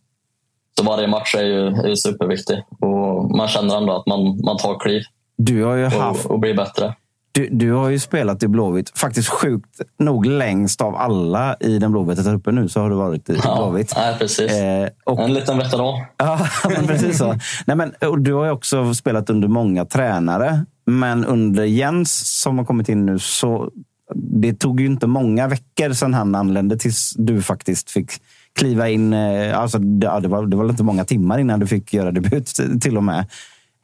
Så 0.77 0.83
varje 0.83 1.07
match 1.07 1.35
är 1.35 1.43
ju, 1.43 1.67
är 1.67 1.87
ju 1.87 1.95
superviktig 1.95 2.63
och 2.81 3.35
man 3.37 3.47
känner 3.47 3.77
ändå 3.77 3.93
att 3.93 4.05
man, 4.05 4.41
man 4.45 4.57
tar 4.57 4.79
kliv 4.79 5.01
Du 5.37 5.63
har 5.63 5.75
ju 5.75 5.85
haft... 5.85 6.25
och, 6.25 6.31
och 6.31 6.39
blir 6.39 6.53
bättre. 6.53 6.93
Du, 7.35 7.49
du 7.51 7.71
har 7.71 7.89
ju 7.89 7.99
spelat 7.99 8.43
i 8.43 8.47
Blåvitt. 8.47 8.97
Faktiskt 8.99 9.29
sjukt 9.29 9.81
nog 9.99 10.25
längst 10.25 10.81
av 10.81 10.95
alla 10.95 11.55
i 11.59 11.79
den 11.79 11.91
blåvita 11.91 12.23
truppen 12.23 12.55
nu 12.55 12.69
så 12.69 12.79
har 12.81 12.89
du 12.89 12.95
varit 12.95 13.29
i 13.29 13.39
Ja, 13.43 13.55
Blåvitt. 13.57 13.93
nej, 13.95 14.15
precis. 14.19 14.51
Eh, 14.51 14.89
och, 15.03 15.19
En 15.19 15.33
liten 15.33 15.57
veteran. 15.57 16.05
ja, 16.17 16.47
men 16.69 16.87
precis 16.87 17.17
så. 17.17 17.35
Nej, 17.65 17.77
men, 17.77 17.93
och 18.09 18.19
du 18.19 18.33
har 18.33 18.45
ju 18.45 18.51
också 18.51 18.93
spelat 18.93 19.29
under 19.29 19.47
många 19.47 19.85
tränare. 19.85 20.65
Men 20.85 21.25
under 21.25 21.63
Jens 21.63 22.41
som 22.41 22.57
har 22.57 22.65
kommit 22.65 22.89
in 22.89 23.05
nu 23.05 23.19
så 23.19 23.69
det 24.15 24.53
tog 24.53 24.79
ju 24.79 24.85
inte 24.85 25.07
många 25.07 25.47
veckor 25.47 25.93
sedan 25.93 26.13
han 26.13 26.35
anlände 26.35 26.77
tills 26.77 27.13
du 27.17 27.41
faktiskt 27.41 27.91
fick 27.91 28.11
kliva 28.59 28.89
in. 28.89 29.13
eh, 29.13 29.59
Alltså, 29.59 29.79
det, 29.79 30.05
ja, 30.05 30.19
var, 30.19 30.45
det 30.45 30.57
var 30.57 30.69
inte 30.69 30.83
många 30.83 31.05
timmar 31.05 31.39
innan 31.39 31.59
du 31.59 31.67
fick 31.67 31.93
göra 31.93 32.11
debut 32.11 32.53
till 32.81 32.97
och 32.97 33.03
med. 33.03 33.25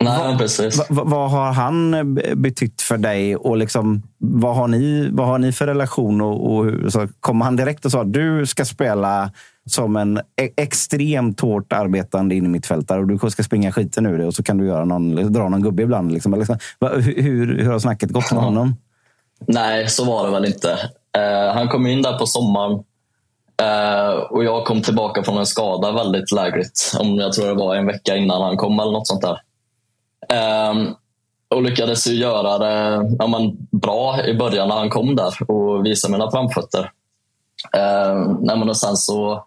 Nej, 0.03 0.37
precis. 0.37 0.77
Va, 0.77 0.85
va, 0.89 1.03
vad 1.05 1.31
har 1.31 1.51
han 1.51 1.91
be- 2.15 2.35
betytt 2.35 2.81
för 2.81 2.97
dig? 2.97 3.35
Och 3.35 3.57
liksom, 3.57 4.03
vad, 4.17 4.55
har 4.55 4.67
ni, 4.67 5.09
vad 5.11 5.27
har 5.27 5.37
ni 5.37 5.51
för 5.51 5.67
relation? 5.67 6.21
Och, 6.21 6.53
och, 6.55 6.65
hur- 6.65 6.89
så 6.89 7.07
kom 7.19 7.41
han 7.41 7.55
direkt 7.55 7.85
och 7.85 7.91
sa 7.91 8.01
att 8.01 8.13
du 8.13 8.45
ska 8.45 8.65
spela 8.65 9.31
som 9.69 9.95
en 9.95 10.17
e- 10.17 10.49
extremt 10.57 11.39
hårt 11.39 11.73
arbetande 11.73 12.35
innermittfältare 12.35 12.99
och 12.99 13.07
du 13.07 13.29
ska 13.29 13.43
springa 13.43 13.71
skiten 13.71 14.05
ur 14.05 14.17
det 14.17 14.25
och 14.25 14.33
så 14.33 14.43
kan 14.43 14.57
du 14.57 14.65
göra 14.67 14.85
någon, 14.85 15.33
dra 15.33 15.49
någon 15.49 15.61
gubbe 15.61 15.83
ibland. 15.83 16.11
Liksom. 16.11 16.33
Hur, 16.33 17.21
hur, 17.21 17.57
hur 17.63 17.71
har 17.71 17.79
snacket 17.79 18.09
gått 18.09 18.31
med 18.31 18.43
honom? 18.43 18.75
Nej, 19.47 19.87
så 19.87 20.05
var 20.05 20.25
det 20.25 20.31
väl 20.31 20.45
inte. 20.45 20.71
Eh, 21.17 21.53
han 21.53 21.67
kom 21.67 21.87
in 21.87 22.01
där 22.01 22.17
på 22.17 22.25
sommaren 22.25 22.71
eh, 23.61 24.09
och 24.19 24.43
jag 24.43 24.65
kom 24.65 24.81
tillbaka 24.81 25.23
från 25.23 25.37
en 25.37 25.45
skada 25.45 25.91
väldigt 25.91 26.31
lägligt. 26.31 26.93
Om 26.99 27.15
jag 27.15 27.33
tror 27.33 27.47
det 27.47 27.53
var 27.53 27.75
en 27.75 27.85
vecka 27.85 28.15
innan 28.15 28.41
han 28.41 28.57
kom 28.57 28.79
eller 28.79 28.91
något 28.91 29.07
sånt 29.07 29.21
där. 29.21 29.37
Ehm, 30.27 30.95
och 31.55 31.63
lyckades 31.63 32.07
ju 32.07 32.13
göra 32.13 32.57
det 32.57 33.09
ja, 33.19 33.27
men, 33.27 33.67
bra 33.71 34.25
i 34.25 34.33
början 34.33 34.67
när 34.67 34.75
han 34.75 34.89
kom 34.89 35.15
där 35.15 35.51
och 35.51 35.85
visa 35.85 36.09
mina 36.09 36.31
framfötter. 36.31 36.91
Eh, 37.73 38.15
nej, 38.41 38.57
men 38.57 38.69
och 38.69 38.77
sen 38.77 38.97
så 38.97 39.45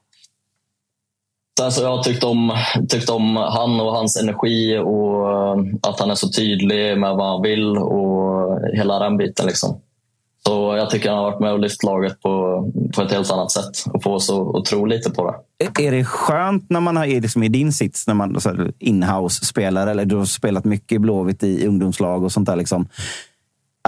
Sen 1.58 1.72
så 1.72 1.82
jag 1.82 2.02
tyckte 2.02 2.26
om, 2.26 2.56
tyckt 2.88 3.10
om 3.10 3.36
han 3.36 3.80
och 3.80 3.92
hans 3.92 4.16
energi 4.16 4.78
och 4.78 5.30
ehm, 5.52 5.78
att 5.82 6.00
han 6.00 6.10
är 6.10 6.14
så 6.14 6.28
tydlig 6.28 6.98
med 6.98 7.16
vad 7.16 7.28
han 7.28 7.42
vill 7.42 7.78
och 7.78 8.60
hela 8.72 8.98
den 8.98 9.16
biten. 9.16 9.46
Liksom. 9.46 9.80
Så 10.46 10.76
jag 10.76 10.90
tycker 10.90 11.08
han 11.08 11.18
har 11.18 11.30
varit 11.30 11.40
med 11.40 11.52
och 11.52 11.58
lyft 11.58 11.82
laget 11.82 12.20
på, 12.20 12.30
på 12.94 13.02
ett 13.02 13.12
helt 13.12 13.30
annat 13.30 13.50
sätt 13.50 13.84
och 13.92 14.02
få 14.02 14.14
oss 14.14 14.30
att, 14.30 14.64
tro 14.64 14.86
lite 14.86 15.10
på 15.10 15.30
det. 15.58 15.84
Är- 15.86 15.90
det 15.90 16.04
skönt 16.04 16.70
när 16.70 16.80
man 16.80 16.96
är 16.96 17.20
liksom 17.20 17.42
i 17.42 17.48
din 17.48 17.72
sits, 17.72 18.06
när 18.06 18.14
man 18.14 18.40
så 18.40 18.48
här, 18.48 18.72
inhouse-spelar, 18.78 19.86
eller 19.86 20.04
du 20.04 20.16
har 20.16 20.24
spelat 20.24 20.64
mycket 20.64 20.92
i 20.92 20.98
Blåvitt 20.98 21.42
i 21.42 21.66
ungdomslag 21.66 22.24
och 22.24 22.32
sånt 22.32 22.46
där, 22.46 22.56
liksom, 22.56 22.88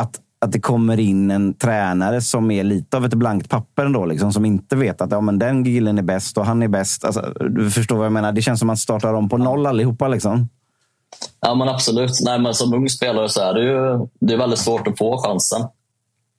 att, 0.00 0.20
att 0.38 0.52
det 0.52 0.60
kommer 0.60 1.00
in 1.00 1.30
en 1.30 1.54
tränare 1.54 2.20
som 2.20 2.50
är 2.50 2.64
lite 2.64 2.96
av 2.96 3.04
ett 3.04 3.14
blankt 3.14 3.50
papper 3.50 3.84
ändå, 3.84 4.04
liksom, 4.06 4.32
som 4.32 4.44
inte 4.44 4.76
vet 4.76 5.00
att 5.00 5.10
ja, 5.10 5.20
men 5.20 5.38
den 5.38 5.64
gillen 5.64 5.98
är 5.98 6.02
bäst 6.02 6.38
och 6.38 6.46
han 6.46 6.62
är 6.62 6.68
bäst. 6.68 7.04
Alltså, 7.04 7.32
du 7.50 7.70
förstår 7.70 7.96
vad 7.96 8.06
jag 8.06 8.12
menar? 8.12 8.32
Det 8.32 8.42
känns 8.42 8.60
som 8.60 8.66
att 8.66 8.70
man 8.70 8.76
startar 8.76 9.14
om 9.14 9.28
på 9.28 9.36
noll 9.38 9.66
allihopa. 9.66 10.08
Liksom. 10.08 10.48
Ja, 11.40 11.54
men 11.54 11.68
absolut. 11.68 12.20
Nej, 12.24 12.38
men 12.40 12.54
som 12.54 12.74
ung 12.74 12.88
spelare 12.88 13.28
så 13.28 13.40
är 13.40 13.54
det 13.54 13.62
ju 13.62 14.06
det 14.20 14.32
är 14.34 14.38
väldigt 14.38 14.58
svårt 14.58 14.88
att 14.88 14.98
få 14.98 15.18
chansen. 15.18 15.60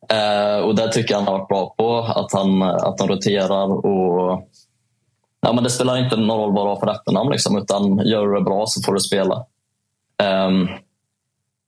Eh, 0.09 0.63
och 0.65 0.75
det 0.75 0.91
tycker 0.91 1.13
jag 1.13 1.19
han 1.19 1.27
har 1.27 1.37
varit 1.37 1.47
bra 1.47 1.75
på. 1.77 1.97
Att 1.97 2.33
han, 2.33 2.61
att 2.61 2.99
han 2.99 3.09
roterar. 3.09 3.85
och 3.85 4.49
ja, 5.41 5.53
men 5.53 5.63
Det 5.63 5.69
spelar 5.69 6.03
inte 6.03 6.15
någon 6.17 6.39
roll 6.39 6.53
vad 6.53 6.65
du 6.65 6.69
har 6.69 6.79
för 6.79 6.91
efternamn. 6.91 7.31
Liksom, 7.31 7.57
utan 7.57 7.97
gör 7.97 8.27
du 8.27 8.35
det 8.35 8.41
bra 8.41 8.65
så 8.67 8.81
får 8.81 8.93
du 8.93 8.99
spela. 8.99 9.35
Eh, 10.23 10.49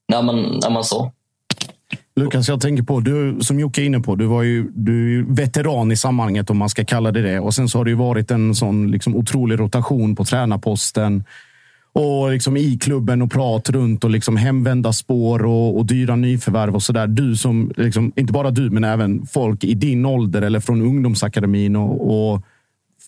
nej, 0.08 0.22
men, 0.22 0.36
nej, 0.36 0.72
men 0.72 0.84
så. 0.84 1.12
Lukas, 2.16 2.48
jag 2.48 2.60
tänker 2.60 2.82
på, 2.82 3.00
du, 3.00 3.38
som 3.40 3.60
Jocke 3.60 3.82
är 3.82 3.84
inne 3.84 4.00
på, 4.00 4.14
du, 4.14 4.26
var 4.26 4.42
ju, 4.42 4.70
du 4.74 5.04
är 5.04 5.08
ju 5.08 5.34
veteran 5.34 5.92
i 5.92 5.96
sammanhanget 5.96 6.50
om 6.50 6.58
man 6.58 6.68
ska 6.68 6.84
kalla 6.84 7.12
det 7.12 7.22
det. 7.22 7.40
Och 7.40 7.54
sen 7.54 7.68
så 7.68 7.78
har 7.78 7.84
det 7.84 7.90
ju 7.90 7.96
varit 7.96 8.30
en 8.30 8.54
sån 8.54 8.90
liksom 8.90 9.16
otrolig 9.16 9.60
rotation 9.60 10.16
på 10.16 10.24
tränarposten 10.24 11.24
och 11.98 12.30
liksom 12.30 12.56
i 12.56 12.78
klubben 12.78 13.22
och 13.22 13.30
prat 13.30 13.70
runt 13.70 14.04
och 14.04 14.10
liksom 14.10 14.36
hemvända 14.36 14.92
spår 14.92 15.44
och, 15.44 15.76
och 15.76 15.86
dyra 15.86 16.16
nyförvärv 16.16 16.74
och 16.74 16.82
sådär. 16.82 17.06
Du 17.06 17.36
som, 17.36 17.72
liksom, 17.76 18.12
inte 18.16 18.32
bara 18.32 18.50
du, 18.50 18.70
men 18.70 18.84
även 18.84 19.26
folk 19.26 19.64
i 19.64 19.74
din 19.74 20.06
ålder 20.06 20.42
eller 20.42 20.60
från 20.60 20.82
ungdomsakademin 20.82 21.76
och, 21.76 22.32
och 22.32 22.42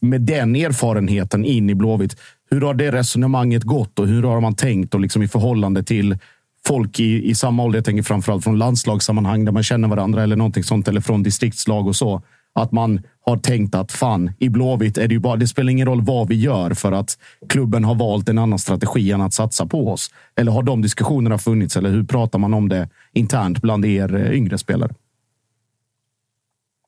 med 0.01 0.21
den 0.21 0.57
erfarenheten 0.57 1.45
in 1.45 1.71
i 1.71 1.75
Blåvitt. 1.75 2.17
Hur 2.51 2.61
har 2.61 2.75
det 2.75 2.93
resonemanget 2.93 3.63
gått 3.63 3.99
och 3.99 4.07
hur 4.07 4.23
har 4.23 4.41
man 4.41 4.55
tänkt 4.55 4.95
och 4.95 5.01
liksom 5.01 5.23
i 5.23 5.29
förhållande 5.29 5.83
till 5.83 6.19
folk 6.67 7.01
i, 7.01 7.31
i 7.31 7.35
samma 7.35 7.63
ålder? 7.63 7.79
Jag 7.79 7.85
tänker 7.85 8.03
framförallt 8.03 8.45
från 8.45 8.59
landslagssammanhang 8.59 9.45
där 9.45 9.53
man 9.53 9.63
känner 9.63 9.89
varandra 9.89 10.23
eller 10.23 10.37
någonting 10.37 10.65
sånt 10.65 10.89
eller 10.89 11.01
från 11.01 11.23
distriktslag 11.23 11.87
och 11.87 11.97
så. 11.97 12.23
Att 12.53 12.73
man 12.73 13.01
har 13.27 13.37
tänkt 13.37 13.75
att 13.75 13.93
fan, 13.93 14.33
i 14.39 14.49
Blåvitt 14.49 14.99
är 14.99 15.09
det 15.09 15.15
ju 15.15 15.21
bara, 15.21 15.37
det 15.37 15.47
spelar 15.47 15.71
ingen 15.71 15.87
roll 15.87 16.03
vad 16.03 16.29
vi 16.29 16.35
gör 16.35 16.75
för 16.75 16.93
att 16.93 17.19
klubben 17.49 17.85
har 17.85 17.95
valt 17.95 18.29
en 18.29 18.39
annan 18.39 18.59
strategi 18.59 19.13
än 19.13 19.21
att 19.21 19.35
satsa 19.35 19.67
på 19.67 19.89
oss. 19.89 20.11
Eller 20.37 20.53
har 20.53 20.63
de 20.63 20.83
diskussionerna 20.83 21.39
funnits? 21.39 21.77
Eller 21.77 21.91
hur 21.91 22.05
pratar 22.05 22.39
man 22.39 22.55
om 22.55 22.69
det 22.69 22.89
internt 23.13 23.63
bland 23.63 23.85
er 23.85 24.15
eh, 24.15 24.33
yngre 24.33 24.59
spelare? 24.59 24.95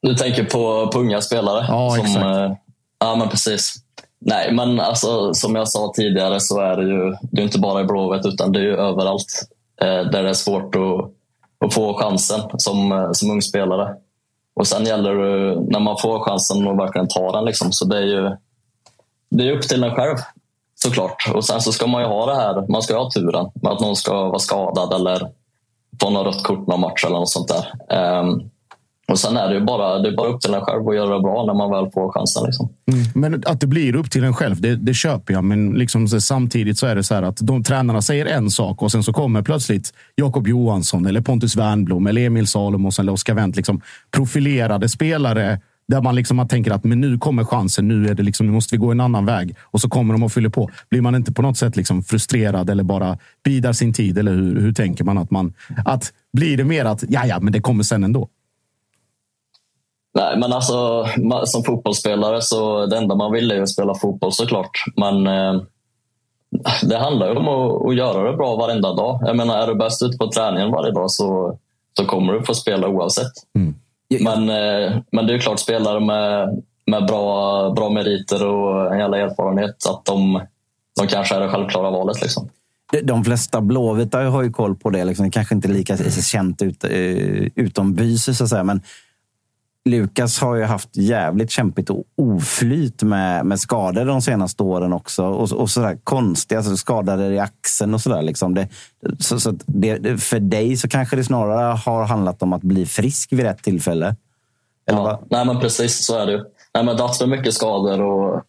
Du 0.02 0.14
tänker 0.14 0.44
på, 0.44 0.90
på 0.92 0.98
unga 0.98 1.20
spelare? 1.20 1.64
Ja, 1.68 1.90
som, 1.90 2.06
exakt. 2.06 2.24
eh, 2.24 2.52
ja, 2.98 3.16
men 3.16 3.28
precis. 3.28 3.74
Nej, 4.18 4.52
men 4.54 4.80
alltså, 4.80 5.34
som 5.34 5.54
jag 5.54 5.68
sa 5.68 5.92
tidigare 5.96 6.40
så 6.40 6.60
är 6.60 6.76
det 6.76 6.82
ju 6.82 7.16
det 7.22 7.40
är 7.40 7.44
inte 7.44 7.58
bara 7.58 7.80
i 7.80 7.84
Blåvitt 7.84 8.26
utan 8.26 8.52
det 8.52 8.58
är 8.58 8.64
ju 8.64 8.76
överallt 8.76 9.42
eh, 9.82 10.10
där 10.10 10.22
det 10.22 10.28
är 10.28 10.32
svårt 10.32 10.74
att, 10.74 11.10
att 11.66 11.74
få 11.74 11.94
chansen 11.94 12.40
som, 12.56 12.92
eh, 12.92 13.12
som 13.12 13.30
ung 13.30 13.42
spelare. 13.42 13.94
Och 14.54 14.66
sen 14.66 14.84
gäller 14.84 15.14
det 15.14 15.60
när 15.60 15.80
man 15.80 15.98
får 15.98 16.24
chansen 16.24 16.68
att 16.68 16.78
verkligen 16.78 17.08
ta 17.08 17.32
den. 17.32 17.44
Liksom. 17.44 17.72
Så 17.72 17.84
det 17.84 17.96
är 17.96 18.02
ju 18.02 18.36
det 19.30 19.48
är 19.48 19.56
upp 19.56 19.62
till 19.62 19.84
en 19.84 19.94
själv 19.94 20.16
såklart. 20.74 21.30
Och 21.34 21.44
sen 21.44 21.60
så 21.60 21.72
ska 21.72 21.86
man 21.86 22.02
ju 22.02 22.08
ha 22.08 22.26
det 22.26 22.34
här, 22.34 22.66
man 22.68 22.82
ska 22.82 22.92
ju 22.92 22.98
ha 22.98 23.10
turen 23.10 23.50
med 23.54 23.72
att 23.72 23.80
någon 23.80 23.96
ska 23.96 24.12
vara 24.12 24.38
skadad 24.38 24.92
eller 24.92 25.28
få 26.00 26.10
något 26.10 26.26
rött 26.26 26.44
kort 26.44 26.66
någon 26.66 26.80
match 26.80 27.04
eller 27.04 27.18
något 27.18 27.30
sånt 27.30 27.48
där. 27.48 28.18
Um, 28.20 28.50
och 29.08 29.18
sen 29.18 29.36
är 29.36 29.48
det 29.48 29.54
ju 29.54 29.60
bara, 29.60 29.98
det 29.98 30.08
är 30.08 30.16
bara 30.16 30.28
upp 30.28 30.40
till 30.40 30.54
en 30.54 30.60
själv 30.60 30.88
att 30.88 30.94
göra 30.94 31.14
det 31.14 31.20
bra 31.20 31.46
när 31.46 31.54
man 31.54 31.70
väl 31.70 31.90
får 31.90 32.12
chansen. 32.12 32.44
Liksom. 32.46 32.68
Mm. 32.92 33.04
Men 33.14 33.42
att 33.46 33.60
det 33.60 33.66
blir 33.66 33.96
upp 33.96 34.10
till 34.10 34.24
en 34.24 34.34
själv, 34.34 34.60
det, 34.60 34.76
det 34.76 34.94
köper 34.94 35.34
jag. 35.34 35.44
Men 35.44 35.70
liksom 35.70 36.08
så, 36.08 36.20
samtidigt 36.20 36.78
så 36.78 36.86
är 36.86 36.96
det 36.96 37.02
så 37.02 37.14
här 37.14 37.22
att 37.22 37.36
de 37.36 37.62
tränarna 37.62 38.02
säger 38.02 38.26
en 38.26 38.50
sak 38.50 38.82
och 38.82 38.92
sen 38.92 39.02
så 39.02 39.12
kommer 39.12 39.42
plötsligt 39.42 39.94
Jakob 40.14 40.48
Johansson 40.48 41.06
eller 41.06 41.20
Pontus 41.20 41.56
Wernbloom 41.56 42.06
eller 42.06 42.26
Emil 42.26 42.46
Salomonsson 42.46 43.02
eller 43.02 43.12
Oskar 43.12 43.34
Wendt. 43.34 43.56
Liksom 43.56 43.80
profilerade 44.10 44.88
spelare 44.88 45.60
där 45.88 46.00
man 46.00 46.14
liksom 46.14 46.36
man 46.36 46.48
tänker 46.48 46.70
att 46.70 46.84
men 46.84 47.00
nu 47.00 47.18
kommer 47.18 47.44
chansen. 47.44 47.88
Nu, 47.88 48.08
är 48.08 48.14
det 48.14 48.22
liksom, 48.22 48.46
nu 48.46 48.52
måste 48.52 48.74
vi 48.74 48.78
gå 48.78 48.90
en 48.90 49.00
annan 49.00 49.26
väg. 49.26 49.56
Och 49.62 49.80
så 49.80 49.88
kommer 49.88 50.14
de 50.14 50.22
och 50.22 50.32
fyller 50.32 50.48
på. 50.48 50.70
Blir 50.90 51.00
man 51.00 51.14
inte 51.14 51.32
på 51.32 51.42
något 51.42 51.56
sätt 51.56 51.76
liksom 51.76 52.02
frustrerad 52.02 52.70
eller 52.70 52.82
bara 52.82 53.18
bidar 53.44 53.72
sin 53.72 53.92
tid? 53.92 54.18
Eller 54.18 54.32
hur, 54.32 54.60
hur 54.60 54.72
tänker 54.72 55.04
man? 55.04 55.18
att 55.18 55.30
man 55.30 55.54
att 55.84 56.12
Blir 56.32 56.56
det 56.56 56.64
mer 56.64 56.84
att 56.84 57.04
ja, 57.08 57.26
ja, 57.26 57.40
men 57.40 57.52
det 57.52 57.60
kommer 57.60 57.82
sen 57.82 58.04
ändå? 58.04 58.28
Nej, 60.14 60.38
men 60.38 60.52
alltså 60.52 61.06
som 61.44 61.64
fotbollsspelare 61.64 62.42
så 62.42 62.86
det 62.86 62.96
enda 62.98 63.14
man 63.14 63.32
vill 63.32 63.50
är 63.50 63.62
att 63.62 63.68
spela 63.68 63.94
fotboll 63.94 64.32
såklart. 64.32 64.70
Men 64.96 65.26
eh, 65.26 65.62
det 66.82 66.98
handlar 66.98 67.26
ju 67.30 67.36
om 67.36 67.48
att, 67.48 67.86
att 67.88 67.96
göra 67.96 68.30
det 68.30 68.36
bra 68.36 68.56
varenda 68.56 68.92
dag. 68.94 69.20
Jag 69.26 69.36
menar, 69.36 69.58
är 69.58 69.66
du 69.66 69.74
bäst 69.74 70.02
ute 70.02 70.16
på 70.18 70.30
träningen 70.30 70.70
varje 70.70 70.92
dag 70.92 71.10
så, 71.10 71.58
så 71.96 72.04
kommer 72.06 72.32
du 72.32 72.42
få 72.42 72.54
spela 72.54 72.88
oavsett. 72.88 73.32
Men, 74.20 74.48
eh, 74.50 74.96
men 75.12 75.26
det 75.26 75.34
är 75.34 75.38
klart, 75.38 75.58
spelare 75.58 76.00
med, 76.00 76.62
med 76.86 77.06
bra, 77.06 77.70
bra 77.70 77.90
meriter 77.90 78.46
och 78.46 78.92
en 78.92 78.98
jävla 78.98 79.18
erfarenhet, 79.18 79.76
att 79.90 80.04
de, 80.04 80.40
de 81.00 81.06
kanske 81.06 81.34
är 81.36 81.40
det 81.40 81.48
självklara 81.48 81.90
valet. 81.90 82.22
Liksom. 82.22 82.48
De- 82.92 83.00
De 83.02 83.24
flesta 83.24 83.60
blåvita 83.60 84.18
har 84.18 84.42
ju 84.42 84.50
koll 84.52 84.74
på 84.76 84.90
det. 84.90 85.04
Liksom. 85.04 85.24
Det 85.24 85.30
kanske 85.30 85.54
inte 85.54 85.68
är 85.68 85.72
lika 85.72 85.96
känt 86.22 86.62
ut, 86.62 86.84
eh, 86.84 86.90
utombys, 87.54 88.36
så 88.38 88.44
att 88.44 88.50
säga. 88.50 88.64
Men 88.64 88.80
Lukas 89.84 90.40
har 90.40 90.56
ju 90.56 90.64
haft 90.64 90.96
jävligt 90.96 91.50
kämpigt 91.50 91.90
och 91.90 92.04
oflyt 92.16 93.02
med, 93.02 93.46
med 93.46 93.60
skador 93.60 94.04
de 94.04 94.22
senaste 94.22 94.62
åren 94.62 94.92
också. 94.92 95.24
Och, 95.24 95.52
och 95.52 95.70
sådär 95.70 95.98
konstiga 96.04 96.58
alltså 96.58 96.76
skador 96.76 97.32
i 97.32 97.38
axeln 97.38 97.94
och 97.94 98.00
sådär. 98.00 98.22
Liksom. 98.22 98.54
Det, 98.54 98.68
så, 99.18 99.40
så 99.40 99.54
det, 99.66 100.22
för 100.22 100.40
dig 100.40 100.76
så 100.76 100.88
kanske 100.88 101.16
det 101.16 101.24
snarare 101.24 101.76
har 101.76 102.04
handlat 102.04 102.42
om 102.42 102.52
att 102.52 102.62
bli 102.62 102.86
frisk 102.86 103.32
vid 103.32 103.40
rätt 103.40 103.62
tillfälle. 103.62 104.16
Eller 104.86 105.00
Ja, 105.00 105.22
nej, 105.30 105.46
men 105.46 105.60
precis 105.60 106.04
så 106.04 106.18
är 106.18 106.26
det 106.26 106.32
ju. 106.32 106.38
Nej, 106.74 106.84
men 106.84 106.86
det 106.86 107.02
har 107.02 107.08
haft 107.08 107.18
för 107.18 107.26
mycket 107.26 107.54
skador 107.54 108.00
och 108.00 108.42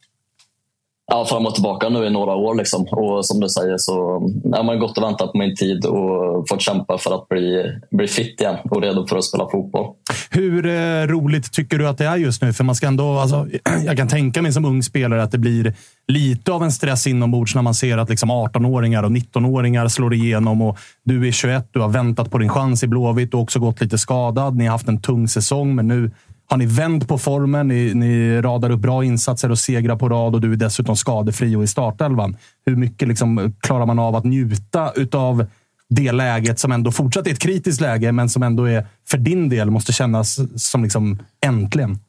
ja, 1.11 1.25
fram 1.25 1.45
och 1.45 1.53
tillbaka 1.53 1.89
nu 1.89 2.05
i 2.05 2.09
några 2.09 2.35
år. 2.35 2.55
Liksom. 2.55 2.87
Och 2.91 3.25
som 3.25 3.39
du 3.39 3.49
säger 3.49 3.77
så 3.77 4.17
mm, 4.17 4.53
har 4.53 4.63
man 4.63 4.79
gått 4.79 4.97
och 4.97 5.03
väntat 5.03 5.31
på 5.31 5.37
min 5.37 5.55
tid 5.55 5.85
och 5.85 6.49
fått 6.49 6.61
kämpa 6.61 6.97
för 6.97 7.15
att 7.15 7.29
bli, 7.29 7.71
bli 7.91 8.07
fit 8.07 8.41
igen 8.41 8.57
och 8.63 8.81
redo 8.81 9.07
för 9.07 9.17
att 9.17 9.23
spela 9.23 9.49
fotboll. 9.51 9.85
Hur 10.29 10.65
eh, 10.65 11.07
roligt 11.07 11.51
tycker 11.53 11.77
du 11.77 11.87
att 11.87 11.97
det 11.97 12.05
är 12.05 12.17
just 12.17 12.41
nu? 12.41 12.53
För 12.53 12.63
man 12.63 12.75
ska 12.75 12.87
ändå, 12.87 13.19
alltså, 13.19 13.47
jag 13.85 13.97
kan 13.97 14.07
tänka 14.07 14.41
mig 14.41 14.53
som 14.53 14.65
ung 14.65 14.83
spelare 14.83 15.23
att 15.23 15.31
det 15.31 15.37
blir 15.37 15.73
lite 16.07 16.51
av 16.51 16.63
en 16.63 16.71
stress 16.71 17.07
inombords 17.07 17.55
när 17.55 17.61
man 17.61 17.73
ser 17.73 17.97
att 17.97 18.09
liksom 18.09 18.31
18-åringar 18.31 19.03
och 19.03 19.11
19-åringar 19.11 19.87
slår 19.87 20.13
igenom. 20.13 20.61
Och 20.61 20.77
du 21.03 21.27
är 21.27 21.31
21, 21.31 21.67
du 21.71 21.79
har 21.79 21.89
väntat 21.89 22.31
på 22.31 22.37
din 22.37 22.49
chans 22.49 22.83
i 22.83 22.87
Blåvitt 22.87 23.33
och 23.33 23.41
också 23.41 23.59
gått 23.59 23.81
lite 23.81 23.97
skadad. 23.97 24.55
Ni 24.55 24.65
har 24.65 24.71
haft 24.71 24.87
en 24.87 25.01
tung 25.01 25.27
säsong, 25.27 25.75
men 25.75 25.87
nu 25.87 26.11
har 26.53 26.57
ni 26.57 26.65
vänt 26.65 27.07
på 27.07 27.17
formen. 27.17 27.67
Ni, 27.67 27.93
ni 27.93 28.41
radar 28.41 28.69
upp 28.69 28.79
bra 28.79 29.03
insatser 29.03 29.51
och 29.51 29.59
segrar 29.59 29.95
på 29.95 30.09
rad 30.09 30.35
och 30.35 30.41
du 30.41 30.51
är 30.51 30.55
dessutom 30.55 30.95
skadefri 30.95 31.55
och 31.55 31.63
i 31.63 31.67
startelvan. 31.67 32.37
Hur 32.65 32.75
mycket 32.75 33.07
liksom 33.07 33.53
klarar 33.59 33.85
man 33.85 33.99
av 33.99 34.15
att 34.15 34.23
njuta 34.23 34.91
utav 34.95 35.45
det 35.89 36.11
läget 36.11 36.59
som 36.59 36.71
ändå 36.71 36.91
fortsatt 36.91 37.27
är 37.27 37.31
ett 37.31 37.39
kritiskt 37.39 37.81
läge, 37.81 38.11
men 38.11 38.29
som 38.29 38.43
ändå 38.43 38.65
är 38.65 38.87
för 39.07 39.17
din 39.17 39.49
del 39.49 39.69
måste 39.69 39.93
kännas 39.93 40.39
som 40.55 40.83
liksom 40.83 41.19
äntligen. 41.45 41.99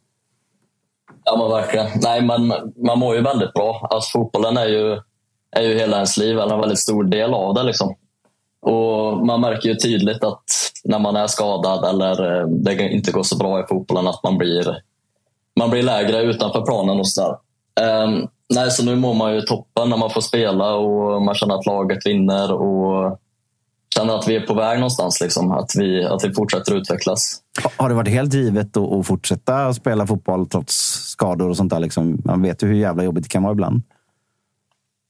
Ja, 1.25 1.37
men 1.39 1.51
verkligen. 1.51 1.87
Nej, 2.03 2.23
men 2.23 2.49
man 2.87 2.99
mår 2.99 3.17
ju 3.17 3.23
väldigt 3.23 3.53
bra. 3.53 3.89
Alltså, 3.91 4.19
fotbollen 4.19 4.57
är 4.57 4.67
ju, 4.67 5.01
är 5.57 5.63
ju 5.63 5.75
hela 5.75 5.97
ens 5.97 6.17
liv, 6.17 6.39
eller 6.39 6.55
en 6.55 6.61
väldigt 6.61 6.79
stor 6.79 7.05
del 7.05 7.35
av 7.35 7.55
det. 7.55 7.63
Liksom. 7.63 7.95
Och 8.65 9.27
Man 9.27 9.41
märker 9.41 9.69
ju 9.69 9.75
tydligt 9.75 10.25
att 10.25 10.45
när 10.85 10.99
man 10.99 11.17
är 11.17 11.27
skadad 11.27 11.85
eller 11.85 12.41
eh, 12.41 12.47
det 12.49 12.89
inte 12.89 13.13
går 13.13 13.23
så 13.23 13.37
bra 13.37 13.61
i 13.61 13.67
fotbollen 13.69 14.07
att 14.07 14.23
man 14.23 14.39
blir, 14.39 14.77
man 15.59 15.71
blir 15.71 15.83
lägre 15.83 16.23
utanför 16.23 16.63
planen 16.63 16.99
och 16.99 17.09
sådär. 17.09 17.37
Um, 18.05 18.29
nej, 18.55 18.71
så 18.71 18.85
nu 18.85 18.97
mår 18.97 19.15
man 19.15 19.35
ju 19.35 19.41
toppen 19.41 19.91
när 19.91 19.97
man 19.97 20.11
får 20.11 20.21
spela 20.21 20.75
och 20.75 21.23
man 21.23 21.35
känner 21.35 21.55
att 21.55 21.67
laget 21.67 22.07
vinner 22.07 22.53
och 22.53 23.19
känner 23.95 24.15
att 24.19 24.29
vi 24.29 24.37
är 24.37 24.41
på 24.41 24.55
väg 24.55 24.79
någonstans. 24.79 25.21
Liksom. 25.21 25.53
Att, 25.53 25.71
vi, 25.77 26.05
att 26.05 26.25
vi 26.25 26.35
fortsätter 26.35 26.75
utvecklas. 26.75 27.41
Har- 27.77 27.89
det 27.89 27.95
varit 27.95 28.09
helt 28.09 28.35
givet 28.35 28.77
att, 28.77 28.93
att 28.93 29.07
fortsätta 29.07 29.75
spela 29.75 30.07
fotboll 30.07 30.47
trots 30.47 30.75
skador 31.11 31.49
och 31.49 31.57
sånt 31.57 31.71
där? 31.73 31.81
Liksom? 31.81 32.23
Man 32.25 32.43
vet 32.43 32.63
ju 32.63 32.67
hur 32.67 32.75
jävla 32.75 33.05
jobbigt 33.05 33.25
det 33.25 33.29
kan 33.29 33.43
vara 33.43 33.53
ibland. 33.53 33.83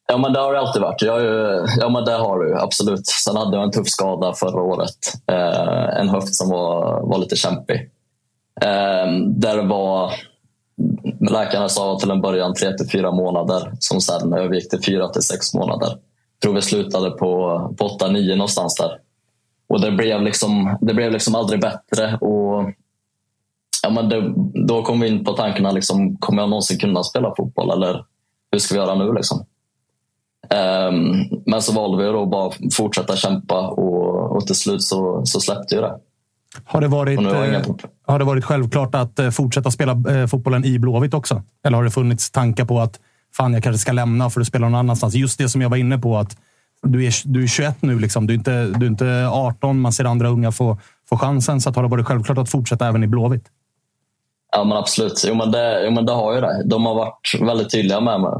Ja, 0.07 0.17
men 0.19 0.33
det 0.33 0.41
har 0.41 0.53
det 0.53 0.61
alltid 0.61 0.83
varit. 0.83 1.03
Jag, 1.03 1.21
ju- 1.23 1.67
ja, 1.81 1.89
men 1.89 2.05
det 2.05 2.13
har 2.13 2.39
du 2.39 2.59
absolut. 2.61 3.07
Sen 3.07 3.37
hade 3.37 3.57
jag 3.57 3.65
en 3.65 3.71
tuff 3.71 3.89
skada 3.89 4.33
förra 4.35 4.63
året. 4.63 4.97
Eh, 5.27 6.01
en 6.01 6.09
höft 6.09 6.35
som 6.35 6.51
var, 6.51 7.01
var 7.01 7.19
lite 7.19 7.37
kämpig. 7.37 7.91
Eh, 8.61 9.13
där 9.29 9.63
var, 9.63 10.13
läkarna 11.31 11.69
sa 11.69 11.99
till 11.99 12.11
en 12.11 12.21
början 12.21 12.55
3 12.55 12.73
till 12.77 12.89
4 12.91 13.11
månader 13.13 13.73
som 13.79 14.01
sen 14.01 14.33
övergick 14.33 14.71
till 14.71 14.83
4 14.83 15.09
till 15.09 15.23
6 15.23 15.55
månader. 15.55 15.89
Jag 15.89 16.41
tror 16.43 16.55
vi 16.55 16.63
slutade 16.63 17.11
på, 17.11 17.61
på 17.79 17.89
8-9 17.89 18.37
någonstans 18.37 18.75
där. 18.77 18.99
Och 19.69 19.81
det 19.81 19.91
blev, 19.93 20.23
liksom, 20.23 20.79
det 20.81 20.95
blev 20.95 21.13
liksom 21.13 21.35
aldrig 21.35 21.61
bättre. 21.61 22.17
Och 22.21 22.71
ja, 23.83 23.91
men 23.91 24.09
det, 24.09 24.33
då 24.67 24.83
kom 24.83 25.01
vi 25.01 25.09
in 25.09 25.25
på 25.25 25.33
tankarna, 25.33 25.71
liksom, 25.71 26.17
kommer 26.17 26.43
jag 26.43 26.49
någonsin 26.51 26.79
kunna 26.79 27.03
spela 27.03 27.35
fotboll? 27.37 27.71
Eller 27.71 28.05
hur 28.51 28.59
ska 28.59 28.75
vi 28.75 28.81
göra 28.81 28.95
nu? 28.95 29.13
Liksom? 29.13 29.45
Ehm, 30.51 31.25
men 31.47 31.63
så 31.63 31.73
valde 31.73 32.05
vi 32.05 32.13
då 32.13 32.27
bara 32.27 32.53
fortsätta 32.77 33.17
kämpa 33.17 33.69
och, 33.69 34.37
och 34.37 34.47
till 34.47 34.57
slut 34.57 34.83
så, 34.83 35.23
så 35.25 35.41
släppte 35.41 35.75
ju 35.75 35.81
det. 35.81 35.95
Har 36.65 36.81
det, 36.81 36.89
varit, 36.89 37.19
har 37.19 37.53
eh, 37.53 37.63
har 38.07 38.19
det 38.19 38.25
varit 38.25 38.45
självklart 38.45 38.95
att 38.95 39.19
eh, 39.19 39.31
fortsätta 39.31 39.71
spela 39.71 39.93
eh, 39.93 40.27
fotbollen 40.27 40.65
i 40.65 40.79
Blåvitt 40.79 41.15
också? 41.15 41.43
Eller 41.65 41.77
har 41.77 41.85
det 41.85 41.91
funnits 41.91 42.31
tankar 42.31 42.65
på 42.65 42.81
att 42.81 43.01
fan, 43.37 43.55
jag 43.55 43.63
kanske 43.63 43.79
ska 43.79 43.93
lämna 43.93 44.31
för 44.31 44.41
att 44.41 44.47
spela 44.47 44.69
någon 44.69 44.79
annanstans? 44.79 45.15
Just 45.15 45.39
det 45.39 45.49
som 45.49 45.63
jag 45.63 45.69
var 45.69 45.77
inne 45.77 45.99
på, 45.99 46.17
att 46.17 46.37
du 46.83 47.07
är, 47.07 47.15
du 47.25 47.43
är 47.43 47.47
21 47.47 47.83
nu. 47.83 47.99
Liksom. 47.99 48.27
Du, 48.27 48.33
är 48.35 48.39
inte, 48.39 48.67
du 48.67 48.87
är 48.87 48.91
inte 48.91 49.27
18. 49.31 49.81
Man 49.81 49.93
ser 49.93 50.05
andra 50.05 50.29
unga 50.29 50.53
få, 50.53 50.79
få 51.09 51.19
chansen. 51.19 51.61
Så 51.61 51.71
har 51.71 51.83
det 51.83 51.89
varit 51.89 52.07
självklart 52.07 52.39
att 52.39 52.51
fortsätta 52.51 52.89
även 52.89 53.05
i 53.05 53.07
Blåvitt? 53.07 53.45
Ja, 54.57 54.65
men 54.65 54.79
absolut. 54.79 55.25
Jo, 55.29 55.35
men 55.35 55.51
det, 55.51 55.85
jo, 55.85 55.91
men 55.91 56.07
det 56.07 56.13
har 56.13 56.35
ju 56.35 56.41
det. 56.41 56.63
De 56.65 56.87
har 56.87 56.95
varit 56.95 57.41
väldigt 57.41 57.71
tydliga 57.71 58.01
med 58.01 58.21
mig, 58.21 58.33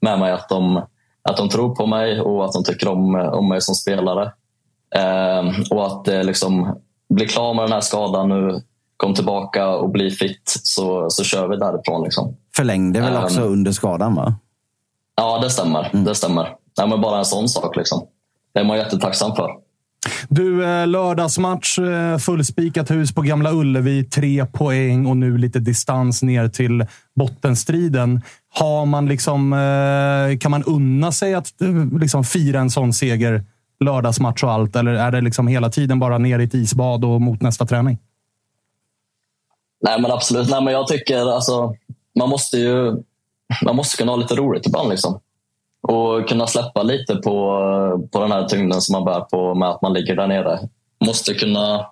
med 0.00 0.18
mig 0.18 0.32
att, 0.32 0.48
de, 0.48 0.82
att 1.30 1.36
de 1.36 1.48
tror 1.48 1.74
på 1.74 1.86
mig 1.86 2.20
och 2.20 2.44
att 2.44 2.52
de 2.52 2.64
tycker 2.64 2.88
om, 2.88 3.14
om 3.14 3.48
mig 3.48 3.60
som 3.60 3.74
spelare. 3.74 4.32
Ehm, 4.94 5.46
och 5.70 5.86
att 5.86 6.04
det 6.04 6.22
liksom, 6.22 6.78
bli 7.08 7.26
klar 7.26 7.54
med 7.54 7.64
den 7.64 7.72
här 7.72 7.80
skadan 7.80 8.28
nu, 8.28 8.62
kom 8.96 9.14
tillbaka 9.14 9.68
och 9.68 9.90
bli 9.90 10.10
fit, 10.10 10.42
så, 10.62 11.10
så 11.10 11.24
kör 11.24 11.48
vi 11.48 11.56
därifrån. 11.56 12.04
Liksom. 12.04 12.36
Förlängde 12.56 13.00
väl 13.00 13.14
Ehm. 13.16 13.24
också 13.24 13.40
under 13.40 13.72
skadan, 13.72 14.14
va? 14.14 14.34
Ja, 15.16 15.38
det 15.42 15.50
stämmer. 15.50 15.90
Det 15.92 16.14
stämmer. 16.14 16.56
Nej, 16.78 16.88
men 16.88 17.00
bara 17.00 17.18
en 17.18 17.24
sån 17.24 17.48
sak. 17.48 17.76
Liksom. 17.76 18.06
Det 18.54 18.60
är 18.60 18.64
man 18.64 18.76
jättetacksam 18.78 19.36
för. 19.36 19.50
Du, 20.28 20.64
eh, 20.64 20.86
lördagsmatch, 20.86 21.78
eh, 21.78 22.18
fullspikat 22.18 22.90
hus 22.90 23.14
på 23.14 23.22
Gamla 23.22 23.52
Ullevi, 23.52 24.04
tre 24.04 24.46
poäng 24.46 25.06
och 25.06 25.16
nu 25.16 25.38
lite 25.38 25.58
distans 25.58 26.22
ner 26.22 26.48
till 26.48 26.86
bottenstriden. 27.14 28.20
Har 28.54 28.86
man 28.86 29.06
liksom, 29.06 29.52
eh, 29.52 30.38
kan 30.38 30.50
man 30.50 30.64
unna 30.64 31.12
sig 31.12 31.34
att 31.34 31.52
liksom 32.00 32.24
fira 32.24 32.60
en 32.60 32.70
sån 32.70 32.92
seger 32.92 33.44
lördagsmatch 33.80 34.44
och 34.44 34.52
allt? 34.52 34.76
Eller 34.76 34.92
är 34.92 35.10
det 35.10 35.20
liksom 35.20 35.48
hela 35.48 35.70
tiden 35.70 35.98
bara 35.98 36.18
ner 36.18 36.38
i 36.38 36.44
ett 36.44 36.54
isbad 36.54 37.04
och 37.04 37.20
mot 37.20 37.42
nästa 37.42 37.66
träning? 37.66 37.98
Nej, 39.84 40.00
men 40.00 40.10
absolut. 40.10 40.50
Nej, 40.50 40.64
men 40.64 40.72
jag 40.72 40.86
tycker 40.86 41.34
alltså, 41.34 41.74
man 42.18 42.28
måste 42.28 42.56
ju 42.56 43.02
man 43.64 43.76
måste 43.76 43.96
kunna 43.96 44.12
ha 44.12 44.16
lite 44.16 44.34
roligt 44.34 44.66
ibland. 44.66 44.90
Liksom. 44.90 45.20
Och 45.82 46.28
kunna 46.28 46.46
släppa 46.46 46.82
lite 46.82 47.14
på, 47.14 48.08
på 48.12 48.20
den 48.20 48.32
här 48.32 48.44
tyngden 48.44 48.80
som 48.80 48.92
man 48.92 49.04
bär 49.04 49.20
på 49.20 49.54
med 49.54 49.68
att 49.68 49.82
man 49.82 49.92
ligger 49.92 50.16
där 50.16 50.26
nere. 50.26 50.58
Måste 51.04 51.34
kunna 51.34 51.86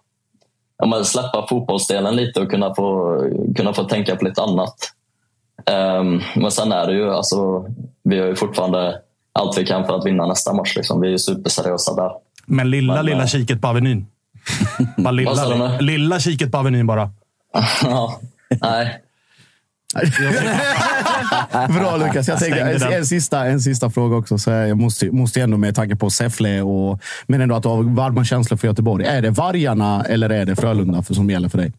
ja, 0.79 1.05
släppa 1.05 1.47
fotbollsdelen 1.49 2.17
lite 2.17 2.41
och 2.41 2.51
kunna 2.51 2.75
få, 2.75 3.19
kunna 3.57 3.73
få 3.73 3.85
tänka 3.85 4.17
på 4.17 4.25
lite 4.25 4.43
annat. 4.43 4.75
Ehm, 5.67 6.21
men 6.37 6.51
sen 6.51 6.73
är 6.73 6.87
det 6.87 6.93
ju, 6.93 7.11
alltså, 7.11 7.67
vi 8.03 8.19
har 8.19 8.27
ju 8.27 8.37
fortfarande 8.37 9.01
allt 9.33 9.59
vi 9.59 9.67
kan 9.67 9.87
för 9.87 9.97
att 9.97 10.07
vinna 10.07 10.27
nästa 10.27 10.53
match. 10.53 10.77
Liksom. 10.77 11.01
Vi 11.01 11.07
är 11.07 11.11
ju 11.13 11.19
superseriösa 11.19 11.95
där. 11.95 12.11
Men 12.47 12.71
lilla, 12.71 12.95
Men, 12.95 13.07
lilla 13.07 13.23
eh, 13.23 13.27
kiket 13.27 13.61
på 13.61 13.69
Avenyn. 13.69 14.07
bara 14.97 15.11
lilla, 15.11 15.79
lilla 15.81 16.21
kiket 16.21 16.53
på 16.53 16.59
Avenyn 16.59 16.87
bara. 16.87 17.11
Ja, 17.85 18.21
Nej, 18.61 19.01
Bra 21.69 21.97
Lukas. 21.97 22.29
Jag 22.29 22.39
tänkte, 22.39 22.61
en, 22.61 22.93
en, 22.93 23.07
sista, 23.07 23.47
en 23.47 23.61
sista 23.61 23.91
fråga 23.91 24.17
också. 24.17 24.39
Så 24.39 24.51
jag 24.51 24.79
måste, 24.79 25.11
måste 25.11 25.41
ändå 25.41 25.57
med 25.57 25.75
tanke 25.75 25.97
på 25.97 26.11
Säffle, 26.11 26.63
och, 26.63 27.01
men 27.27 27.41
ändå 27.41 27.55
att 27.55 27.63
du 27.63 27.69
har 27.69 27.83
varma 27.83 28.25
känslor 28.25 28.59
för 28.59 28.69
Göteborg. 28.69 29.05
Är 29.05 29.23
det 29.23 29.31
Vargarna 29.31 30.05
eller 30.05 30.31
är 30.31 30.45
det 30.45 30.57
Frölunda 30.57 31.03
för, 31.03 31.15
som 31.15 31.31
gäller 31.31 31.49
för 31.49 31.59
dig? 31.59 31.73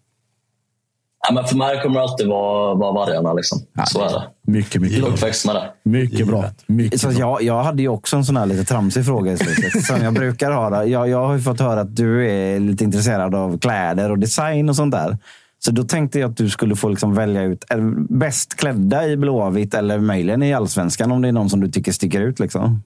ja, 1.28 1.34
men 1.34 1.46
för 1.46 1.56
mig 1.56 1.82
kommer 1.82 1.96
det 1.96 2.02
alltid 2.02 2.28
vara, 2.28 2.76
vara 2.76 2.92
vargarna. 2.92 3.34
Liksom. 3.34 3.60
Så 3.88 4.02
är 4.02 4.10
det. 4.10 4.52
Mycket, 4.52 4.82
mycket, 4.82 5.02
bra. 5.02 5.10
uppväxt 5.10 5.46
med 5.46 5.56
det. 5.56 5.72
mycket 5.84 6.28
bra. 6.28 6.46
Mycket 6.68 7.02
Så 7.02 7.08
bra. 7.08 7.20
jag, 7.20 7.44
jag 7.44 7.64
hade 7.64 7.82
ju 7.82 7.88
också 7.88 8.18
en 8.18 8.26
sån 8.26 8.38
här 8.38 8.46
lite 8.46 8.64
tramsig 8.64 9.06
fråga 9.06 9.32
i 9.32 9.38
slutet. 9.38 9.86
som 9.86 10.04
jag 10.04 10.14
brukar 10.14 10.52
ha. 10.52 10.86
Jag, 10.86 11.10
jag 11.10 11.26
har 11.28 11.34
ju 11.34 11.42
fått 11.42 11.60
höra 11.60 11.82
att 11.82 11.96
du 11.96 12.30
är 12.30 12.60
lite 12.60 12.84
intresserad 12.84 13.36
av 13.36 13.60
kläder 13.60 14.12
och 14.12 14.20
design 14.20 14.70
och 14.70 14.76
sånt 14.76 14.92
där. 14.92 15.18
Så 15.66 15.72
då 15.72 15.84
tänkte 15.84 16.20
jag 16.20 16.32
att 16.32 16.38
du 16.38 16.50
skulle 16.50 16.76
få 16.76 16.90
liksom 16.90 17.16
välja 17.16 17.44
ut 17.44 17.66
bäst 18.10 18.56
klädda 18.56 19.08
i 19.08 19.18
Blåvitt 19.18 19.74
eller 19.74 20.00
möjligen 20.00 20.44
i 20.44 20.54
Allsvenskan 20.54 21.12
om 21.12 21.22
det 21.22 21.28
är 21.28 21.32
någon 21.32 21.50
som 21.50 21.62
du 21.62 21.72
tycker 21.72 21.92
sticker 21.92 22.22
ut. 22.22 22.40
Liksom. 22.40 22.84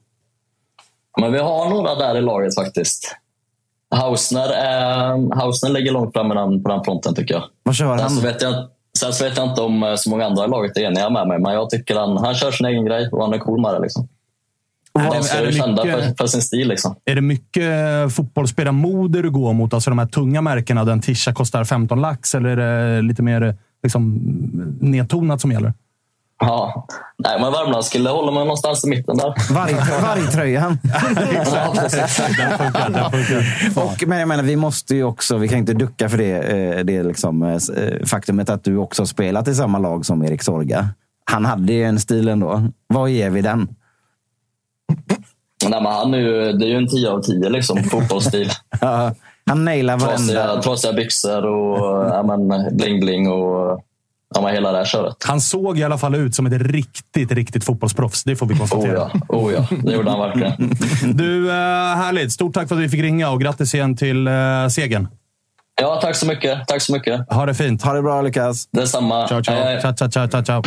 Men 1.20 1.32
vi 1.32 1.38
har 1.38 1.70
några 1.70 1.94
där 1.94 2.16
i 2.16 2.20
laget 2.20 2.54
faktiskt. 2.54 3.16
Hausner, 3.90 4.48
är, 4.48 5.34
Hausner 5.36 5.70
ligger 5.70 5.92
långt 5.92 6.12
fram 6.12 6.28
med 6.28 6.36
den, 6.36 6.62
på 6.62 6.68
den 6.68 6.84
fronten 6.84 7.14
tycker 7.14 7.34
jag. 7.34 7.44
Vad 7.62 7.74
kör 7.74 7.98
Sen 7.98 8.10
så, 8.10 8.14
han? 8.14 8.24
vet 8.24 8.42
jag, 8.42 8.54
sen 8.98 9.12
så 9.12 9.24
vet 9.24 9.36
jag 9.36 9.48
inte 9.50 9.60
om 9.60 9.82
eh, 9.82 9.94
så 9.94 10.10
många 10.10 10.26
andra 10.26 10.44
i 10.44 10.48
laget 10.48 10.76
är 10.76 10.80
eniga 10.80 11.10
med 11.10 11.28
mig, 11.28 11.38
men 11.38 11.54
jag 11.54 11.70
tycker 11.70 11.96
han, 11.96 12.16
han 12.16 12.34
kör 12.34 12.50
sin 12.50 12.66
egen 12.66 12.84
grej 12.84 13.08
och 13.12 13.22
han 13.22 13.34
är 13.34 13.38
cool 13.38 13.60
med 13.60 13.74
det. 13.74 13.80
Liksom. 13.80 14.08
Är 15.00 15.04
det- 15.04 15.10
Danskar 15.10 15.38
är 15.38 15.42
är 15.42 15.52
det 15.52 15.68
mycket- 15.84 16.04
för, 16.08 16.14
för 16.18 16.26
sin 16.26 16.42
stil. 16.42 16.68
Liksom. 16.68 16.94
Är 17.04 17.14
det 17.14 17.20
mycket 17.20 17.62
eh, 17.62 18.08
fotbollsspelarmode 18.08 19.22
du 19.22 19.30
går 19.30 19.52
mot? 19.52 19.74
Alltså 19.74 19.90
de 19.90 19.98
här 19.98 20.06
tunga 20.06 20.40
märkena, 20.42 20.84
den 20.84 21.00
Tisha 21.00 21.32
kostar 21.34 21.64
15 21.64 22.00
lax, 22.00 22.34
eller 22.34 22.56
är 22.56 22.56
det 22.96 23.02
lite 23.02 23.22
mer 23.22 23.42
eh, 23.42 23.54
liksom, 23.82 24.14
nedtonat 24.80 25.40
som 25.40 25.52
gäller? 25.52 25.72
Ja. 26.40 26.86
Nej, 27.18 27.40
men 27.40 27.52
Värmlandskille 27.52 28.10
håller 28.10 28.32
man 28.32 28.42
någonstans 28.42 28.84
i 28.84 28.88
mitten 28.88 29.16
där. 29.16 29.30
Varg- 29.54 30.02
Vargtröjan. 30.02 30.78
Ja, 31.54 31.74
precis. 31.80 32.16
Den 32.38 32.58
funkar, 32.58 32.90
den 32.90 33.10
funkar. 33.10 33.82
Och, 33.84 34.04
men 34.06 34.18
jag 34.18 34.28
menar, 34.28 34.42
vi 34.42 34.56
måste 34.56 34.94
ju 34.94 35.04
också, 35.04 35.36
vi 35.36 35.48
kan 35.48 35.58
inte 35.58 35.72
ducka 35.74 36.08
för 36.08 36.18
det, 36.18 36.32
eh, 36.78 36.84
det 36.84 37.02
liksom, 37.02 37.60
faktumet 38.06 38.50
att 38.50 38.64
du 38.64 38.76
också 38.76 39.02
har 39.02 39.06
spelat 39.06 39.48
i 39.48 39.54
samma 39.54 39.78
lag 39.78 40.06
som 40.06 40.24
Erik 40.24 40.42
Sorga. 40.42 40.88
Han 41.30 41.44
hade 41.44 41.72
ju 41.72 41.84
en 41.84 42.00
stil 42.00 42.28
ändå. 42.28 42.68
Vad 42.86 43.10
ger 43.10 43.30
vi 43.30 43.40
den? 43.42 43.68
Nej, 45.64 45.82
men 45.82 45.92
han 45.92 46.14
är 46.14 46.18
ju, 46.18 46.52
det 46.52 46.64
är 46.64 46.68
ju 46.68 46.76
en 46.76 46.88
10 46.88 47.10
av 47.10 47.22
10 47.22 47.48
liksom, 47.48 47.84
fotbollsstil. 47.84 48.50
Ja, 48.80 49.14
han 49.46 49.64
nailar 49.64 49.98
varenda... 49.98 50.62
trasiga 50.62 50.92
byxor 50.92 51.46
och 51.46 52.06
ja, 52.06 52.22
men, 52.22 52.70
bling-bling 52.78 53.28
och 53.28 53.80
ja, 54.34 54.40
men, 54.40 54.54
hela 54.54 54.72
det 54.72 54.78
här 54.78 54.84
köret. 54.84 55.16
Han 55.24 55.40
såg 55.40 55.78
i 55.78 55.84
alla 55.84 55.98
fall 55.98 56.14
ut 56.14 56.34
som 56.34 56.46
ett 56.46 56.62
riktigt, 56.62 57.32
riktigt 57.32 57.64
fotbollsproffs. 57.64 58.24
Det 58.24 58.36
får 58.36 58.46
vi 58.46 58.54
Oh 58.54 58.58
konstatera. 58.58 59.10
ja, 59.14 59.20
oh 59.28 59.52
ja, 59.52 59.66
det 59.84 59.92
gjorde 59.92 60.10
han 60.10 60.20
verkligen. 60.20 60.74
Du, 61.16 61.48
eh, 61.48 61.54
härligt. 61.96 62.32
Stort 62.32 62.54
tack 62.54 62.68
för 62.68 62.74
att 62.74 62.82
vi 62.82 62.88
fick 62.88 63.02
ringa 63.02 63.30
och 63.30 63.40
grattis 63.40 63.74
igen 63.74 63.96
till 63.96 64.26
eh, 64.26 64.32
segern. 64.70 65.08
Ja, 65.80 65.98
tack 66.02 66.16
så 66.16 66.26
mycket. 66.26 66.66
Tack 66.66 66.82
så 66.82 66.92
mycket. 66.92 67.32
Ha 67.32 67.46
det 67.46 67.54
fint. 67.54 67.82
Ha 67.82 67.92
det 67.92 68.02
bra 68.02 68.22
Lukas. 68.22 68.68
Detsamma. 68.70 69.28
Ciao, 69.28 69.42
ciao. 69.42 69.54
Hej, 69.54 69.64
hej. 69.64 69.94
ciao, 69.96 70.08
ciao, 70.08 70.28
ciao, 70.28 70.42
ciao, 70.44 70.62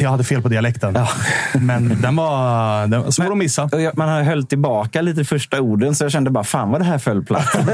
Jag 0.00 0.10
hade 0.10 0.24
fel 0.24 0.42
på 0.42 0.48
dialekten. 0.48 0.96
Men 1.60 2.00
den 2.02 2.16
var, 2.16 2.86
den 2.86 3.02
var 3.02 3.10
svår 3.10 3.32
att 3.32 3.38
missa. 3.38 3.68
Jag- 3.72 3.96
Man 3.96 4.08
har 4.08 4.22
höll 4.22 4.46
tillbaka 4.46 5.02
lite 5.02 5.24
första 5.24 5.60
orden, 5.60 5.94
så 5.94 6.04
jag 6.04 6.12
kände 6.12 6.30
bara 6.30 6.44
fan 6.44 6.70
vad 6.70 6.80
det 6.80 6.84
här 6.84 6.98
föll 6.98 7.24
platt. 7.24 7.46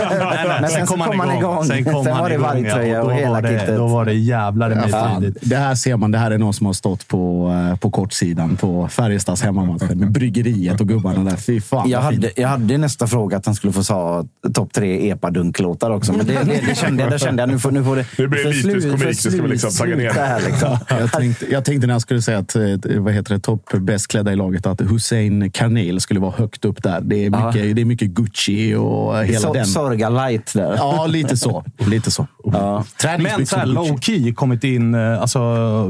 Men 0.61 0.70
sen, 0.70 0.86
så 0.86 0.94
kom 0.94 1.20
han 1.20 1.36
igång. 1.39 1.65
Sen 1.65 1.85
kom 1.85 2.07
han 2.07 2.19
var 2.23 2.28
det 2.28 2.35
igång, 2.35 2.47
vargtröja 2.47 2.94
ja, 2.94 3.01
och, 3.01 3.05
och 3.07 3.11
då, 3.12 3.16
hela 3.16 3.31
var 3.31 3.43
det, 3.43 3.48
kittet. 3.61 3.77
då 3.77 3.86
var 3.86 4.05
det 4.05 4.12
jävlar 4.15 4.73
i 4.73 4.74
mig 4.74 4.89
Fan, 4.90 5.20
tidigt. 5.23 5.39
det 5.40 5.57
här 5.57 5.74
ser 5.74 5.97
man. 5.97 6.11
Det 6.11 6.19
här 6.19 6.31
är 6.31 6.39
någon 6.39 6.55
som 6.55 6.66
har 6.66 6.73
stått 6.73 7.09
på, 7.09 7.53
eh, 7.73 7.78
på 7.78 7.90
kortsidan 7.90 8.57
på 8.57 8.89
Färjestads 8.89 9.43
hemmamatch 9.43 9.82
med 9.82 10.11
bryggeriet 10.12 10.81
och 10.81 10.89
gubbarna 10.89 11.31
där. 11.31 11.36
Fy 11.36 11.61
fan 11.61 11.90
Jag 11.90 12.01
hade, 12.01 12.31
jag 12.36 12.48
hade 12.48 12.78
nästa 12.78 13.07
fråga 13.07 13.36
att 13.36 13.47
han 13.47 13.55
skulle 13.55 13.73
få 13.73 13.85
sa 13.85 14.24
topp 14.55 14.73
tre 14.73 15.11
epadunk-låtar 15.11 15.90
också. 15.90 16.12
Men 16.12 16.27
det, 16.27 16.32
det, 16.32 16.61
det 16.69 16.74
kände 16.74 17.03
jag. 17.03 17.12
Det 17.12 17.19
kände 17.19 17.43
jag 17.43 17.48
nu 17.48 17.59
får, 17.59 17.70
nu 17.70 17.85
får 17.85 17.97
det, 17.97 18.07
Nu 18.19 18.28
blir 18.28 18.39
det 18.44 18.44
för 18.44 18.53
litet 18.53 18.82
slut- 18.82 18.85
komik, 18.85 18.98
för 19.01 19.07
det 19.09 19.15
ska 19.15 19.43
vi 19.43 19.48
liksom 19.48 19.70
tagga 19.70 19.97
ner. 19.97 20.11
Här, 20.11 20.40
liksom. 20.47 20.78
Jag 20.89 21.12
tänkte, 21.12 21.47
jag 21.53 21.65
tänkte 21.65 21.86
när 21.86 21.94
jag 21.94 22.03
skulle 22.03 22.15
säga 22.22 22.38
att 22.38 22.56
eh, 22.56 22.62
vad 22.98 23.12
heter 23.14 23.34
det, 23.34 23.40
topp 23.40 23.72
bäst 23.72 24.09
klädda 24.09 24.32
i 24.32 24.36
laget 24.36 24.66
att 24.66 24.80
Hussein 24.80 25.51
Karnel 25.51 26.01
skulle 26.01 26.20
vara 26.20 26.32
högt 26.36 26.64
upp 26.64 26.82
där. 26.82 27.01
Det 27.01 27.24
är 27.24 27.30
mycket, 27.30 27.76
det 27.76 27.82
är 27.82 27.84
mycket 27.84 28.09
Gucci 28.09 28.74
och 28.74 29.24
hela 29.24 29.38
Så, 29.40 29.52
den. 29.52 29.66
Sorga 29.66 30.09
light 30.09 30.52
där. 30.55 30.74
Ja, 30.76 31.06
lite 31.06 31.36
så. 31.36 31.64
Lite 31.78 32.10
så. 32.10 32.26
Ja. 32.44 32.84
Men 33.18 33.47
så 33.47 33.56
här, 33.56 33.66
low 33.66 33.98
key 34.01 34.34
kommit 34.34 34.64
in. 34.64 34.94
eh, 34.94 35.20
Alltså, 35.20 35.38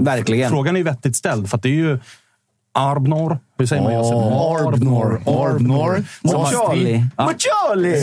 Verkligen. 0.00 0.50
Frågan 0.50 0.76
är 0.76 0.80
ju 0.80 0.84
vettigt 0.84 1.16
ställd, 1.16 1.48
för 1.50 1.56
att 1.56 1.62
det 1.62 1.68
är 1.68 1.72
ju 1.72 1.98
Arbnor. 2.78 3.38
Hur 3.58 3.66
säger 3.66 3.82
man? 3.82 3.94
Josef? 3.94 4.14
Arbnor. 4.66 5.20
Arbnor. 5.26 6.04
Mot 6.22 6.50
Charlie! 7.42 8.00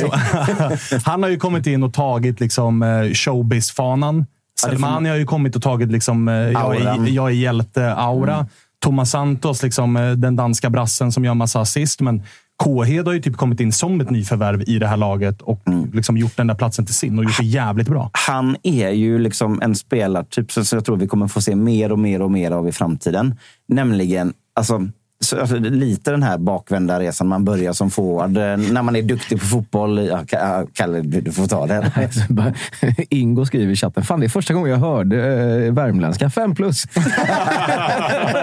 Han 1.05 1.23
har 1.23 1.29
ju 1.29 1.37
kommit 1.37 1.67
in 1.67 1.83
och 1.83 1.93
tagit 1.93 2.39
liksom, 2.39 2.83
eh, 2.83 2.87
showbiz-fanan. 3.13 4.25
Selmani 4.64 5.10
har 5.10 5.15
ju 5.15 5.26
kommit 5.26 5.56
och 5.56 5.61
tagit 5.61 5.91
liksom, 5.91 6.27
eh, 6.27 6.34
jag, 6.35 6.76
är, 6.76 7.07
jag 7.07 7.30
är 7.30 7.34
hjälte-aura. 7.34 8.48
Thomas 8.84 9.11
Santos, 9.11 9.64
liksom, 9.64 9.98
eh, 9.98 10.11
den 10.11 10.35
danska 10.35 10.69
brassen 10.69 11.11
som 11.11 11.26
gör 11.26 11.34
massa 11.34 11.61
assist. 11.61 12.02
Men 12.02 12.23
Kåhed 12.57 13.06
har 13.06 13.14
ju 13.14 13.22
typ 13.22 13.38
kommit 13.38 13.60
in 13.60 13.72
som 13.72 14.02
ett 14.02 14.10
nyförvärv 14.10 14.64
i 14.68 14.80
det 14.80 14.88
här 14.88 14.98
laget 14.98 15.41
och 15.41 15.61
liksom 15.94 16.18
gjort 16.18 16.38
den 16.38 16.48
där 16.48 16.56
platsen 16.56 16.85
till 16.85 16.95
sin 16.95 17.19
och 17.19 17.23
gjort 17.23 17.38
det 17.38 17.45
jävligt 17.45 17.88
bra. 17.88 18.10
han 18.14 18.56
är 18.64 18.90
ju 18.90 19.19
liksom 19.19 19.61
en 19.61 19.76
spelartyp 19.76 20.52
som 20.52 20.65
som 20.65 20.77
jag 20.77 20.85
tror 20.85 20.98
vi 20.98 21.07
kommer 21.07 21.27
få 21.27 21.41
se 21.41 21.56
mer 21.56 21.91
och 21.91 21.99
mer 21.99 22.22
och 22.22 22.31
mer 22.31 22.52
av 22.52 22.68
i 22.68 22.72
framtiden. 22.72 23.35
Nämligen, 23.68 24.34
alltså, 24.56 24.88
alltså, 25.33 25.55
lite 25.59 26.11
den 26.11 26.23
här 26.23 26.37
bakvända 26.37 26.99
resan 26.99 27.27
man 27.27 27.45
börjar 27.45 27.73
som 27.73 27.91
forward. 27.91 28.37
eh, 28.37 28.57
När 28.73 28.81
man 28.81 28.95
är 28.95 29.01
duktig 29.01 29.39
på 29.39 29.45
fotboll. 29.45 30.05
Ja, 30.07 30.17
Ka- 30.17 30.59
ja, 30.59 30.65
Kalle, 30.73 31.01
du 31.01 31.31
får 31.31 31.47
ta 31.47 31.67
det. 31.67 31.91
Ingo 33.09 33.45
skriver 33.45 33.73
i 33.73 33.75
chatten. 33.75 34.03
Fan, 34.03 34.19
det 34.19 34.25
är 34.25 34.29
första 34.29 34.53
gången 34.53 34.69
jag 34.71 34.77
hörde 34.77 35.17
eh, 35.65 35.73
värmländska. 35.73 36.29
Fem 36.29 36.55
plus. 36.55 36.83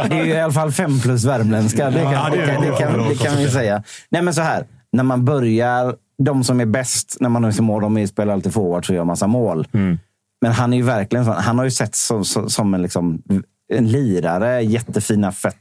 Det 0.08 0.14
är 0.20 0.24
ju 0.24 0.30
i 0.32 0.40
alla 0.40 0.52
fall 0.52 0.72
fem 0.72 1.00
plus 1.00 1.24
värmländska. 1.24 1.90
Det 1.90 2.02
kan, 2.02 2.12
Ja, 2.12 2.28
det 2.32 2.46
kan, 2.46 2.62
det 2.62 2.76
kan, 2.78 3.08
det 3.08 3.14
kan 3.14 3.36
vi 3.36 3.48
säga. 3.50 3.82
Nej, 4.10 4.22
men 4.22 4.34
så 4.34 4.42
här. 4.42 4.64
När 4.92 5.04
man 5.04 5.24
börjar, 5.24 5.94
de 6.24 6.44
som 6.44 6.60
är 6.60 6.66
bäst 6.66 7.16
när 7.20 7.28
man 7.28 7.44
är 7.44 7.50
som 7.50 7.64
mål, 7.64 7.82
de 7.94 8.06
spelar 8.08 8.32
alltid 8.34 8.52
forward 8.52 8.86
så 8.86 8.94
gör 8.94 9.04
massa 9.04 9.26
mål. 9.26 9.66
Men 10.42 10.52
han 10.52 10.72
är 10.72 10.76
ju 10.76 10.82
verkligen 10.82 11.24
sån. 11.24 11.34
Han 11.34 11.58
har 11.58 11.64
ju 11.64 11.70
sett 11.70 11.94
som, 11.94 12.24
som, 12.24 12.50
som 12.50 12.74
en, 12.74 12.82
liksom, 12.82 13.22
en 13.72 13.88
lirare. 13.88 14.60
Jättefina 14.62 15.32
fötter, 15.32 15.58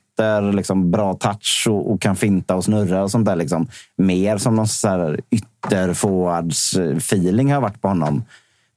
liksom, 0.54 0.92
bra 0.92 1.14
touch 1.14 1.68
och, 1.70 1.92
och 1.92 2.02
kan 2.02 2.16
finta 2.16 2.56
och 2.56 2.64
snurra 2.64 3.04
och 3.04 3.12
sånt 3.12 3.26
där. 3.26 3.36
Liksom. 3.36 3.68
Mer 3.98 4.38
som 4.38 4.56
någon 4.56 4.68
så 4.68 4.88
här 4.88 5.20
ytterforwards-feeling 5.30 7.54
har 7.54 7.62
varit 7.62 7.82
på 7.82 7.88
honom. 7.88 8.24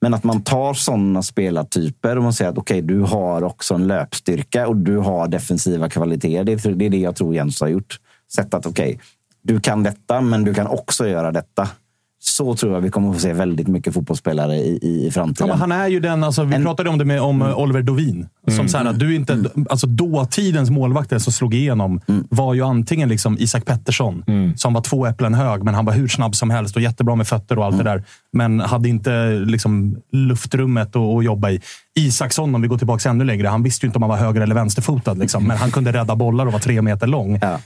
Men 0.00 0.14
att 0.14 0.24
man 0.24 0.42
tar 0.42 0.74
sådana 0.74 1.22
spelartyper 1.22 2.16
och 2.16 2.22
man 2.22 2.32
säger 2.32 2.50
att 2.50 2.58
okej, 2.58 2.82
du 2.82 3.00
har 3.00 3.42
också 3.42 3.74
en 3.74 3.86
löpstyrka 3.86 4.68
och 4.68 4.76
du 4.76 4.96
har 4.96 5.28
defensiva 5.28 5.88
kvaliteter. 5.88 6.44
Det 6.44 6.52
är 6.52 6.74
det, 6.74 6.86
är 6.86 6.90
det 6.90 6.98
jag 6.98 7.16
tror 7.16 7.34
Jens 7.34 7.60
har 7.60 7.68
gjort. 7.68 7.98
Sett 8.32 8.54
att 8.54 8.66
okej, 8.66 9.00
du 9.42 9.60
kan 9.60 9.82
detta, 9.82 10.20
men 10.20 10.44
du 10.44 10.54
kan 10.54 10.66
också 10.66 11.08
göra 11.08 11.32
detta. 11.32 11.68
Så 12.24 12.54
tror 12.54 12.74
jag 12.74 12.80
vi 12.80 12.90
kommer 12.90 13.08
att 13.08 13.14
få 13.14 13.20
se 13.20 13.32
väldigt 13.32 13.68
mycket 13.68 13.94
fotbollsspelare 13.94 14.54
i, 14.56 14.78
i 14.82 15.04
Ja, 15.04 15.10
framtiden. 15.12 15.48
men 15.48 15.58
han 15.58 15.72
är 15.72 15.88
ju 15.88 16.00
den, 16.00 16.24
alltså, 16.24 16.44
vi 16.44 16.62
pratade 16.62 16.90
om 16.90 16.98
det 16.98 17.04
med 17.04 17.20
om 17.20 17.42
eh, 17.42 17.58
Oliver 17.58 17.82
Dovin. 17.82 18.28
Som 18.56 18.68
så 18.68 18.78
här, 18.78 18.84
att 18.84 18.98
du 18.98 19.14
inte, 19.14 19.44
alltså, 19.70 19.86
dåtidens 19.86 20.70
målvakter 20.70 21.18
som 21.18 21.32
slog 21.32 21.54
igenom 21.54 22.00
var 22.30 22.54
ju 22.54 22.62
antingen 22.62 23.08
liksom 23.08 23.36
Isak 23.38 23.64
Pettersson, 23.64 24.24
som 24.56 24.72
var 24.74 24.80
två 24.80 25.06
äpplen 25.06 25.34
hög, 25.34 25.62
men 25.62 25.74
han 25.74 25.84
var 25.84 25.92
hur 25.92 26.08
snabb 26.08 26.34
som 26.34 26.50
helst 26.50 26.76
och 26.76 26.82
jättebra 26.82 27.14
med 27.14 27.26
fötter 27.28 27.58
och 27.58 27.64
allt 27.64 27.78
det 27.78 27.84
där. 27.84 28.04
Men 28.32 28.60
hade 28.60 28.88
inte 28.88 29.30
liksom, 29.46 29.96
luftrummet 30.12 30.88
att, 30.96 31.02
att 31.02 31.24
jobba 31.24 31.50
i. 31.50 31.60
Isaksson, 31.94 32.54
om 32.54 32.62
vi 32.62 32.68
går 32.68 32.78
tillbaka 32.78 33.10
ännu 33.10 33.24
längre, 33.24 33.48
han 33.48 33.62
visste 33.62 33.86
ju 33.86 33.88
inte 33.88 33.96
om 33.96 34.02
han 34.02 34.10
var 34.10 34.16
höger 34.16 34.40
eller 34.40 34.54
vänsterfotad. 34.54 35.14
Liksom, 35.14 35.44
men 35.44 35.56
han 35.56 35.70
kunde 35.70 35.92
rädda 35.92 36.16
bollar 36.16 36.46
och 36.46 36.52
var 36.52 36.60
tre 36.60 36.82
meter 36.82 37.06
lång. 37.06 37.38
Ja. 37.42 37.58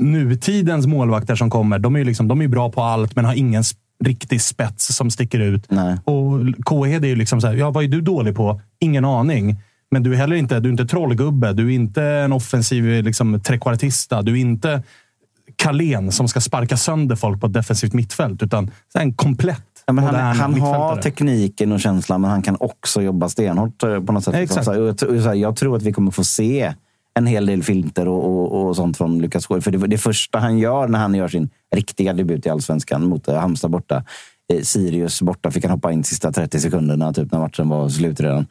Nutidens 0.00 0.86
målvakter 0.86 1.34
som 1.34 1.50
kommer, 1.50 1.78
de 1.78 1.94
är 1.94 1.98
ju 1.98 2.04
liksom, 2.04 2.28
de 2.28 2.42
är 2.42 2.48
bra 2.48 2.70
på 2.70 2.82
allt, 2.82 3.16
men 3.16 3.24
har 3.24 3.34
ingen 3.34 3.62
riktig 4.04 4.42
spets 4.42 4.96
som 4.96 5.10
sticker 5.10 5.40
ut. 5.40 5.70
Nej. 5.70 5.98
Och 6.04 6.64
Kåhed 6.64 7.04
är 7.04 7.08
ju 7.08 7.16
liksom 7.16 7.40
så 7.40 7.46
här, 7.46 7.54
ja, 7.54 7.70
vad 7.70 7.84
är 7.84 7.88
du 7.88 8.00
dålig 8.00 8.34
på? 8.34 8.60
Ingen 8.80 9.04
aning. 9.04 9.56
Men 9.90 10.02
du 10.02 10.12
är 10.12 10.16
heller 10.16 10.36
inte, 10.36 10.60
du 10.60 10.68
är 10.68 10.70
inte 10.70 10.86
trollgubbe. 10.86 11.52
Du 11.52 11.66
är 11.66 11.74
inte 11.74 12.02
en 12.02 12.32
offensiv 12.32 13.04
liksom, 13.04 13.40
trekvartista. 13.40 14.22
Du 14.22 14.32
är 14.32 14.36
inte 14.36 14.82
Carlén 15.56 16.12
som 16.12 16.28
ska 16.28 16.40
sparka 16.40 16.76
sönder 16.76 17.16
folk 17.16 17.40
på 17.40 17.46
ett 17.46 17.52
defensivt 17.52 17.92
mittfält. 17.92 18.42
Utan 18.42 18.70
en 18.94 19.14
komplett 19.14 19.66
Ja, 19.86 19.92
han, 19.92 20.14
han 20.36 20.60
har 20.60 20.96
tekniken 21.02 21.72
och 21.72 21.80
känslan, 21.80 22.20
men 22.20 22.30
han 22.30 22.42
kan 22.42 22.56
också 22.60 23.02
jobba 23.02 23.28
stenhårt 23.28 23.82
eh, 23.82 24.00
på 24.00 24.12
något 24.12 24.24
sätt. 24.24 24.34
Exakt. 24.34 24.64
Så 24.64 24.80
och 24.82 24.88
jag, 24.88 24.98
tror- 24.98 25.20
så 25.20 25.34
jag 25.34 25.56
tror 25.56 25.76
att 25.76 25.82
vi 25.82 25.92
kommer 25.92 26.10
få 26.10 26.24
se 26.24 26.74
en 27.14 27.26
hel 27.26 27.46
del 27.46 27.62
filter 27.62 28.08
och, 28.08 28.24
och, 28.24 28.66
och 28.68 28.76
sånt 28.76 28.96
från 28.96 29.18
Lukas 29.22 29.44
Skål. 29.44 29.62
För 29.62 29.70
det, 29.70 29.78
det 29.86 29.98
första 29.98 30.38
han 30.38 30.58
gör 30.58 30.88
när 30.88 30.98
han 30.98 31.14
gör 31.14 31.28
sin 31.28 31.50
riktiga 31.74 32.12
debut 32.12 32.46
i 32.46 32.48
Allsvenskan 32.48 33.06
mot 33.08 33.28
eh, 33.28 33.36
Halmstad 33.36 33.70
borta. 33.70 34.04
Eh, 34.52 34.60
Sirius 34.62 35.22
borta 35.22 35.50
fick 35.50 35.64
han 35.64 35.70
hoppa 35.72 35.92
in 35.92 36.04
sista 36.04 36.32
30 36.32 36.60
sekunderna 36.60 37.12
typ, 37.12 37.32
när 37.32 37.38
matchen 37.38 37.68
var 37.68 37.88
slut 37.88 38.20
redan. 38.20 38.46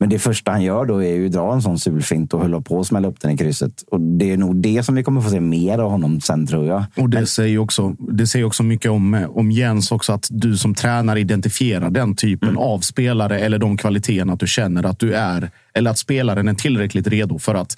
Men 0.00 0.08
det 0.08 0.18
första 0.18 0.50
han 0.50 0.62
gör 0.62 0.86
då 0.86 1.02
är 1.02 1.14
ju 1.14 1.26
att 1.26 1.32
dra 1.32 1.52
en 1.54 1.62
sån 1.62 1.78
sulfint 1.78 2.34
och 2.34 2.40
hålla 2.40 2.60
på 2.60 2.80
att 2.80 2.86
smälla 2.86 3.08
upp 3.08 3.20
den 3.20 3.30
i 3.30 3.36
krysset. 3.36 3.84
Och 3.90 4.00
det 4.00 4.30
är 4.32 4.36
nog 4.36 4.56
det 4.56 4.82
som 4.82 4.94
vi 4.94 5.02
kommer 5.02 5.20
få 5.20 5.30
se 5.30 5.40
mer 5.40 5.78
av 5.78 5.90
honom 5.90 6.20
sen 6.20 6.46
tror 6.46 6.66
jag. 6.66 6.84
Och 6.96 7.10
det 7.10 7.26
säger 7.26 7.48
ju 7.50 7.58
också, 7.58 7.94
det 7.98 8.26
säger 8.26 8.44
också 8.44 8.62
mycket 8.62 8.90
om, 8.90 9.26
om 9.30 9.50
Jens 9.50 9.92
också, 9.92 10.12
att 10.12 10.26
du 10.30 10.56
som 10.56 10.74
tränare 10.74 11.20
identifierar 11.20 11.90
den 11.90 12.16
typen 12.16 12.56
av 12.56 12.78
spelare 12.80 13.38
eller 13.40 13.58
de 13.58 13.76
kvaliteterna 13.76 14.32
att 14.32 14.40
du 14.40 14.46
känner 14.46 14.86
att 14.86 14.98
du 14.98 15.14
är, 15.14 15.50
eller 15.74 15.90
att 15.90 15.98
spelaren 15.98 16.48
är 16.48 16.54
tillräckligt 16.54 17.06
redo 17.06 17.38
för 17.38 17.54
att 17.54 17.74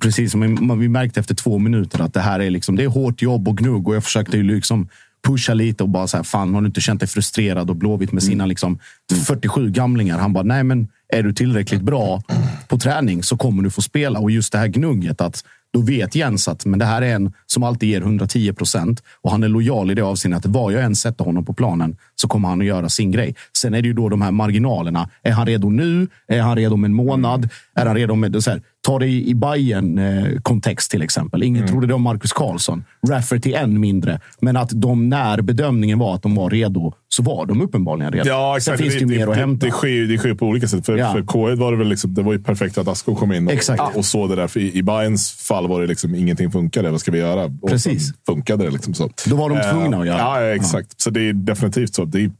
Precis 0.00 0.32
som 0.32 0.40
vi- 0.80 0.88
märkte 0.88 1.20
efter 1.20 1.34
två 1.34 1.58
minuter 1.58 2.00
att 2.02 2.14
det 2.14 2.20
här 2.20 2.40
är 2.40 2.50
liksom, 2.50 2.76
det 2.76 2.82
är 2.84 2.88
hårt 2.88 3.22
jobb 3.22 3.48
och 3.48 3.56
gnugg 3.56 3.88
och 3.88 3.96
jag 3.96 4.04
försökte 4.04 4.36
ju 4.36 4.42
liksom 4.42 4.88
pusha 5.26 5.54
lite 5.54 5.82
och 5.82 5.88
bara 5.88 6.06
så 6.06 6.16
här, 6.16 6.24
fan 6.24 6.54
har 6.54 6.60
du 6.60 6.66
inte 6.66 6.80
känt 6.80 7.00
dig 7.00 7.08
frustrerad 7.08 7.70
och 7.70 7.76
Blåvitt 7.76 8.12
med 8.12 8.22
sina 8.22 8.46
liksom 8.46 8.78
47 9.26 9.70
gamlingar? 9.70 10.18
Han 10.18 10.32
bara, 10.32 10.44
nej 10.44 10.64
men 10.64 10.88
är 11.14 11.22
du 11.22 11.32
tillräckligt 11.32 11.82
bra 11.82 12.22
på 12.68 12.78
träning 12.78 13.22
så 13.22 13.36
kommer 13.36 13.62
du 13.62 13.70
få 13.70 13.82
spela. 13.82 14.18
Och 14.18 14.30
just 14.30 14.52
det 14.52 14.58
här 14.58 14.66
gnugget 14.68 15.20
att 15.20 15.44
då 15.72 15.80
vet 15.80 16.14
Jens 16.14 16.48
att 16.48 16.66
men 16.66 16.78
det 16.78 16.84
här 16.84 17.02
är 17.02 17.14
en 17.14 17.32
som 17.46 17.62
alltid 17.62 17.88
ger 17.88 18.00
110 18.00 18.52
procent 18.52 19.02
och 19.22 19.30
han 19.30 19.42
är 19.42 19.48
lojal 19.48 19.90
i 19.90 19.94
det 19.94 20.02
avseendet 20.02 20.46
att 20.46 20.52
var 20.52 20.70
jag 20.70 20.84
än 20.84 20.96
sätter 20.96 21.24
honom 21.24 21.44
på 21.44 21.54
planen 21.54 21.96
så 22.14 22.28
kommer 22.28 22.48
han 22.48 22.60
att 22.60 22.66
göra 22.66 22.88
sin 22.88 23.10
grej. 23.10 23.34
Sen 23.56 23.74
är 23.74 23.82
det 23.82 23.88
ju 23.88 23.94
då 23.94 24.08
de 24.08 24.22
här 24.22 24.30
marginalerna. 24.30 25.10
Är 25.22 25.32
han 25.32 25.46
redo 25.46 25.70
nu? 25.70 26.08
Är 26.28 26.40
han 26.40 26.56
redo 26.56 26.74
om 26.74 26.84
en 26.84 26.94
månad? 26.94 27.48
Är 27.74 27.86
han 27.86 27.96
redo 27.96 28.14
med... 28.14 28.42
Så 28.44 28.50
här, 28.50 28.62
ta 28.84 28.98
det 28.98 29.06
i, 29.06 29.34
bayern 29.34 29.98
eh, 29.98 30.40
kontext 30.42 30.90
till 30.90 31.02
exempel. 31.02 31.42
Ingen 31.42 31.66
trodde 31.68 31.86
det 31.86 31.94
om 31.94 32.02
Marcus 32.02 32.32
Karlsson. 32.32 32.84
Rafferty 33.08 33.52
än 33.52 33.80
mindre. 33.80 34.20
Men 34.40 34.56
att 34.56 34.70
de 34.74 35.08
när 35.08 35.40
bedömningen 35.40 35.98
var 35.98 36.14
att 36.14 36.22
de 36.22 36.34
var 36.34 36.50
redo 36.50 36.92
så 37.08 37.22
var 37.22 37.46
de 37.46 37.60
uppenbarligen 37.60 38.12
redo. 38.12 38.28
Ja, 38.28 38.56
Sen 38.60 38.74
exakt. 38.74 38.80
finns 38.80 38.94
det 38.94 39.00
ju 39.14 39.18
mer 39.18 39.28
att 39.30 39.36
hämta. 39.36 39.66
Det 39.66 39.72
sker, 39.72 39.88
ju- 39.88 40.06
det 40.06 40.18
sker 40.18 40.34
på 40.34 40.46
olika 40.46 40.68
sätt. 40.68 40.86
För, 40.86 40.96
Ja. 40.96 41.12
för 41.12 41.20
K1 41.22 41.56
var 41.56 41.72
det 41.72 41.78
väl 41.78 41.88
liksom, 41.88 42.14
det 42.14 42.22
var 42.22 42.32
ju 42.32 42.38
perfekt 42.42 42.78
att 42.78 42.88
Asko 42.88 43.14
kom 43.14 43.32
in 43.32 43.46
och, 43.46 43.52
Exakt. 43.52 43.96
och 43.96 44.04
så 44.04 44.26
det 44.26 44.36
där. 44.36 44.46
För 44.46 44.60
i, 44.60 44.78
I 44.78 44.82
Bayerns 44.82 45.32
fall 45.32 45.68
var 45.68 45.80
det 45.80 45.86
liksom 45.86 46.14
ingenting 46.14 46.50
funkade. 46.50 46.90
Vad 46.90 47.00
ska 47.00 47.10
vi 47.10 47.18
göra? 47.18 47.44
Och 47.62 47.68
Precis. 47.70 48.06
sen 48.06 48.14
funkade 48.26 48.64
det 48.64 48.70
liksom 48.70 48.94
så. 48.94 49.10
Då 49.26 49.36
var 49.36 49.50
de 49.50 49.70
tvungna 49.72 49.96
att 49.98 50.06
göra. 50.06 50.18
Ja, 50.18 50.40
ja, 50.40 50.54
exakt. 50.54 51.00
Så 51.00 51.10
det 51.10 51.28
är 51.28 51.32
definitivt 51.32 51.94
så. 51.94 52.04
Det 52.04 52.20
är 52.20 52.30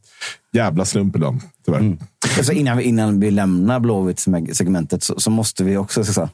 jävla 0.55 0.85
slump 0.85 1.15
ibland, 1.15 1.41
tyvärr. 1.65 1.79
Mm. 1.79 1.97
Alltså 2.37 2.51
innan, 2.53 2.77
vi, 2.77 2.83
innan 2.83 3.19
vi 3.19 3.31
lämnar 3.31 3.79
Blåvitt-segmentet 3.79 5.03
så, 5.03 5.19
så 5.19 5.29
måste 5.29 5.63
vi 5.63 5.77
också 5.77 6.03
så, 6.03 6.29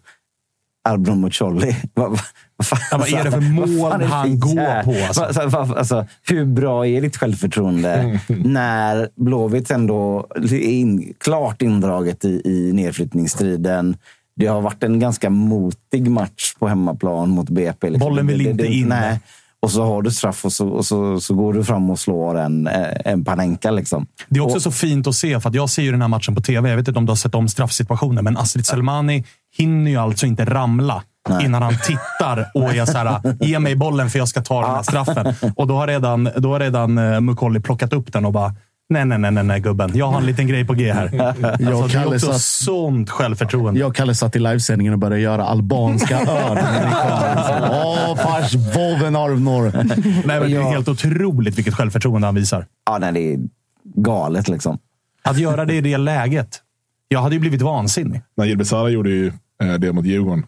Arbron 0.89 1.21
Mucolli. 1.21 1.75
Vad, 1.93 2.09
vad, 2.09 2.19
vad, 2.57 2.67
fan- 2.67 2.79
Ja, 2.91 2.97
vad 2.97 3.07
är 3.13 3.23
det 3.23 3.31
för 3.31 3.39
vad 3.59 3.69
mål 3.69 4.01
han 4.01 4.39
går 4.39 4.83
på, 4.83 5.05
alltså? 5.07 5.47
Vad- 5.49 5.77
alltså, 5.77 6.05
hur 6.27 6.45
bra 6.45 6.87
är 6.87 7.01
ditt 7.01 7.17
självförtroende 7.17 8.19
när 8.27 9.09
Blåvitt 9.15 9.71
ändå 9.71 10.27
är 10.35 10.53
in, 10.53 11.13
klart 11.17 11.61
indraget 11.61 12.25
i, 12.25 12.41
i 12.45 12.73
nedflyttningsstriden? 12.73 13.97
Det 14.35 14.47
har 14.47 14.61
varit 14.61 14.83
en 14.83 14.99
ganska 14.99 15.29
motig 15.29 16.07
match 16.11 16.53
på 16.59 16.67
hemmaplan 16.67 17.29
mot 17.29 17.49
BP. 17.49 17.89
liksom. 17.89 18.09
Bollen 18.09 18.27
vill 18.27 18.37
Det- 18.37 18.43
det- 18.43 18.49
inte 18.51 18.63
det- 18.63 18.73
in. 18.73 18.87
Nej. 18.87 19.19
Och 19.61 19.71
så 19.71 19.83
har 19.83 20.01
du 20.01 20.11
straff 20.11 20.45
och 20.45 20.53
så, 20.53 20.67
och 20.67 20.85
så, 20.85 21.19
så 21.19 21.33
går 21.33 21.53
du 21.53 21.63
fram 21.63 21.89
och 21.89 21.99
slår 21.99 22.37
en, 22.37 22.67
eh, 22.67 22.87
en 23.05 23.25
Panenka. 23.25 23.71
Liksom. 23.71 24.07
Det 24.29 24.39
är 24.39 24.43
också 24.43 24.55
och, 24.55 24.61
så 24.61 24.71
fint 24.71 25.07
att 25.07 25.15
se, 25.15 25.39
för 25.39 25.49
att 25.49 25.55
jag 25.55 25.69
ser 25.69 25.81
ju 25.81 25.91
den 25.91 26.01
här 26.01 26.07
matchen 26.07 26.35
på 26.35 26.41
tv. 26.41 26.69
Jag 26.69 26.77
vet 26.77 26.87
inte 26.87 26.97
om 26.97 27.05
du 27.05 27.11
har 27.11 27.15
sett 27.15 27.35
om 27.35 27.47
straffsituationen, 27.47 28.23
men 28.23 28.37
Astrid 28.37 28.65
Selmani 28.65 29.25
hinner 29.57 29.91
ju 29.91 29.97
alltså 29.97 30.25
inte 30.25 30.45
ramla 30.45 31.03
innan 31.41 31.61
han 31.61 31.77
tittar 31.77 32.51
och 32.53 32.75
är 32.75 32.85
så 32.85 32.97
här, 32.97 33.21
ge 33.45 33.59
mig 33.59 33.75
bollen 33.75 34.09
för 34.09 34.19
jag 34.19 34.27
ska 34.27 34.41
ta 34.41 34.61
den 34.61 34.75
här 34.75 34.83
straffen. 34.83 35.33
Och 35.55 35.67
då 35.67 35.75
har 35.75 35.87
redan, 35.87 36.29
då 36.37 36.51
har 36.51 36.59
redan 36.59 36.97
uh, 36.97 37.19
Mukolli 37.19 37.59
plockat 37.59 37.93
upp 37.93 38.13
den 38.13 38.25
och 38.25 38.33
bara, 38.33 38.55
nej, 38.91 39.05
nej, 39.05 39.17
nej, 39.17 39.31
nej, 39.31 39.43
nej, 39.43 39.59
gubben. 39.59 39.91
Jag 39.93 40.07
har 40.07 40.17
en 40.19 40.25
liten 40.25 40.47
grej 40.47 40.65
på 40.65 40.73
G 40.73 40.93
här. 40.93 41.05
Alltså, 41.21 41.97
det 41.97 42.03
är 42.03 42.07
också 42.15 42.27
satt- 42.31 42.41
sånt 42.41 43.09
självförtroende. 43.09 43.79
Jag 43.79 43.95
Kalle 43.95 44.15
satt 44.15 44.35
i 44.35 44.39
livesändningen 44.39 44.93
och 44.93 44.99
började 44.99 45.19
göra 45.21 45.45
albanska 45.45 46.19
öron. 46.27 46.57
Åh, 47.71 48.15
fars 48.15 48.55
voven 48.55 49.15
arvnor. 49.15 49.71
Nej, 49.73 50.39
men 50.39 50.51
det 50.51 50.57
är 50.57 50.61
helt 50.71 50.87
otroligt 50.87 51.57
vilket 51.57 51.73
självförtroende 51.73 52.27
han 52.27 52.35
visar. 52.35 52.65
ja, 52.85 52.97
nej, 52.97 53.11
det 53.13 53.33
är 53.33 53.39
galet 53.83 54.47
liksom. 54.47 54.77
Att 55.23 55.37
göra 55.39 55.65
det 55.65 55.73
i 55.75 55.81
det 55.81 55.97
läget. 55.97 56.61
Jag 57.07 57.21
hade 57.21 57.35
ju 57.35 57.39
blivit 57.39 57.61
vansinnig. 57.61 58.21
När 58.37 58.55
Besara 58.55 58.89
gjorde 58.89 59.09
ju 59.09 59.27
eh, 59.63 59.73
det 59.79 59.93
mot 59.93 60.05
Djurgården. 60.05 60.45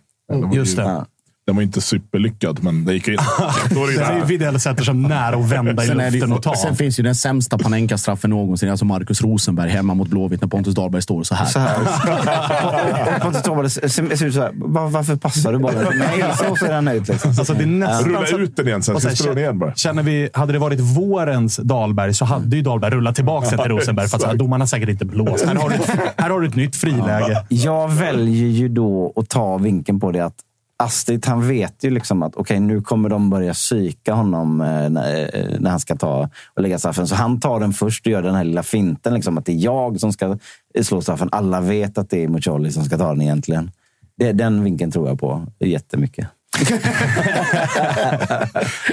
Just 0.53 0.77
ju, 0.77 0.83
det. 0.83 1.05
Den 1.45 1.55
var 1.55 1.61
ju 1.61 1.65
inte 1.65 1.81
superlyckad, 1.81 2.63
men 2.63 2.85
det 2.85 2.93
gick 2.93 3.07
in. 3.07 3.17
Då 3.69 3.83
är 3.85 3.97
det 3.97 4.03
är. 4.03 4.25
Widell 4.25 4.59
sätter 4.59 4.83
sig 4.83 4.93
nära 4.93 5.37
och 5.37 5.51
vända 5.51 5.83
i 5.83 5.87
luften 5.87 6.33
och 6.33 6.43
ta. 6.43 6.55
sen 6.55 6.75
finns 6.75 6.99
ju 6.99 7.03
den 7.03 7.15
sämsta 7.15 7.57
Panenka-straffen 7.57 8.29
någonsin. 8.29 8.69
Alltså 8.69 8.85
Marcus 8.85 9.21
Rosenberg 9.21 9.69
hemma 9.69 9.93
mot 9.93 10.07
Blåvitt 10.07 10.41
när 10.41 10.47
Pontus 10.47 10.75
Dahlberg 10.75 11.01
står 11.01 11.23
så 11.23 11.35
här. 11.35 11.45
Så 11.45 11.59
här. 11.59 11.77
Och 11.81 11.87
Pontus 13.21 13.43
Dahlberg 13.43 13.69
ser 13.69 14.25
ut 14.25 14.33
så 14.33 14.41
här. 14.41 14.51
Var, 14.55 14.89
varför 14.89 15.15
passar 15.15 15.53
du 15.53 15.59
till 15.59 15.99
mig? 15.99 16.23
Så 16.37 16.55
ser 16.55 16.73
han 16.73 16.87
ut. 16.87 17.07
Liksom. 17.07 17.29
Alltså, 17.29 17.53
det 17.53 17.63
är 17.63 17.67
nästan 17.67 18.09
Rulla 18.09 18.25
så- 18.25 18.37
ut 18.37 18.55
den 18.55 18.67
igen 18.67 18.83
sen, 18.83 19.01
så 19.01 19.09
slår 19.09 19.39
igen 19.39 19.59
bara. 19.59 19.75
Känner 19.75 20.03
vi, 20.03 20.29
hade 20.33 20.53
det 20.53 20.59
varit 20.59 20.79
vårens 20.79 21.57
Dahlberg 21.57 22.13
så 22.13 22.25
hade 22.25 22.55
ju 22.55 22.61
Dahlberg 22.61 22.91
rullat 22.91 23.15
tillbaka 23.15 23.49
sig 23.49 23.57
till 23.57 23.71
Rosenberg. 23.71 24.07
För 24.07 24.15
att 24.17 24.21
så 24.21 24.27
här, 24.27 24.35
domarna 24.35 24.67
säkert 24.67 24.89
inte 24.89 25.05
blåst. 25.05 25.45
Här 25.45 25.55
har, 25.55 25.69
du, 25.69 25.75
här 26.17 26.29
har 26.29 26.39
du 26.41 26.47
ett 26.47 26.55
nytt 26.55 26.75
friläge. 26.75 27.45
Jag 27.49 27.87
väljer 27.91 28.47
ju 28.47 28.67
då 28.69 29.13
att 29.15 29.29
ta 29.29 29.57
vinkeln 29.57 29.99
på 29.99 30.11
det 30.11 30.25
att 30.25 30.35
Astrid, 30.77 31.25
han 31.25 31.47
vet 31.47 31.83
ju 31.83 31.89
liksom 31.89 32.23
att 32.23 32.35
okej, 32.35 32.59
nu 32.59 32.81
kommer 32.81 33.09
de 33.09 33.29
börja 33.29 33.53
psyka 33.53 34.13
honom 34.13 34.61
eh, 34.61 34.89
när, 34.89 35.35
eh, 35.35 35.59
när 35.59 35.69
han 35.69 35.79
ska 35.79 35.95
ta 35.95 36.29
och 36.53 36.61
lägga 36.61 36.79
straffen. 36.79 37.07
Så 37.07 37.15
han 37.15 37.39
tar 37.39 37.59
den 37.59 37.73
först 37.73 38.05
och 38.05 38.11
gör 38.11 38.21
den 38.21 38.35
här 38.35 38.43
lilla 38.43 38.63
finten. 38.63 39.13
Liksom, 39.13 39.37
att 39.37 39.45
det 39.45 39.51
är 39.51 39.63
jag 39.63 39.99
som 39.99 40.13
ska 40.13 40.37
slå 40.81 41.01
straffen. 41.01 41.29
Alla 41.31 41.61
vet 41.61 41.97
att 41.97 42.09
det 42.09 42.23
är 42.23 42.27
Mucolli 42.27 42.71
som 42.71 42.83
ska 42.85 42.97
ta 42.97 43.09
den 43.09 43.21
egentligen. 43.21 43.71
Det, 44.17 44.31
den 44.31 44.63
vinkeln 44.63 44.91
tror 44.91 45.07
jag 45.07 45.19
på 45.19 45.45
jättemycket. 45.59 46.27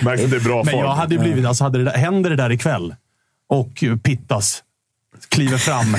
Märks 0.02 0.24
att 0.24 0.30
det 0.30 0.36
är 0.36 0.44
bra 0.44 0.62
Men 0.64 0.72
form. 0.72 0.84
jag 0.84 0.94
hade 0.94 1.14
ju 1.14 1.20
blivit, 1.20 1.46
alltså 1.46 1.64
hade 1.64 1.78
det 1.78 1.84
där, 1.84 1.92
händer 1.92 2.30
det 2.30 2.36
där 2.36 2.52
ikväll 2.52 2.94
och 3.48 3.84
Pittas 4.02 4.62
kliver 5.30 5.58
fram 5.58 5.96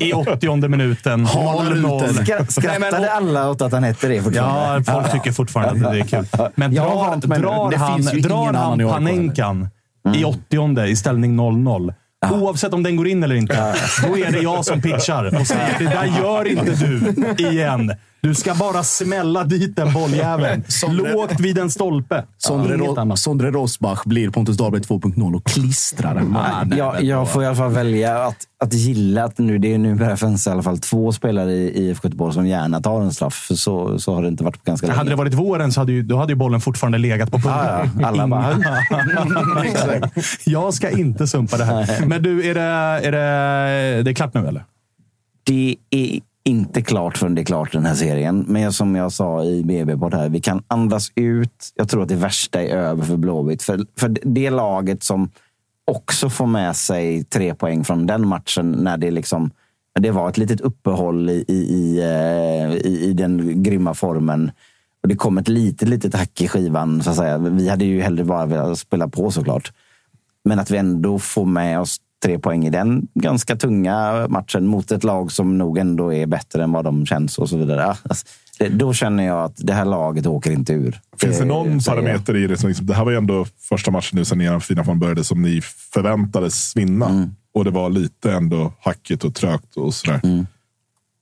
i 0.00 0.12
80 0.12 0.68
minuten. 0.68 1.26
Halar 1.26 1.72
ut 1.72 1.84
0-0. 1.84 2.00
den. 2.06 2.14
Skra- 2.14 2.36
Nej, 2.38 2.46
Skrattade 2.48 3.00
men- 3.00 3.08
alla 3.10 3.50
åt 3.50 3.62
att 3.62 3.72
han 3.72 3.84
hette 3.84 4.08
det 4.08 4.22
fortfarande? 4.22 4.84
Ja, 4.86 4.94
folk 5.00 5.12
tycker 5.12 5.32
fortfarande 5.32 5.86
att 5.88 5.92
det 5.92 6.00
är 6.00 6.04
kul. 6.04 6.26
Men 6.54 6.74
drar, 6.74 7.26
mig 7.28 7.38
nu. 7.38 8.20
drar 8.20 8.52
han, 8.52 8.78
drar 8.78 8.88
han 8.92 9.04
Panenkan 9.04 9.68
i 10.14 10.24
80 10.24 10.86
i 10.86 10.96
ställning 10.96 11.40
0-0. 11.40 11.94
Oavsett 12.30 12.72
om 12.74 12.82
den 12.82 12.96
går 12.96 13.08
in 13.08 13.22
eller 13.22 13.34
inte, 13.34 13.74
då 14.06 14.18
är 14.18 14.32
det 14.32 14.38
jag 14.38 14.64
som 14.64 14.82
pitchar 14.82 15.40
och 15.40 15.46
säger 15.46 15.78
det 15.78 15.84
där 15.84 16.04
gör 16.22 16.48
inte 16.48 16.70
du 16.72 17.14
igen. 17.48 17.94
Du 18.26 18.34
ska 18.34 18.54
bara 18.54 18.82
smälla 18.82 19.44
dit 19.44 19.76
den 19.76 19.92
bolljäveln. 19.92 20.64
Lågt 20.88 21.40
vid 21.40 21.58
en 21.58 21.70
stolpe. 21.70 22.24
Sondre, 22.38 22.76
Ro-. 22.76 23.16
Sondre 23.16 23.50
Rosbach 23.50 24.04
blir 24.04 24.30
Pontus 24.30 24.56
Dahlberg 24.56 24.82
2.0 24.82 25.36
och 25.36 25.44
klistrar 25.44 26.14
den. 26.14 26.36
Nej, 26.68 26.78
jag, 26.78 27.02
jag 27.02 27.32
får 27.32 27.42
i 27.42 27.46
alla 27.46 27.56
fall 27.56 27.72
välja 27.72 28.24
att, 28.24 28.36
att 28.60 28.72
gilla 28.72 29.24
att 29.24 29.38
nu, 29.38 29.58
det 29.58 29.74
är 29.74 29.78
numera 29.78 30.16
finns 30.16 30.46
i 30.46 30.50
alla 30.50 30.62
fall 30.62 30.78
två 30.78 31.12
spelare 31.12 31.52
i 31.52 31.88
IFK 31.88 32.08
Göteborg 32.08 32.34
som 32.34 32.46
gärna 32.46 32.80
tar 32.80 33.00
en 33.00 33.12
straff. 33.12 33.34
För 33.34 33.54
så, 33.54 33.98
så 33.98 34.14
har 34.14 34.22
det 34.22 34.28
inte 34.28 34.44
varit 34.44 34.64
på 34.64 34.70
ganska 34.70 34.86
länge. 34.86 34.98
Hade 34.98 35.10
det 35.10 35.16
varit 35.16 35.34
våren 35.34 35.72
så 35.72 35.80
hade 35.80 35.92
ju, 35.92 36.02
då 36.02 36.16
hade 36.16 36.32
ju 36.32 36.36
bollen 36.36 36.60
fortfarande 36.60 36.98
legat 36.98 37.30
på 37.30 37.38
punkten. 37.38 37.66
Ja, 37.66 37.88
ja. 38.00 38.06
Alla 38.06 38.26
bara, 38.26 38.58
Jag 40.44 40.74
ska 40.74 40.90
inte 40.90 41.26
sumpa 41.26 41.56
det 41.56 41.64
här. 41.64 42.06
Men 42.06 42.22
du, 42.22 42.50
är 42.50 42.54
det, 42.54 42.60
är 43.08 43.12
det, 43.12 44.02
det 44.02 44.10
är 44.10 44.14
klart 44.14 44.34
nu 44.34 44.48
eller? 44.48 44.64
Det 45.44 45.76
är 45.90 46.20
inte 46.46 46.82
klart 46.82 47.18
förrän 47.18 47.34
det 47.34 47.42
är 47.42 47.44
klart 47.44 47.72
den 47.72 47.86
här 47.86 47.94
serien. 47.94 48.44
Men 48.48 48.72
som 48.72 48.96
jag 48.96 49.12
sa 49.12 49.44
i 49.44 49.62
BB-podd 49.62 50.14
här, 50.14 50.28
vi 50.28 50.40
kan 50.40 50.62
andas 50.68 51.12
ut. 51.14 51.72
Jag 51.74 51.88
tror 51.88 52.02
att 52.02 52.08
det 52.08 52.16
värsta 52.16 52.62
är 52.62 52.76
över 52.76 53.04
för 53.04 53.16
Blåvitt. 53.16 53.62
För, 53.62 53.86
för 53.98 54.16
det 54.22 54.50
laget 54.50 55.02
som 55.02 55.30
också 55.84 56.30
får 56.30 56.46
med 56.46 56.76
sig 56.76 57.24
tre 57.24 57.54
poäng 57.54 57.84
från 57.84 58.06
den 58.06 58.28
matchen 58.28 58.70
när 58.70 58.96
det 58.96 59.10
liksom 59.10 59.50
det 60.00 60.10
var 60.10 60.28
ett 60.28 60.38
litet 60.38 60.60
uppehåll 60.60 61.30
i, 61.30 61.44
i, 61.48 61.54
i, 61.54 61.98
eh, 61.98 62.76
i, 62.76 63.04
i 63.04 63.12
den 63.12 63.62
grymma 63.62 63.94
formen. 63.94 64.50
Och 65.02 65.08
det 65.08 65.16
kom 65.16 65.38
ett 65.38 65.48
litet, 65.48 65.88
litet 65.88 66.14
hack 66.14 66.40
i 66.40 66.48
skivan. 66.48 67.02
Så 67.02 67.10
att 67.10 67.16
säga. 67.16 67.38
Vi 67.38 67.68
hade 67.68 67.84
ju 67.84 68.00
hellre 68.00 68.24
bara 68.24 68.46
velat 68.46 68.78
spela 68.78 69.08
på 69.08 69.30
såklart. 69.30 69.72
Men 70.44 70.58
att 70.58 70.70
vi 70.70 70.76
ändå 70.76 71.18
får 71.18 71.44
med 71.44 71.80
oss 71.80 71.96
tre 72.24 72.38
poäng 72.38 72.66
i 72.66 72.70
den 72.70 73.08
ganska 73.14 73.56
tunga 73.56 74.26
matchen 74.28 74.66
mot 74.66 74.90
ett 74.92 75.04
lag 75.04 75.32
som 75.32 75.58
nog 75.58 75.78
ändå 75.78 76.12
är 76.12 76.26
bättre 76.26 76.62
än 76.62 76.72
vad 76.72 76.84
de 76.84 77.06
känns 77.06 77.38
och 77.38 77.48
så 77.48 77.56
vidare. 77.56 77.80
Ja, 77.80 77.96
Alltså, 78.02 78.26
det, 78.58 78.68
då 78.68 78.92
känner 78.92 79.26
jag 79.26 79.44
att 79.44 79.56
det 79.56 79.72
här 79.72 79.84
laget 79.84 80.26
åker 80.26 80.50
inte 80.50 80.72
ur. 80.72 81.00
Finns 81.20 81.38
det 81.38 81.44
någon 81.44 81.72
jag. 81.72 81.84
parameter 81.84 82.36
i 82.36 82.46
det? 82.46 82.56
Som 82.56 82.68
liksom, 82.68 82.86
det 82.86 82.94
här 82.94 83.04
var 83.04 83.12
ju 83.12 83.18
ändå 83.18 83.46
första 83.60 83.90
matchen 83.90 84.18
nu 84.18 84.24
sen 84.24 84.40
er 84.40 84.58
fina 84.58 84.84
form 84.84 84.98
började 84.98 85.24
som 85.24 85.42
ni 85.42 85.60
förväntades 85.92 86.76
vinna. 86.76 87.08
Mm. 87.08 87.30
Och 87.54 87.64
det 87.64 87.70
var 87.70 87.90
lite 87.90 88.32
ändå 88.32 88.72
hackigt 88.80 89.24
och 89.24 89.34
trögt 89.34 89.76
och 89.76 89.94
sådär. 89.94 90.20
Mm. 90.24 90.46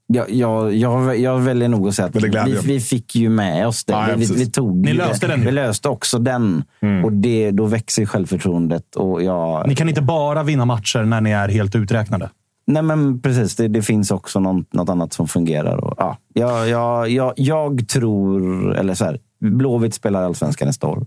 Jag, 0.06 0.30
jag, 0.30 0.74
jag, 0.74 1.18
jag 1.18 1.38
väljer 1.38 1.68
nog 1.68 1.88
att 1.88 1.94
säga 1.94 2.08
att 2.08 2.46
vi, 2.46 2.58
vi 2.64 2.80
fick 2.80 3.14
ju 3.14 3.28
med 3.28 3.66
oss 3.66 3.84
det. 3.84 3.92
Ja, 3.92 4.10
ja, 4.10 4.16
vi, 4.16 4.26
vi, 4.26 4.50
tog 4.50 4.76
Ni 4.76 4.92
löste 4.92 5.26
det. 5.26 5.32
den. 5.32 5.44
Vi 5.44 5.50
löste 5.50 5.88
också 5.88 6.18
den. 6.18 6.64
Och 7.04 7.12
det, 7.12 7.50
då 7.50 7.66
växer 7.66 8.06
självförtroendet. 8.06 8.96
Och 8.96 9.22
jag, 9.22 9.68
Ni 9.68 9.74
kan 9.74 9.88
inte 9.88 10.02
bara 10.02 10.42
vinna 10.42 10.64
matcher 10.64 11.02
när 11.02 11.20
ni 11.20 11.30
är 11.30 11.48
helt 11.48 11.74
uträknade. 11.74 12.30
Nej, 12.66 12.82
men 12.82 13.20
precis. 13.20 13.56
Det, 13.56 13.68
det 13.68 13.82
finns 13.82 14.10
också 14.10 14.40
något, 14.40 14.72
något 14.72 14.88
annat 14.88 15.12
som 15.12 15.28
fungerar. 15.28 15.76
Och, 15.84 15.94
ja, 15.98 16.18
jag, 16.34 16.68
jag, 16.68 17.08
jag, 17.08 17.32
jag 17.36 17.88
tror... 17.88 18.74
Eller 18.74 18.94
så 18.94 19.04
här, 19.04 19.18
Blåvitt 19.40 19.94
spelar 19.94 20.22
allsvenskan 20.22 20.66
nästa 20.66 20.86
år. 20.86 21.06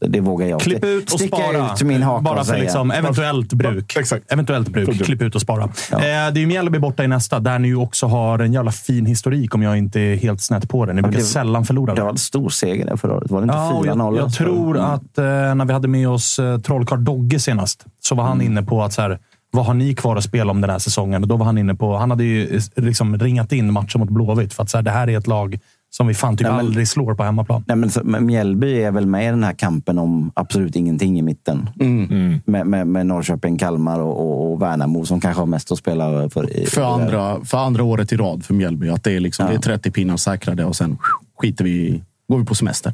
Det 0.00 0.20
vågar 0.20 0.46
jag. 0.46 0.60
Klipp 0.60 0.84
ut 0.84 1.12
och 1.12 1.18
Sticka 1.20 1.36
spara. 1.36 1.72
ut 1.74 1.82
min 1.82 2.02
haka 2.02 2.22
Bara 2.22 2.44
för 2.44 2.58
liksom 2.58 2.90
eventuellt 2.90 3.52
bruk. 3.52 3.96
Exakt. 3.96 4.32
Eventuellt 4.32 4.68
bruk. 4.68 4.86
Funkar. 4.88 5.04
Klipp 5.04 5.22
ut 5.22 5.34
och 5.34 5.40
spara. 5.40 5.68
Ja. 5.90 5.96
Eh, 5.96 6.02
det 6.02 6.08
är 6.08 6.38
ju 6.38 6.46
Mjällby 6.46 6.78
borta 6.78 7.04
i 7.04 7.08
nästa, 7.08 7.40
där 7.40 7.58
ni 7.58 7.68
ju 7.68 7.76
också 7.76 8.06
har 8.06 8.38
en 8.38 8.52
jävla 8.52 8.72
fin 8.72 9.06
historik 9.06 9.54
om 9.54 9.62
jag 9.62 9.78
inte 9.78 10.00
är 10.00 10.16
helt 10.16 10.40
snett 10.40 10.68
på 10.68 10.86
det. 10.86 10.92
Ni 10.92 11.02
brukar 11.02 11.18
det- 11.18 11.24
sällan 11.24 11.64
förlora. 11.64 11.94
Det 11.94 12.02
var 12.02 12.10
en 12.10 12.18
stor 12.18 12.48
seger 12.50 12.86
där 12.86 12.96
förra 12.96 13.14
året. 13.16 13.30
Var 13.30 13.40
det 13.40 13.44
inte 13.44 13.54
Ja, 13.56 13.72
och 13.72 13.84
4-0? 13.86 14.16
jag, 14.16 14.24
jag 14.24 14.34
tror 14.34 14.76
Mm. 14.78 14.90
att 14.90 15.18
eh, 15.18 15.24
när 15.24 15.64
vi 15.64 15.72
hade 15.72 15.88
med 15.88 16.08
oss 16.08 16.38
eh, 16.38 16.58
Trollkarl 16.58 17.04
Dogge 17.04 17.38
senast, 17.40 17.84
så 18.00 18.14
var 18.14 18.24
han 18.24 18.32
Mm. 18.40 18.46
inne 18.46 18.62
på 18.62 18.82
att 18.82 18.92
så 18.92 19.02
här, 19.02 19.18
vad 19.54 19.66
har 19.66 19.74
ni 19.74 19.94
kvar 19.94 20.16
att 20.16 20.24
spela 20.24 20.50
om 20.50 20.60
den 20.60 20.70
här 20.70 20.78
säsongen? 20.78 21.22
Och 21.22 21.28
då 21.28 21.36
var 21.36 21.46
han 21.46 21.58
inne 21.58 21.74
på, 21.74 21.96
han 21.96 22.10
hade 22.10 22.24
ju 22.24 22.56
eh, 22.56 22.62
liksom 22.84 23.18
ringat 23.18 23.52
in 23.52 23.72
matchen 23.72 24.00
mot 24.00 24.10
Blåvitt 24.10 24.54
för 24.54 24.62
att 24.62 24.70
så 24.70 24.78
här, 24.78 24.82
det 24.82 24.90
här 24.90 25.08
är 25.10 25.18
ett 25.18 25.26
lag 25.26 25.58
som 25.96 26.06
vi 26.06 26.14
fan 26.14 26.36
typ 26.36 26.44
Nej, 26.46 26.56
men- 26.56 26.66
aldrig 26.66 26.88
slår 26.88 27.14
på 27.14 27.22
hemmaplan. 27.22 27.64
Nej, 27.66 27.76
men, 27.76 27.90
så- 27.90 28.00
men 28.04 28.26
Mjällby 28.26 28.82
är 28.82 28.90
väl 28.90 29.06
med 29.06 29.24
i 29.24 29.30
den 29.30 29.44
här 29.44 29.52
kampen 29.52 29.98
om 29.98 30.32
absolut 30.34 30.76
ingenting 30.76 31.18
i 31.18 31.22
mitten. 31.22 31.68
Med, 32.44 32.66
med, 32.66 32.86
med 32.86 33.06
Norrköping, 33.06 33.58
Kalmar 33.58 34.00
och, 34.00 34.20
och, 34.20 34.52
och 34.52 34.62
Värnamo 34.62 35.04
som 35.06 35.20
kanske 35.20 35.40
har 35.42 35.46
mest 35.46 35.72
att 35.72 35.78
spela 35.78 36.30
för. 36.30 36.56
i- 36.56 36.66
För 36.66 36.82
andra, 36.94 37.44
för 37.44 37.58
andra 37.58 37.82
året 37.84 38.12
i 38.12 38.16
rad 38.16 38.44
för 38.44 38.54
Mjällby. 38.54 38.88
Att 38.88 39.04
det 39.04 39.12
är, 39.12 39.20
liksom, 39.20 39.46
Ja. 39.46 39.50
det 39.52 39.56
är 39.56 39.60
30 39.60 39.90
pinnar 39.90 40.16
säkrade 40.16 40.64
och 40.64 40.76
sen 40.76 40.98
skiter 41.38 41.64
vi 41.64 42.02
går 42.28 42.38
vi 42.38 42.44
på 42.44 42.54
semester. 42.54 42.92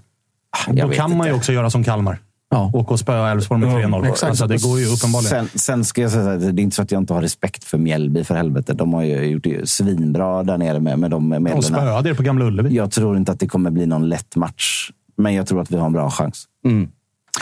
Jag 0.72 0.88
Då 0.88 0.94
kan 0.94 1.16
man 1.16 1.26
ju 1.26 1.32
inte. 1.32 1.38
också 1.38 1.52
göra 1.52 1.70
som 1.70 1.84
Kalmar. 1.84 2.18
Ja. 2.50 2.70
Åka 2.74 2.90
och 2.94 3.00
spöa 3.00 3.30
Elfsborg 3.30 3.60
med 3.60 3.68
3-0. 3.68 4.08
exakt. 4.08 4.30
Alltså, 4.30 4.46
det 4.46 4.62
går 4.62 4.78
ju 4.80 4.86
uppenbarligen. 4.86 5.48
Sen, 5.48 5.58
sen 5.58 5.84
ska 5.84 6.02
jag 6.02 6.10
säga 6.10 6.32
att 6.32 6.40
det 6.40 6.46
är 6.46 6.60
inte 6.60 6.76
så 6.76 6.82
att 6.82 6.92
jag 6.92 7.00
inte 7.02 7.14
har 7.14 7.22
respekt 7.22 7.64
för 7.64 7.78
Mjällby, 7.78 8.24
för 8.24 8.34
helvete. 8.34 8.74
De 8.74 8.94
har 8.94 9.02
ju 9.02 9.22
gjort 9.24 9.44
det 9.44 9.68
svinbra 9.68 10.42
där 10.42 10.58
nere 10.58 10.80
med, 10.80 10.98
med 10.98 11.10
de 11.10 11.30
De 11.30 11.42
medlen. 11.42 11.62
spöade 11.62 12.10
er 12.10 12.14
på 12.14 12.22
Gamla 12.22 12.44
Ullevi. 12.44 12.76
Jag 12.76 12.90
tror 12.90 13.16
inte 13.16 13.32
att 13.32 13.40
det 13.40 13.48
kommer 13.48 13.70
bli 13.70 13.86
någon 13.86 14.08
lätt 14.08 14.36
match, 14.36 14.90
men 15.16 15.34
jag 15.34 15.46
tror 15.46 15.60
att 15.62 15.70
vi 15.70 15.76
har 15.76 15.86
en 15.86 15.92
bra 15.92 16.10
chans. 16.10 16.44
Mm. 16.64 16.88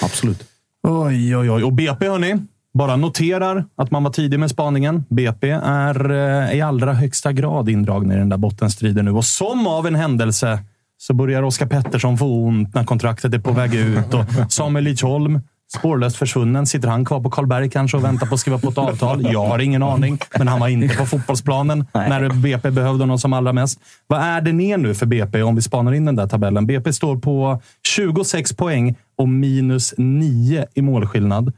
Absolut. 0.02 0.44
Oj, 0.88 1.36
oj, 1.36 1.50
oj. 1.50 1.64
Och 1.64 1.72
BP, 1.72 2.08
hörni. 2.08 2.36
Bara 2.74 2.96
noterar 2.96 3.64
att 3.76 3.90
man 3.90 4.04
var 4.04 4.10
tidig 4.10 4.40
med 4.40 4.50
spaningen. 4.50 5.04
BP 5.08 5.50
är 5.64 6.10
eh, 6.10 6.56
i 6.58 6.60
allra 6.60 6.92
högsta 6.92 7.32
grad 7.32 7.68
indragna 7.68 8.14
i 8.14 8.16
den 8.16 8.28
där 8.28 8.36
bottenstriden 8.36 9.04
nu. 9.04 9.10
Och 9.10 9.24
som 9.24 9.66
av 9.66 9.86
en 9.86 9.94
händelse 9.94 10.58
så 10.98 11.14
börjar 11.14 11.42
Oskar 11.42 11.66
Pettersson 11.66 12.18
få 12.18 12.44
ont 12.44 12.74
när 12.74 12.84
kontraktet 12.84 13.34
är 13.34 13.38
på 13.38 13.52
väg 13.52 13.74
ut. 13.74 14.14
Och 14.14 14.52
Samuel 14.52 14.84
Lidsholm, 14.84 15.40
spårlöst 15.74 16.16
försvunnen. 16.16 16.66
Sitter 16.66 16.88
han 16.88 17.04
kvar 17.04 17.20
på 17.20 17.30
Karlberg 17.30 17.70
kanske 17.70 17.96
och 17.96 18.04
väntar 18.04 18.26
på 18.26 18.34
att 18.34 18.40
skriva 18.40 18.58
på 18.58 18.68
ett 18.68 18.78
avtal? 18.78 19.32
Jag 19.32 19.46
har 19.46 19.58
ingen 19.58 19.82
aning, 19.82 20.18
men 20.38 20.48
han 20.48 20.60
var 20.60 20.68
inte 20.68 20.96
på 20.96 21.06
fotbollsplanen 21.06 21.86
när 21.94 22.28
BP 22.28 22.70
behövde 22.70 23.02
honom 23.02 23.18
som 23.18 23.32
allra 23.32 23.52
mest. 23.52 23.80
Vad 24.06 24.20
är 24.20 24.40
det 24.40 24.52
ner 24.52 24.78
nu 24.78 24.94
för 24.94 25.06
BP 25.06 25.42
om 25.42 25.54
vi 25.54 25.62
spanar 25.62 25.92
in 25.94 26.04
den 26.04 26.16
där 26.16 26.26
tabellen? 26.26 26.66
BP 26.66 26.92
står 26.92 27.16
på 27.16 27.60
26 27.96 28.56
poäng 28.56 28.96
och 29.18 29.28
minus 29.28 29.94
9 29.98 30.66
i 30.74 30.82
målskillnad. 30.82 31.52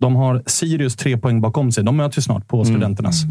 De 0.00 0.16
har 0.16 0.42
Sirius 0.46 0.96
tre 0.96 1.18
poäng 1.18 1.40
bakom 1.40 1.72
sig. 1.72 1.84
De 1.84 1.96
möter 1.96 2.18
ju 2.18 2.22
snart 2.22 2.48
på 2.48 2.64
Studenternas. 2.64 3.22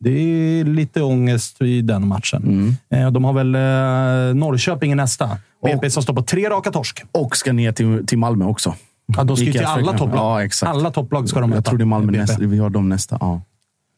Det 0.00 0.10
är 0.10 0.64
lite 0.64 1.02
ångest 1.02 1.62
i 1.62 1.82
den 1.82 2.08
matchen. 2.08 2.76
Eh, 2.90 3.10
De 3.10 3.24
har 3.24 3.32
väl 3.32 3.54
eh, 3.54 4.34
Norrköping 4.40 4.92
i 4.92 4.94
nästa. 4.94 5.30
BP 5.64 5.90
som 5.90 6.02
står 6.02 6.14
på 6.14 6.22
tre 6.22 6.48
raka 6.50 6.70
torsk. 6.70 7.04
Och 7.12 7.36
ska 7.36 7.52
ner 7.52 7.72
till, 7.72 8.06
till 8.06 8.18
Malmö 8.18 8.44
också. 8.44 8.74
Ja, 9.16 9.24
de 9.24 9.36
ska 9.36 9.46
ju 9.46 9.52
till 9.52 9.60
jag 9.60 9.70
alla 9.70 9.92
topplag. 9.98 10.18
Ja, 10.18 10.44
exakt. 10.44 10.70
Alla 10.70 10.90
topplag 10.90 11.28
ska 11.28 11.40
de 11.40 11.50
Jag 11.50 11.56
möta. 11.56 11.70
tror 11.70 11.78
det 11.78 11.84
är 11.84 11.86
Malmö 11.86 12.06
BP. 12.12 12.18
nästa. 12.20 12.42
Vi 12.46 12.58
har 12.58 12.70
dem 12.70 12.88
nästa. 12.88 13.16
Ja. 13.20 13.42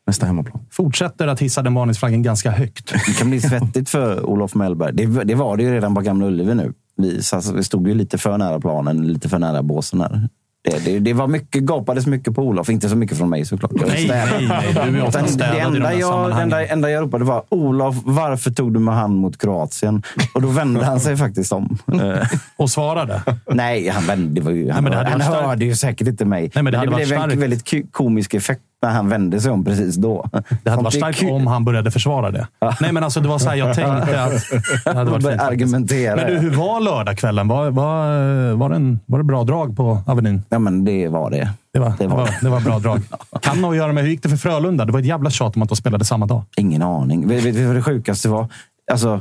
Nästa 0.06 0.26
hemmaplan. 0.26 0.60
Fortsätter 0.70 1.26
att 1.26 1.40
hissa 1.40 1.62
den 1.62 1.74
varningsflaggen 1.74 2.22
ganska 2.22 2.50
högt. 2.50 2.92
Det 3.06 3.18
kan 3.18 3.30
bli 3.30 3.40
svettigt 3.40 3.88
för 3.88 4.26
Olof 4.26 4.54
Mellberg. 4.54 4.92
Det, 4.94 5.24
det 5.24 5.34
var 5.34 5.56
det 5.56 5.62
ju 5.62 5.72
redan 5.74 5.94
på 5.94 6.00
Gamla 6.00 6.26
Ullevi 6.26 6.54
nu. 6.54 6.72
Vi, 6.96 7.22
så 7.22 7.36
alltså, 7.36 7.52
vi 7.54 7.64
stod 7.64 7.88
ju 7.88 7.94
lite 7.94 8.18
för 8.18 8.38
nära 8.38 8.60
planen, 8.60 9.08
lite 9.12 9.28
för 9.28 9.38
nära 9.38 9.62
båsen 9.62 10.00
här. 10.00 10.28
Det, 10.62 10.84
det, 10.84 10.98
det 10.98 11.12
var 11.12 11.26
mycket, 11.26 11.62
gapades 11.62 12.06
mycket 12.06 12.34
på 12.34 12.42
Olof. 12.42 12.68
Inte 12.68 12.88
så 12.88 12.96
mycket 12.96 13.18
från 13.18 13.30
mig 13.30 13.44
såklart. 13.44 13.72
Nej, 13.72 14.08
nej, 14.08 14.48
nej. 14.48 14.72
Du 14.74 14.98
är 14.98 15.06
ofta 15.06 15.18
Utan 15.18 15.28
städad 15.28 15.52
det 15.52 15.58
i 15.58 15.60
de 15.60 15.76
enda 15.76 15.88
här 15.88 15.94
jag, 16.00 16.30
det 16.30 16.42
enda, 16.42 16.66
enda 16.66 16.90
jag 16.90 17.02
ropade 17.02 17.24
var 17.24 17.44
Olof, 17.48 17.96
varför 18.04 18.50
tog 18.50 18.74
du 18.74 18.80
med 18.80 18.94
hand 18.94 19.16
mot 19.16 19.38
Kroatien? 19.38 20.02
Och 20.34 20.42
då 20.42 20.48
vände 20.48 20.84
han 20.84 21.00
sig 21.00 21.16
faktiskt 21.16 21.52
om. 21.52 21.78
Eh, 21.92 22.26
Och 22.56 22.70
svarade. 22.70 23.22
Nej, 23.50 23.88
han, 23.88 24.06
vände, 24.06 24.40
det 24.40 24.52
ju, 24.52 24.70
han, 24.70 24.84
men 24.84 24.92
det 24.92 24.98
hade 24.98 25.10
han 25.10 25.20
hörde 25.20 25.64
ju 25.64 25.74
säkert 25.74 26.08
inte 26.08 26.24
mig. 26.24 26.50
men 26.54 26.64
det 26.64 26.78
hade 26.78 26.90
blev 26.96 27.18
varit 27.18 27.32
en 27.32 27.40
väldigt 27.40 27.92
komisk 27.92 28.34
effekt 28.34 28.62
när 28.82 28.90
han 28.90 29.08
vände 29.08 29.40
sig 29.40 29.52
om 29.52 29.64
precis 29.64 29.96
då. 29.96 30.26
Det 30.62 30.70
hade 30.70 30.82
varit 30.82 30.94
starkt 30.94 31.22
om 31.22 31.46
han 31.46 31.64
började 31.64 31.90
försvara 31.90 32.30
det. 32.30 32.46
Nej, 32.80 32.92
men 32.92 33.04
alltså 33.04 33.20
det 33.20 33.28
var 33.28 33.38
så 33.38 33.48
här 33.48 33.56
jag 33.56 33.74
tänkte 33.74 34.22
att 34.22 34.42
det 34.84 34.94
hade 34.94 35.10
varit 35.10 35.26
fint. 35.26 35.40
argumentera. 35.40 36.16
Men 36.16 36.26
du, 36.26 36.38
hur 36.38 36.50
var 36.50 36.80
lördagskvällen? 36.80 37.48
Var, 37.48 37.70
var, 37.70 38.52
var, 38.52 38.68
det 38.68 38.76
en, 38.76 39.00
var 39.06 39.18
det 39.18 39.24
bra 39.24 39.44
drag 39.44 39.76
på 39.76 39.98
Avenyn? 40.06 40.42
Ja, 40.48 40.58
men 40.58 40.84
det 40.84 41.08
var 41.08 41.30
det. 41.30 41.50
Det 41.72 41.78
var, 41.78 41.92
det 41.98 42.06
var 42.06 42.16
var, 42.16 42.30
det 42.42 42.48
var 42.48 42.60
bra 42.60 42.78
drag. 42.78 43.00
Kan 43.40 43.60
nog 43.60 43.76
göra 43.76 43.92
med 43.92 44.02
hur 44.02 44.10
gick 44.10 44.22
det 44.22 44.28
för 44.28 44.36
Frölunda? 44.36 44.84
Det 44.84 44.92
var 44.92 45.00
ett 45.00 45.06
jävla 45.06 45.30
tjat 45.30 45.56
om 45.56 45.62
att 45.62 45.68
de 45.68 45.76
spelade 45.76 46.04
samma 46.04 46.26
dag. 46.26 46.42
Ingen 46.56 46.82
aning. 46.82 47.28
Vet 47.28 47.54
du 47.54 47.66
vad 47.66 47.76
det 47.76 47.82
sjukaste 47.82 48.28
var? 48.28 48.48
Alltså, 48.92 49.20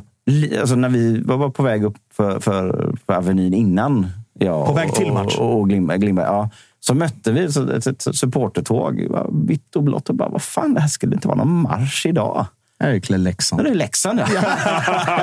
alltså 0.60 0.76
när 0.76 0.90
vi 0.90 1.22
var 1.22 1.50
på 1.50 1.64
väg 1.64 1.84
upp 1.84 1.96
för, 2.14 2.40
för, 2.40 2.94
för 3.06 3.14
Avenyn 3.14 3.54
innan. 3.54 4.08
Ja, 4.40 4.66
På 4.66 4.74
väg 4.74 4.94
till 4.94 5.12
match? 5.12 5.38
Och, 5.38 5.60
och 5.60 5.70
Glimberg, 5.70 5.98
Glimberg, 5.98 6.26
ja. 6.26 6.50
Så 6.80 6.94
mötte 6.94 7.32
vi 7.32 7.44
ett, 7.44 7.88
ett 7.88 8.16
supportertåg. 8.16 9.08
Vitt 9.48 9.76
och 9.76 9.84
blått. 9.84 10.10
Och 10.10 10.16
bara, 10.16 10.30
vad 10.30 10.42
fan, 10.42 10.74
det 10.74 10.82
här 10.82 10.88
skulle 10.88 11.16
inte 11.16 11.28
vara 11.28 11.38
någon 11.38 11.62
marsch 11.62 12.06
idag. 12.06 12.46
Jäkla 12.84 13.18
Leksand. 13.18 13.64
Det 13.64 13.70
är 13.70 13.76
Leksand, 13.76 14.20
ja. 14.20 14.42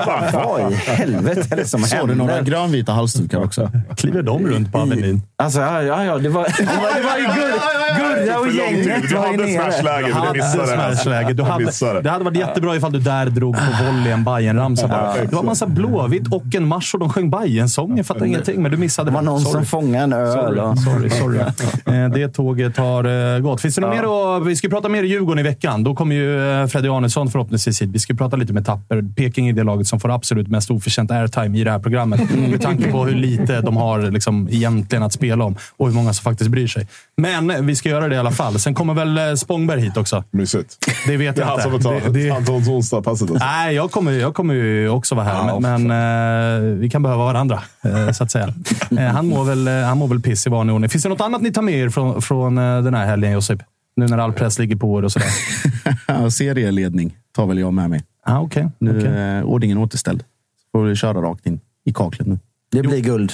Bara, 0.07 0.31
Vad 0.45 0.73
i 0.73 0.75
helvete 0.75 1.47
är 1.51 1.57
det 1.57 1.65
som 1.65 1.83
Såg 1.83 2.09
du 2.09 2.15
några 2.15 2.33
händer? 2.35 2.51
grönvita 2.53 2.93
halsdukar 2.93 3.45
också? 3.45 3.71
Kliver 3.97 4.23
de 4.23 4.47
runt 4.47 4.73
på 4.73 4.79
Avenyn? 4.79 5.23
Alltså, 5.37 5.61
ja, 5.61 5.83
ja, 5.83 6.05
ja, 6.05 6.19
det 6.19 6.29
var, 6.29 6.45
det 6.45 7.03
var, 7.03 7.19
ju 7.19 7.25
Gur- 7.27 7.57
Gurra 7.99 8.39
och 8.39 8.49
gänget 8.49 9.09
Du 9.09 9.17
hade 9.17 9.49
smashläge, 9.49 10.09
men 10.15 10.33
du 10.33 10.39
missade 10.39 10.63
det. 10.63 10.97
Smashläge. 10.97 11.33
Du 11.33 11.43
Jag 11.43 11.49
hade, 11.51 12.01
det 12.03 12.11
hade 12.11 12.25
varit 12.25 12.37
jättebra 12.39 12.77
ifall 12.77 12.93
du 12.93 12.99
där 12.99 13.27
drog 13.27 13.55
på 13.57 13.85
volley 13.85 14.13
en 14.13 14.25
Bajen-ramsa 14.25 14.89
bara. 14.89 15.15
Det 15.15 15.33
var 15.33 15.41
en 15.41 15.47
massa 15.47 15.67
Blåvitt 15.67 16.33
och 16.33 16.55
en 16.55 16.67
marsch 16.69 16.95
och 16.95 17.01
de 17.01 17.09
sjöng 17.09 17.31
Bajen-sång. 17.31 17.97
Jag 17.97 18.07
fattar 18.07 18.27
ingenting, 18.27 18.63
men 18.63 18.71
du 18.71 18.77
missade. 18.77 19.11
Det 19.11 19.15
var 19.15 19.23
någon 19.23 19.41
Sorry. 19.41 19.53
som 19.53 19.67
fångade 19.67 20.05
en 20.05 20.13
öl. 20.13 20.57
Sorry, 20.57 21.11
sorry. 21.11 21.11
sorry. 21.11 21.39
Eh, 21.97 22.09
Det 22.09 22.29
tåget 22.29 22.77
har 22.77 23.35
eh, 23.35 23.41
gått. 23.41 23.61
Finns 23.61 23.75
det 23.75 23.81
något 23.81 23.91
mer 23.97 24.41
Vi 24.45 24.57
ska 24.57 24.69
prata 24.69 24.89
mer 24.89 25.03
i 25.03 25.07
Djurgården 25.07 25.39
i 25.39 25.43
veckan. 25.43 25.85
Då 25.85 25.95
kommer 25.95 26.15
ju 26.15 26.61
eh, 26.63 26.67
Freddy 26.67 26.89
Arnesson 26.89 27.29
förhoppningsvis 27.31 27.46
hit. 27.53 27.83
Vi 27.83 27.99
ska 27.99 28.15
prata 28.15 28.37
lite 28.37 28.53
med 28.53 28.67
Tapper. 28.67 29.05
Peking 29.17 29.49
är 29.49 29.53
det 29.53 29.63
laget 29.65 29.87
som 29.87 30.01
får 30.01 30.11
absolut 30.15 30.49
mest 30.49 30.71
oförtjänt 30.71 31.11
airtime 31.11 31.59
i 31.59 31.65
det 31.65 31.71
här 31.71 31.79
programmet. 31.79 32.21
Med 32.51 32.63
tanke 32.63 32.91
på 32.93 33.05
hur 33.05 33.15
lite 33.15 33.61
de 33.61 33.77
har 33.77 34.11
liksom, 34.11 34.49
egentligen 34.51 35.03
att 35.03 35.13
spela 35.13 35.45
om 35.45 35.57
och 35.77 35.87
hur 35.89 35.95
många 35.95 36.13
som 36.13 36.23
faktiskt 36.23 36.51
bryr 36.51 36.67
sig. 36.67 36.87
Men 37.17 37.67
vi 37.67 37.77
ska 37.77 37.89
göra 37.89 38.09
det 38.09 38.15
i 38.15 38.19
alla 38.19 38.31
fall. 38.31 38.59
Sen 38.59 38.75
kommer 38.75 38.95
väl 38.95 39.19
eh, 39.19 39.35
Spångberg 39.35 39.81
hit 39.81 39.97
också. 39.97 40.25
Mysigt. 40.31 40.77
Det 41.07 41.17
vet 41.17 41.37
Det 41.37 41.43
är 41.43 41.47
jag 41.47 41.53
han 41.53 41.63
som 41.63 41.71
får 41.71 41.93
inte. 41.95 42.05
ta 42.07 42.11
Det- 42.13 42.25
det- 42.25 42.31
han 42.31 42.45
tar 42.45 42.53
onsdagspasset. 42.53 43.31
Alltså. 43.31 43.47
Nej, 43.47 43.75
jag 43.75 43.91
kommer, 43.91 44.13
jag 44.13 44.35
kommer 44.35 44.55
ju 44.55 44.89
också 44.89 45.15
vara 45.15 45.25
här, 45.27 45.35
Ja, 45.49 45.61
men, 45.61 45.87
men 45.87 46.67
eh, 46.73 46.79
vi 46.79 46.91
kan 46.91 47.03
behöva 47.03 47.25
varandra, 47.25 47.63
eh, 47.85 48.11
så 48.13 48.25
att 48.25 48.31
säga. 48.31 48.55
Eh, 48.99 49.07
han, 49.07 49.27
mår 49.29 49.45
väl, 49.45 49.69
eh, 49.69 49.75
han 49.75 49.99
mår 49.99 50.09
väl 50.09 50.21
piss 50.21 50.47
i 50.47 50.51
vanlig 50.51 50.75
ordning. 50.75 50.91
Finns 50.91 51.03
det 51.03 51.09
något 51.09 51.21
annat 51.21 51.43
ni 51.43 51.53
tar 51.53 51.63
med 51.63 51.75
er 51.75 51.89
från, 51.89 52.23
från 52.23 52.59
eh, 52.59 52.83
den 52.83 52.95
här 52.95 53.07
helgen, 53.07 53.33
Josip? 53.33 53.63
Nu 53.97 54.07
när 54.07 54.19
all 54.19 54.33
press 54.33 54.59
ligger 54.59 54.77
på 54.77 54.99
er 54.99 55.05
och 55.05 55.13
sådär. 55.13 55.29
Serieledning 56.31 57.15
tar 57.37 57.47
väl 57.47 57.59
jag 57.59 57.75
med 57.75 57.91
mig. 57.91 58.05
Ah, 58.25 58.41
okay, 58.41 58.65
Nu 58.79 58.99
okay. 58.99 59.11
är 59.13 59.43
ordningen 59.45 59.79
återställd. 59.79 60.21
Så 60.21 60.79
får 60.79 60.85
vi 60.85 60.97
köra 60.97 61.23
rakt 61.23 61.47
in 61.47 61.61
i 61.85 61.93
kaklet 61.93 62.29
nu. 62.29 62.39
Det 62.73 62.83
blir 62.83 63.01
guld. 63.01 63.33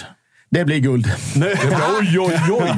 Det 0.50 0.64
blir 0.64 0.78
guld. 0.78 1.06
Oj, 2.00 2.18
oj, 2.20 2.40
oj! 2.50 2.72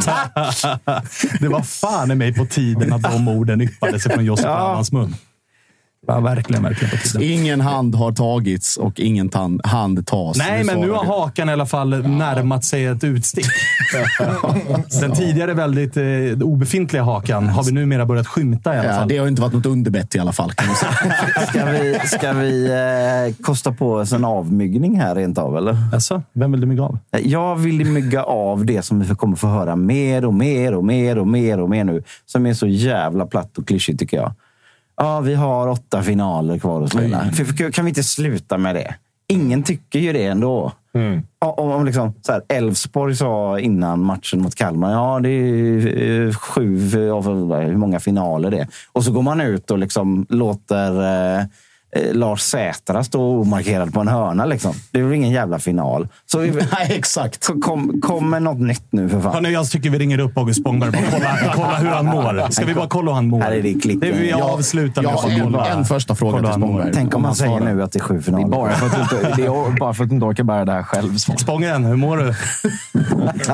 Det 1.41 1.49
var 1.49 1.63
fan 1.63 2.11
i 2.11 2.15
mig 2.15 2.35
på 2.35 2.47
tiden 2.47 2.93
att 2.93 3.03
de 3.03 3.29
orden 3.29 3.61
yppade 3.61 4.01
sig 4.01 4.13
från 4.13 4.25
Josip 4.25 4.45
Ja. 4.47 4.85
Mun. 4.93 5.15
Var 6.07 6.21
verkligen, 6.21 6.63
verkligen 6.63 6.91
på 6.91 6.97
tiden. 6.97 7.23
Ingen 7.23 7.61
hand 7.61 7.95
har 7.95 8.13
tagits 8.13 8.77
och 8.77 9.01
ingen 9.01 9.31
tan- 9.31 9.61
hand 9.67 10.07
tas. 10.07 10.37
Nej, 10.39 10.65
men 10.65 10.81
nu 10.81 10.91
har 10.91 11.05
Hakan 11.05 11.49
i 11.49 11.53
alla 11.53 11.67
fall 11.67 12.09
närmat 12.09 12.65
sig 12.65 12.87
ett 12.87 13.05
utstick. 13.05 13.47
Den 15.01 15.13
tidigare 15.13 15.55
väldigt 15.55 15.97
eh, 15.97 16.05
obefintliga 16.47 17.03
Hakan 17.03 17.49
har 17.49 17.65
vi 17.65 17.73
numera 17.73 18.07
börjat 18.07 18.27
skymta 18.27 18.75
i 18.75 18.79
alla 18.79 18.89
Ja, 18.89 18.95
fall. 18.99 19.09
det 19.09 19.19
har 19.19 19.29
inte 19.29 19.43
varit 19.43 19.53
något 19.55 19.67
underbett 19.67 20.15
i 20.15 20.19
alla 20.19 20.33
fall. 20.33 20.53
Kan 20.53 20.67
man 20.67 20.77
säga. 20.77 20.93
Ska 21.49 21.65
vi, 21.65 21.99
ska 22.09 22.33
vi 22.33 22.67
eh, 23.37 23.45
kosta 23.45 23.73
på 23.73 23.93
oss 23.93 24.13
en 24.13 24.25
avmyggning 24.25 25.01
här 25.01 25.15
rent 25.15 25.39
av, 25.39 25.57
eller? 25.57 25.77
Alltså, 25.93 26.23
vem 26.33 26.53
vill 26.53 26.61
du 26.61 26.67
mygga 26.67 26.83
av? 26.83 26.99
Jag 27.23 27.57
vill 27.57 27.85
mygga 27.85 28.23
av 28.23 28.65
det 28.65 28.83
som 28.83 29.01
vi 29.01 29.15
kommer 29.15 29.37
få 29.37 29.47
höra 29.47 29.77
mer 29.77 30.25
och 30.25 30.35
mer 30.35 30.75
och 30.75 30.85
mer 30.85 31.19
och 31.19 31.27
mer 31.29 31.61
och 31.61 31.71
mer 31.71 31.85
nu. 31.85 32.03
Som 32.27 32.47
är 32.47 32.55
så 32.55 32.67
jävla 32.67 33.27
platt 33.27 33.59
och 33.59 33.67
klyschigt 33.69 33.99
tycker 33.99 34.17
jag. 34.17 34.33
Ja, 34.97 35.21
vi 35.21 35.35
har 35.35 35.69
åtta 35.69 36.03
finaler 36.03 36.59
kvar 36.59 36.83
att 36.83 36.91
spela. 36.91 37.25
Kan 37.73 37.85
vi 37.85 37.89
inte 37.89 38.03
sluta 38.03 38.59
med 38.59 38.75
det? 38.75 38.95
Ingen 39.29 39.63
tycker 39.63 39.99
ju 39.99 40.13
det 40.13 40.25
ändå. 40.25 40.73
Om, 41.39 41.71
om 41.71 41.85
liksom, 41.85 42.15
så 42.23 42.33
här, 42.33 42.43
Elfsborg 42.49 43.17
sa 43.17 43.59
innan 43.59 44.05
matchen 44.05 44.43
mot 44.43 44.55
Kalmar, 44.55 44.93
ja 44.93 45.21
det 45.21 45.29
är 45.29 46.27
eh, 46.27 46.35
sju 46.35 47.11
av 47.11 47.25
hur 47.61 47.77
många 47.77 48.01
finaler 48.01 48.51
det 48.51 48.59
är. 48.59 48.69
Och 48.93 49.05
så 49.05 49.13
går 49.13 49.23
man 49.23 49.41
ut 49.41 49.71
och 49.71 49.79
liksom 49.79 50.27
låter 50.29 50.91
eh, 51.39 51.45
Lars 52.13 52.41
Sätra 52.41 53.05
stå 53.05 53.23
omarkerad 53.41 53.95
på 53.95 54.01
en 54.01 54.09
hörna. 54.09 54.45
Liksom. 54.45 54.75
Det 54.91 54.99
är 54.99 55.03
väl 55.03 55.13
ingen 55.13 55.31
jävla 55.31 55.59
final. 55.59 56.09
Så 56.27 56.39
vi, 56.39 56.51
Nej, 56.51 56.67
exakt. 56.97 57.45
så 57.45 57.53
kom, 57.61 58.01
kom 58.01 58.31
med 58.31 58.43
något 58.43 58.61
nytt 58.61 58.87
nu 58.91 59.09
för 59.09 59.21
fan. 59.21 59.33
Hörni, 59.35 59.53
jag 59.53 59.71
tycker 59.71 59.91
vi 59.91 59.99
ringer 59.99 60.19
upp 60.19 60.39
August 60.39 60.61
Spångberg 60.61 60.89
och 60.89 60.95
bara 60.95 61.11
kolla, 61.13 61.53
kolla 61.55 61.77
hur 61.77 61.89
han 61.89 62.07
mår. 62.07 62.51
Ska 62.51 62.65
vi 62.67 62.75
bara 62.75 62.89
kolla 62.89 63.11
hur 63.11 63.15
han 63.15 63.27
mår? 63.29 63.41
Här 63.41 63.53
är 63.53 63.63
det 63.63 63.75
klicken. 63.75 64.01
Det 64.01 64.13
vi 64.13 64.31
Jag- 64.31 64.41
avslutar 64.43 65.03
med 65.03 65.13
att 65.15 65.53
bara 65.53 65.67
en, 65.67 65.79
en 65.79 65.85
första 65.85 66.15
fråga 66.15 66.39
till. 66.39 66.53
Spångberg. 66.53 66.91
Tänk 66.95 67.15
om 67.17 67.25
han 67.25 67.35
säger 67.35 67.61
nu 67.61 67.83
att 67.83 67.93
det 67.93 67.99
är 67.99 68.01
sju 68.01 68.15
Det 68.15 68.21
är, 68.21 68.23
finaler. 68.23 68.47
bara 68.49 68.71
för 68.73 68.87
att 68.87 68.93
du 69.11 69.17
inte, 69.17 69.33
det 69.37 69.43
är 69.47 69.79
bara 69.79 69.95
för 69.95 70.05
att 70.05 70.11
du 70.11 70.15
inte 70.15 70.27
orkar 70.27 70.45
bära 70.45 70.65
det 70.65 70.73
här 70.73 70.83
själv. 70.83 71.17
Spången, 71.17 71.85
hur 71.85 71.97
mår 71.97 72.17
du? 72.17 72.35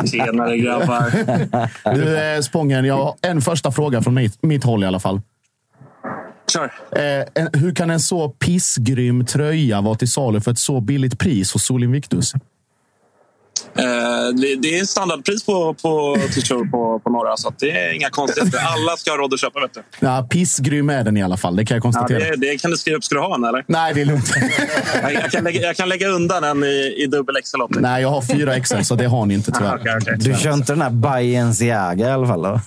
Tjenare 0.11 0.57
grabbar. 0.59 1.95
Du, 1.95 2.19
eh, 2.35 2.41
Spången, 2.41 2.85
jag 2.85 2.97
har 2.97 3.15
en 3.23 3.41
första 3.41 3.73
fråga 3.73 4.03
från 4.03 4.15
mitt, 4.15 4.43
mitt 4.43 4.65
håll 4.65 4.85
i 4.85 4.87
alla 4.87 5.01
fall. 5.01 5.21
Kör. 6.51 6.73
Eh, 6.93 7.25
en, 7.35 7.49
hur 7.53 7.75
kan 7.75 7.91
en 7.91 8.01
så 8.01 8.29
pissgrym 8.29 9.27
tröja 9.27 9.81
vara 9.81 9.95
till 9.95 10.11
salu 10.11 10.41
för 10.41 10.51
ett 10.51 10.59
så 10.59 10.81
billigt 10.81 11.19
pris 11.19 11.53
hos 11.53 11.65
Sol 11.65 11.85
Invictus? 11.85 12.33
Det, 14.33 14.79
är 14.79 14.85
standardpris 14.85 15.45
på, 15.45 15.75
på 15.75 16.17
t-shirt 16.35 16.71
på, 16.71 17.01
på 17.05 17.11
Norra, 17.11 17.37
så 17.37 17.49
att 17.49 17.59
det 17.59 17.71
är 17.71 17.93
inga 17.95 18.11
konstigheter. 18.11 18.59
Alla 18.59 18.97
ska 18.97 19.11
ha 19.11 19.19
råd 19.19 19.35
att 19.35 19.41
köpa. 19.41 19.61
Vet 19.61 19.75
du. 19.75 19.83
Ja, 20.01 20.27
pissgrym 20.31 20.91
är 20.91 21.05
den 21.05 21.17
i 21.17 21.23
alla 21.23 21.37
fall, 21.37 21.57
det 21.57 21.65
kan 21.65 21.75
jag 21.75 21.79
Ja, 21.81 21.83
konstatera. 21.83 22.19
det, 22.19 22.37
det 22.37 22.63
kan 22.63 22.71
du 22.71 22.77
skriva 22.77 22.97
upp. 22.97 23.05
Ska 23.05 23.15
du 23.15 23.21
ha 23.21 23.35
en, 23.35 23.45
eller? 23.45 23.65
Nej, 23.67 23.95
det 23.95 24.01
är 24.01 24.05
lugnt. 24.05 24.31
Jag, 25.03 25.13
jag, 25.15 25.31
kan, 25.31 25.45
lägga, 25.45 25.61
jag 25.61 25.77
kan 25.77 25.89
lägga 25.89 26.09
undan 26.09 26.45
en 26.45 26.65
i, 26.65 26.95
i 26.99 27.07
dubbel 27.07 27.35
XL 27.45 27.63
åt 27.63 27.73
dig. 27.73 27.83
Nej, 27.83 28.03
jag 28.03 28.09
har 28.11 28.23
fyra 28.23 28.61
XL, 28.61 28.81
så 28.83 28.95
det 28.95 29.07
har 29.07 29.27
ni 29.27 29.35
inte 29.35 29.51
Ah, 29.55 29.59
tyvärr. 29.59 29.77
okej, 29.81 29.97
okej. 30.03 30.17
Du 30.19 30.35
kör 30.41 30.53
inte 30.55 30.73
den 30.73 30.83
här 30.83 30.91
Balenciaga 30.91 32.09
i 32.09 32.13
alla 32.13 32.27
fall? 32.27 32.43
Då? 32.43 32.61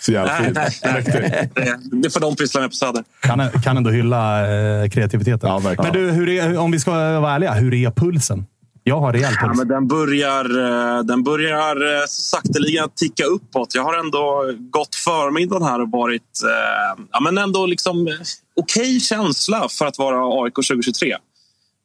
Så 0.00 0.12
jävla 0.12 0.38
Nej, 0.38 0.52
nej, 0.84 1.50
nej. 1.56 1.74
Det, 2.02 2.10
får 2.10 2.20
de 2.20 2.36
pyssla 2.36 2.60
med 2.60 2.70
på 2.70 2.76
Söder. 2.76 3.04
Kan, 3.20 3.50
kan 3.64 3.76
ändå 3.76 3.90
hylla 3.90 4.40
eh, 4.82 4.88
kreativiteten. 4.88 5.48
Ja. 5.50 5.60
Men 5.82 5.92
du, 5.92 6.10
hur 6.10 6.28
är, 6.28 6.58
om 6.58 6.70
vi 6.70 6.80
ska 6.80 6.90
vara 7.20 7.32
ärliga, 7.34 7.52
hur 7.52 7.74
är 7.74 7.90
pulsen? 7.90 8.46
Jag 8.86 9.00
har 9.00 9.12
rejäl 9.12 9.32
Ja, 9.40 9.54
men 9.54 9.68
den 9.68 9.88
börjar, 9.88 10.44
eh, 10.44 11.04
den 11.04 11.22
börjar 11.22 12.00
eh, 12.00 12.06
så 12.06 12.22
sakteliga 12.22 12.88
ticka 12.94 13.24
uppåt. 13.24 13.74
Jag 13.74 13.82
har 13.82 13.98
ändå 13.98 14.52
gått 14.58 14.94
förmiddagen 14.94 15.62
här 15.62 15.80
och 15.80 15.90
varit 15.90 16.42
eh, 16.44 17.04
ja, 17.12 17.20
men 17.20 17.38
ändå 17.38 17.66
liksom 17.66 18.08
okej 18.56 19.00
känsla 19.00 19.68
för 19.70 19.86
att 19.86 19.98
vara 19.98 20.44
AIK 20.44 20.54
2023. 20.54 21.16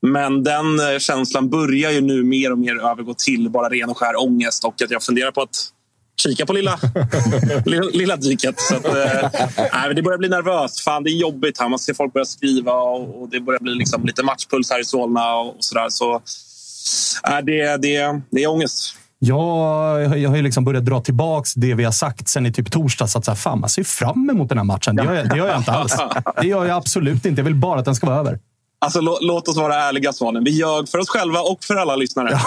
Men 0.02 0.44
den 0.44 1.00
känslan 1.00 1.50
börjar 1.50 1.92
ju 1.92 2.02
nu 2.02 2.24
mer 2.24 2.52
och 2.52 2.58
mer 2.58 2.76
övergå 2.76 3.14
till 3.14 3.50
bara 3.50 3.70
ren 3.70 3.90
och 3.90 3.98
skär 3.98 4.24
ångest 4.24 4.66
och 4.66 4.82
att 4.82 4.92
jag 4.92 5.04
funderar 5.04 5.32
på 5.32 5.42
att 5.42 5.70
kika 6.24 6.46
på 6.46 6.54
lilla, 6.54 6.80
lilla, 7.66 7.84
lilla 7.94 8.16
dyket. 8.16 8.60
Så 8.60 8.76
att, 8.76 8.86
eh, 8.86 9.90
det 9.96 10.02
börjar 10.02 10.18
bli 10.18 10.30
nervöst. 10.30 10.80
Fan, 10.80 11.04
det 11.04 11.10
är 11.10 11.22
jobbigt 11.22 11.60
här. 11.60 11.70
Man 11.70 11.80
ser 11.80 11.94
folk 11.94 12.14
börja 12.14 12.26
skriva 12.26 12.74
och, 12.74 13.22
och 13.22 13.30
det 13.30 13.40
börjar 13.40 13.60
bli 13.60 13.76
liksom 13.76 14.06
lite 14.06 14.24
matchpuls 14.24 14.72
här 14.72 14.82
i 14.82 14.86
Solna 14.86 15.36
och, 15.36 15.56
och 15.56 15.64
sådär. 15.64 15.90
Så, 15.90 16.22
Nej, 17.30 17.44
det, 17.44 17.78
det, 17.78 18.22
det 18.30 18.44
är 18.44 18.48
ångest. 18.48 18.96
Jag, 19.20 20.18
jag 20.20 20.30
har 20.30 20.38
ju 20.38 20.42
liksom 20.44 20.66
börjat 20.66 20.86
dra 20.86 21.02
tillbaks 21.02 21.54
det 21.54 21.74
vi 21.74 21.84
har 21.84 21.92
sagt 21.92 22.28
sen 22.30 22.46
i 22.46 22.54
typ 22.54 22.72
torsdags. 22.72 23.16
Att 23.16 23.26
så 23.26 23.32
här, 23.32 23.36
fan, 23.36 23.60
man 23.60 23.70
ser 23.70 23.84
fram 23.84 24.30
emot 24.30 24.50
den 24.50 24.58
här 24.58 24.66
matchen. 24.66 24.96
Det 24.96 25.04
gör, 25.04 25.14
jag, 25.14 25.30
det 25.30 25.38
gör 25.38 25.48
jag 25.48 25.58
inte 25.58 25.72
alls. 25.72 25.98
Det 26.42 26.48
gör 26.48 26.66
jag 26.66 26.78
absolut 26.78 27.26
inte. 27.26 27.40
Jag 27.40 27.46
vill 27.46 27.56
bara 27.56 27.80
att 27.80 27.86
den 27.86 27.96
ska 27.96 28.08
vara 28.08 28.20
över. 28.20 28.40
Alltså, 28.82 29.02
lå, 29.02 29.18
låt 29.22 29.48
oss 29.48 29.58
vara 29.58 29.76
ärliga, 29.76 30.14
Svanen. 30.14 30.44
Vi 30.44 30.52
ljög 30.52 30.90
för 30.90 30.98
oss 30.98 31.10
själva 31.10 31.40
och 31.40 31.64
för 31.64 31.76
alla 31.76 31.96
lyssnare. 31.96 32.40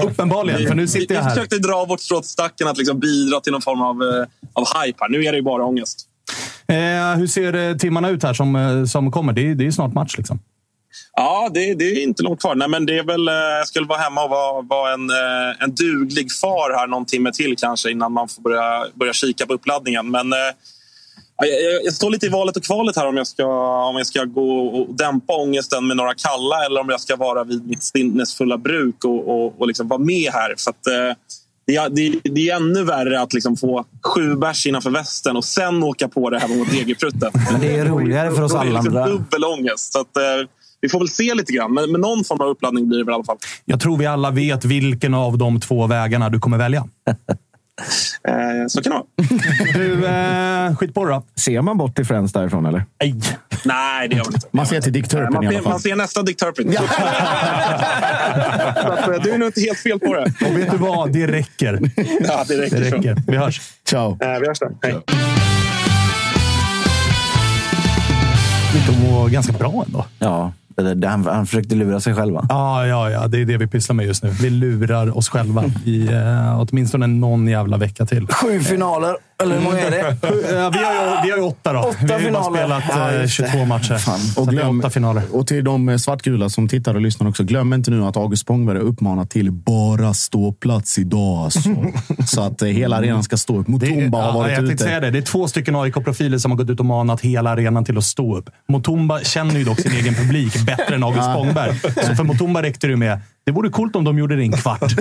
Uppenbarligen, 0.00 0.68
för 0.68 0.74
nu 0.74 0.82
vi, 0.82 0.88
sitter 0.88 1.14
jag 1.14 1.22
vi 1.22 1.24
här. 1.24 1.34
försökte 1.34 1.58
dra 1.58 1.84
vårt 1.84 2.00
strå 2.00 2.20
till 2.20 2.30
stacken 2.30 2.68
att 2.68 2.78
liksom 2.78 3.00
bidra 3.00 3.40
till 3.40 3.52
någon 3.52 3.62
form 3.62 3.82
av, 3.82 4.02
eh, 4.02 4.26
av 4.52 4.64
hype 4.82 4.98
här. 5.00 5.08
Nu 5.08 5.24
är 5.24 5.32
det 5.32 5.36
ju 5.36 5.42
bara 5.42 5.64
ångest. 5.64 6.08
Eh, 6.68 6.76
hur 7.16 7.26
ser 7.26 7.54
eh, 7.54 7.76
timmarna 7.76 8.08
ut 8.08 8.22
här 8.22 8.34
som, 8.34 8.56
eh, 8.56 8.84
som 8.84 9.10
kommer? 9.10 9.32
Det 9.32 9.50
är, 9.50 9.54
det 9.54 9.66
är 9.66 9.70
snart 9.70 9.94
match. 9.94 10.14
Liksom. 10.18 10.40
Ja, 11.16 11.50
det, 11.54 11.74
det 11.74 11.84
är 11.84 12.02
inte 12.02 12.22
långt 12.22 12.40
kvar. 12.40 12.54
Nej, 12.54 12.68
men 12.68 12.86
det 12.86 12.98
är 12.98 13.02
väl, 13.04 13.28
eh, 13.28 13.34
jag 13.34 13.68
skulle 13.68 13.86
vara 13.86 13.98
hemma 13.98 14.24
och 14.24 14.30
vara, 14.30 14.62
vara 14.62 14.92
en, 14.92 15.10
eh, 15.10 15.62
en 15.62 15.74
duglig 15.74 16.32
far 16.32 16.78
här 16.78 16.86
någon 16.86 17.04
timme 17.04 17.32
till 17.32 17.56
kanske 17.56 17.90
innan 17.90 18.12
man 18.12 18.28
får 18.28 18.42
börja, 18.42 18.86
börja 18.94 19.12
kika 19.12 19.46
på 19.46 19.54
uppladdningen. 19.54 20.10
Men 20.10 20.32
eh, 20.32 20.38
jag, 21.38 21.48
jag, 21.48 21.84
jag 21.84 21.92
står 21.92 22.10
lite 22.10 22.26
i 22.26 22.28
valet 22.28 22.56
och 22.56 22.64
kvalet 22.64 22.96
här 22.96 23.06
om 23.06 23.16
jag, 23.16 23.26
ska, 23.26 23.46
om 23.88 23.96
jag 23.96 24.06
ska 24.06 24.24
gå 24.24 24.66
och 24.66 24.94
dämpa 24.94 25.36
ångesten 25.36 25.86
med 25.86 25.96
några 25.96 26.14
kalla 26.14 26.64
eller 26.66 26.80
om 26.80 26.88
jag 26.88 27.00
ska 27.00 27.16
vara 27.16 27.44
vid 27.44 27.66
mitt 27.66 27.82
sinnesfulla 27.82 28.58
bruk 28.58 29.04
och, 29.04 29.28
och, 29.28 29.60
och 29.60 29.66
liksom 29.66 29.88
vara 29.88 30.00
med 30.00 30.32
här. 30.32 30.54
För 30.58 30.70
att, 30.70 31.16
det, 31.66 31.76
är, 31.76 31.88
det, 31.90 32.20
det 32.22 32.50
är 32.50 32.56
ännu 32.56 32.84
värre 32.84 33.20
att 33.20 33.32
liksom 33.32 33.56
få 33.56 33.84
sju 34.04 34.36
bärs 34.36 34.66
innanför 34.66 34.90
västen 34.90 35.36
och 35.36 35.44
sen 35.44 35.82
åka 35.82 36.08
på 36.08 36.30
det 36.30 36.38
här 36.38 36.48
mot 36.48 36.70
Degerprutten. 36.70 37.30
Men 37.52 37.60
det 37.60 37.76
är 37.76 37.84
roligare 37.84 38.30
för 38.30 38.42
oss 38.42 38.52
är 38.52 38.56
det 38.56 38.60
alla 38.60 38.80
liksom 38.80 39.10
dubbel 39.10 39.44
ångest. 39.44 39.92
Så 39.92 40.00
att, 40.00 40.16
vi 40.80 40.88
får 40.88 40.98
väl 40.98 41.08
se 41.08 41.34
lite 41.34 41.52
grann. 41.52 41.74
Men, 41.74 41.92
men 41.92 42.00
någon 42.00 42.24
form 42.24 42.40
av 42.40 42.48
uppladdning 42.48 42.88
blir 42.88 42.98
det 42.98 43.04
väl 43.04 43.12
i 43.12 43.14
alla 43.14 43.24
fall. 43.24 43.38
Jag 43.64 43.80
tror 43.80 43.96
vi 43.96 44.06
alla 44.06 44.30
vet 44.30 44.64
vilken 44.64 45.14
av 45.14 45.38
de 45.38 45.60
två 45.60 45.86
vägarna 45.86 46.28
du 46.30 46.38
kommer 46.38 46.58
välja. 46.58 46.84
Eh, 48.28 48.66
så 48.68 48.82
kan 48.82 48.92
det 48.92 48.98
vara. 48.98 49.06
Du, 49.74 50.06
eh, 50.06 50.76
skit 50.76 50.94
på 50.94 51.04
det 51.04 51.10
då. 51.12 51.22
Ser 51.34 51.62
man 51.62 51.78
bort 51.78 51.96
till 51.96 52.04
Friends 52.04 52.32
därifrån, 52.32 52.66
eller? 52.66 52.84
Nej. 53.00 53.20
Nej, 53.64 54.08
det 54.08 54.16
gör 54.16 54.24
man 54.24 54.34
inte. 54.34 54.48
Man 54.50 54.66
ser 54.66 54.80
till 54.80 54.92
Dick 54.92 55.08
Turpin 55.08 55.34
man, 55.34 55.44
i 55.44 55.46
alla 55.46 55.58
fall. 55.58 55.70
man 55.70 55.80
ser 55.80 55.96
nästa 55.96 56.22
Dick 56.22 56.36
Turpin. 56.36 56.72
Så 58.82 58.92
att, 58.92 59.08
eh, 59.08 59.22
du 59.22 59.30
är 59.30 59.38
nog 59.38 59.48
inte 59.48 59.60
helt 59.60 59.78
fel 59.78 59.98
på 59.98 60.14
det. 60.14 60.32
Och 60.46 60.56
vet 60.56 60.70
du 60.70 60.76
vad? 60.76 61.12
Det 61.12 61.26
räcker. 61.26 61.80
Ja, 62.20 62.44
det 62.48 62.60
räcker. 62.60 62.80
Det 62.80 62.90
så. 62.90 62.96
räcker. 62.96 63.16
Vi 63.26 63.36
hörs. 63.36 63.60
Ciao. 63.84 64.18
Eh, 64.20 64.40
vi 64.40 64.46
hörs 64.46 64.58
då. 64.58 64.70
Hej. 64.82 65.02
ut 68.76 68.88
att 68.88 68.98
må 69.10 69.26
ganska 69.26 69.52
bra 69.52 69.84
ändå. 69.86 70.06
Ja, 70.18 70.52
han, 71.06 71.26
han 71.26 71.46
försökte 71.46 71.74
lura 71.74 72.00
sig 72.00 72.14
själv. 72.14 72.34
va? 72.34 72.46
Ja, 72.48 72.86
ja, 72.86 73.10
ja. 73.10 73.26
Det 73.26 73.40
är 73.40 73.44
det 73.44 73.56
vi 73.56 73.66
pysslar 73.66 73.94
med 73.94 74.06
just 74.06 74.22
nu. 74.22 74.30
Vi 74.30 74.50
lurar 74.50 75.18
oss 75.18 75.28
själva 75.28 75.64
i 75.84 76.08
eh, 76.08 76.60
åtminstone 76.60 77.06
någon 77.06 77.48
jävla 77.48 77.76
vecka 77.76 78.06
till. 78.06 78.26
Sju 78.26 78.60
finaler, 78.60 79.16
eller 79.42 79.54
hur 79.56 79.62
många 79.62 79.78
är 79.78 79.90
det? 79.90 80.16
Ja, 80.56 80.70
vi, 80.70 80.78
har 80.78 80.92
ju, 80.94 81.22
vi 81.24 81.30
har 81.30 81.36
ju 81.38 81.42
åtta 81.42 81.72
då. 81.72 81.78
Åtta 81.80 81.96
vi 82.02 82.12
har 82.12 82.20
ju 82.20 82.30
bara 82.30 82.44
finaler. 82.44 82.58
spelat 82.80 82.82
Ja, 82.88 83.10
eh, 83.12 83.20
just 83.22 83.38
det. 83.38 83.50
22 83.52 83.64
matcher. 83.64 83.98
Fan. 83.98 84.20
Och 84.36 84.46
det 84.46 84.52
är 84.52 84.62
glöm- 84.62 84.80
åtta 84.80 84.90
finaler. 84.90 85.22
Och 85.32 85.46
till 85.46 85.64
de 85.64 85.88
eh, 85.88 85.96
svartgula 85.96 86.48
som 86.48 86.68
tittar 86.68 86.94
och 86.94 87.00
lyssnar 87.00 87.28
också. 87.28 87.44
Glöm 87.44 87.72
inte 87.72 87.90
nu 87.90 88.04
att 88.04 88.16
August 88.16 88.42
Spångberg 88.42 88.78
uppmanar 88.78 89.24
till 89.24 89.52
bara 89.52 90.14
ståplats 90.14 90.98
idag. 90.98 91.44
Alltså. 91.44 91.60
så 92.26 92.42
att 92.42 92.62
eh, 92.62 92.68
hela 92.68 92.96
arenan 92.96 93.22
ska 93.22 93.36
stå 93.36 93.58
upp. 93.58 93.66
Det 93.68 93.86
är, 93.86 93.90
Mutumba 93.96 94.18
har 94.18 94.26
ja, 94.28 94.32
varit 94.32 94.52
jag 94.58 94.66
tänkte 94.66 94.84
säga 94.84 94.96
ute. 94.98 95.06
det. 95.06 95.10
Det 95.10 95.18
är 95.18 95.22
två 95.22 95.48
stycken 95.48 95.76
AIK-profiler 95.76 96.38
som 96.38 96.50
har 96.50 96.58
gått 96.58 96.70
ut 96.70 96.80
och 96.80 96.86
manat 96.86 97.20
hela 97.20 97.50
arenan 97.50 97.84
till 97.84 97.98
att 97.98 98.04
stå 98.04 98.36
upp. 98.36 98.50
Motumba 98.68 99.20
känner 99.20 99.54
ju 99.58 99.64
dock 99.64 99.80
sin 99.80 99.92
egen 99.92 100.14
publik 100.14 100.66
bättre 100.66 100.94
än 100.94 101.02
August 101.04 101.30
Spångberg. 101.30 101.78
Så 102.06 102.14
för 102.14 102.24
Motumba 102.24 102.62
räckte 102.62 102.86
det 102.86 102.96
med 102.96 103.20
det 103.46 103.52
vore 103.52 103.70
coolt 103.70 103.96
om 103.96 104.04
de 104.04 104.18
gjorde 104.18 104.36
det 104.36 104.42
i 104.42 104.46
en 104.46 104.52
kvart. 104.52 104.80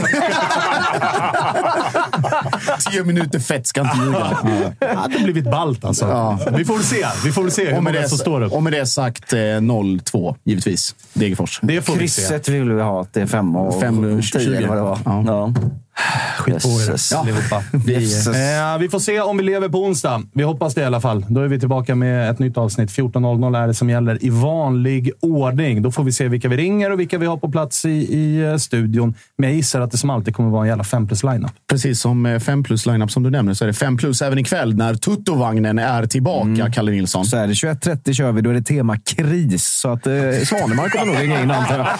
Tio 2.92 3.04
minuter 3.04 3.40
fett 3.40 3.68
ska 3.68 3.82
inte 3.82 3.98
ljuga. 4.06 4.38
Det 4.80 4.96
hade 4.96 5.20
blivit 5.20 5.44
ballt 5.52 5.86
alltså. 5.86 6.06
Ja. 6.06 6.40
Vi 6.58 6.66
får 6.66 6.74
väl 6.74 6.84
se. 6.84 7.06
Vi 7.24 7.32
får 7.32 7.42
väl 7.42 7.52
se 7.52 7.66
hur 7.66 7.76
många 7.82 7.92
det, 7.92 8.10
som 8.10 8.18
står 8.18 8.42
upp. 8.42 8.54
och 8.54 8.64
med 8.64 8.74
det 8.74 8.86
sagt 8.86 9.34
eh, 9.34 9.38
0-2, 9.38 10.36
givetvis. 10.44 10.96
Degerfors. 11.14 11.60
Det 11.64 11.82
får 11.82 11.94
vi 11.96 12.08
se. 12.08 12.22
Krysset 12.22 12.50
vill 12.50 12.72
vi 12.72 12.82
ha 12.82 13.06
till 13.06 13.28
fem 13.28 13.56
och 13.56 13.82
Fem, 13.82 14.02
tio 14.02 14.22
tjugo. 14.40 14.56
eller 14.56 14.68
vad 14.68 14.78
det 14.78 14.82
var. 14.84 15.00
Ja. 15.06 15.24
Ja. 15.28 15.54
Skit 16.38 16.64
på 16.64 16.70
er 16.70 16.92
Jösses. 16.92 17.14
allihopa. 17.14 17.64
Jösses. 17.86 18.28
Eh, 18.28 18.78
vi 18.80 18.90
får 18.90 19.00
se 19.00 19.22
om 19.22 19.38
vi 19.38 19.44
lever 19.44 19.70
på 19.70 19.84
onsdag. 19.84 20.22
Vi 20.34 20.44
hoppas 20.44 20.74
det 20.74 20.82
i 20.82 20.86
alla 20.86 21.02
fall. 21.02 21.26
Då 21.30 21.42
är 21.42 21.48
vi 21.48 21.60
tillbaka 21.60 21.96
med 21.96 22.30
ett 22.30 22.40
nytt 22.40 22.58
avsnitt. 22.58 22.92
14.00 22.92 23.64
är 23.64 23.68
det 23.68 23.74
som 23.74 23.90
gäller 23.90 24.26
i 24.26 24.30
vanlig 24.30 25.12
ordning. 25.22 25.82
Då 25.82 25.92
får 25.92 26.04
vi 26.04 26.12
se 26.12 26.28
vilka 26.28 26.48
vi 26.50 26.58
ringer 26.58 26.92
och 26.92 27.00
vilka 27.00 27.18
vi 27.18 27.26
har 27.26 27.38
på 27.38 27.52
plats 27.52 27.86
i, 27.86 27.90
i 27.90 28.42
eh, 28.44 28.58
studion. 28.58 29.14
Men 29.38 29.50
jag 29.50 29.56
gissar 29.56 29.82
att 29.82 29.92
det 29.92 29.98
som 29.98 30.10
alltid 30.10 30.36
kommer 30.36 30.50
vara 30.50 30.62
en 30.62 30.68
jävla 30.68 30.84
5 30.84 31.08
plus 31.08 31.24
lineup. 31.24 31.52
Precis 31.70 32.02
som 32.02 32.26
eh, 32.26 32.40
5 32.40 32.64
plus 32.64 32.86
lineup 32.86 33.12
som 33.12 33.24
du 33.24 33.30
nämner 33.30 33.54
så 33.54 33.64
är 33.64 33.68
det 33.68 33.74
5 33.74 33.98
plus 33.98 34.22
även 34.22 34.38
ikväll 34.40 34.76
när 34.76 34.94
Tuttovagnen 34.94 35.80
är 35.80 36.06
tillbaka, 36.06 36.72
Kalle 36.74 36.92
Nilsson. 36.92 37.26
Så 37.26 37.38
är 37.38 37.48
det 37.48 37.54
21.30 37.54 38.14
kör 38.14 38.32
vi. 38.32 38.42
Då 38.42 38.50
är 38.50 38.54
det 38.54 38.62
tema 38.62 38.98
kris. 38.98 39.66
Så 39.66 39.90
att 39.90 40.08
eh, 40.08 40.14
Svanemar 40.46 40.90
kommer 40.90 41.06
nog 41.06 41.22
ringa 41.24 41.42
in 41.42 41.52
antar 41.52 41.78
jag. 41.78 41.88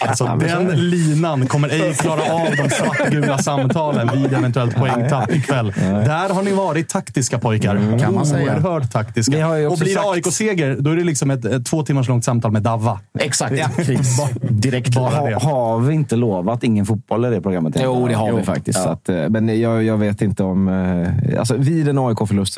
Alltså, 0.00 0.38
den 0.40 0.90
linan 0.90 1.46
kommer 1.46 1.68
ej 1.68 1.94
klara 1.94 2.22
av 2.32 2.33
de 2.56 2.70
svartgula 2.70 3.38
samtalen 3.38 4.10
vid 4.14 4.32
eventuellt 4.32 4.76
poängtapp 4.76 5.30
ikväll. 5.32 5.72
Där 5.80 6.34
har 6.34 6.42
ni 6.42 6.52
varit 6.52 6.88
taktiska 6.88 7.38
pojkar. 7.38 7.98
Kan 8.00 8.14
man 8.14 8.26
säga. 8.26 8.52
Oerhört 8.52 8.92
taktiska. 8.92 9.48
Och 9.48 9.54
blir 9.78 9.84
det 9.84 9.94
sagt- 9.94 10.06
AIK-seger, 10.06 10.76
då 10.80 10.90
är 10.90 10.96
det 10.96 11.04
liksom 11.04 11.30
ett, 11.30 11.44
ett 11.44 11.66
två 11.66 11.82
timmars 11.82 12.08
långt 12.08 12.24
samtal 12.24 12.52
med 12.52 12.62
Davva. 12.62 13.00
Exakt. 13.20 13.76
Kris. 13.76 14.16
Direkt. 14.50 14.94
Bara 14.94 15.14
Ha, 15.38 15.38
har 15.38 15.78
vi 15.80 15.94
inte 15.94 16.16
lovat 16.16 16.64
ingen 16.64 16.86
fotboll 16.86 17.24
i 17.24 17.30
det 17.30 17.40
programmet? 17.40 17.76
Jo, 17.82 18.08
det 18.08 18.14
har 18.14 18.28
Jo. 18.30 18.36
vi 18.36 18.42
faktiskt. 18.42 18.78
Ja. 18.78 18.84
Så 18.84 18.90
att, 18.90 19.08
eh, 19.08 19.28
men 19.28 19.60
jag, 19.60 19.84
jag 19.84 19.96
vet 19.96 20.22
inte 20.22 20.42
om... 20.42 20.68
eh, 20.68 21.38
Alltså, 21.38 21.56
vid 21.56 21.88
en 21.88 21.98
AIK-förlust 21.98 22.56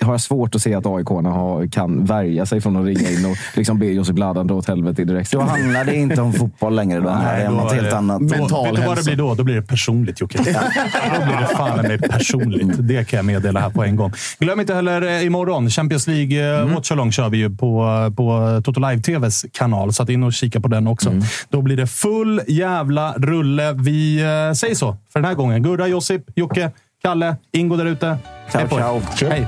har 0.00 0.12
jag 0.12 0.20
svårt 0.20 0.54
att 0.54 0.62
se 0.62 0.74
att 0.74 0.86
aik 0.86 1.08
har, 1.08 1.66
kan 1.66 2.04
värja 2.04 2.46
sig 2.46 2.60
från 2.60 2.76
att 2.76 2.84
ringa 2.86 3.10
in 3.10 3.24
och 3.26 3.36
liksom 3.56 3.78
be 3.78 3.86
Josip 3.86 4.18
Ladan 4.18 4.46
dra 4.46 4.54
åt 4.54 4.68
helvete 4.68 5.04
direkt. 5.04 5.32
Då 5.32 5.40
handlar 5.40 5.84
det 5.84 5.96
inte 5.96 6.20
om 6.22 6.32
fotboll 6.32 6.74
längre. 6.76 7.00
Då 7.00 7.08
handlar 7.08 7.38
det 7.38 7.48
om 7.48 7.54
något 7.54 7.72
är 7.72 7.76
helt 7.76 7.92
annat. 7.94 8.20
Mental 8.22 8.66
vet 8.66 8.76
du 8.76 8.86
vad 8.86 8.96
det 8.96 9.04
blir 9.04 9.16
då? 9.18 9.34
Då 9.34 9.44
blir 9.44 9.54
det 9.54 9.62
personligt, 9.62 10.20
Jocke. 10.20 10.38
Då 10.38 11.24
blir 11.24 11.40
det 11.40 11.56
fan 11.56 11.82
mig 11.82 11.98
personligt. 11.98 12.76
Det 12.78 13.08
kan 13.08 13.16
jag 13.16 13.26
meddela 13.26 13.60
här 13.60 13.70
på 13.70 13.84
en 13.84 13.96
gång. 13.96 14.12
Glöm 14.38 14.60
inte 14.60 14.74
heller 14.74 15.02
eh, 15.02 15.26
imorgon, 15.26 15.70
Champions 15.70 16.06
League 16.06 16.60
mm. 16.60 16.74
Watchalong 16.74 17.12
kör 17.12 17.28
vi 17.28 17.38
ju 17.38 17.56
på, 17.56 18.12
på 18.16 18.60
Toto 18.64 18.80
Live 18.80 19.02
TVs 19.02 19.44
kanal. 19.52 19.92
Så 19.92 20.02
att 20.02 20.08
in 20.08 20.22
och 20.22 20.32
kika 20.32 20.60
på 20.60 20.68
den 20.68 20.86
också. 20.86 21.12
Då 21.48 21.62
blir 21.62 21.76
det 21.76 21.86
full 21.86 22.40
jävla 22.48 23.12
rulle. 23.12 23.72
Vi 23.72 24.20
eh, 24.20 24.52
säger 24.54 24.74
så 24.74 24.96
för 25.12 25.20
den 25.20 25.24
här 25.24 25.34
gången. 25.34 25.62
Gurra, 25.62 25.86
Josip, 25.86 26.22
Jocke, 26.34 26.70
Kalle, 27.02 27.36
Ingo 27.52 27.76
där 27.76 27.86
ute. 27.86 28.18
Ciao, 28.50 28.68
ciao. 28.68 29.00
Hej. 29.30 29.46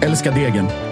Älskar 0.00 0.32
degen. 0.32 0.91